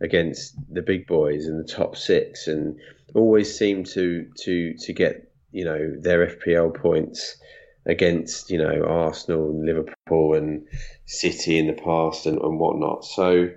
against 0.00 0.54
the 0.72 0.82
big 0.82 1.06
boys 1.06 1.46
in 1.46 1.58
the 1.58 1.64
top 1.64 1.96
six, 1.96 2.48
and 2.48 2.78
always 3.14 3.56
seem 3.56 3.84
to 3.84 4.26
to 4.42 4.74
to 4.74 4.92
get 4.92 5.30
you 5.52 5.64
know 5.64 5.94
their 5.98 6.26
FPL 6.26 6.74
points 6.74 7.36
against 7.86 8.50
you 8.50 8.58
know 8.58 8.84
Arsenal 8.86 9.50
and 9.50 9.64
Liverpool 9.64 10.34
and 10.34 10.66
City 11.06 11.58
in 11.58 11.66
the 11.66 11.72
past 11.72 12.26
and, 12.26 12.40
and 12.40 12.58
whatnot. 12.58 13.04
So 13.04 13.50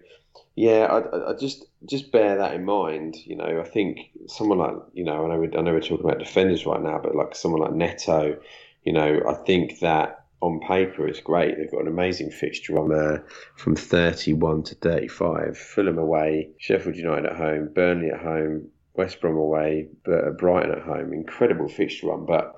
yeah, 0.55 0.85
I, 0.85 1.31
I- 1.31 1.35
just 1.37 1.65
just 1.85 2.11
bear 2.11 2.37
that 2.37 2.53
in 2.53 2.63
mind. 2.65 3.15
You 3.25 3.35
know, 3.35 3.61
I 3.61 3.67
think 3.67 3.99
someone 4.27 4.59
like 4.59 4.75
you 4.93 5.03
know 5.03 5.25
I 5.25 5.29
know 5.29 5.39
we, 5.39 5.47
I 5.57 5.61
know 5.61 5.73
we're 5.73 5.81
talking 5.81 6.05
about 6.05 6.19
defenders 6.19 6.65
right 6.65 6.81
now, 6.81 6.99
but 7.01 7.15
like 7.15 7.35
someone 7.35 7.61
like 7.61 7.73
Neto, 7.73 8.37
you 8.83 8.93
know, 8.93 9.21
I 9.27 9.33
think 9.45 9.79
that 9.79 10.25
on 10.41 10.59
paper 10.59 11.07
it's 11.07 11.21
great. 11.21 11.57
They've 11.57 11.71
got 11.71 11.81
an 11.81 11.87
amazing 11.87 12.29
fixture 12.29 12.77
on 12.77 12.89
there 12.89 13.25
from 13.55 13.75
31 13.75 14.63
to 14.63 14.75
35. 14.75 15.57
Fulham 15.57 15.97
away, 15.97 16.49
Sheffield 16.57 16.97
United 16.97 17.27
at 17.27 17.37
home, 17.37 17.69
Burnley 17.73 18.09
at 18.09 18.19
home, 18.19 18.67
West 18.95 19.21
Brom 19.21 19.37
away, 19.37 19.87
Brighton 20.03 20.71
at 20.71 20.83
home. 20.83 21.13
Incredible 21.13 21.67
fixture 21.69 22.07
run, 22.07 22.25
but 22.25 22.55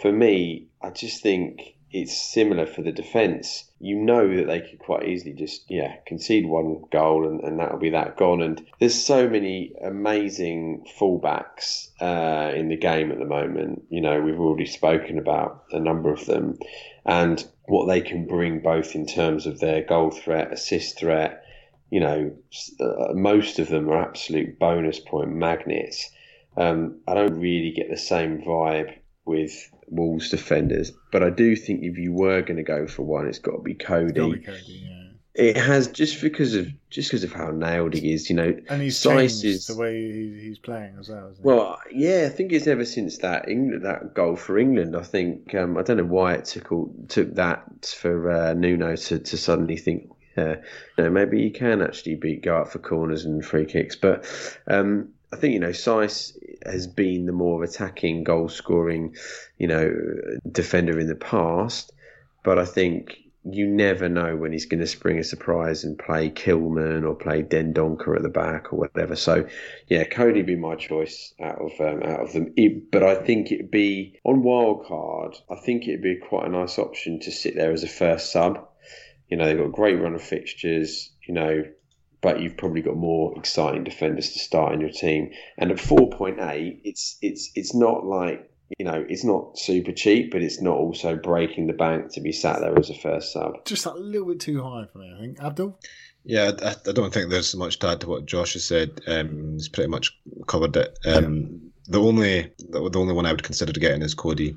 for 0.00 0.10
me, 0.10 0.68
I 0.80 0.90
just 0.90 1.22
think 1.22 1.76
it's 1.92 2.16
similar 2.16 2.66
for 2.66 2.82
the 2.82 2.92
defence. 2.92 3.64
You 3.78 3.96
know 3.96 4.36
that 4.36 4.46
they 4.46 4.60
could 4.60 4.78
quite 4.78 5.06
easily 5.08 5.34
just 5.34 5.64
yeah 5.68 5.96
concede 6.06 6.46
one 6.46 6.82
goal 6.90 7.26
and, 7.26 7.40
and 7.40 7.58
that'll 7.58 7.78
be 7.78 7.90
that 7.90 8.16
gone. 8.16 8.42
And 8.42 8.64
there's 8.80 9.00
so 9.00 9.28
many 9.28 9.72
amazing 9.84 10.86
fullbacks 10.98 11.88
uh, 12.00 12.54
in 12.54 12.68
the 12.68 12.76
game 12.76 13.12
at 13.12 13.18
the 13.18 13.26
moment. 13.26 13.84
You 13.90 14.00
know 14.00 14.20
we've 14.20 14.40
already 14.40 14.66
spoken 14.66 15.18
about 15.18 15.64
a 15.72 15.78
number 15.78 16.12
of 16.12 16.24
them 16.26 16.58
and 17.04 17.44
what 17.66 17.86
they 17.86 18.00
can 18.00 18.26
bring 18.26 18.60
both 18.60 18.94
in 18.94 19.06
terms 19.06 19.46
of 19.46 19.60
their 19.60 19.82
goal 19.82 20.10
threat, 20.10 20.52
assist 20.52 20.98
threat. 20.98 21.44
You 21.90 22.00
know, 22.00 22.32
uh, 22.80 23.12
most 23.12 23.58
of 23.58 23.68
them 23.68 23.90
are 23.90 24.00
absolute 24.00 24.58
bonus 24.58 24.98
point 24.98 25.30
magnets. 25.30 26.10
Um, 26.56 27.00
I 27.06 27.14
don't 27.14 27.38
really 27.38 27.72
get 27.72 27.90
the 27.90 27.98
same 27.98 28.42
vibe 28.42 28.94
with 29.24 29.70
Wolves 29.92 30.30
defenders, 30.30 30.90
but 31.12 31.22
I 31.22 31.30
do 31.30 31.54
think 31.54 31.84
if 31.84 31.98
you 31.98 32.12
were 32.12 32.42
going 32.42 32.56
to 32.56 32.62
go 32.62 32.86
for 32.86 33.02
one, 33.02 33.28
it's 33.28 33.38
got 33.38 33.52
to 33.56 33.62
be 33.62 33.74
Coady. 33.74 34.38
Coady, 34.38 34.82
yeah. 34.84 34.98
It 35.34 35.56
has 35.56 35.88
just 35.88 36.20
because 36.20 36.54
of 36.54 36.68
just 36.90 37.08
because 37.10 37.24
of 37.24 37.32
how 37.32 37.50
nailed 37.50 37.94
he 37.94 38.12
is. 38.12 38.28
You 38.28 38.36
know, 38.36 38.54
And 38.68 38.82
he's 38.82 38.98
Size 38.98 39.40
changed 39.40 39.44
is- 39.44 39.66
the 39.66 39.76
way 39.76 39.94
he, 40.12 40.40
he's 40.42 40.58
playing 40.58 40.96
as 41.00 41.08
well. 41.08 41.32
Well, 41.40 41.78
yeah, 41.90 42.24
I 42.26 42.28
think 42.28 42.52
it's 42.52 42.66
ever 42.66 42.84
since 42.84 43.18
that 43.18 43.48
England 43.48 43.84
that 43.84 44.12
goal 44.14 44.36
for 44.36 44.58
England. 44.58 44.94
I 44.96 45.02
think 45.02 45.54
um, 45.54 45.78
I 45.78 45.82
don't 45.82 45.96
know 45.96 46.04
why 46.04 46.34
it 46.34 46.44
took 46.44 46.70
all, 46.72 46.94
took 47.08 47.34
that 47.36 47.86
for 47.98 48.30
uh, 48.30 48.52
Nuno 48.54 48.94
to, 48.94 49.18
to 49.18 49.36
suddenly 49.38 49.78
think, 49.78 50.10
yeah, 50.36 50.56
you 50.98 51.04
know, 51.04 51.10
maybe 51.10 51.42
he 51.42 51.50
can 51.50 51.80
actually 51.80 52.16
be 52.16 52.36
go 52.36 52.56
out 52.58 52.70
for 52.70 52.78
corners 52.78 53.24
and 53.24 53.42
free 53.42 53.64
kicks. 53.64 53.96
But 53.96 54.26
um, 54.66 55.14
I 55.32 55.36
think 55.36 55.54
you 55.54 55.60
know, 55.60 55.70
Saïss 55.70 56.36
has 56.64 56.86
been 56.86 57.26
the 57.26 57.32
more 57.32 57.64
attacking, 57.64 58.24
goal 58.24 58.48
scoring, 58.48 59.16
you 59.58 59.66
know, 59.66 59.94
defender 60.50 60.98
in 61.00 61.08
the 61.08 61.14
past. 61.14 61.92
But 62.44 62.58
I 62.58 62.64
think 62.64 63.16
you 63.44 63.66
never 63.66 64.08
know 64.08 64.36
when 64.36 64.52
he's 64.52 64.66
going 64.66 64.80
to 64.80 64.86
spring 64.86 65.18
a 65.18 65.24
surprise 65.24 65.82
and 65.82 65.98
play 65.98 66.30
Kilman 66.30 67.04
or 67.04 67.14
play 67.14 67.42
Dendoncker 67.42 68.14
at 68.14 68.22
the 68.22 68.28
back 68.28 68.72
or 68.72 68.76
whatever. 68.76 69.16
So 69.16 69.48
yeah, 69.88 70.04
Coady 70.04 70.42
be 70.42 70.56
my 70.56 70.76
choice 70.76 71.34
out 71.40 71.58
of 71.58 71.72
um, 71.80 72.02
out 72.02 72.20
of 72.20 72.32
them. 72.32 72.52
It, 72.56 72.90
but 72.90 73.02
I 73.02 73.16
think 73.16 73.50
it'd 73.50 73.70
be 73.70 74.20
on 74.24 74.42
wild 74.42 74.86
card. 74.86 75.36
I 75.50 75.56
think 75.56 75.88
it'd 75.88 76.02
be 76.02 76.16
quite 76.16 76.46
a 76.46 76.50
nice 76.50 76.78
option 76.78 77.20
to 77.20 77.32
sit 77.32 77.56
there 77.56 77.72
as 77.72 77.82
a 77.82 77.88
first 77.88 78.32
sub. 78.32 78.68
You 79.28 79.36
know, 79.38 79.46
they've 79.46 79.56
got 79.56 79.64
a 79.64 79.70
great 79.70 80.00
run 80.00 80.14
of 80.14 80.22
fixtures. 80.22 81.10
You 81.26 81.34
know, 81.34 81.64
but 82.22 82.40
you've 82.40 82.56
probably 82.56 82.80
got 82.80 82.96
more 82.96 83.36
exciting 83.36 83.84
defenders 83.84 84.30
to 84.32 84.38
start 84.38 84.72
in 84.72 84.80
your 84.80 84.90
team. 84.90 85.30
And 85.58 85.70
at 85.70 85.80
four 85.80 86.08
point 86.10 86.38
eight, 86.40 86.80
it's 86.84 87.18
it's 87.20 87.50
it's 87.54 87.74
not 87.74 88.06
like 88.06 88.50
you 88.78 88.86
know 88.86 89.04
it's 89.08 89.24
not 89.24 89.58
super 89.58 89.92
cheap, 89.92 90.30
but 90.32 90.42
it's 90.42 90.62
not 90.62 90.76
also 90.76 91.16
breaking 91.16 91.66
the 91.66 91.72
bank 91.74 92.12
to 92.14 92.20
be 92.20 92.32
sat 92.32 92.60
there 92.60 92.78
as 92.78 92.88
a 92.88 92.94
first 92.94 93.32
sub. 93.32 93.64
Just 93.66 93.84
a 93.84 93.92
little 93.92 94.28
bit 94.28 94.40
too 94.40 94.62
high 94.62 94.86
for 94.90 94.98
me, 94.98 95.12
I 95.14 95.20
think. 95.20 95.42
Abdul? 95.42 95.78
Yeah, 96.24 96.52
I, 96.62 96.76
I 96.88 96.92
don't 96.92 97.12
think 97.12 97.30
there's 97.30 97.54
much 97.56 97.80
to 97.80 97.88
add 97.88 98.00
to 98.02 98.08
what 98.08 98.26
Josh 98.26 98.52
has 98.52 98.64
said. 98.64 99.00
Um, 99.08 99.54
he's 99.54 99.68
pretty 99.68 99.90
much 99.90 100.16
covered 100.46 100.76
it. 100.76 100.96
Um, 101.04 101.72
The 101.88 102.00
only 102.00 102.52
the, 102.58 102.88
the 102.88 103.00
only 103.00 103.12
one 103.12 103.26
I 103.26 103.32
would 103.32 103.42
consider 103.42 103.72
getting 103.72 104.02
is 104.02 104.14
Coady. 104.14 104.56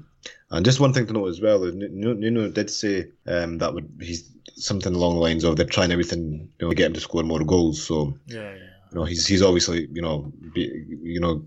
And 0.52 0.64
just 0.64 0.80
one 0.80 0.94
thing 0.94 1.08
to 1.08 1.14
note 1.14 1.30
as 1.30 1.42
well 1.42 1.60
Nuno, 1.60 2.14
Nuno 2.14 2.50
did 2.50 2.70
say 2.70 3.08
um, 3.26 3.58
that 3.58 3.74
would 3.74 3.90
he's 4.00 4.30
something 4.56 4.94
along 4.94 5.15
the 5.15 5.22
lines 5.22 5.44
of 5.44 5.56
they're 5.56 5.65
trying 5.65 5.91
everything 5.91 6.49
you 6.60 6.65
know 6.65 6.69
to 6.69 6.76
get 6.76 6.88
him 6.88 6.94
to 6.94 6.99
score 6.99 7.23
more 7.23 7.44
goals. 7.44 7.86
So 7.86 8.18
Yeah, 8.27 8.53
yeah. 8.53 8.69
you 8.91 8.99
know 8.99 9.03
he's 9.06 9.27
he's 9.27 9.41
obviously 9.41 9.88
you 9.91 10.02
know 10.02 10.32
be, 10.53 10.72
you 11.03 11.19
know 11.19 11.45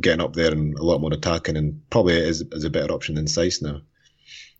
getting 0.00 0.20
up 0.20 0.34
there 0.34 0.52
and 0.52 0.78
a 0.78 0.82
lot 0.82 1.00
more 1.00 1.12
attacking 1.12 1.56
and 1.56 1.80
probably 1.90 2.14
is 2.16 2.42
is 2.52 2.64
a 2.64 2.70
better 2.70 2.92
option 2.92 3.16
than 3.16 3.26
Saïss 3.26 3.62
now. 3.62 3.80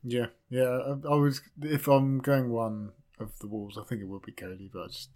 Yeah, 0.02 0.26
yeah. 0.50 0.64
I, 0.68 1.12
I 1.12 1.14
was 1.14 1.40
if 1.62 1.88
I'm 1.88 2.18
going 2.18 2.50
one 2.50 2.92
of 3.18 3.38
the 3.38 3.46
Wolves, 3.46 3.78
I 3.78 3.84
think 3.84 4.02
it 4.02 4.08
will 4.08 4.20
be 4.20 4.32
Coady, 4.32 4.70
but 4.72 4.82
I 4.82 4.86
just 4.88 5.10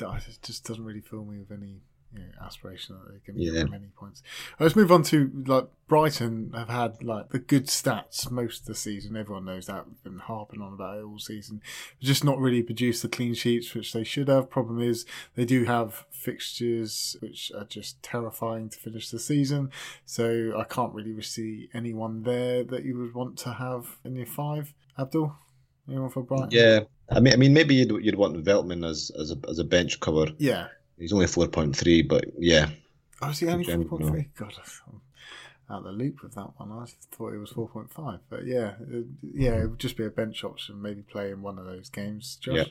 it 0.00 0.42
just 0.42 0.64
doesn't 0.64 0.84
really 0.84 1.00
fill 1.00 1.24
me 1.24 1.38
with 1.38 1.52
any 1.52 1.80
you 2.14 2.20
know, 2.20 2.30
aspiration 2.44 2.96
that 2.96 3.12
they 3.12 3.18
can 3.24 3.40
Yeah. 3.40 3.64
many 3.64 3.88
points. 3.96 4.22
Let's 4.60 4.76
move 4.76 4.92
on 4.92 5.02
to 5.04 5.30
like 5.46 5.66
Brighton 5.86 6.52
have 6.54 6.68
had 6.68 7.02
like 7.02 7.30
the 7.30 7.38
good 7.38 7.66
stats 7.66 8.30
most 8.30 8.60
of 8.62 8.66
the 8.66 8.74
season. 8.74 9.16
Everyone 9.16 9.44
knows 9.44 9.66
that. 9.66 9.86
We've 9.86 10.02
been 10.02 10.18
harping 10.18 10.60
on 10.62 10.72
about 10.72 10.98
it 10.98 11.02
all 11.02 11.18
season. 11.18 11.60
Just 12.00 12.24
not 12.24 12.38
really 12.38 12.62
produced 12.62 13.02
the 13.02 13.08
clean 13.08 13.34
sheets 13.34 13.74
which 13.74 13.92
they 13.92 14.04
should 14.04 14.28
have. 14.28 14.48
Problem 14.48 14.80
is 14.80 15.04
they 15.34 15.44
do 15.44 15.64
have 15.64 16.06
fixtures 16.10 17.16
which 17.20 17.50
are 17.56 17.64
just 17.64 18.02
terrifying 18.02 18.68
to 18.70 18.78
finish 18.78 19.10
the 19.10 19.18
season. 19.18 19.70
So 20.06 20.54
I 20.58 20.64
can't 20.64 20.94
really 20.94 21.20
see 21.22 21.68
anyone 21.74 22.22
there 22.22 22.64
that 22.64 22.84
you 22.84 22.96
would 22.98 23.14
want 23.14 23.36
to 23.38 23.52
have 23.54 23.98
in 24.04 24.16
your 24.16 24.26
five. 24.26 24.72
Abdul, 24.98 25.34
anyone 25.88 26.10
for 26.10 26.22
Brighton? 26.22 26.48
Yeah, 26.52 26.80
I 27.10 27.20
mean 27.20 27.32
I 27.34 27.36
mean 27.36 27.52
maybe 27.52 27.74
you'd 27.74 27.90
you'd 28.04 28.14
want 28.14 28.42
Veltman 28.44 28.88
as 28.88 29.10
as 29.18 29.32
a 29.32 29.36
as 29.48 29.58
a 29.58 29.64
bench 29.64 30.00
cover. 30.00 30.26
yeah. 30.38 30.68
He's 30.98 31.12
only 31.12 31.26
four 31.26 31.46
point 31.48 31.76
three, 31.76 32.02
but 32.02 32.24
yeah, 32.38 32.68
Oh, 33.22 33.30
is 33.30 33.38
he 33.38 33.48
only 33.48 33.64
four 33.64 33.84
point 33.98 34.06
three? 34.06 34.28
God, 34.36 34.54
I'm 34.86 34.94
um, 34.94 35.00
out 35.70 35.78
of 35.78 35.84
the 35.84 35.92
loop 35.92 36.22
with 36.22 36.34
that 36.34 36.50
one. 36.58 36.70
I 36.72 36.86
thought 37.14 37.32
it 37.32 37.38
was 37.38 37.50
four 37.50 37.68
point 37.68 37.92
five, 37.92 38.20
but 38.28 38.46
yeah, 38.46 38.74
uh, 38.80 39.02
yeah, 39.22 39.62
it 39.62 39.70
would 39.70 39.78
just 39.78 39.96
be 39.96 40.04
a 40.04 40.10
bench 40.10 40.44
option. 40.44 40.80
Maybe 40.82 41.02
play 41.02 41.30
in 41.30 41.42
one 41.42 41.58
of 41.58 41.64
those 41.64 41.88
games. 41.88 42.36
Josh? 42.36 42.54
Yeah. 42.54 42.64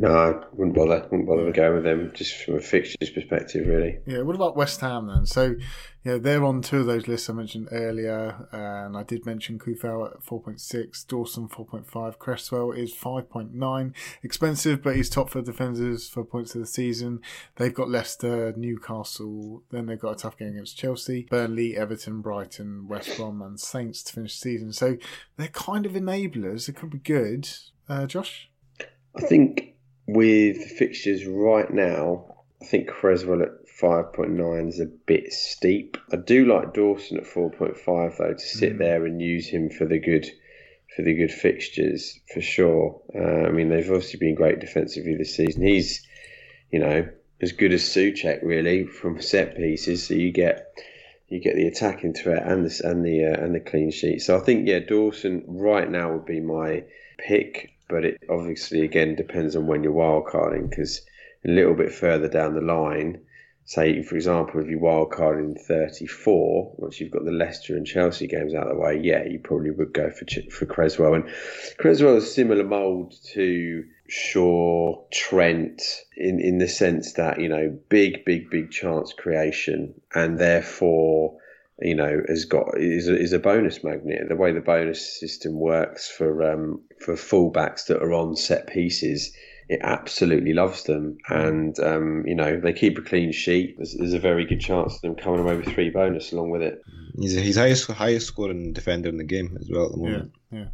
No, 0.00 0.14
I 0.14 0.44
wouldn't 0.52 0.76
bother. 0.76 1.08
Wouldn't 1.10 1.26
bother 1.26 1.50
going 1.50 1.74
with 1.74 1.84
them 1.84 2.12
just 2.14 2.44
from 2.44 2.54
a 2.54 2.60
fixtures 2.60 3.10
perspective, 3.10 3.66
really. 3.66 3.98
Yeah, 4.06 4.22
what 4.22 4.36
about 4.36 4.56
West 4.56 4.80
Ham 4.80 5.08
then? 5.08 5.26
So, 5.26 5.56
yeah, 6.04 6.18
they're 6.18 6.44
on 6.44 6.62
two 6.62 6.78
of 6.78 6.86
those 6.86 7.08
lists 7.08 7.28
I 7.28 7.32
mentioned 7.32 7.68
earlier, 7.72 8.46
and 8.52 8.96
I 8.96 9.02
did 9.02 9.26
mention 9.26 9.58
Coufal 9.58 10.12
at 10.12 10.24
4.6, 10.24 11.06
Dawson 11.08 11.48
4.5, 11.48 12.18
Cresswell 12.18 12.70
is 12.70 12.94
5.9. 12.94 13.92
Expensive, 14.22 14.82
but 14.82 14.94
he's 14.94 15.10
top 15.10 15.30
for 15.30 15.42
defenders 15.42 16.08
for 16.08 16.24
points 16.24 16.54
of 16.54 16.60
the 16.60 16.66
season. 16.68 17.20
They've 17.56 17.74
got 17.74 17.90
Leicester, 17.90 18.54
Newcastle, 18.56 19.64
then 19.70 19.86
they've 19.86 19.98
got 19.98 20.12
a 20.12 20.16
tough 20.16 20.38
game 20.38 20.50
against 20.50 20.78
Chelsea, 20.78 21.26
Burnley, 21.28 21.76
Everton, 21.76 22.20
Brighton, 22.20 22.86
West 22.86 23.16
Brom, 23.16 23.42
and 23.42 23.58
Saints 23.58 24.04
to 24.04 24.12
finish 24.12 24.38
the 24.38 24.50
season. 24.50 24.72
So 24.72 24.96
they're 25.36 25.48
kind 25.48 25.86
of 25.86 25.92
enablers. 25.92 26.68
It 26.68 26.76
could 26.76 26.90
be 26.90 26.98
good. 26.98 27.48
Uh, 27.88 28.06
Josh? 28.06 28.48
I 29.14 29.22
think 29.22 29.74
with 30.06 30.58
fixtures 30.58 31.26
right 31.26 31.70
now, 31.72 32.34
I 32.62 32.64
think 32.66 32.88
Cresswell 32.88 33.42
at 33.42 33.50
5.9 33.80 34.68
is 34.68 34.80
a 34.80 34.86
bit 34.86 35.32
steep. 35.32 35.96
I 36.12 36.16
do 36.16 36.44
like 36.44 36.74
Dawson 36.74 37.18
at 37.18 37.24
4.5 37.24 38.16
though 38.18 38.32
to 38.34 38.38
sit 38.38 38.74
Mm. 38.74 38.78
there 38.78 39.06
and 39.06 39.20
use 39.22 39.48
him 39.48 39.70
for 39.70 39.84
the 39.86 39.98
good 39.98 40.28
for 40.96 41.02
the 41.02 41.14
good 41.14 41.30
fixtures 41.30 42.18
for 42.32 42.40
sure. 42.40 43.00
Uh, 43.14 43.46
I 43.46 43.50
mean 43.50 43.68
they've 43.68 43.88
obviously 43.90 44.18
been 44.18 44.34
great 44.34 44.58
defensively 44.58 45.14
this 45.14 45.36
season. 45.36 45.62
He's 45.62 46.04
you 46.72 46.80
know 46.80 47.08
as 47.40 47.52
good 47.52 47.72
as 47.72 47.82
Souček 47.82 48.42
really 48.42 48.84
from 48.84 49.20
set 49.20 49.56
pieces. 49.56 50.06
So 50.06 50.14
you 50.14 50.32
get 50.32 50.66
you 51.28 51.40
get 51.40 51.54
the 51.54 51.68
attacking 51.68 52.14
threat 52.14 52.42
and 52.44 52.64
the 52.64 52.88
and 52.88 53.04
the 53.04 53.26
uh, 53.26 53.44
and 53.44 53.54
the 53.54 53.60
clean 53.60 53.90
sheet. 53.92 54.22
So 54.22 54.36
I 54.36 54.40
think 54.40 54.66
yeah 54.66 54.80
Dawson 54.80 55.44
right 55.46 55.88
now 55.88 56.12
would 56.14 56.26
be 56.26 56.40
my 56.40 56.84
pick, 57.18 57.70
but 57.88 58.04
it 58.04 58.22
obviously 58.30 58.82
again 58.82 59.14
depends 59.14 59.56
on 59.56 59.66
when 59.66 59.82
you're 59.82 59.92
wildcarding 59.92 60.68
because 60.70 61.02
a 61.44 61.50
little 61.50 61.74
bit 61.74 61.92
further 61.92 62.28
down 62.28 62.54
the 62.54 62.60
line, 62.60 63.20
say, 63.64 64.02
for 64.02 64.16
example, 64.16 64.60
if 64.60 64.68
you 64.68 64.78
wild 64.78 65.10
card 65.10 65.38
in 65.38 65.54
34, 65.54 66.74
once 66.76 67.00
you've 67.00 67.12
got 67.12 67.24
the 67.24 67.30
Leicester 67.30 67.76
and 67.76 67.86
Chelsea 67.86 68.26
games 68.26 68.54
out 68.54 68.66
of 68.66 68.74
the 68.74 68.80
way, 68.80 68.98
yeah, 69.02 69.24
you 69.24 69.38
probably 69.38 69.70
would 69.70 69.92
go 69.92 70.10
for 70.10 70.24
for 70.50 70.66
Cresswell. 70.66 71.14
And 71.14 71.28
Cresswell 71.78 72.16
is 72.16 72.34
similar 72.34 72.64
mould 72.64 73.14
to 73.34 73.84
Shaw, 74.08 75.04
Trent, 75.12 75.82
in, 76.16 76.40
in 76.40 76.58
the 76.58 76.68
sense 76.68 77.12
that, 77.14 77.40
you 77.40 77.48
know, 77.48 77.78
big, 77.88 78.24
big, 78.24 78.50
big 78.50 78.70
chance 78.70 79.12
creation, 79.12 80.00
and 80.14 80.38
therefore 80.38 81.36
you 81.80 81.94
know, 81.94 82.22
has 82.28 82.44
got 82.44 82.76
is 82.76 83.08
a, 83.08 83.16
is 83.16 83.32
a 83.32 83.38
bonus 83.38 83.84
magnet. 83.84 84.28
The 84.28 84.36
way 84.36 84.52
the 84.52 84.60
bonus 84.60 85.18
system 85.18 85.54
works 85.54 86.10
for 86.10 86.50
um, 86.50 86.80
for 87.00 87.14
fullbacks 87.14 87.86
that 87.86 88.02
are 88.02 88.12
on 88.12 88.36
set 88.36 88.66
pieces, 88.66 89.32
it 89.68 89.80
absolutely 89.82 90.52
loves 90.52 90.84
them. 90.84 91.18
And 91.28 91.78
um, 91.80 92.24
you 92.26 92.34
know, 92.34 92.60
they 92.60 92.72
keep 92.72 92.98
a 92.98 93.02
clean 93.02 93.32
sheet. 93.32 93.76
There's, 93.76 93.94
there's, 93.96 94.12
a 94.12 94.18
very 94.18 94.44
good 94.44 94.60
chance 94.60 94.96
of 94.96 95.00
them 95.02 95.14
coming 95.14 95.40
away 95.40 95.56
with 95.56 95.66
three 95.66 95.90
bonus 95.90 96.32
along 96.32 96.50
with 96.50 96.62
it. 96.62 96.82
He's 97.16 97.34
he's 97.34 97.56
highest 97.56 97.86
highest 97.86 98.26
scoring 98.26 98.72
defender 98.72 99.08
in 99.08 99.16
the 99.16 99.24
game 99.24 99.56
as 99.60 99.68
well 99.70 99.86
at 99.86 99.92
the 99.92 99.98
moment. 99.98 100.32
Yeah, 100.50 100.58
yeah. 100.58 100.66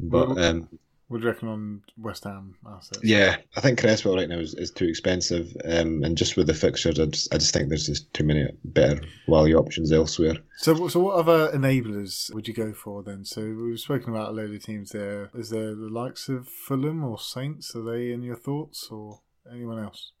But 0.00 0.38
um, 0.42 0.68
what 1.08 1.18
do 1.18 1.24
you 1.24 1.30
reckon 1.30 1.48
on 1.48 1.82
West 1.96 2.24
Ham 2.24 2.54
assets? 2.66 3.00
Yeah, 3.02 3.36
I 3.56 3.60
think 3.60 3.80
Cresswell 3.80 4.16
right 4.16 4.28
now 4.28 4.38
is, 4.38 4.54
is 4.54 4.70
too 4.70 4.84
expensive, 4.84 5.56
um, 5.64 6.04
and 6.04 6.16
just 6.18 6.36
with 6.36 6.46
the 6.46 6.54
fixtures, 6.54 7.00
I 7.00 7.06
just, 7.06 7.34
I 7.34 7.38
just 7.38 7.54
think 7.54 7.68
there's 7.68 7.86
just 7.86 8.12
too 8.12 8.24
many 8.24 8.46
better 8.64 9.00
value 9.28 9.56
options 9.56 9.90
elsewhere. 9.90 10.36
So, 10.58 10.88
so 10.88 11.00
what 11.00 11.16
other 11.16 11.50
enablers 11.52 12.32
would 12.34 12.46
you 12.46 12.54
go 12.54 12.72
for 12.72 13.02
then? 13.02 13.24
So 13.24 13.42
we've 13.42 13.80
spoken 13.80 14.14
about 14.14 14.30
a 14.30 14.32
load 14.32 14.54
of 14.54 14.62
teams 14.62 14.90
there. 14.90 15.30
Is 15.34 15.50
there 15.50 15.74
the 15.74 15.88
likes 15.88 16.28
of 16.28 16.46
Fulham 16.46 17.02
or 17.02 17.18
Saints? 17.18 17.74
Are 17.74 17.82
they 17.82 18.12
in 18.12 18.22
your 18.22 18.36
thoughts, 18.36 18.88
or 18.90 19.20
anyone 19.50 19.82
else? 19.82 20.12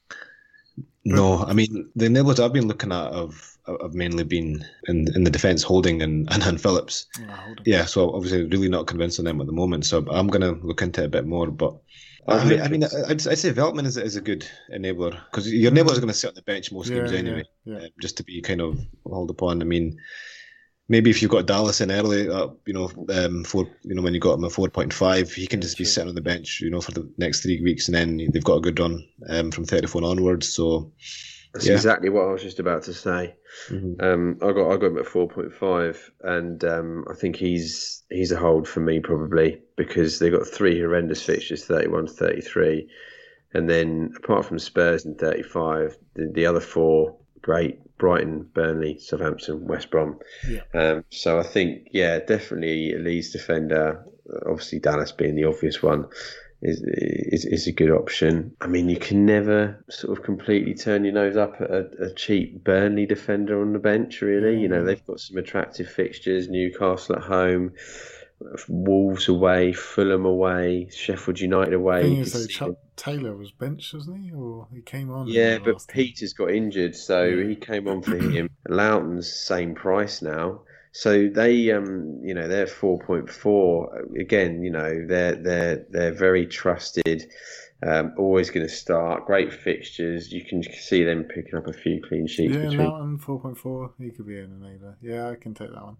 No, 1.04 1.42
I 1.44 1.52
mean 1.54 1.90
the 1.96 2.06
enablers 2.06 2.42
I've 2.42 2.52
been 2.52 2.68
looking 2.68 2.92
at 2.92 3.12
have 3.12 3.57
have 3.82 3.94
mainly 3.94 4.24
been 4.24 4.64
in 4.86 5.06
in 5.14 5.24
the 5.24 5.30
defence 5.30 5.62
holding 5.62 6.02
and 6.02 6.30
and, 6.32 6.42
and 6.42 6.60
Phillips. 6.60 7.06
Yeah, 7.64 7.84
so 7.84 8.12
obviously 8.14 8.44
really 8.44 8.68
not 8.68 8.86
convinced 8.86 9.18
on 9.18 9.24
them 9.24 9.40
at 9.40 9.46
the 9.46 9.52
moment. 9.52 9.86
So 9.86 10.04
I'm 10.10 10.28
going 10.28 10.42
to 10.42 10.66
look 10.66 10.82
into 10.82 11.02
it 11.02 11.06
a 11.06 11.10
bit 11.10 11.26
more. 11.26 11.50
But 11.50 11.80
I 12.28 12.44
mean, 12.44 12.60
I 12.60 12.68
mean, 12.68 12.84
I'd, 12.84 13.26
I'd 13.26 13.38
say 13.38 13.52
Veltman 13.52 13.86
is, 13.86 13.96
is 13.96 14.16
a 14.16 14.20
good 14.20 14.46
enabler 14.74 15.18
because 15.30 15.50
your 15.52 15.72
enablers 15.72 15.96
are 15.96 16.00
going 16.00 16.08
to 16.08 16.14
sit 16.14 16.28
on 16.28 16.34
the 16.34 16.42
bench 16.42 16.70
most 16.70 16.90
yeah, 16.90 16.98
games 16.98 17.12
anyway, 17.12 17.44
yeah, 17.64 17.78
yeah. 17.78 17.84
Uh, 17.86 17.88
just 18.00 18.18
to 18.18 18.24
be 18.24 18.42
kind 18.42 18.60
of 18.60 18.78
held 19.06 19.30
upon. 19.30 19.62
I 19.62 19.64
mean, 19.64 19.98
maybe 20.88 21.10
if 21.10 21.22
you've 21.22 21.30
got 21.30 21.46
Dallas 21.46 21.80
in 21.80 21.90
early, 21.90 22.28
uh, 22.28 22.48
you 22.66 22.74
know, 22.74 22.90
um, 23.10 23.44
four, 23.44 23.68
you 23.82 23.94
know, 23.94 24.02
when 24.02 24.14
you 24.14 24.20
got 24.20 24.34
him 24.34 24.44
a 24.44 24.50
four 24.50 24.68
point 24.68 24.92
five, 24.92 25.32
he 25.32 25.46
can 25.46 25.60
just 25.60 25.78
be 25.78 25.84
sitting 25.84 26.08
on 26.08 26.14
the 26.14 26.20
bench, 26.20 26.60
you 26.60 26.70
know, 26.70 26.80
for 26.80 26.92
the 26.92 27.10
next 27.16 27.42
three 27.42 27.62
weeks, 27.62 27.88
and 27.88 27.94
then 27.94 28.28
they've 28.32 28.44
got 28.44 28.58
a 28.58 28.62
good 28.62 28.78
run 28.78 29.06
um, 29.28 29.50
from 29.50 29.64
thirty 29.64 29.86
four 29.86 30.04
onwards. 30.04 30.48
So 30.48 30.92
that's 31.52 31.66
yeah. 31.66 31.74
exactly 31.74 32.10
what 32.10 32.28
I 32.28 32.32
was 32.32 32.42
just 32.42 32.58
about 32.58 32.82
to 32.84 32.94
say. 32.94 33.34
Mm-hmm. 33.70 34.04
Um, 34.04 34.38
I 34.42 34.52
got 34.52 34.70
I 34.70 34.76
got 34.76 34.86
him 34.86 34.98
at 34.98 35.06
four 35.06 35.28
point 35.28 35.52
five, 35.52 36.10
and 36.22 36.62
um, 36.64 37.04
I 37.10 37.14
think 37.14 37.36
he's 37.36 38.02
he's 38.10 38.32
a 38.32 38.36
hold 38.38 38.68
for 38.68 38.80
me 38.80 39.00
probably 39.00 39.60
because 39.76 40.18
they 40.18 40.30
got 40.30 40.46
three 40.46 40.78
horrendous 40.78 41.22
fixtures, 41.22 41.64
31 41.64 42.08
33. 42.08 42.88
and 43.54 43.68
then 43.68 44.12
apart 44.16 44.44
from 44.44 44.58
Spurs 44.58 45.06
in 45.06 45.14
thirty 45.14 45.42
five, 45.42 45.96
the, 46.14 46.30
the 46.34 46.46
other 46.46 46.60
four 46.60 47.16
great 47.40 47.78
Brighton, 47.98 48.48
Burnley, 48.54 48.98
Southampton, 48.98 49.66
West 49.66 49.90
Brom. 49.90 50.18
Yeah. 50.48 50.60
Um, 50.74 51.04
so 51.10 51.38
I 51.38 51.42
think 51.42 51.88
yeah, 51.92 52.18
definitely 52.20 52.92
a 52.94 52.98
Leeds 52.98 53.30
defender. 53.30 54.04
Obviously 54.46 54.78
Dallas 54.78 55.12
being 55.12 55.34
the 55.34 55.44
obvious 55.44 55.82
one 55.82 56.06
is, 56.60 56.82
is 56.82 57.44
is 57.44 57.66
a 57.66 57.72
good 57.72 57.90
option. 57.90 58.56
I 58.60 58.66
mean, 58.66 58.88
you 58.88 58.98
can 58.98 59.24
never 59.24 59.84
sort 59.88 60.18
of 60.18 60.24
completely 60.24 60.74
turn 60.74 61.04
your 61.04 61.14
nose 61.14 61.36
up 61.36 61.60
at 61.60 61.70
a, 61.70 61.88
a, 62.00 62.14
cheap 62.14 62.64
Burnley 62.64 63.06
defender 63.06 63.60
on 63.60 63.72
the 63.72 63.78
bench. 63.78 64.20
Really, 64.20 64.60
you 64.60 64.68
know 64.68 64.82
mm. 64.82 64.86
they've 64.86 65.06
got 65.06 65.20
some 65.20 65.36
attractive 65.36 65.88
fixtures: 65.88 66.48
Newcastle 66.48 67.16
at 67.16 67.22
home, 67.22 67.72
Wolves 68.68 69.28
away, 69.28 69.72
Fulham 69.72 70.24
away, 70.24 70.88
Sheffield 70.90 71.40
United 71.40 71.74
away. 71.74 72.02
thing 72.02 72.16
is, 72.18 72.32
though, 72.32 72.46
Chuck 72.46 72.76
Taylor 72.96 73.36
was 73.36 73.52
benched, 73.52 73.94
wasn't 73.94 74.24
he, 74.24 74.32
or 74.32 74.66
he 74.72 74.82
came 74.82 75.10
on? 75.10 75.28
Yeah, 75.28 75.58
but 75.58 75.76
Pieters 75.78 76.36
got 76.36 76.50
injured, 76.50 76.96
so 76.96 77.36
he 77.36 77.54
came 77.54 77.86
on 77.86 78.02
for 78.02 78.16
him. 78.30 78.50
Lowton's 78.68 79.32
same 79.32 79.74
price 79.74 80.22
now. 80.22 80.62
So 80.98 81.28
they, 81.28 81.70
um, 81.70 82.18
you 82.24 82.34
know, 82.34 82.48
they're 82.48 82.66
four 82.66 82.98
point 82.98 83.30
four. 83.30 84.04
Again, 84.18 84.64
you 84.64 84.72
know, 84.72 85.06
they're 85.06 85.36
they're 85.36 85.86
they're 85.90 86.12
very 86.12 86.44
trusted. 86.44 87.30
Um, 87.86 88.14
always 88.18 88.50
going 88.50 88.66
to 88.66 88.72
start. 88.72 89.24
Great 89.24 89.52
fixtures. 89.52 90.32
You 90.32 90.44
can 90.44 90.60
see 90.64 91.04
them 91.04 91.22
picking 91.22 91.54
up 91.54 91.68
a 91.68 91.72
few 91.72 92.02
clean 92.02 92.26
sheets. 92.26 92.52
Yeah, 92.52 92.62
between. 92.62 92.88
Mountain 92.88 93.18
four 93.18 93.40
point 93.40 93.56
four. 93.56 93.92
He 93.96 94.10
could 94.10 94.26
be 94.26 94.40
in 94.40 94.50
a 94.50 94.70
neighbour. 94.70 94.96
Yeah, 95.00 95.30
I 95.30 95.36
can 95.36 95.54
take 95.54 95.72
that 95.72 95.84
one. 95.84 95.98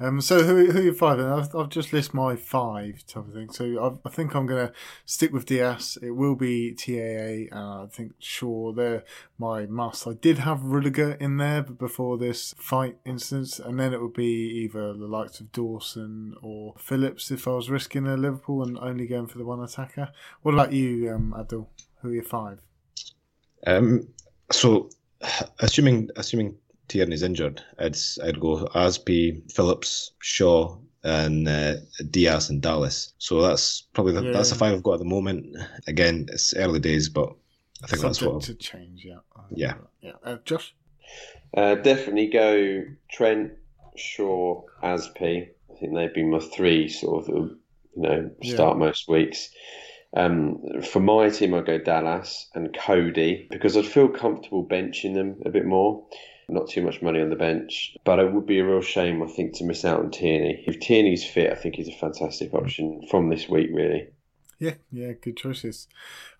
Um, 0.00 0.20
so 0.20 0.42
who 0.44 0.70
who 0.70 0.78
are 0.78 0.82
your 0.82 0.94
five? 0.94 1.18
And 1.18 1.28
I've, 1.28 1.54
I've 1.54 1.68
just 1.70 1.92
list 1.92 2.14
my 2.14 2.36
five 2.36 3.04
type 3.06 3.26
of 3.26 3.32
thing. 3.32 3.50
So 3.50 3.64
I've, 3.84 3.98
i 4.04 4.14
think 4.14 4.34
I'm 4.34 4.46
going 4.46 4.68
to 4.68 4.72
stick 5.04 5.32
with 5.32 5.46
Dias. 5.46 5.98
It 6.00 6.12
will 6.12 6.36
be 6.36 6.72
TAA. 6.72 7.54
Uh, 7.54 7.84
I 7.84 7.86
think 7.90 8.12
sure 8.18 8.72
they're 8.72 9.04
my 9.38 9.66
must. 9.66 10.06
I 10.06 10.12
did 10.12 10.38
have 10.38 10.62
Rudiger 10.62 11.12
in 11.12 11.38
there 11.38 11.62
but 11.62 11.78
before 11.78 12.16
this 12.16 12.54
fight 12.58 12.96
instance, 13.04 13.58
and 13.58 13.78
then 13.78 13.92
it 13.92 14.00
would 14.00 14.14
be 14.14 14.62
either 14.64 14.94
the 14.94 15.06
likes 15.06 15.40
of 15.40 15.50
Dawson 15.52 16.34
or 16.42 16.74
Phillips 16.78 17.30
if 17.30 17.48
I 17.48 17.52
was 17.52 17.68
risking 17.68 18.06
a 18.06 18.16
Liverpool 18.16 18.62
and 18.62 18.78
only 18.78 19.06
going 19.06 19.26
for 19.26 19.38
the 19.38 19.44
one 19.44 19.62
attacker. 19.62 20.10
What 20.42 20.54
about 20.54 20.72
you, 20.72 21.12
um, 21.12 21.34
Abdul? 21.36 21.68
Who 22.02 22.10
are 22.10 22.14
your 22.14 22.22
five? 22.22 22.60
Um, 23.66 24.08
so 24.52 24.90
assuming 25.58 26.10
assuming 26.14 26.56
Tierney's 26.88 27.22
injured, 27.22 27.62
it's 27.78 28.18
I'd 28.20 28.40
go 28.40 28.66
Azpi, 28.74 29.50
Phillips, 29.52 30.12
Shaw, 30.20 30.76
and 31.04 31.48
uh, 31.48 31.74
Dias 32.10 32.48
and 32.48 32.60
Dallas. 32.60 33.12
So 33.18 33.40
that's 33.42 33.82
probably 33.92 34.14
the, 34.14 34.24
yeah. 34.24 34.32
that's 34.32 34.50
the 34.50 34.56
five 34.56 34.74
I've 34.74 34.82
got 34.82 34.94
at 34.94 34.98
the 35.00 35.04
moment. 35.04 35.56
Again, 35.86 36.26
it's 36.32 36.54
early 36.54 36.80
days, 36.80 37.08
but 37.08 37.34
I 37.82 37.86
think 37.86 38.00
Subject 38.00 38.02
that's 38.02 38.22
what 38.22 38.42
to 38.42 38.54
change. 38.54 39.04
Yeah. 39.04 39.18
Yeah. 39.50 39.74
Yeah. 40.00 40.12
Uh, 40.24 40.36
Josh. 40.44 40.74
Uh, 41.56 41.76
definitely 41.76 42.28
go 42.28 42.84
Trent, 43.10 43.52
Shaw, 43.96 44.62
Azpi. 44.82 45.48
I 45.70 45.74
think 45.78 45.94
they'd 45.94 46.12
be 46.12 46.24
my 46.24 46.40
three 46.40 46.88
sort 46.88 47.28
of 47.28 47.28
you 47.28 47.58
know 47.96 48.30
start 48.42 48.76
yeah. 48.76 48.84
most 48.84 49.08
weeks. 49.08 49.50
Um, 50.16 50.82
for 50.82 51.00
my 51.00 51.28
team, 51.28 51.54
I 51.54 51.60
go 51.60 51.78
Dallas 51.78 52.48
and 52.54 52.76
Coady 52.76 53.46
because 53.50 53.76
I'd 53.76 53.86
feel 53.86 54.08
comfortable 54.08 54.66
benching 54.66 55.14
them 55.14 55.36
a 55.44 55.50
bit 55.50 55.66
more 55.66 56.06
not 56.48 56.68
too 56.68 56.82
much 56.82 57.02
money 57.02 57.20
on 57.20 57.30
the 57.30 57.36
bench. 57.36 57.96
But 58.04 58.18
it 58.18 58.32
would 58.32 58.46
be 58.46 58.58
a 58.58 58.66
real 58.66 58.80
shame, 58.80 59.22
I 59.22 59.26
think, 59.26 59.56
to 59.56 59.64
miss 59.64 59.84
out 59.84 60.00
on 60.00 60.10
Tierney. 60.10 60.64
If 60.66 60.80
Tierney's 60.80 61.24
fit, 61.24 61.52
I 61.52 61.54
think 61.54 61.76
he's 61.76 61.88
a 61.88 61.92
fantastic 61.92 62.54
option 62.54 63.02
from 63.10 63.28
this 63.28 63.48
week, 63.48 63.70
really. 63.72 64.08
Yeah, 64.58 64.74
yeah, 64.90 65.12
good 65.12 65.36
choices. 65.36 65.86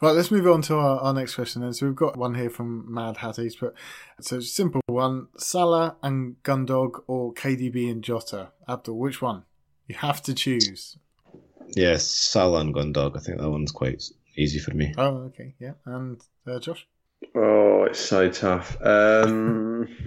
Right, 0.00 0.10
let's 0.10 0.32
move 0.32 0.46
on 0.48 0.62
to 0.62 0.74
our, 0.74 0.98
our 0.98 1.14
next 1.14 1.36
question 1.36 1.62
then. 1.62 1.72
So 1.72 1.86
we've 1.86 1.94
got 1.94 2.16
one 2.16 2.34
here 2.34 2.50
from 2.50 2.92
Mad 2.92 3.16
Hatties, 3.18 3.54
but 3.60 3.74
so 4.20 4.40
simple 4.40 4.80
one: 4.86 5.28
Salah 5.36 5.96
and 6.02 6.42
Gundog 6.42 7.02
or 7.06 7.32
KDB 7.32 7.90
and 7.90 8.02
Jota. 8.02 8.50
Abdul, 8.68 8.98
which 8.98 9.22
one? 9.22 9.44
You 9.86 9.94
have 9.94 10.20
to 10.22 10.34
choose. 10.34 10.98
Yes, 11.76 12.10
Salah 12.10 12.60
and 12.60 12.74
Gundog. 12.74 13.16
I 13.16 13.20
think 13.20 13.38
that 13.38 13.50
one's 13.50 13.70
quite 13.70 14.02
easy 14.36 14.58
for 14.58 14.74
me. 14.74 14.92
Oh, 14.98 15.28
okay, 15.28 15.54
yeah. 15.60 15.74
And 15.86 16.20
uh, 16.44 16.58
Josh? 16.58 16.88
Oh, 17.34 17.84
it's 17.84 18.00
so 18.00 18.30
tough. 18.30 18.76
Um, 18.80 19.88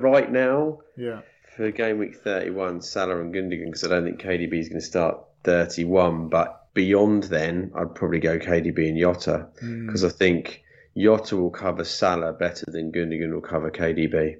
right 0.00 0.30
now, 0.30 0.80
yeah, 0.96 1.20
for 1.56 1.70
game 1.70 1.98
week 1.98 2.16
31, 2.16 2.82
Salah 2.82 3.20
and 3.20 3.34
Gundogan, 3.34 3.66
because 3.66 3.84
I 3.84 3.88
don't 3.88 4.04
think 4.04 4.20
KDB 4.20 4.54
is 4.54 4.68
going 4.68 4.80
to 4.80 4.86
start 4.86 5.18
31. 5.44 6.28
But 6.28 6.72
beyond 6.74 7.24
then, 7.24 7.72
I'd 7.74 7.94
probably 7.94 8.20
go 8.20 8.38
KDB 8.38 8.88
and 8.88 8.98
Jota, 8.98 9.48
because 9.54 10.02
mm. 10.02 10.06
I 10.06 10.10
think 10.10 10.62
Jota 10.96 11.36
will 11.36 11.50
cover 11.50 11.84
Salah 11.84 12.32
better 12.32 12.66
than 12.68 12.92
Gundogan 12.92 13.32
will 13.32 13.40
cover 13.40 13.70
KDB. 13.70 14.38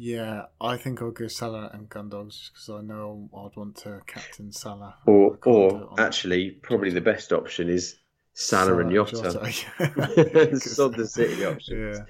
Yeah, 0.00 0.44
I 0.60 0.76
think 0.76 1.02
I'll 1.02 1.10
go 1.10 1.26
Salah 1.26 1.70
and 1.72 1.88
Gundogs 1.88 2.52
because 2.52 2.70
I 2.70 2.82
know 2.82 3.28
I'd 3.36 3.56
want 3.56 3.76
to 3.78 4.00
captain 4.06 4.52
Salah. 4.52 4.94
Or, 5.06 5.36
or 5.44 5.94
actually, 5.98 6.52
probably 6.52 6.90
the 6.90 7.00
best 7.00 7.32
option 7.32 7.68
is 7.68 7.96
Salah 8.40 8.78
and. 8.78 8.92
Jota. 8.92 9.52
Sod 10.60 10.94
the 10.96 11.08
City 11.08 11.44
options. 11.44 11.98
Yeah. 11.98 12.04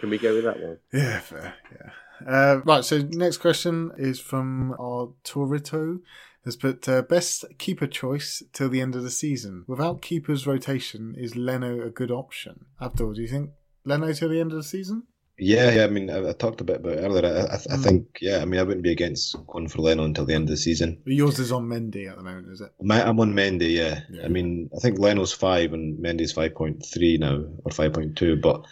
Can 0.00 0.10
we 0.10 0.18
go 0.18 0.34
with 0.34 0.44
that 0.44 0.60
one? 0.60 0.78
Yeah, 0.92 1.20
fair. 1.20 1.54
Yeah. 1.72 2.28
Uh, 2.28 2.60
right. 2.64 2.84
So 2.84 2.98
next 3.12 3.38
question 3.38 3.92
is 3.96 4.18
from 4.18 4.72
our 4.72 5.12
Torito. 5.22 6.00
Has 6.44 6.56
put 6.56 6.88
uh, 6.88 7.02
best 7.02 7.44
keeper 7.58 7.86
choice 7.86 8.42
till 8.52 8.68
the 8.68 8.80
end 8.80 8.96
of 8.96 9.02
the 9.02 9.10
season. 9.10 9.64
Without 9.68 10.02
keepers 10.02 10.46
rotation, 10.46 11.14
is 11.16 11.36
Leno 11.36 11.84
a 11.84 11.90
good 11.90 12.10
option? 12.10 12.66
Abdul, 12.80 13.12
do 13.12 13.22
you 13.22 13.28
think 13.28 13.50
Leno 13.84 14.12
till 14.12 14.30
the 14.30 14.40
end 14.40 14.52
of 14.52 14.58
the 14.58 14.64
season? 14.64 15.04
Yeah, 15.38 15.70
yeah. 15.70 15.84
I 15.84 15.88
mean, 15.88 16.10
I, 16.10 16.30
I 16.30 16.32
talked 16.32 16.60
a 16.60 16.64
bit 16.64 16.76
about 16.76 16.94
it 16.94 17.00
earlier. 17.00 17.26
I, 17.26 17.54
I, 17.54 17.54
I 17.54 17.76
mm. 17.76 17.82
think, 17.82 18.18
yeah. 18.20 18.38
I 18.38 18.44
mean, 18.44 18.58
I 18.58 18.64
wouldn't 18.64 18.82
be 18.82 18.92
against 18.92 19.36
going 19.46 19.68
for 19.68 19.82
Leno 19.82 20.04
until 20.04 20.24
the 20.24 20.34
end 20.34 20.44
of 20.44 20.50
the 20.50 20.56
season. 20.56 21.00
But 21.04 21.12
yours 21.12 21.38
is 21.38 21.52
on 21.52 21.68
Mendy 21.68 22.10
at 22.10 22.16
the 22.16 22.22
moment, 22.22 22.48
is 22.50 22.60
it? 22.60 22.72
My, 22.82 23.06
I'm 23.06 23.20
on 23.20 23.32
Mendy. 23.34 23.74
Yeah. 23.74 24.00
yeah. 24.10 24.24
I 24.24 24.28
mean, 24.28 24.68
I 24.76 24.80
think 24.80 24.98
Leno's 24.98 25.32
five 25.32 25.72
and 25.72 26.02
Mendy's 26.02 26.32
five 26.32 26.54
point 26.54 26.84
three 26.84 27.18
now 27.18 27.44
or 27.64 27.70
five 27.70 27.92
point 27.92 28.16
two. 28.16 28.36
But 28.36 28.66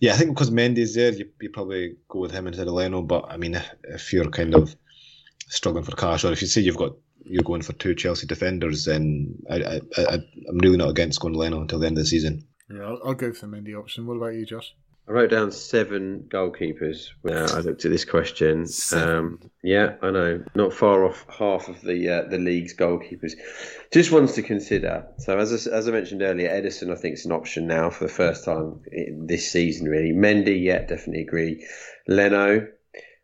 Yeah, 0.00 0.12
I 0.12 0.16
think 0.16 0.30
because 0.30 0.50
Mendy's 0.50 0.94
there, 0.94 1.12
you, 1.12 1.28
you 1.40 1.50
probably 1.50 1.96
go 2.08 2.20
with 2.20 2.30
him 2.30 2.46
instead 2.46 2.68
of 2.68 2.74
Leno. 2.74 3.02
But 3.02 3.26
I 3.28 3.36
mean, 3.36 3.54
if, 3.54 3.70
if 3.84 4.12
you're 4.12 4.30
kind 4.30 4.54
of 4.54 4.74
struggling 5.48 5.84
for 5.84 5.96
cash, 5.96 6.24
or 6.24 6.32
if 6.32 6.42
you 6.42 6.48
say 6.48 6.60
you've 6.60 6.76
got 6.76 6.92
you're 7.24 7.42
going 7.42 7.62
for 7.62 7.72
two 7.72 7.94
Chelsea 7.94 8.26
defenders, 8.26 8.84
then 8.84 9.34
I, 9.50 9.56
I, 9.56 9.80
I 9.98 10.14
I'm 10.48 10.58
really 10.58 10.76
not 10.76 10.90
against 10.90 11.20
going 11.20 11.34
Leno 11.34 11.60
until 11.60 11.78
the 11.78 11.86
end 11.86 11.98
of 11.98 12.04
the 12.04 12.08
season. 12.08 12.46
Yeah, 12.70 12.82
I'll, 12.82 13.00
I'll 13.04 13.14
go 13.14 13.32
for 13.32 13.46
the 13.46 13.56
Mendy 13.56 13.78
option. 13.78 14.06
What 14.06 14.16
about 14.16 14.34
you, 14.34 14.46
Josh? 14.46 14.74
I 15.08 15.12
wrote 15.12 15.30
down 15.30 15.52
seven 15.52 16.24
goalkeepers 16.28 17.10
when 17.22 17.36
I 17.36 17.60
looked 17.60 17.84
at 17.84 17.92
this 17.92 18.04
question. 18.04 18.66
Um, 18.92 19.38
yeah, 19.62 19.94
I 20.02 20.10
know, 20.10 20.44
not 20.56 20.72
far 20.72 21.04
off 21.04 21.24
half 21.28 21.68
of 21.68 21.80
the 21.82 22.08
uh, 22.08 22.28
the 22.28 22.38
league's 22.38 22.74
goalkeepers. 22.74 23.34
Just 23.92 24.10
ones 24.10 24.32
to 24.32 24.42
consider. 24.42 25.06
So 25.18 25.38
as 25.38 25.52
I, 25.68 25.70
as 25.70 25.86
I 25.88 25.92
mentioned 25.92 26.22
earlier, 26.22 26.48
Ederson 26.50 26.90
I 26.92 26.96
think 26.96 27.14
is 27.14 27.24
an 27.24 27.30
option 27.32 27.68
now 27.68 27.88
for 27.90 28.04
the 28.04 28.12
first 28.12 28.44
time 28.44 28.80
in 28.90 29.26
this 29.28 29.50
season. 29.50 29.88
Really, 29.88 30.12
Mendy, 30.12 30.60
yeah, 30.64 30.80
definitely 30.80 31.22
agree. 31.22 31.64
Leno, 32.08 32.66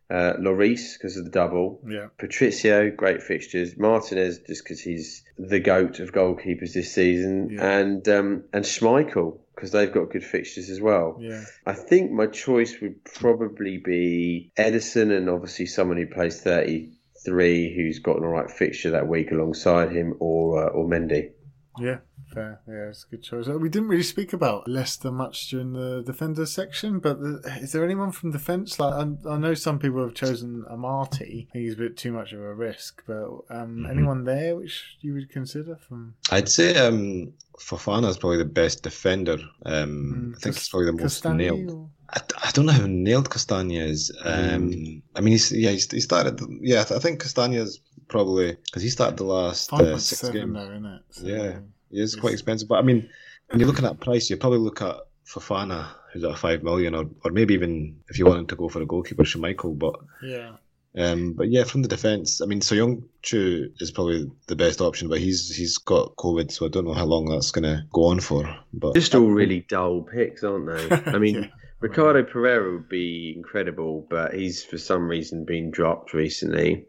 uh, 0.09 0.33
Lloris 0.39 0.93
because 0.97 1.17
of 1.17 1.25
the 1.25 1.31
double. 1.31 1.81
Yeah. 1.85 2.07
Patricio, 2.17 2.91
great 2.91 3.21
fixtures. 3.21 3.77
Martinez 3.77 4.39
just 4.39 4.63
because 4.63 4.79
he's 4.79 5.23
the 5.37 5.59
goat 5.59 5.99
of 5.99 6.13
goalkeepers 6.13 6.73
this 6.73 6.93
season, 6.93 7.49
Yeah. 7.51 7.77
and 7.79 8.07
um, 8.07 8.43
and 8.53 8.63
Schmeichel 8.63 9.39
because 9.63 9.71
they've 9.71 9.93
got 9.93 10.11
good 10.11 10.25
fixtures 10.25 10.69
as 10.69 10.81
well. 10.81 11.15
Yeah. 11.21 11.41
I 11.65 11.71
think 11.71 12.11
my 12.11 12.27
choice 12.27 12.81
would 12.81 13.01
probably 13.05 13.77
be 13.77 14.51
Ederson 14.57 15.15
and 15.15 15.29
obviously 15.29 15.67
someone 15.67 15.95
who 15.95 16.05
plays 16.05 16.41
33 16.41 17.73
who's 17.73 17.99
got 17.99 18.17
an 18.17 18.25
alright 18.25 18.51
fixture 18.51 18.91
that 18.91 19.07
week 19.07 19.31
alongside 19.31 19.93
him 19.93 20.15
or 20.19 20.65
uh, 20.65 20.67
or 20.67 20.85
Mendy. 20.85 21.31
Yeah, 21.79 21.99
fair. 22.33 22.61
Yeah, 22.67 22.89
it's 22.89 23.05
a 23.05 23.09
good 23.15 23.23
choice. 23.23 23.47
Uh, 23.47 23.57
We 23.57 23.67
didn't 23.69 23.87
really 23.87 24.03
speak 24.03 24.31
about 24.33 24.67
Leicester 24.67 25.11
much 25.11 25.49
during 25.49 25.73
the 25.73 26.03
defender 26.05 26.45
section, 26.45 26.99
but 26.99 27.19
the, 27.19 27.41
is 27.61 27.71
there 27.71 27.83
anyone 27.83 28.11
from 28.11 28.31
defence? 28.31 28.79
Like, 28.79 28.93
I, 28.93 29.29
I 29.29 29.37
know 29.37 29.53
some 29.55 29.79
people 29.79 30.01
have 30.03 30.13
chosen 30.13 30.63
Amartey. 30.71 31.47
I 31.49 31.51
think 31.51 31.65
he's 31.65 31.73
a 31.73 31.77
bit 31.77 31.97
too 31.97 32.11
much 32.11 32.31
of 32.31 32.41
a 32.41 32.53
risk, 32.53 33.03
but 33.07 33.27
um, 33.49 33.87
anyone 33.89 34.23
there 34.23 34.55
which 34.55 34.97
you 35.01 35.13
would 35.15 35.29
consider 35.31 35.75
from 35.87 36.13
I'd 36.31 36.47
say 36.49 36.75
um, 36.77 37.33
Fofana 37.59 38.07
is 38.09 38.17
probably 38.17 38.37
the 38.37 38.45
best 38.45 38.83
defender. 38.83 39.37
Um, 39.65 40.35
I 40.37 40.39
think 40.39 40.55
he's 40.55 40.69
probably 40.69 40.87
the 40.91 41.01
most 41.01 41.25
nailed. 41.25 41.71
or- 41.71 41.89
I, 42.09 42.19
I 42.43 42.51
don't 42.51 42.67
know 42.67 42.73
how 42.73 42.85
nailed 42.85 43.31
Castagna 43.31 43.79
is. 43.85 44.11
Um, 44.23 45.01
I 45.15 45.21
mean, 45.21 45.31
he's 45.31 45.51
yeah, 45.51 45.71
he's, 45.71 45.89
he 45.91 45.99
started. 46.01 46.39
Yeah, 46.61 46.81
I 46.81 46.99
think 46.99 47.19
Castagna's 47.21 47.79
probably 48.13 48.55
because 48.65 48.81
he 48.83 48.89
started 48.89 49.17
the 49.17 49.25
last 49.25 49.69
Five 49.69 49.81
uh, 49.81 49.89
point 49.91 50.01
six 50.01 50.21
seven 50.21 50.39
games. 50.41 50.53
though, 50.53 50.71
isn't 50.71 50.85
it? 50.85 51.01
So, 51.11 51.25
Yeah. 51.27 51.59
He 51.91 51.99
is 51.99 52.13
It's- 52.13 52.21
quite 52.21 52.33
expensive, 52.33 52.69
but 52.69 52.79
I 52.79 52.83
mean, 52.83 53.09
when 53.49 53.59
you're 53.59 53.67
looking 53.67 53.85
at 53.85 53.99
price, 53.99 54.29
you 54.29 54.37
probably 54.37 54.59
look 54.59 54.81
at 54.81 54.95
Fofana, 55.27 55.87
who's 56.11 56.23
at 56.23 56.37
five 56.37 56.63
million, 56.63 56.95
or, 56.95 57.05
or 57.25 57.31
maybe 57.31 57.53
even 57.53 57.97
if 58.09 58.17
you 58.17 58.25
wanted 58.25 58.47
to 58.49 58.55
go 58.55 58.69
for 58.69 58.81
a 58.81 58.85
goalkeeper, 58.85 59.23
Schmeichel. 59.23 59.77
But 59.77 59.95
yeah. 60.23 60.51
um, 60.97 61.33
but 61.33 61.49
yeah, 61.49 61.63
from 61.63 61.81
the 61.81 61.87
defence, 61.87 62.41
I 62.41 62.45
mean, 62.45 62.61
So 62.61 62.75
Young 62.75 63.03
Chu 63.21 63.69
is 63.79 63.91
probably 63.91 64.29
the 64.47 64.55
best 64.55 64.81
option, 64.81 65.07
but 65.09 65.19
he's 65.19 65.55
he's 65.55 65.77
got 65.77 66.15
COVID, 66.17 66.51
so 66.51 66.65
I 66.65 66.69
don't 66.69 66.85
know 66.85 66.93
how 67.01 67.05
long 67.05 67.25
that's 67.25 67.51
going 67.51 67.63
to 67.71 67.83
go 67.91 68.05
on 68.05 68.19
for. 68.19 68.43
But 68.73 68.95
Just 68.95 69.15
all 69.15 69.29
really 69.41 69.61
dull 69.69 70.01
picks, 70.03 70.43
aren't 70.43 70.67
they? 70.67 71.11
I 71.11 71.17
mean, 71.19 71.35
Yeah. 71.43 71.47
Ricardo 71.83 72.23
Pereira 72.23 72.71
would 72.71 72.87
be 72.87 73.33
incredible, 73.35 74.07
but 74.09 74.33
he's 74.33 74.63
for 74.63 74.77
some 74.77 75.07
reason 75.07 75.43
been 75.43 75.69
dropped 75.69 76.13
recently. 76.13 76.85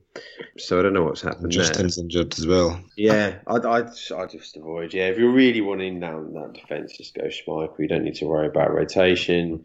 So 0.57 0.79
I 0.79 0.83
don't 0.83 0.93
know 0.93 1.03
what's 1.03 1.21
happened 1.21 1.53
there. 1.53 1.65
Justin's 1.65 1.99
injured 1.99 2.33
as 2.39 2.47
well. 2.47 2.81
Yeah, 2.97 3.39
I'd, 3.49 3.67
I'd, 3.67 3.89
I'd 4.17 4.31
just 4.31 4.57
avoid. 4.57 4.95
Yeah, 4.95 5.09
if 5.09 5.19
you're 5.19 5.33
really 5.33 5.61
wanting 5.61 5.99
down 5.99 6.33
that 6.35 6.53
defence, 6.53 6.97
just 6.97 7.15
go 7.15 7.25
Schmeichel. 7.25 7.77
You 7.81 7.89
don't 7.89 8.05
need 8.05 8.15
to 8.17 8.27
worry 8.27 8.47
about 8.47 8.73
rotation. 8.73 9.65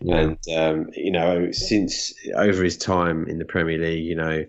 And, 0.00 0.38
um, 0.56 0.88
you 0.94 1.12
know, 1.12 1.50
since 1.52 2.14
over 2.34 2.64
his 2.64 2.78
time 2.78 3.28
in 3.28 3.38
the 3.38 3.44
Premier 3.44 3.76
League, 3.76 4.06
you 4.06 4.16
know, 4.16 4.46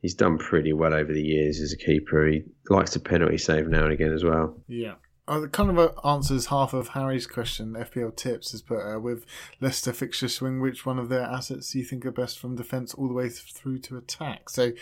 he's 0.00 0.14
done 0.14 0.38
pretty 0.38 0.72
well 0.72 0.94
over 0.94 1.12
the 1.12 1.22
years 1.22 1.60
as 1.60 1.72
a 1.72 1.76
keeper. 1.76 2.28
He 2.28 2.44
likes 2.70 2.92
to 2.92 3.00
penalty 3.00 3.38
save 3.38 3.66
now 3.66 3.82
and 3.82 3.92
again 3.92 4.12
as 4.12 4.22
well. 4.22 4.60
Yeah. 4.68 4.94
Uh, 5.28 5.46
kind 5.46 5.70
of 5.70 5.78
uh, 5.78 6.08
answers 6.08 6.46
half 6.46 6.72
of 6.72 6.88
Harry's 6.88 7.28
question. 7.28 7.74
FPL 7.74 8.16
tips 8.16 8.50
has 8.50 8.60
put 8.60 8.80
uh, 8.80 8.98
with 8.98 9.24
Leicester 9.60 9.92
fixture 9.92 10.28
swing, 10.28 10.60
which 10.60 10.84
one 10.84 10.98
of 10.98 11.08
their 11.08 11.22
assets 11.22 11.70
do 11.70 11.78
you 11.78 11.84
think 11.84 12.04
are 12.04 12.10
best 12.10 12.40
from 12.40 12.56
defence 12.56 12.92
all 12.94 13.06
the 13.06 13.14
way 13.14 13.28
through 13.28 13.78
to 13.78 13.96
attack? 13.96 14.50
So 14.50 14.72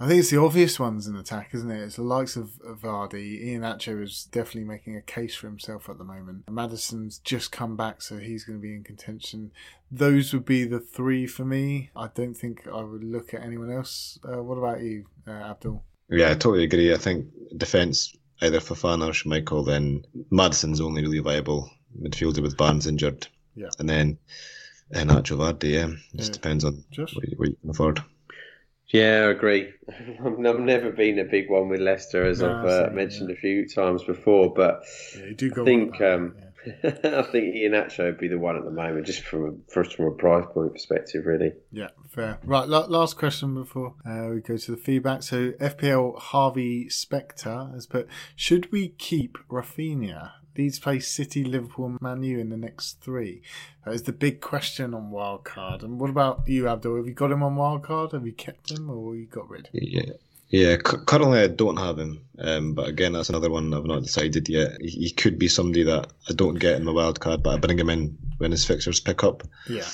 I 0.00 0.06
think 0.08 0.20
it's 0.20 0.30
the 0.30 0.40
obvious 0.40 0.80
ones 0.80 1.06
in 1.06 1.14
attack, 1.14 1.50
isn't 1.54 1.70
it? 1.70 1.80
It's 1.80 1.96
the 1.96 2.02
likes 2.02 2.34
of, 2.34 2.60
of 2.66 2.80
Vardy. 2.80 3.44
Iheanacho 3.44 4.02
is 4.02 4.28
definitely 4.32 4.64
making 4.64 4.96
a 4.96 5.02
case 5.02 5.36
for 5.36 5.46
himself 5.46 5.88
at 5.88 5.98
the 5.98 6.04
moment. 6.04 6.50
Maddison's 6.50 7.18
just 7.18 7.52
come 7.52 7.76
back, 7.76 8.02
so 8.02 8.18
he's 8.18 8.42
going 8.44 8.58
to 8.58 8.62
be 8.62 8.74
in 8.74 8.82
contention. 8.82 9.52
Those 9.92 10.32
would 10.32 10.44
be 10.44 10.64
the 10.64 10.80
three 10.80 11.28
for 11.28 11.44
me. 11.44 11.90
I 11.94 12.08
don't 12.14 12.34
think 12.34 12.66
I 12.66 12.82
would 12.82 13.04
look 13.04 13.32
at 13.32 13.42
anyone 13.42 13.72
else. 13.72 14.18
Uh, 14.24 14.42
what 14.42 14.58
about 14.58 14.80
you, 14.80 15.06
uh, 15.26 15.30
Abdul? 15.30 15.84
Yeah, 16.10 16.30
I 16.30 16.34
totally 16.34 16.64
agree. 16.64 16.92
I 16.92 16.96
think 16.96 17.26
defence, 17.56 18.12
either 18.42 18.60
Fofana 18.60 19.08
or 19.08 19.12
Schmeichel, 19.12 19.66
then 19.66 20.04
Maddison's 20.30 20.80
only 20.80 21.02
really 21.02 21.18
viable 21.20 21.70
midfielder 22.00 22.42
with 22.42 22.56
Barnes 22.56 22.86
injured. 22.86 23.26
Yeah. 23.54 23.68
And 23.78 23.88
then 23.88 24.18
uh, 24.94 25.00
Nacho 25.00 25.36
Vardy, 25.36 25.72
yeah. 25.72 25.88
Just 26.16 26.30
Yeah. 26.30 26.34
depends 26.34 26.64
on 26.64 26.84
Josh? 26.90 27.14
what 27.14 27.28
you, 27.28 27.36
what 27.36 27.48
you 27.48 27.56
can 27.60 27.70
afford. 27.70 28.02
Yeah, 28.86 29.24
I 29.26 29.30
agree. 29.30 29.68
I've 30.24 30.46
I've 30.46 30.60
never 30.60 30.90
been 30.92 31.18
a 31.18 31.24
big 31.24 31.50
one 31.50 31.68
with 31.68 31.80
Leicester, 31.80 32.24
as 32.24 32.40
No, 32.40 32.54
I've 32.54 32.66
uh, 32.66 32.90
mentioned 32.94 33.28
yeah. 33.28 33.34
a 33.36 33.38
few 33.38 33.68
times 33.68 34.02
before, 34.04 34.54
but 34.54 34.82
Yeah, 35.16 35.26
you 35.26 35.34
do 35.34 35.50
go 35.50 35.62
I 35.62 35.64
think 35.64 35.96
about 35.96 36.14
um, 36.14 36.34
yeah. 36.38 36.44
I 36.84 37.22
think 37.22 37.54
Iheanacho 37.54 38.04
would 38.04 38.18
be 38.18 38.28
the 38.28 38.38
one 38.38 38.56
at 38.56 38.64
the 38.64 38.70
moment, 38.70 39.06
just 39.06 39.22
from 39.22 39.44
a, 39.44 39.72
first 39.72 39.94
from 39.96 40.06
a 40.06 40.10
price 40.12 40.46
point 40.52 40.72
perspective, 40.72 41.26
really. 41.26 41.52
Yeah, 41.72 41.88
fair. 42.08 42.38
Right, 42.44 42.68
la- 42.68 42.86
last 42.86 43.16
question 43.16 43.54
before 43.54 43.94
uh, 44.06 44.28
we 44.30 44.40
go 44.40 44.56
to 44.56 44.70
the 44.70 44.76
feedback. 44.76 45.22
So, 45.22 45.52
FPL 45.52 46.18
Harvey 46.18 46.88
Spectre 46.88 47.70
has 47.72 47.86
put: 47.86 48.08
Should 48.36 48.70
we 48.72 48.88
keep 48.88 49.38
Raphinha? 49.48 50.32
Leeds 50.56 50.80
play 50.80 50.98
City, 50.98 51.44
Liverpool, 51.44 51.96
Man 52.00 52.24
U 52.24 52.40
in 52.40 52.48
the 52.50 52.56
next 52.56 53.00
three. 53.00 53.42
That 53.84 53.94
is 53.94 54.02
the 54.02 54.12
big 54.12 54.40
question 54.40 54.92
on 54.92 55.12
wildcard. 55.12 55.84
And 55.84 56.00
what 56.00 56.10
about 56.10 56.42
you, 56.48 56.66
Abdul? 56.66 56.96
Have 56.96 57.06
you 57.06 57.14
got 57.14 57.30
him 57.30 57.44
on 57.44 57.54
wildcard? 57.54 58.10
Have 58.10 58.26
you 58.26 58.32
kept 58.32 58.72
him, 58.72 58.90
or 58.90 59.14
you 59.14 59.26
got 59.26 59.48
rid? 59.48 59.68
Of 59.68 59.74
him? 59.74 59.80
Yeah. 59.84 60.12
Yeah, 60.50 60.76
cu- 60.76 61.04
currently 61.04 61.40
I 61.40 61.48
don't 61.48 61.76
have 61.76 61.98
him, 61.98 62.24
um, 62.38 62.72
but 62.74 62.88
again, 62.88 63.12
that's 63.12 63.28
another 63.28 63.50
one 63.50 63.74
I've 63.74 63.84
not 63.84 64.02
decided 64.02 64.48
yet. 64.48 64.80
He, 64.80 64.88
he 64.88 65.10
could 65.10 65.38
be 65.38 65.48
somebody 65.48 65.82
that 65.84 66.10
I 66.28 66.32
don't 66.32 66.58
get 66.58 66.76
in 66.76 66.84
my 66.84 66.92
wild 66.92 67.20
card, 67.20 67.42
but 67.42 67.54
I 67.54 67.58
bring 67.58 67.78
him 67.78 67.90
in 67.90 68.16
when 68.38 68.52
his 68.52 68.64
fixtures 68.64 68.98
pick 69.00 69.24
up. 69.24 69.42
Yeah, 69.68 69.86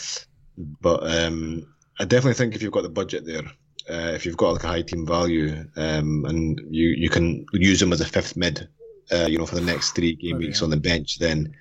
But 0.56 1.00
um, 1.10 1.66
I 1.98 2.04
definitely 2.04 2.34
think 2.34 2.54
if 2.54 2.62
you've 2.62 2.72
got 2.72 2.82
the 2.84 2.88
budget 2.88 3.26
there, 3.26 3.42
uh, 3.90 4.12
if 4.14 4.24
you've 4.24 4.36
got 4.36 4.52
like 4.52 4.64
a 4.64 4.68
high 4.68 4.82
team 4.82 5.04
value, 5.04 5.64
um, 5.76 6.24
and 6.26 6.60
you 6.70 6.88
you 6.90 7.10
can 7.10 7.44
use 7.52 7.82
him 7.82 7.92
as 7.92 8.00
a 8.00 8.04
fifth 8.06 8.36
mid, 8.36 8.68
uh, 9.12 9.26
you 9.26 9.38
know, 9.38 9.46
for 9.46 9.56
the 9.56 9.60
next 9.60 9.90
three 9.96 10.14
game 10.14 10.32
Bloody 10.36 10.46
weeks 10.46 10.60
hell. 10.60 10.66
on 10.66 10.70
the 10.70 10.76
bench, 10.76 11.18
then 11.18 11.52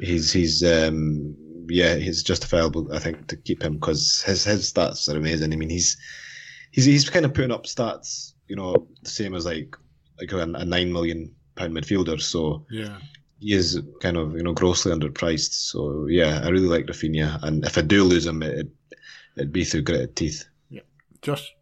he's 0.00 0.32
he's 0.32 0.62
um, 0.62 1.34
yeah 1.68 1.96
he's 1.96 2.22
justifiable. 2.22 2.88
I 2.94 3.00
think 3.00 3.26
to 3.28 3.36
keep 3.36 3.62
him 3.62 3.74
because 3.74 4.22
his 4.22 4.44
his 4.44 4.72
stats 4.72 5.12
are 5.12 5.16
amazing. 5.18 5.52
I 5.52 5.56
mean 5.56 5.70
he's 5.70 5.96
he's 6.70 6.84
he's 6.84 7.10
kind 7.10 7.24
of 7.24 7.34
putting 7.34 7.52
up 7.52 7.64
stats, 7.64 8.34
you 8.48 8.56
know, 8.56 8.86
the 9.02 9.10
same 9.10 9.34
as 9.34 9.46
like 9.46 9.76
like 10.18 10.32
a, 10.32 10.38
a 10.38 10.64
nine 10.64 10.92
million 10.92 11.34
pound 11.56 11.74
midfielder. 11.74 12.20
So 12.20 12.64
yeah. 12.70 12.98
he 13.38 13.52
is 13.54 13.80
kind 14.00 14.16
of 14.16 14.34
you 14.34 14.42
know 14.42 14.52
grossly 14.52 14.92
underpriced. 14.92 15.52
So 15.52 16.06
yeah, 16.06 16.40
I 16.42 16.48
really 16.48 16.68
like 16.68 16.86
Raphinha, 16.86 17.42
and 17.42 17.64
if 17.64 17.78
I 17.78 17.82
do 17.82 18.04
lose 18.04 18.26
him, 18.26 18.42
it 18.42 18.68
it'd 19.36 19.52
be 19.52 19.64
through 19.64 19.82
gritted 19.82 20.16
teeth. 20.16 20.44
Yeah, 20.68 20.82
Josh, 21.22 21.54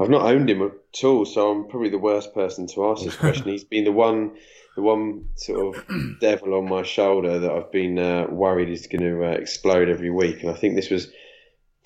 I've 0.00 0.10
not 0.10 0.22
owned 0.22 0.50
him 0.50 0.62
at 0.62 1.04
all, 1.04 1.24
so 1.24 1.50
I'm 1.50 1.68
probably 1.68 1.90
the 1.90 1.98
worst 1.98 2.34
person 2.34 2.66
to 2.68 2.86
ask 2.86 3.04
this 3.04 3.16
question. 3.16 3.48
He's 3.50 3.64
been 3.64 3.84
the 3.84 3.92
one, 3.92 4.36
the 4.76 4.82
one 4.82 5.28
sort 5.36 5.76
of 5.76 5.84
devil 6.20 6.54
on 6.54 6.68
my 6.68 6.82
shoulder 6.82 7.38
that 7.38 7.50
I've 7.50 7.70
been 7.70 7.98
uh, 7.98 8.26
worried 8.28 8.70
is 8.70 8.86
going 8.86 9.02
to 9.02 9.24
uh, 9.24 9.30
explode 9.30 9.88
every 9.88 10.10
week, 10.10 10.42
and 10.42 10.50
I 10.50 10.54
think 10.54 10.74
this 10.74 10.90
was 10.90 11.08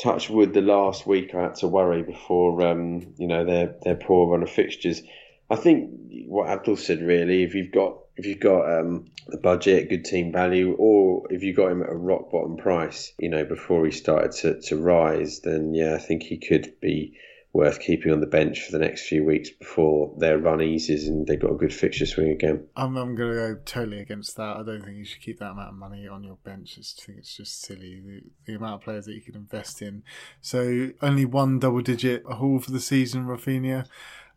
touch 0.02 0.30
wood 0.30 0.54
the 0.54 0.60
last 0.60 1.06
week 1.06 1.34
I 1.34 1.42
had 1.42 1.56
to 1.56 1.68
worry 1.68 2.02
before 2.02 2.62
um, 2.66 3.14
you 3.18 3.26
know 3.26 3.44
their 3.44 3.74
their 3.82 3.96
poor 3.96 4.30
run 4.30 4.42
of 4.42 4.50
fixtures. 4.50 5.02
I 5.50 5.56
think 5.56 5.90
what 6.26 6.48
Abdul 6.48 6.76
said 6.76 7.00
really, 7.00 7.42
if 7.42 7.54
you've 7.54 7.72
got 7.72 7.98
if 8.16 8.26
you've 8.26 8.40
got 8.40 8.80
um, 8.80 9.06
the 9.28 9.38
budget, 9.38 9.88
good 9.88 10.04
team 10.04 10.32
value, 10.32 10.74
or 10.78 11.26
if 11.30 11.42
you 11.42 11.54
got 11.54 11.70
him 11.70 11.82
at 11.82 11.90
a 11.90 11.94
rock 11.94 12.30
bottom 12.30 12.56
price, 12.56 13.12
you 13.18 13.28
know 13.28 13.44
before 13.44 13.84
he 13.84 13.92
started 13.92 14.32
to, 14.32 14.60
to 14.68 14.76
rise, 14.76 15.40
then 15.40 15.74
yeah, 15.74 15.94
I 15.94 15.98
think 15.98 16.22
he 16.22 16.38
could 16.38 16.80
be 16.80 17.16
worth 17.52 17.80
keeping 17.80 18.12
on 18.12 18.20
the 18.20 18.26
bench 18.26 18.62
for 18.62 18.72
the 18.72 18.78
next 18.78 19.08
few 19.08 19.24
weeks 19.24 19.50
before 19.50 20.14
their 20.18 20.38
run 20.38 20.60
eases 20.60 21.08
and 21.08 21.26
they've 21.26 21.40
got 21.40 21.52
a 21.52 21.56
good 21.56 21.72
fixture 21.72 22.06
swing 22.06 22.30
again. 22.30 22.66
I'm, 22.76 22.96
I'm 22.96 23.14
going 23.14 23.30
to 23.30 23.36
go 23.36 23.60
totally 23.64 24.00
against 24.00 24.36
that. 24.36 24.56
I 24.56 24.62
don't 24.62 24.84
think 24.84 24.98
you 24.98 25.04
should 25.04 25.22
keep 25.22 25.38
that 25.38 25.52
amount 25.52 25.70
of 25.70 25.74
money 25.74 26.06
on 26.06 26.22
your 26.22 26.36
bench. 26.44 26.74
I 26.74 26.80
just 26.80 27.02
think 27.02 27.18
it's 27.18 27.36
just 27.36 27.62
silly 27.62 28.02
the, 28.04 28.22
the 28.46 28.54
amount 28.56 28.74
of 28.74 28.80
players 28.82 29.06
that 29.06 29.14
you 29.14 29.22
could 29.22 29.36
invest 29.36 29.80
in. 29.80 30.02
So 30.40 30.90
only 31.00 31.24
one 31.24 31.58
double 31.58 31.80
digit 31.80 32.24
haul 32.24 32.58
for 32.58 32.70
the 32.70 32.80
season, 32.80 33.24
Raphinha. 33.24 33.86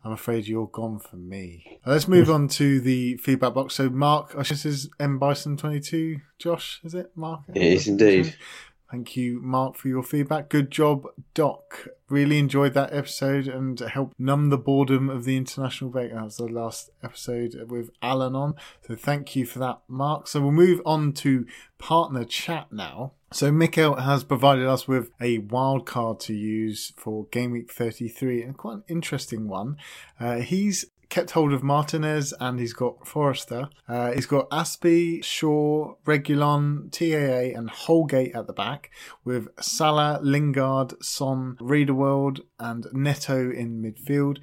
I'm 0.04 0.12
afraid 0.12 0.48
you're 0.48 0.66
gone 0.66 0.98
for 0.98 1.16
me. 1.16 1.78
Let's 1.86 2.08
move 2.08 2.28
on 2.30 2.48
to 2.48 2.80
the 2.80 3.18
feedback 3.18 3.54
box. 3.54 3.74
So, 3.74 3.88
Mark, 3.88 4.34
I 4.36 4.42
this 4.42 4.66
is 4.66 4.90
M 4.98 5.18
Bison 5.18 5.56
22. 5.56 6.20
Josh, 6.38 6.80
is 6.82 6.94
it 6.94 7.12
Mark? 7.14 7.42
It 7.54 7.62
is 7.62 7.86
indeed. 7.86 8.34
Thank 8.92 9.16
you, 9.16 9.40
Mark, 9.40 9.76
for 9.76 9.88
your 9.88 10.02
feedback. 10.02 10.50
Good 10.50 10.70
job, 10.70 11.06
Doc. 11.32 11.88
Really 12.10 12.38
enjoyed 12.38 12.74
that 12.74 12.92
episode 12.92 13.48
and 13.48 13.80
helped 13.80 14.20
numb 14.20 14.50
the 14.50 14.58
boredom 14.58 15.08
of 15.08 15.24
the 15.24 15.38
international 15.38 15.88
break. 15.88 16.12
That 16.12 16.24
was 16.24 16.36
the 16.36 16.44
last 16.44 16.90
episode 17.02 17.56
with 17.70 17.88
Alan 18.02 18.36
on. 18.36 18.54
So 18.86 18.94
thank 18.94 19.34
you 19.34 19.46
for 19.46 19.60
that, 19.60 19.80
Mark. 19.88 20.28
So 20.28 20.42
we'll 20.42 20.50
move 20.50 20.82
on 20.84 21.14
to 21.14 21.46
partner 21.78 22.26
chat 22.26 22.70
now. 22.70 23.14
So 23.32 23.50
Mikkel 23.50 23.98
has 23.98 24.24
provided 24.24 24.66
us 24.66 24.86
with 24.86 25.10
a 25.22 25.38
wild 25.38 25.86
card 25.86 26.20
to 26.20 26.34
use 26.34 26.92
for 26.98 27.24
Game 27.32 27.52
Week 27.52 27.72
33 27.72 28.42
and 28.42 28.58
quite 28.58 28.74
an 28.74 28.84
interesting 28.88 29.48
one. 29.48 29.78
Uh, 30.20 30.40
he's 30.40 30.84
kept 31.12 31.32
hold 31.32 31.52
of 31.52 31.62
Martinez 31.62 32.32
and 32.40 32.58
he's 32.58 32.72
got 32.72 33.06
Forster. 33.06 33.68
Uh, 33.86 34.12
he's 34.12 34.24
got 34.24 34.48
Azpi, 34.48 35.22
Shaw, 35.22 35.94
Reguilón, 36.06 36.90
TAA, 36.90 37.54
and 37.56 37.68
Holgate 37.68 38.34
at 38.34 38.46
the 38.46 38.54
back 38.54 38.90
with 39.22 39.46
Salah, 39.60 40.20
Lingard, 40.22 40.94
Son, 41.04 41.58
Riedewald, 41.60 42.40
and 42.58 42.86
Neto 42.94 43.50
in 43.50 43.82
midfield. 43.82 44.38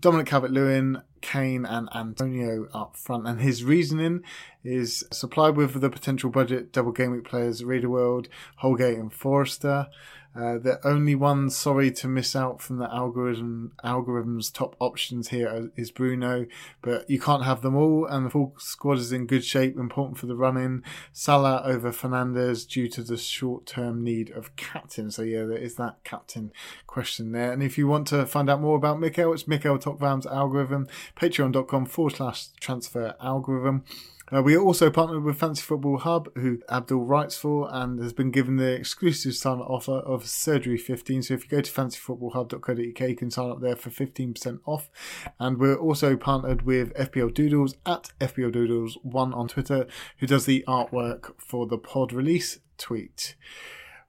Dominic 0.00 0.26
Calvert 0.26 0.50
Lewin, 0.50 1.02
Kane, 1.20 1.66
and 1.66 1.90
Antonio 1.94 2.68
up 2.72 2.96
front. 2.96 3.28
And 3.28 3.42
his 3.42 3.62
reasoning 3.62 4.22
is 4.64 5.04
supplied 5.12 5.56
with 5.56 5.78
the 5.78 5.90
potential 5.90 6.30
budget 6.30 6.72
double 6.72 6.92
game 6.92 7.12
week 7.12 7.24
players 7.24 7.62
Riedewald, 7.62 8.28
Holgate, 8.56 8.96
and 8.96 9.12
Forster. 9.12 9.88
Uh, 10.36 10.58
the 10.58 10.80
only 10.84 11.14
one 11.14 11.48
sorry 11.48 11.92
to 11.92 12.08
miss 12.08 12.34
out 12.34 12.60
from 12.60 12.78
the 12.78 12.92
algorithm 12.92 13.70
algorithm's 13.84 14.50
top 14.50 14.74
options 14.80 15.28
here 15.28 15.70
is 15.76 15.92
Bruno, 15.92 16.46
but 16.82 17.08
you 17.08 17.20
can't 17.20 17.44
have 17.44 17.62
them 17.62 17.76
all. 17.76 18.04
And 18.06 18.26
the 18.26 18.30
full 18.30 18.54
squad 18.58 18.98
is 18.98 19.12
in 19.12 19.26
good 19.26 19.44
shape, 19.44 19.78
important 19.78 20.18
for 20.18 20.26
the 20.26 20.34
run 20.34 20.56
in. 20.56 20.82
Salah 21.12 21.62
over 21.64 21.92
Fernandes 21.92 22.68
due 22.68 22.88
to 22.88 23.02
the 23.02 23.16
short 23.16 23.64
term 23.66 24.02
need 24.02 24.30
of 24.30 24.56
captain. 24.56 25.10
So 25.10 25.22
yeah, 25.22 25.44
there 25.44 25.56
is 25.56 25.76
that 25.76 26.02
captain 26.02 26.52
question 26.86 27.30
there. 27.30 27.52
And 27.52 27.62
if 27.62 27.78
you 27.78 27.86
want 27.86 28.08
to 28.08 28.26
find 28.26 28.50
out 28.50 28.60
more 28.60 28.76
about 28.76 28.98
Mikkel, 28.98 29.32
it's 29.34 29.44
Mikkel 29.44 29.80
Topvam's 29.80 30.26
algorithm, 30.26 30.88
patreon.com 31.16 31.86
forward 31.86 32.16
slash 32.16 32.48
transfer 32.58 33.14
algorithm. 33.20 33.84
Uh, 34.32 34.42
we 34.42 34.54
are 34.54 34.60
also 34.60 34.90
partnered 34.90 35.22
with 35.22 35.38
Fantasy 35.38 35.62
Football 35.62 35.98
Hub, 35.98 36.30
who 36.36 36.58
Abdul 36.70 37.04
writes 37.04 37.36
for 37.36 37.68
and 37.70 38.02
has 38.02 38.14
been 38.14 38.30
given 38.30 38.56
the 38.56 38.72
exclusive 38.72 39.34
sign 39.34 39.60
up 39.60 39.68
offer 39.68 39.98
of 39.98 40.26
Surgery 40.26 40.78
15. 40.78 41.22
So 41.24 41.34
if 41.34 41.44
you 41.44 41.50
go 41.50 41.60
to 41.60 41.70
fantasyfootballhub.co.uk, 41.70 43.08
you 43.08 43.16
can 43.16 43.30
sign 43.30 43.50
up 43.50 43.60
there 43.60 43.76
for 43.76 43.90
15% 43.90 44.60
off. 44.64 44.90
And 45.38 45.58
we're 45.58 45.76
also 45.76 46.16
partnered 46.16 46.62
with 46.62 46.94
FPL 46.94 47.34
Doodles 47.34 47.76
at 47.84 48.12
FPL 48.20 48.54
Doodles1 48.54 49.36
on 49.36 49.48
Twitter, 49.48 49.86
who 50.18 50.26
does 50.26 50.46
the 50.46 50.64
artwork 50.66 51.34
for 51.38 51.66
the 51.66 51.78
pod 51.78 52.12
release 52.12 52.60
tweet. 52.78 53.34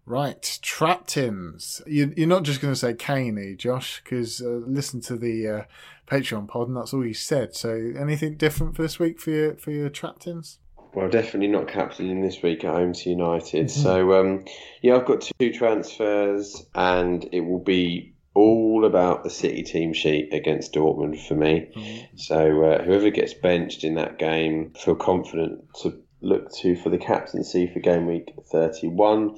Right, 0.07 0.59
trap 0.61 1.07
tins. 1.07 1.81
You, 1.87 2.13
are 2.19 2.27
not 2.27 2.43
just 2.43 2.61
going 2.61 2.73
to 2.73 2.79
say 2.79 2.93
Caney, 2.93 3.55
Josh, 3.55 4.01
because 4.03 4.39
uh, 4.39 4.61
listen 4.67 5.01
to 5.01 5.17
the 5.17 5.47
uh, 5.47 5.63
Patreon 6.07 6.47
pod, 6.47 6.67
and 6.67 6.77
that's 6.77 6.93
all 6.93 7.03
you 7.03 7.15
said. 7.15 7.55
So, 7.55 7.93
anything 7.97 8.35
different 8.35 8.75
for 8.75 8.83
this 8.83 8.99
week 8.99 9.19
for 9.19 9.31
your 9.31 9.55
for 9.55 9.71
your 9.71 9.89
trap 9.89 10.19
tins? 10.19 10.59
Well, 10.93 11.09
definitely 11.09 11.47
not 11.47 11.67
captaining 11.67 12.21
this 12.21 12.41
week 12.43 12.63
at 12.63 12.73
home 12.73 12.93
to 12.93 13.09
United. 13.09 13.65
Mm-hmm. 13.65 13.81
So, 13.81 14.19
um, 14.19 14.45
yeah, 14.81 14.95
I've 14.95 15.05
got 15.05 15.29
two 15.39 15.51
transfers, 15.51 16.65
and 16.75 17.27
it 17.31 17.41
will 17.41 17.63
be 17.63 18.13
all 18.35 18.85
about 18.85 19.23
the 19.23 19.29
City 19.31 19.63
team 19.63 19.93
sheet 19.93 20.33
against 20.33 20.73
Dortmund 20.73 21.27
for 21.27 21.33
me. 21.33 21.71
Mm-hmm. 21.75 22.17
So, 22.17 22.63
uh, 22.63 22.83
whoever 22.83 23.09
gets 23.09 23.33
benched 23.33 23.83
in 23.83 23.95
that 23.95 24.19
game, 24.19 24.71
feel 24.79 24.95
confident 24.95 25.65
to 25.81 25.99
look 26.21 26.51
to 26.57 26.75
for 26.75 26.89
the 26.89 26.97
captaincy 26.97 27.67
for 27.67 27.79
game 27.79 28.05
week 28.05 28.33
31. 28.51 29.37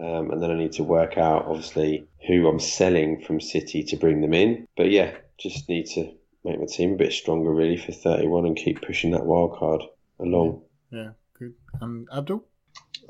Um, 0.00 0.30
and 0.30 0.42
then 0.42 0.50
I 0.50 0.54
need 0.56 0.72
to 0.72 0.82
work 0.82 1.18
out, 1.18 1.44
obviously, 1.46 2.06
who 2.26 2.48
I'm 2.48 2.58
selling 2.60 3.20
from 3.20 3.40
City 3.40 3.82
to 3.84 3.96
bring 3.96 4.22
them 4.22 4.32
in. 4.32 4.66
But 4.76 4.90
yeah, 4.90 5.12
just 5.38 5.68
need 5.68 5.86
to 5.94 6.12
make 6.42 6.58
my 6.58 6.66
team 6.66 6.94
a 6.94 6.96
bit 6.96 7.12
stronger, 7.12 7.52
really, 7.52 7.76
for 7.76 7.92
31 7.92 8.46
and 8.46 8.56
keep 8.56 8.80
pushing 8.80 9.10
that 9.10 9.26
wild 9.26 9.56
card 9.58 9.82
along. 10.18 10.62
Yeah, 10.90 11.10
good. 11.38 11.54
And 11.80 12.08
Abdul? 12.14 12.44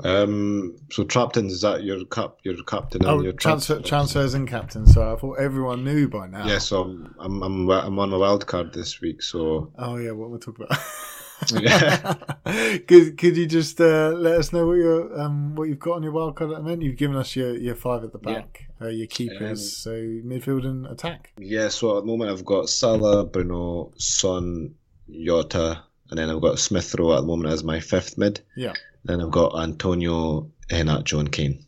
Um, 0.05 0.77
so 0.91 1.05
captains 1.05 1.53
is 1.53 1.61
that 1.61 1.85
your 1.85 2.05
cap 2.07 2.37
your 2.43 2.57
captain 2.65 3.05
oh, 3.05 3.21
your 3.21 3.33
transfer, 3.33 3.81
transfers 3.81 4.33
and 4.35 4.49
captain. 4.49 4.87
So 4.87 5.12
I 5.12 5.17
thought 5.17 5.39
everyone 5.39 5.85
knew 5.85 6.09
by 6.09 6.27
now. 6.27 6.47
Yeah, 6.47 6.59
so 6.59 6.83
I'm 7.19 7.43
I'm 7.43 7.69
I'm 7.69 7.99
on 7.99 8.12
a 8.12 8.19
wild 8.19 8.47
card 8.47 8.73
this 8.73 9.01
week. 9.01 9.21
So 9.21 9.73
oh 9.79 9.97
yeah, 9.97 10.12
what 10.12 10.31
we're 10.31 10.39
talking 10.39 10.65
about. 10.65 10.79
Yeah. 11.49 12.15
could 12.87 13.17
could 13.17 13.37
you 13.37 13.47
just 13.47 13.81
uh, 13.81 14.11
let 14.11 14.39
us 14.39 14.53
know 14.53 14.67
what 14.67 14.75
you 14.75 15.12
um 15.17 15.55
what 15.55 15.69
you've 15.69 15.79
got 15.79 15.97
on 15.97 16.03
your 16.03 16.12
wildcard 16.12 16.51
at 16.51 16.57
the 16.57 16.62
moment? 16.62 16.83
You've 16.83 16.97
given 16.97 17.17
us 17.17 17.35
your, 17.37 17.57
your 17.57 17.75
five 17.75 18.05
at 18.05 18.12
the 18.12 18.19
back, 18.19 18.69
yeah. 18.81 18.87
uh, 18.87 18.91
your 18.91 19.07
keepers, 19.07 19.61
um, 19.61 19.93
so 19.93 19.93
midfield 19.93 20.67
and 20.67 20.87
attack. 20.87 21.33
Yeah, 21.39 21.69
so 21.69 21.97
at 21.97 22.03
the 22.03 22.07
moment 22.07 22.31
I've 22.31 22.45
got 22.45 22.69
Salah, 22.69 23.25
Bruno, 23.25 23.93
Son, 23.97 24.75
Jota, 25.11 25.83
and 26.11 26.19
then 26.19 26.31
I've 26.31 26.41
got 26.41 26.59
Smith 26.59 26.95
Rowe 26.99 27.15
at 27.15 27.21
the 27.21 27.27
moment 27.27 27.53
as 27.53 27.65
my 27.65 27.81
fifth 27.81 28.19
mid. 28.19 28.41
Yeah. 28.57 28.75
Then 29.05 29.21
I've 29.21 29.31
got 29.31 29.59
Antonio, 29.59 30.51
Iheanacho, 30.71 31.21
and 31.21 31.33
Kane. 31.33 31.65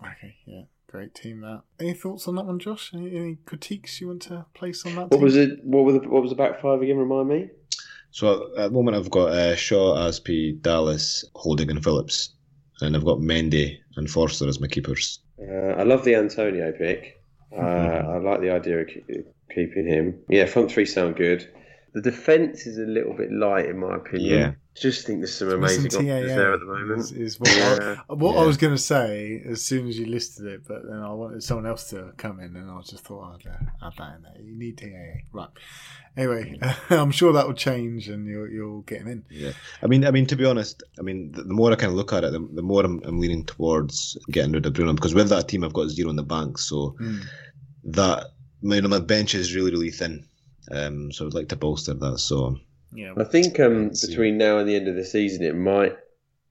Okay, 0.00 0.36
yeah. 0.46 0.62
Great 0.86 1.14
team 1.14 1.40
that. 1.40 1.62
Any 1.80 1.94
thoughts 1.94 2.28
on 2.28 2.36
that 2.36 2.46
one, 2.46 2.58
Josh? 2.58 2.92
Any, 2.94 3.14
any 3.16 3.38
critiques 3.44 4.00
you 4.00 4.08
want 4.08 4.22
to 4.22 4.46
place 4.54 4.86
on 4.86 4.94
that? 4.94 5.10
What 5.10 5.12
team? 5.12 5.22
was 5.22 5.36
it? 5.36 5.64
What 5.64 5.84
was 5.84 6.00
the 6.00 6.08
what 6.08 6.22
was 6.22 6.30
the 6.30 6.36
back 6.36 6.62
five 6.62 6.80
again? 6.80 6.96
Remind 6.96 7.28
me. 7.28 7.50
So 8.10 8.50
at 8.56 8.64
the 8.64 8.70
moment, 8.70 8.96
I've 8.96 9.10
got 9.10 9.30
uh, 9.30 9.56
Shaw, 9.56 9.96
Azpi, 9.96 10.60
Dallas, 10.60 11.24
Holding, 11.34 11.70
and 11.70 11.82
Phillips, 11.82 12.30
and 12.80 12.96
I've 12.96 13.04
got 13.04 13.18
Mendy 13.18 13.78
and 13.96 14.10
Forster 14.10 14.48
as 14.48 14.60
my 14.60 14.66
keepers. 14.66 15.20
Uh, 15.38 15.74
I 15.76 15.82
love 15.82 16.04
the 16.04 16.14
Antonio 16.14 16.72
pick. 16.72 17.22
Uh, 17.52 17.60
mm-hmm. 17.60 18.08
I 18.08 18.30
like 18.30 18.40
the 18.40 18.50
idea 18.50 18.80
of 18.80 18.88
keeping 19.54 19.86
him. 19.86 20.18
Yeah, 20.28 20.46
front 20.46 20.70
three 20.70 20.86
sound 20.86 21.16
good. 21.16 21.48
The 21.94 22.02
defence 22.02 22.66
is 22.66 22.78
a 22.78 22.82
little 22.82 23.14
bit 23.14 23.32
light, 23.32 23.66
in 23.66 23.78
my 23.78 23.96
opinion. 23.96 24.56
Yeah. 24.76 24.82
Just 24.82 25.06
think 25.06 25.20
there's 25.20 25.34
some 25.34 25.48
amazing 25.48 25.86
options 25.86 26.06
there 26.06 26.52
at 26.52 26.60
the 26.60 26.66
moment. 26.66 27.00
Is, 27.00 27.12
is 27.12 27.40
what, 27.40 27.56
yeah. 27.56 27.96
I, 28.08 28.12
what 28.12 28.34
yeah. 28.34 28.42
I 28.42 28.46
was 28.46 28.56
going 28.56 28.74
to 28.74 28.82
say 28.82 29.42
as 29.48 29.62
soon 29.62 29.88
as 29.88 29.98
you 29.98 30.06
listed 30.06 30.46
it, 30.46 30.66
but 30.66 30.82
then 30.84 30.98
I 30.98 31.12
wanted 31.12 31.42
someone 31.42 31.66
else 31.66 31.90
to 31.90 32.12
come 32.16 32.40
in, 32.40 32.54
and 32.56 32.70
I 32.70 32.80
just 32.82 33.04
thought 33.04 33.34
I'd 33.34 33.48
uh, 33.48 33.86
add 33.86 33.92
that 33.98 34.16
in 34.16 34.22
there. 34.22 34.42
You 34.42 34.56
need 34.56 34.78
TAA, 34.78 35.20
right? 35.32 35.48
Anyway, 36.16 36.58
I'm 36.90 37.10
sure 37.10 37.32
that 37.32 37.46
will 37.46 37.54
change, 37.54 38.08
and 38.08 38.26
you'll 38.26 38.48
you'll 38.48 38.82
get 38.82 39.02
him 39.02 39.08
in. 39.08 39.24
Yeah, 39.30 39.52
I 39.82 39.86
mean, 39.86 40.04
I 40.04 40.10
mean, 40.10 40.26
to 40.26 40.36
be 40.36 40.44
honest, 40.44 40.82
I 40.98 41.02
mean, 41.02 41.32
the, 41.32 41.44
the 41.44 41.54
more 41.54 41.72
I 41.72 41.76
kind 41.76 41.90
of 41.90 41.96
look 41.96 42.12
at 42.12 42.24
it, 42.24 42.32
the, 42.32 42.46
the 42.52 42.62
more 42.62 42.84
I'm, 42.84 43.02
I'm, 43.04 43.18
leaning 43.18 43.44
towards 43.44 44.18
getting 44.30 44.52
rid 44.52 44.66
of 44.66 44.74
Bruno 44.74 44.92
because 44.92 45.14
with 45.14 45.28
that 45.30 45.48
team, 45.48 45.64
I've 45.64 45.72
got 45.72 45.88
zero 45.88 46.10
in 46.10 46.16
the 46.16 46.22
bank, 46.22 46.58
so 46.58 46.96
mm. 47.00 47.22
that 47.84 48.32
you 48.62 48.80
know, 48.80 48.88
my 48.88 49.00
bench 49.00 49.34
is 49.34 49.54
really 49.54 49.70
really 49.70 49.90
thin. 49.90 50.26
Um, 50.70 51.12
so 51.12 51.26
I'd 51.26 51.34
like 51.34 51.48
to 51.50 51.56
bolster 51.56 51.94
that. 51.94 52.18
So 52.18 52.58
yeah, 52.92 53.12
I 53.16 53.24
think 53.24 53.58
um, 53.60 53.90
between 53.90 54.38
now 54.38 54.58
and 54.58 54.68
the 54.68 54.76
end 54.76 54.88
of 54.88 54.96
the 54.96 55.04
season, 55.04 55.44
it 55.44 55.56
might 55.56 55.96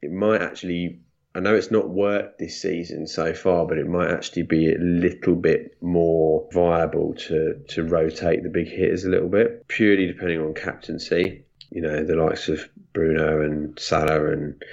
it 0.02 0.12
might 0.12 0.42
actually. 0.42 1.02
I 1.34 1.42
know 1.42 1.54
it's 1.54 1.72
not 1.72 1.90
worked 1.90 2.40
this 2.40 2.62
season 2.62 3.08
so 3.08 3.34
far, 3.34 3.68
but 3.68 3.78
it 3.78 3.88
might 3.88 4.10
actually 4.10 4.44
be 4.44 4.72
a 4.72 4.78
little 4.78 5.36
bit 5.36 5.76
more 5.82 6.48
viable 6.54 7.14
to 7.28 7.62
to 7.70 7.84
rotate 7.84 8.44
the 8.44 8.50
big 8.50 8.68
hitters 8.68 9.04
a 9.04 9.10
little 9.10 9.28
bit, 9.28 9.68
purely 9.68 10.08
depending 10.08 10.40
on 10.40 10.54
captaincy. 10.54 11.44
You 11.72 11.82
know, 11.82 12.04
the 12.06 12.16
likes 12.16 12.48
of 12.48 12.70
Bruno 12.94 13.42
and 13.42 13.78
Salah 13.78 14.32
and 14.32 14.64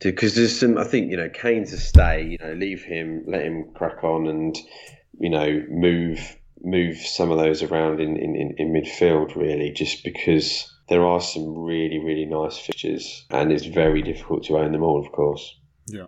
because 0.00 0.34
there's 0.34 0.58
some. 0.58 0.78
I 0.78 0.84
think 0.84 1.10
you 1.10 1.16
know 1.16 1.28
Kane's 1.28 1.72
a 1.72 1.78
stay. 1.78 2.22
You 2.30 2.38
know, 2.38 2.54
leave 2.54 2.82
him, 2.82 3.24
let 3.26 3.42
him 3.42 3.70
crack 3.74 4.02
on, 4.02 4.26
and 4.26 4.56
you 5.18 5.30
know 5.30 5.64
move 5.68 6.36
move 6.62 6.96
some 6.98 7.30
of 7.30 7.38
those 7.38 7.62
around 7.62 8.00
in, 8.00 8.16
in, 8.16 8.54
in 8.58 8.72
midfield, 8.72 9.34
really, 9.34 9.70
just 9.70 10.04
because 10.04 10.70
there 10.90 11.06
are 11.06 11.20
some 11.20 11.56
really, 11.56 11.98
really 11.98 12.26
nice 12.26 12.58
fixtures 12.58 13.24
and 13.30 13.52
it's 13.52 13.64
very 13.64 14.02
difficult 14.02 14.44
to 14.44 14.58
own 14.58 14.72
them 14.72 14.82
all, 14.82 15.00
of 15.00 15.10
course. 15.12 15.58
Yeah. 15.86 16.06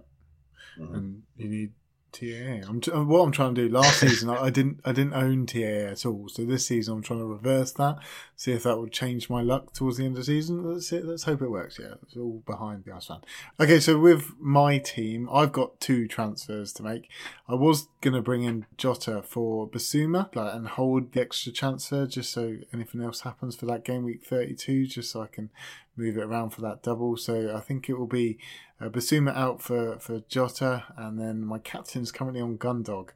Mm-hmm. 0.78 0.94
And 0.94 1.22
you 1.36 1.48
need 1.48 1.72
TAA. 2.12 2.68
I'm 2.68 2.80
t- 2.80 2.90
uh, 2.90 3.02
what 3.02 3.20
I'm 3.20 3.32
trying 3.32 3.54
to 3.54 3.68
do. 3.68 3.74
Last 3.74 4.00
season, 4.00 4.28
I, 4.28 4.44
I, 4.44 4.50
didn't 4.50 4.80
I 4.84 4.92
didn't 4.92 5.14
own 5.14 5.46
TAA 5.46 5.90
at 5.90 6.06
all. 6.06 6.28
So 6.28 6.44
this 6.44 6.66
season, 6.66 6.94
I'm 6.94 7.02
trying 7.02 7.20
to 7.20 7.26
reverse 7.26 7.72
that. 7.72 7.98
See 8.36 8.52
if 8.52 8.62
that 8.64 8.78
would 8.78 8.92
change 8.92 9.30
my 9.30 9.40
luck 9.40 9.72
towards 9.72 9.96
the 9.96 10.04
end 10.04 10.12
of 10.12 10.18
the 10.18 10.24
season. 10.24 10.64
Let's. 10.64 10.92
Let's 10.92 11.24
hope 11.24 11.42
it 11.42 11.50
works. 11.50 11.78
Yeah, 11.80 11.94
it's 12.02 12.16
all 12.16 12.42
behind 12.46 12.84
the 12.84 12.92
ice 12.92 13.06
fan. 13.06 13.20
Okay, 13.58 13.80
so 13.80 13.98
with 13.98 14.32
my 14.38 14.78
team, 14.78 15.28
I've 15.32 15.52
got 15.52 15.80
two 15.80 16.06
transfers 16.06 16.72
to 16.74 16.82
make. 16.82 17.08
I 17.48 17.54
was 17.54 17.88
gonna 18.00 18.22
bring 18.22 18.42
in 18.42 18.66
Jota 18.76 19.22
for 19.22 19.68
Bissouma 19.68 20.34
like, 20.34 20.54
and 20.54 20.68
hold 20.68 21.12
the 21.12 21.20
extra 21.20 21.52
transfer 21.52 22.06
just 22.06 22.32
so 22.32 22.56
anything 22.72 23.02
else 23.02 23.22
happens 23.22 23.56
for 23.56 23.66
that 23.66 23.84
game 23.84 24.04
week 24.04 24.24
32, 24.24 24.86
just 24.86 25.10
so 25.10 25.22
I 25.22 25.26
can 25.26 25.50
move 25.96 26.16
it 26.16 26.24
around 26.24 26.50
for 26.50 26.60
that 26.62 26.82
double. 26.82 27.16
So 27.16 27.54
I 27.54 27.60
think 27.60 27.88
it 27.88 27.98
will 27.98 28.06
be 28.06 28.38
uh, 28.82 28.88
Bissouma 28.88 29.34
out 29.36 29.62
for, 29.62 29.98
for 29.98 30.20
Jota, 30.28 30.84
and 30.96 31.18
then 31.18 31.44
my 31.44 31.58
captain's 31.58 32.10
currently 32.10 32.40
on 32.40 32.58
Gundog. 32.58 33.10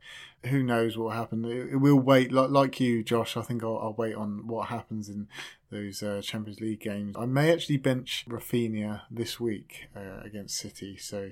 Who 0.47 0.63
knows 0.63 0.97
what 0.97 1.05
will 1.05 1.11
happen? 1.11 1.45
It, 1.45 1.73
it 1.73 1.77
will 1.77 1.99
wait, 1.99 2.31
like, 2.31 2.51
like 2.51 2.81
you, 2.81 3.03
Josh. 3.03 3.37
I 3.37 3.43
think 3.43 3.65
I'll, 3.65 3.79
I'll 3.79 3.95
wait 3.95 4.15
on 4.15 4.47
what 4.47 4.69
happens 4.69 5.09
in 5.09 5.29
those 5.71 6.03
uh, 6.03 6.21
Champions 6.23 6.61
League 6.61 6.81
games. 6.81 7.17
I 7.19 7.27
may 7.27 7.53
actually 7.53 7.79
bench 7.79 8.27
Raphinha 8.29 9.03
this 9.11 9.41
week 9.41 9.89
uh, 9.97 10.21
against 10.25 10.57
City, 10.57 10.97
so 10.97 11.31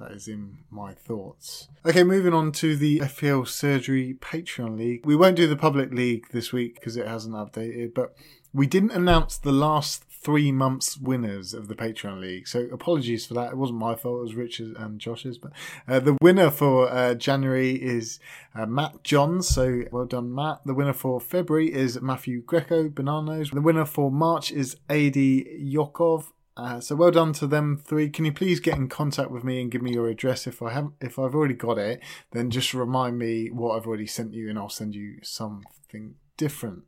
that 0.00 0.12
is 0.12 0.26
in 0.26 0.58
my 0.70 0.92
thoughts. 0.92 1.68
Okay, 1.86 2.02
moving 2.02 2.34
on 2.34 2.50
to 2.52 2.76
the 2.76 3.00
FPL 3.00 3.46
Surgery 3.46 4.16
Patreon 4.20 4.76
League. 4.76 5.06
We 5.06 5.14
won't 5.14 5.36
do 5.36 5.46
the 5.46 5.56
public 5.56 5.92
league 5.92 6.26
this 6.32 6.52
week 6.52 6.74
because 6.74 6.96
it 6.96 7.06
hasn't 7.06 7.34
updated, 7.34 7.94
but 7.94 8.14
we 8.52 8.66
didn't 8.66 8.92
announce 8.92 9.36
the 9.38 9.52
last 9.52 10.04
three 10.20 10.52
months 10.52 10.98
winners 10.98 11.54
of 11.54 11.68
the 11.68 11.74
Patreon 11.74 12.20
League. 12.20 12.48
So 12.48 12.68
apologies 12.72 13.26
for 13.26 13.34
that. 13.34 13.52
It 13.52 13.56
wasn't 13.56 13.78
my 13.78 13.94
fault. 13.94 14.18
It 14.18 14.22
was 14.22 14.34
Richard 14.34 14.76
and 14.76 14.98
Josh's. 14.98 15.38
But 15.38 15.52
uh, 15.86 16.00
the 16.00 16.16
winner 16.20 16.50
for 16.50 16.90
uh, 16.90 17.14
January 17.14 17.72
is 17.72 18.18
uh, 18.54 18.66
Matt 18.66 19.04
Johns. 19.04 19.48
So 19.48 19.84
well 19.90 20.06
done, 20.06 20.34
Matt. 20.34 20.60
The 20.64 20.74
winner 20.74 20.92
for 20.92 21.20
February 21.20 21.72
is 21.72 22.00
Matthew 22.00 22.42
Greco, 22.42 22.88
Bananos. 22.88 23.50
The 23.50 23.60
winner 23.60 23.84
for 23.84 24.10
March 24.10 24.50
is 24.50 24.76
Adi 24.90 25.44
Yokov. 25.74 26.32
Uh, 26.56 26.80
so 26.80 26.96
well 26.96 27.12
done 27.12 27.32
to 27.32 27.46
them 27.46 27.76
three. 27.76 28.10
Can 28.10 28.24
you 28.24 28.32
please 28.32 28.58
get 28.58 28.76
in 28.76 28.88
contact 28.88 29.30
with 29.30 29.44
me 29.44 29.60
and 29.60 29.70
give 29.70 29.80
me 29.80 29.92
your 29.92 30.08
address 30.08 30.44
if 30.48 30.60
I 30.60 30.72
have 30.72 30.90
if 31.00 31.16
I've 31.16 31.34
already 31.34 31.54
got 31.54 31.78
it? 31.78 32.00
Then 32.32 32.50
just 32.50 32.74
remind 32.74 33.16
me 33.16 33.48
what 33.48 33.76
I've 33.76 33.86
already 33.86 34.08
sent 34.08 34.34
you, 34.34 34.50
and 34.50 34.58
I'll 34.58 34.68
send 34.68 34.96
you 34.96 35.18
something 35.22 36.16
different. 36.36 36.82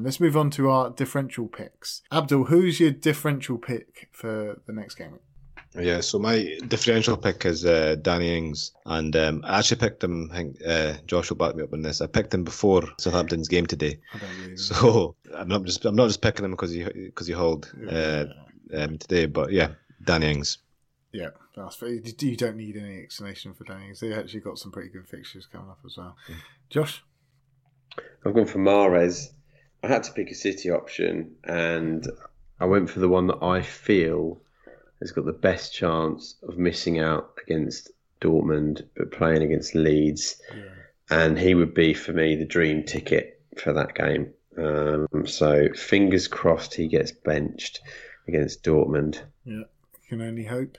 And 0.00 0.06
let's 0.06 0.18
move 0.18 0.34
on 0.34 0.48
to 0.52 0.70
our 0.70 0.88
differential 0.88 1.46
picks. 1.46 2.00
Abdul, 2.10 2.44
who's 2.44 2.80
your 2.80 2.90
differential 2.90 3.58
pick 3.58 4.08
for 4.12 4.58
the 4.66 4.72
next 4.72 4.94
game? 4.94 5.18
Yeah, 5.78 6.00
so 6.00 6.18
my 6.18 6.56
differential 6.68 7.18
pick 7.18 7.44
is 7.44 7.66
uh, 7.66 7.96
Danny 8.00 8.34
Ings, 8.34 8.72
and 8.86 9.14
um, 9.14 9.44
I 9.46 9.58
actually 9.58 9.76
picked 9.76 10.02
him. 10.02 10.30
I 10.32 10.36
think 10.36 10.56
uh, 10.66 10.94
Josh 11.04 11.28
will 11.28 11.36
back 11.36 11.54
me 11.54 11.64
up 11.64 11.74
on 11.74 11.82
this. 11.82 12.00
I 12.00 12.06
picked 12.06 12.32
him 12.32 12.44
before 12.44 12.84
Southampton's 12.98 13.46
game 13.46 13.66
today, 13.66 14.00
so 14.54 15.16
I'm 15.36 15.48
not 15.48 15.64
just 15.64 15.84
I'm 15.84 15.96
not 15.96 16.06
just 16.06 16.22
picking 16.22 16.46
him 16.46 16.52
because 16.52 16.72
he 16.72 16.82
because 16.82 17.26
he 17.26 17.34
hauled 17.34 17.70
uh, 17.86 18.24
um, 18.74 18.96
today, 18.96 19.26
but 19.26 19.52
yeah, 19.52 19.72
Danny 20.02 20.30
Ings. 20.30 20.56
Yeah, 21.12 21.28
that's 21.54 21.82
you 21.82 22.36
don't 22.36 22.56
need 22.56 22.78
any 22.78 23.02
explanation 23.02 23.52
for 23.52 23.64
Danny 23.64 23.88
Ings. 23.88 24.00
They 24.00 24.14
actually 24.14 24.40
got 24.40 24.58
some 24.58 24.72
pretty 24.72 24.88
good 24.88 25.06
fixtures 25.06 25.44
coming 25.44 25.68
up 25.68 25.80
as 25.84 25.98
well. 25.98 26.16
Mm. 26.26 26.36
Josh, 26.70 27.04
I've 28.24 28.32
gone 28.32 28.46
for 28.46 28.60
Mahrez. 28.60 29.34
I 29.82 29.88
had 29.88 30.02
to 30.04 30.12
pick 30.12 30.30
a 30.30 30.34
City 30.34 30.70
option, 30.70 31.36
and 31.44 32.06
I 32.58 32.66
went 32.66 32.90
for 32.90 33.00
the 33.00 33.08
one 33.08 33.26
that 33.28 33.42
I 33.42 33.62
feel 33.62 34.40
has 35.00 35.12
got 35.12 35.24
the 35.24 35.32
best 35.32 35.72
chance 35.72 36.36
of 36.42 36.58
missing 36.58 36.98
out 36.98 37.38
against 37.42 37.90
Dortmund, 38.20 38.82
but 38.96 39.12
playing 39.12 39.42
against 39.42 39.74
Leeds. 39.74 40.40
And 41.08 41.38
he 41.38 41.54
would 41.54 41.74
be 41.74 41.94
for 41.94 42.12
me 42.12 42.36
the 42.36 42.44
dream 42.44 42.84
ticket 42.84 43.40
for 43.56 43.72
that 43.72 43.94
game. 43.94 44.32
Um, 44.56 45.26
so 45.26 45.68
fingers 45.74 46.28
crossed 46.28 46.74
he 46.74 46.86
gets 46.86 47.12
benched 47.12 47.80
against 48.28 48.62
Dortmund. 48.62 49.22
Yeah, 49.44 49.62
can 50.08 50.20
only 50.20 50.44
hope. 50.44 50.76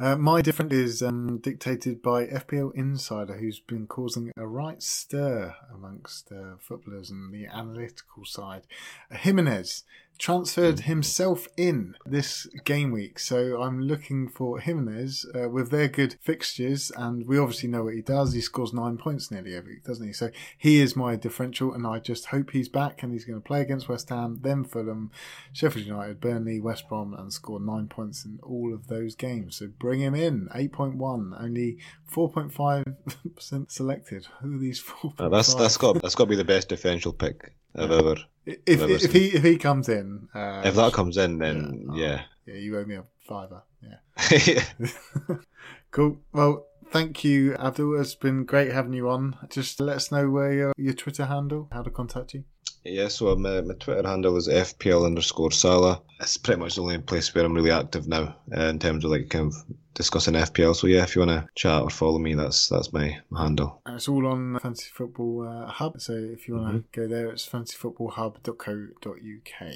Uh, 0.00 0.16
my 0.16 0.40
different 0.40 0.72
is 0.72 1.02
um, 1.02 1.36
dictated 1.42 2.00
by 2.00 2.24
FPL 2.24 2.74
Insider, 2.74 3.36
who's 3.36 3.60
been 3.60 3.86
causing 3.86 4.32
a 4.34 4.46
right 4.46 4.82
stir 4.82 5.54
amongst 5.74 6.32
uh, 6.32 6.56
footballers 6.58 7.10
and 7.10 7.34
the 7.34 7.44
analytical 7.44 8.24
side. 8.24 8.62
Jimenez 9.10 9.84
transferred 10.20 10.80
himself 10.80 11.48
in 11.56 11.96
this 12.04 12.46
game 12.64 12.92
week, 12.92 13.18
so 13.18 13.62
I'm 13.62 13.80
looking 13.80 14.28
for 14.28 14.60
Jimenez 14.60 15.24
uh, 15.34 15.48
with 15.48 15.70
their 15.70 15.88
good 15.88 16.16
fixtures, 16.20 16.92
and 16.94 17.26
we 17.26 17.38
obviously 17.38 17.70
know 17.70 17.84
what 17.84 17.94
he 17.94 18.02
does. 18.02 18.34
He 18.34 18.42
scores 18.42 18.74
nine 18.74 18.98
points 18.98 19.30
nearly 19.30 19.56
every 19.56 19.76
week, 19.76 19.84
doesn't 19.84 20.06
he? 20.06 20.12
So 20.12 20.30
he 20.58 20.78
is 20.78 20.94
my 20.94 21.16
differential, 21.16 21.72
and 21.72 21.86
I 21.86 22.00
just 22.00 22.26
hope 22.26 22.50
he's 22.50 22.68
back 22.68 23.02
and 23.02 23.12
he's 23.12 23.24
going 23.24 23.40
to 23.40 23.44
play 23.44 23.62
against 23.62 23.88
West 23.88 24.10
Ham, 24.10 24.40
then 24.42 24.62
Fulham, 24.62 25.10
Sheffield 25.54 25.86
United, 25.86 26.20
Burnley, 26.20 26.60
West 26.60 26.86
Brom, 26.86 27.14
and 27.14 27.32
score 27.32 27.58
nine 27.58 27.88
points 27.88 28.26
in 28.26 28.40
all 28.42 28.74
of 28.74 28.88
those 28.88 29.14
games. 29.14 29.56
So 29.56 29.68
bring 29.78 30.00
him 30.00 30.14
in. 30.14 30.48
8.1, 30.54 31.42
only 31.42 31.78
4.5% 32.12 33.70
selected. 33.72 34.26
Who 34.42 34.56
are 34.56 34.58
these 34.58 34.80
four? 34.80 35.14
Uh, 35.18 35.30
that's 35.30 35.54
that's 35.54 35.78
got 35.78 36.02
that's 36.02 36.14
got 36.14 36.24
to 36.24 36.30
be 36.30 36.36
the 36.36 36.44
best 36.44 36.68
differential 36.68 37.14
pick 37.14 37.54
I've 37.76 37.90
ever. 37.90 38.16
If, 38.46 38.80
Never 38.80 38.92
if 38.92 39.02
seen. 39.02 39.10
he 39.12 39.26
if 39.28 39.44
he 39.44 39.56
comes 39.58 39.88
in, 39.88 40.28
uh, 40.34 40.62
If 40.64 40.74
that 40.74 40.92
comes 40.92 41.16
in, 41.16 41.38
then 41.38 41.86
oh, 41.90 41.94
yeah. 41.94 42.22
yeah, 42.46 42.54
you 42.54 42.76
owe 42.78 42.84
me 42.84 42.96
a 42.96 43.04
fiver. 43.28 43.62
Yeah, 43.82 44.62
cool. 45.90 46.20
Well, 46.32 46.66
thank 46.90 47.22
you, 47.22 47.54
Abdul. 47.54 48.00
It's 48.00 48.14
been 48.14 48.44
great 48.44 48.72
having 48.72 48.92
you 48.94 49.08
on. 49.08 49.36
Just 49.50 49.78
let 49.80 49.96
us 49.96 50.10
know 50.10 50.30
where 50.30 50.52
your 50.52 50.72
your 50.76 50.94
Twitter 50.94 51.26
handle, 51.26 51.68
how 51.70 51.82
to 51.82 51.90
contact 51.90 52.34
you. 52.34 52.44
Yeah, 52.84 53.08
so 53.08 53.36
my, 53.36 53.60
my 53.60 53.74
Twitter 53.74 54.08
handle 54.08 54.36
is 54.38 54.48
FPL 54.48 55.04
underscore 55.04 55.50
Salah. 55.52 56.00
It's 56.18 56.38
pretty 56.38 56.60
much 56.60 56.76
the 56.76 56.82
only 56.82 56.98
place 56.98 57.34
where 57.34 57.44
I'm 57.44 57.52
really 57.52 57.70
active 57.70 58.08
now 58.08 58.36
uh, 58.56 58.62
in 58.64 58.78
terms 58.78 59.04
of 59.04 59.10
like 59.10 59.28
kind 59.28 59.48
of 59.52 59.54
discussing 60.00 60.34
FPL. 60.34 60.74
So 60.74 60.86
yeah, 60.86 61.02
if 61.02 61.14
you 61.14 61.20
want 61.24 61.32
to 61.32 61.46
chat 61.54 61.82
or 61.82 61.90
follow 61.90 62.18
me, 62.18 62.34
that's 62.34 62.68
that's 62.68 62.92
my 62.92 63.18
handle. 63.36 63.80
And 63.86 63.96
it's 63.96 64.08
all 64.08 64.26
on 64.26 64.58
Fantasy 64.58 64.90
Football 64.92 65.46
uh, 65.48 65.66
Hub. 65.66 66.00
So 66.00 66.12
if 66.14 66.48
you 66.48 66.54
want 66.54 66.66
to 66.68 66.70
Mm-hmm. 66.72 67.00
go 67.00 67.06
there, 67.08 67.28
it's 67.30 67.48
fantasyfootballhub.co.uk. 67.48 69.74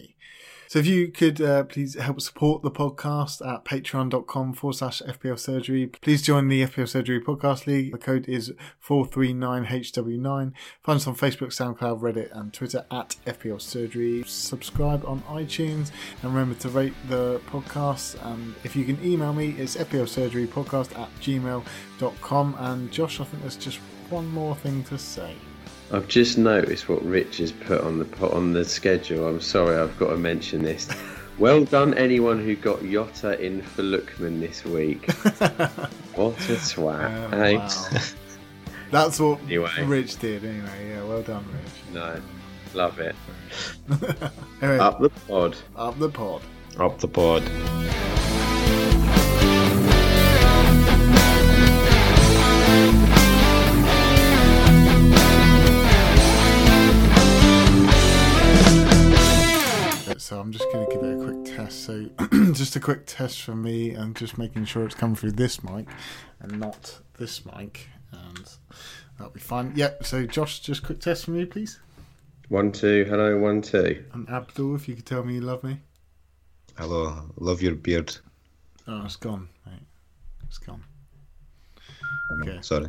So 0.69 0.78
if 0.78 0.86
you 0.86 1.09
could 1.09 1.41
uh, 1.41 1.65
please 1.65 1.95
help 1.95 2.20
support 2.20 2.62
the 2.62 2.70
podcast 2.70 3.47
at 3.47 3.65
patreon.com 3.65 4.55
forward 4.55 4.74
slash 4.74 5.03
FPL 5.03 5.39
Surgery. 5.39 5.86
Please 5.86 6.23
join 6.23 6.49
the 6.49 6.62
FPL 6.62 6.89
Surgery 6.89 7.20
Podcast 7.20 7.66
League. 7.66 7.93
The 7.93 7.99
code 7.99 8.28
is 8.28 8.53
439HW9. 8.86 10.53
Find 10.82 10.97
us 10.97 11.07
on 11.07 11.15
Facebook, 11.15 11.49
SoundCloud, 11.49 12.01
Reddit, 12.01 12.36
and 12.36 12.53
Twitter 12.53 12.85
at 12.91 13.16
FPL 13.27 13.61
Surgery. 13.61 14.24
Subscribe 14.27 15.05
on 15.05 15.23
iTunes 15.23 15.91
and 16.23 16.35
remember 16.35 16.55
to 16.61 16.69
rate 16.69 16.95
the 17.09 17.41
podcast. 17.51 18.16
And 18.27 18.55
if 18.65 18.74
you 18.74 18.85
can 18.85 19.03
email 19.05 19.32
me, 19.32 19.51
it's 19.59 19.77
FPL 19.77 20.09
Surgery 20.09 20.47
Podcast 20.47 20.99
at 20.99 21.09
gmail.com. 21.20 22.57
And 22.59 22.91
Josh, 22.91 23.20
I 23.20 23.24
think 23.24 23.43
there's 23.43 23.57
just 23.57 23.78
one 24.11 24.28
more 24.28 24.55
thing 24.57 24.85
to 24.85 24.99
say. 24.99 25.35
I've 25.95 26.09
just 26.09 26.39
noticed 26.39 26.89
what 26.89 27.05
Rich 27.05 27.39
has 27.39 27.53
put 27.53 27.81
on 27.81 27.99
the 27.99 28.05
put 28.05 28.33
on 28.33 28.53
the 28.53 28.65
schedule. 28.65 29.29
I'm 29.29 29.41
sorry, 29.41 29.77
I've 29.77 29.97
got 29.99 30.11
to 30.11 30.16
mention 30.16 30.62
this. 30.62 30.89
Well 31.37 31.65
done, 31.65 31.95
anyone 31.95 32.39
who 32.39 32.55
got 32.55 32.81
Jota 32.85 33.37
in 33.45 33.61
for 33.61 33.83
Lookman 33.83 34.39
this 34.39 34.65
week. 34.65 35.11
what 36.15 36.39
a 36.49 36.57
swat! 36.61 37.11
Oh, 37.11 37.29
hey? 37.31 37.57
wow. 37.57 37.69
That's 38.93 39.19
what 39.19 39.41
Anyway. 39.41 39.69
Rich 39.85 40.21
did, 40.21 40.45
anyway. 40.45 40.91
Yeah, 40.91 41.03
well 41.03 41.23
done, 41.23 41.45
Rich. 41.53 41.93
No, 41.93 42.21
love 42.73 43.01
it. 43.01 43.16
Anyway, 44.62 44.79
Up 44.79 45.01
the 45.01 45.11
pod. 45.11 45.57
up 45.75 45.99
the 45.99 46.09
pod. 46.09 46.43
Up 46.79 46.99
the 47.01 47.09
pod. 47.09 47.43
So 60.25 60.41
I'm 60.41 60.53
just 60.53 60.65
going 60.73 60.87
to 60.87 60.91
give 60.91 61.05
it 61.05 61.21
a 61.21 61.23
quick 61.23 61.45
test. 61.55 61.85
So 61.85 62.09
just 62.55 62.75
a 62.77 62.81
quick 62.81 63.03
test 63.05 63.43
for 63.43 63.55
me 63.55 63.91
and 63.91 64.17
just 64.17 64.39
making 64.39 64.65
sure 64.65 64.87
it's 64.87 64.95
coming 64.95 65.17
through 65.17 65.33
this 65.33 65.63
mic 65.63 65.87
and 66.41 66.59
not 66.59 66.99
this 67.19 67.45
mic. 67.45 67.91
And 68.11 68.51
that'll 69.19 69.35
be 69.35 69.41
fine. 69.41 69.75
Yep. 69.77 70.07
So 70.07 70.25
Josh, 70.25 70.61
just 70.61 70.83
quick 70.83 71.01
test 71.01 71.27
for 71.27 71.33
me, 71.33 71.45
please. 71.45 71.79
One 72.49 72.73
two. 72.73 73.05
Hello. 73.05 73.37
One 73.37 73.61
two. 73.61 74.03
And 74.15 74.27
Abdul, 74.31 74.77
if 74.77 74.89
you 74.89 74.95
could 74.95 75.05
tell 75.05 75.25
me 75.25 75.35
you 75.35 75.43
love 75.43 75.63
me. 75.63 75.79
Hello, 76.79 77.31
love 77.37 77.61
your 77.61 77.75
beard. 77.75 78.17
Oh, 78.89 79.05
it's 79.05 79.17
gone, 79.17 79.51
mate. 79.67 79.75
It's 80.47 80.57
gone. 80.57 80.83
Okay. 82.41 82.61
Sorry. 82.63 82.89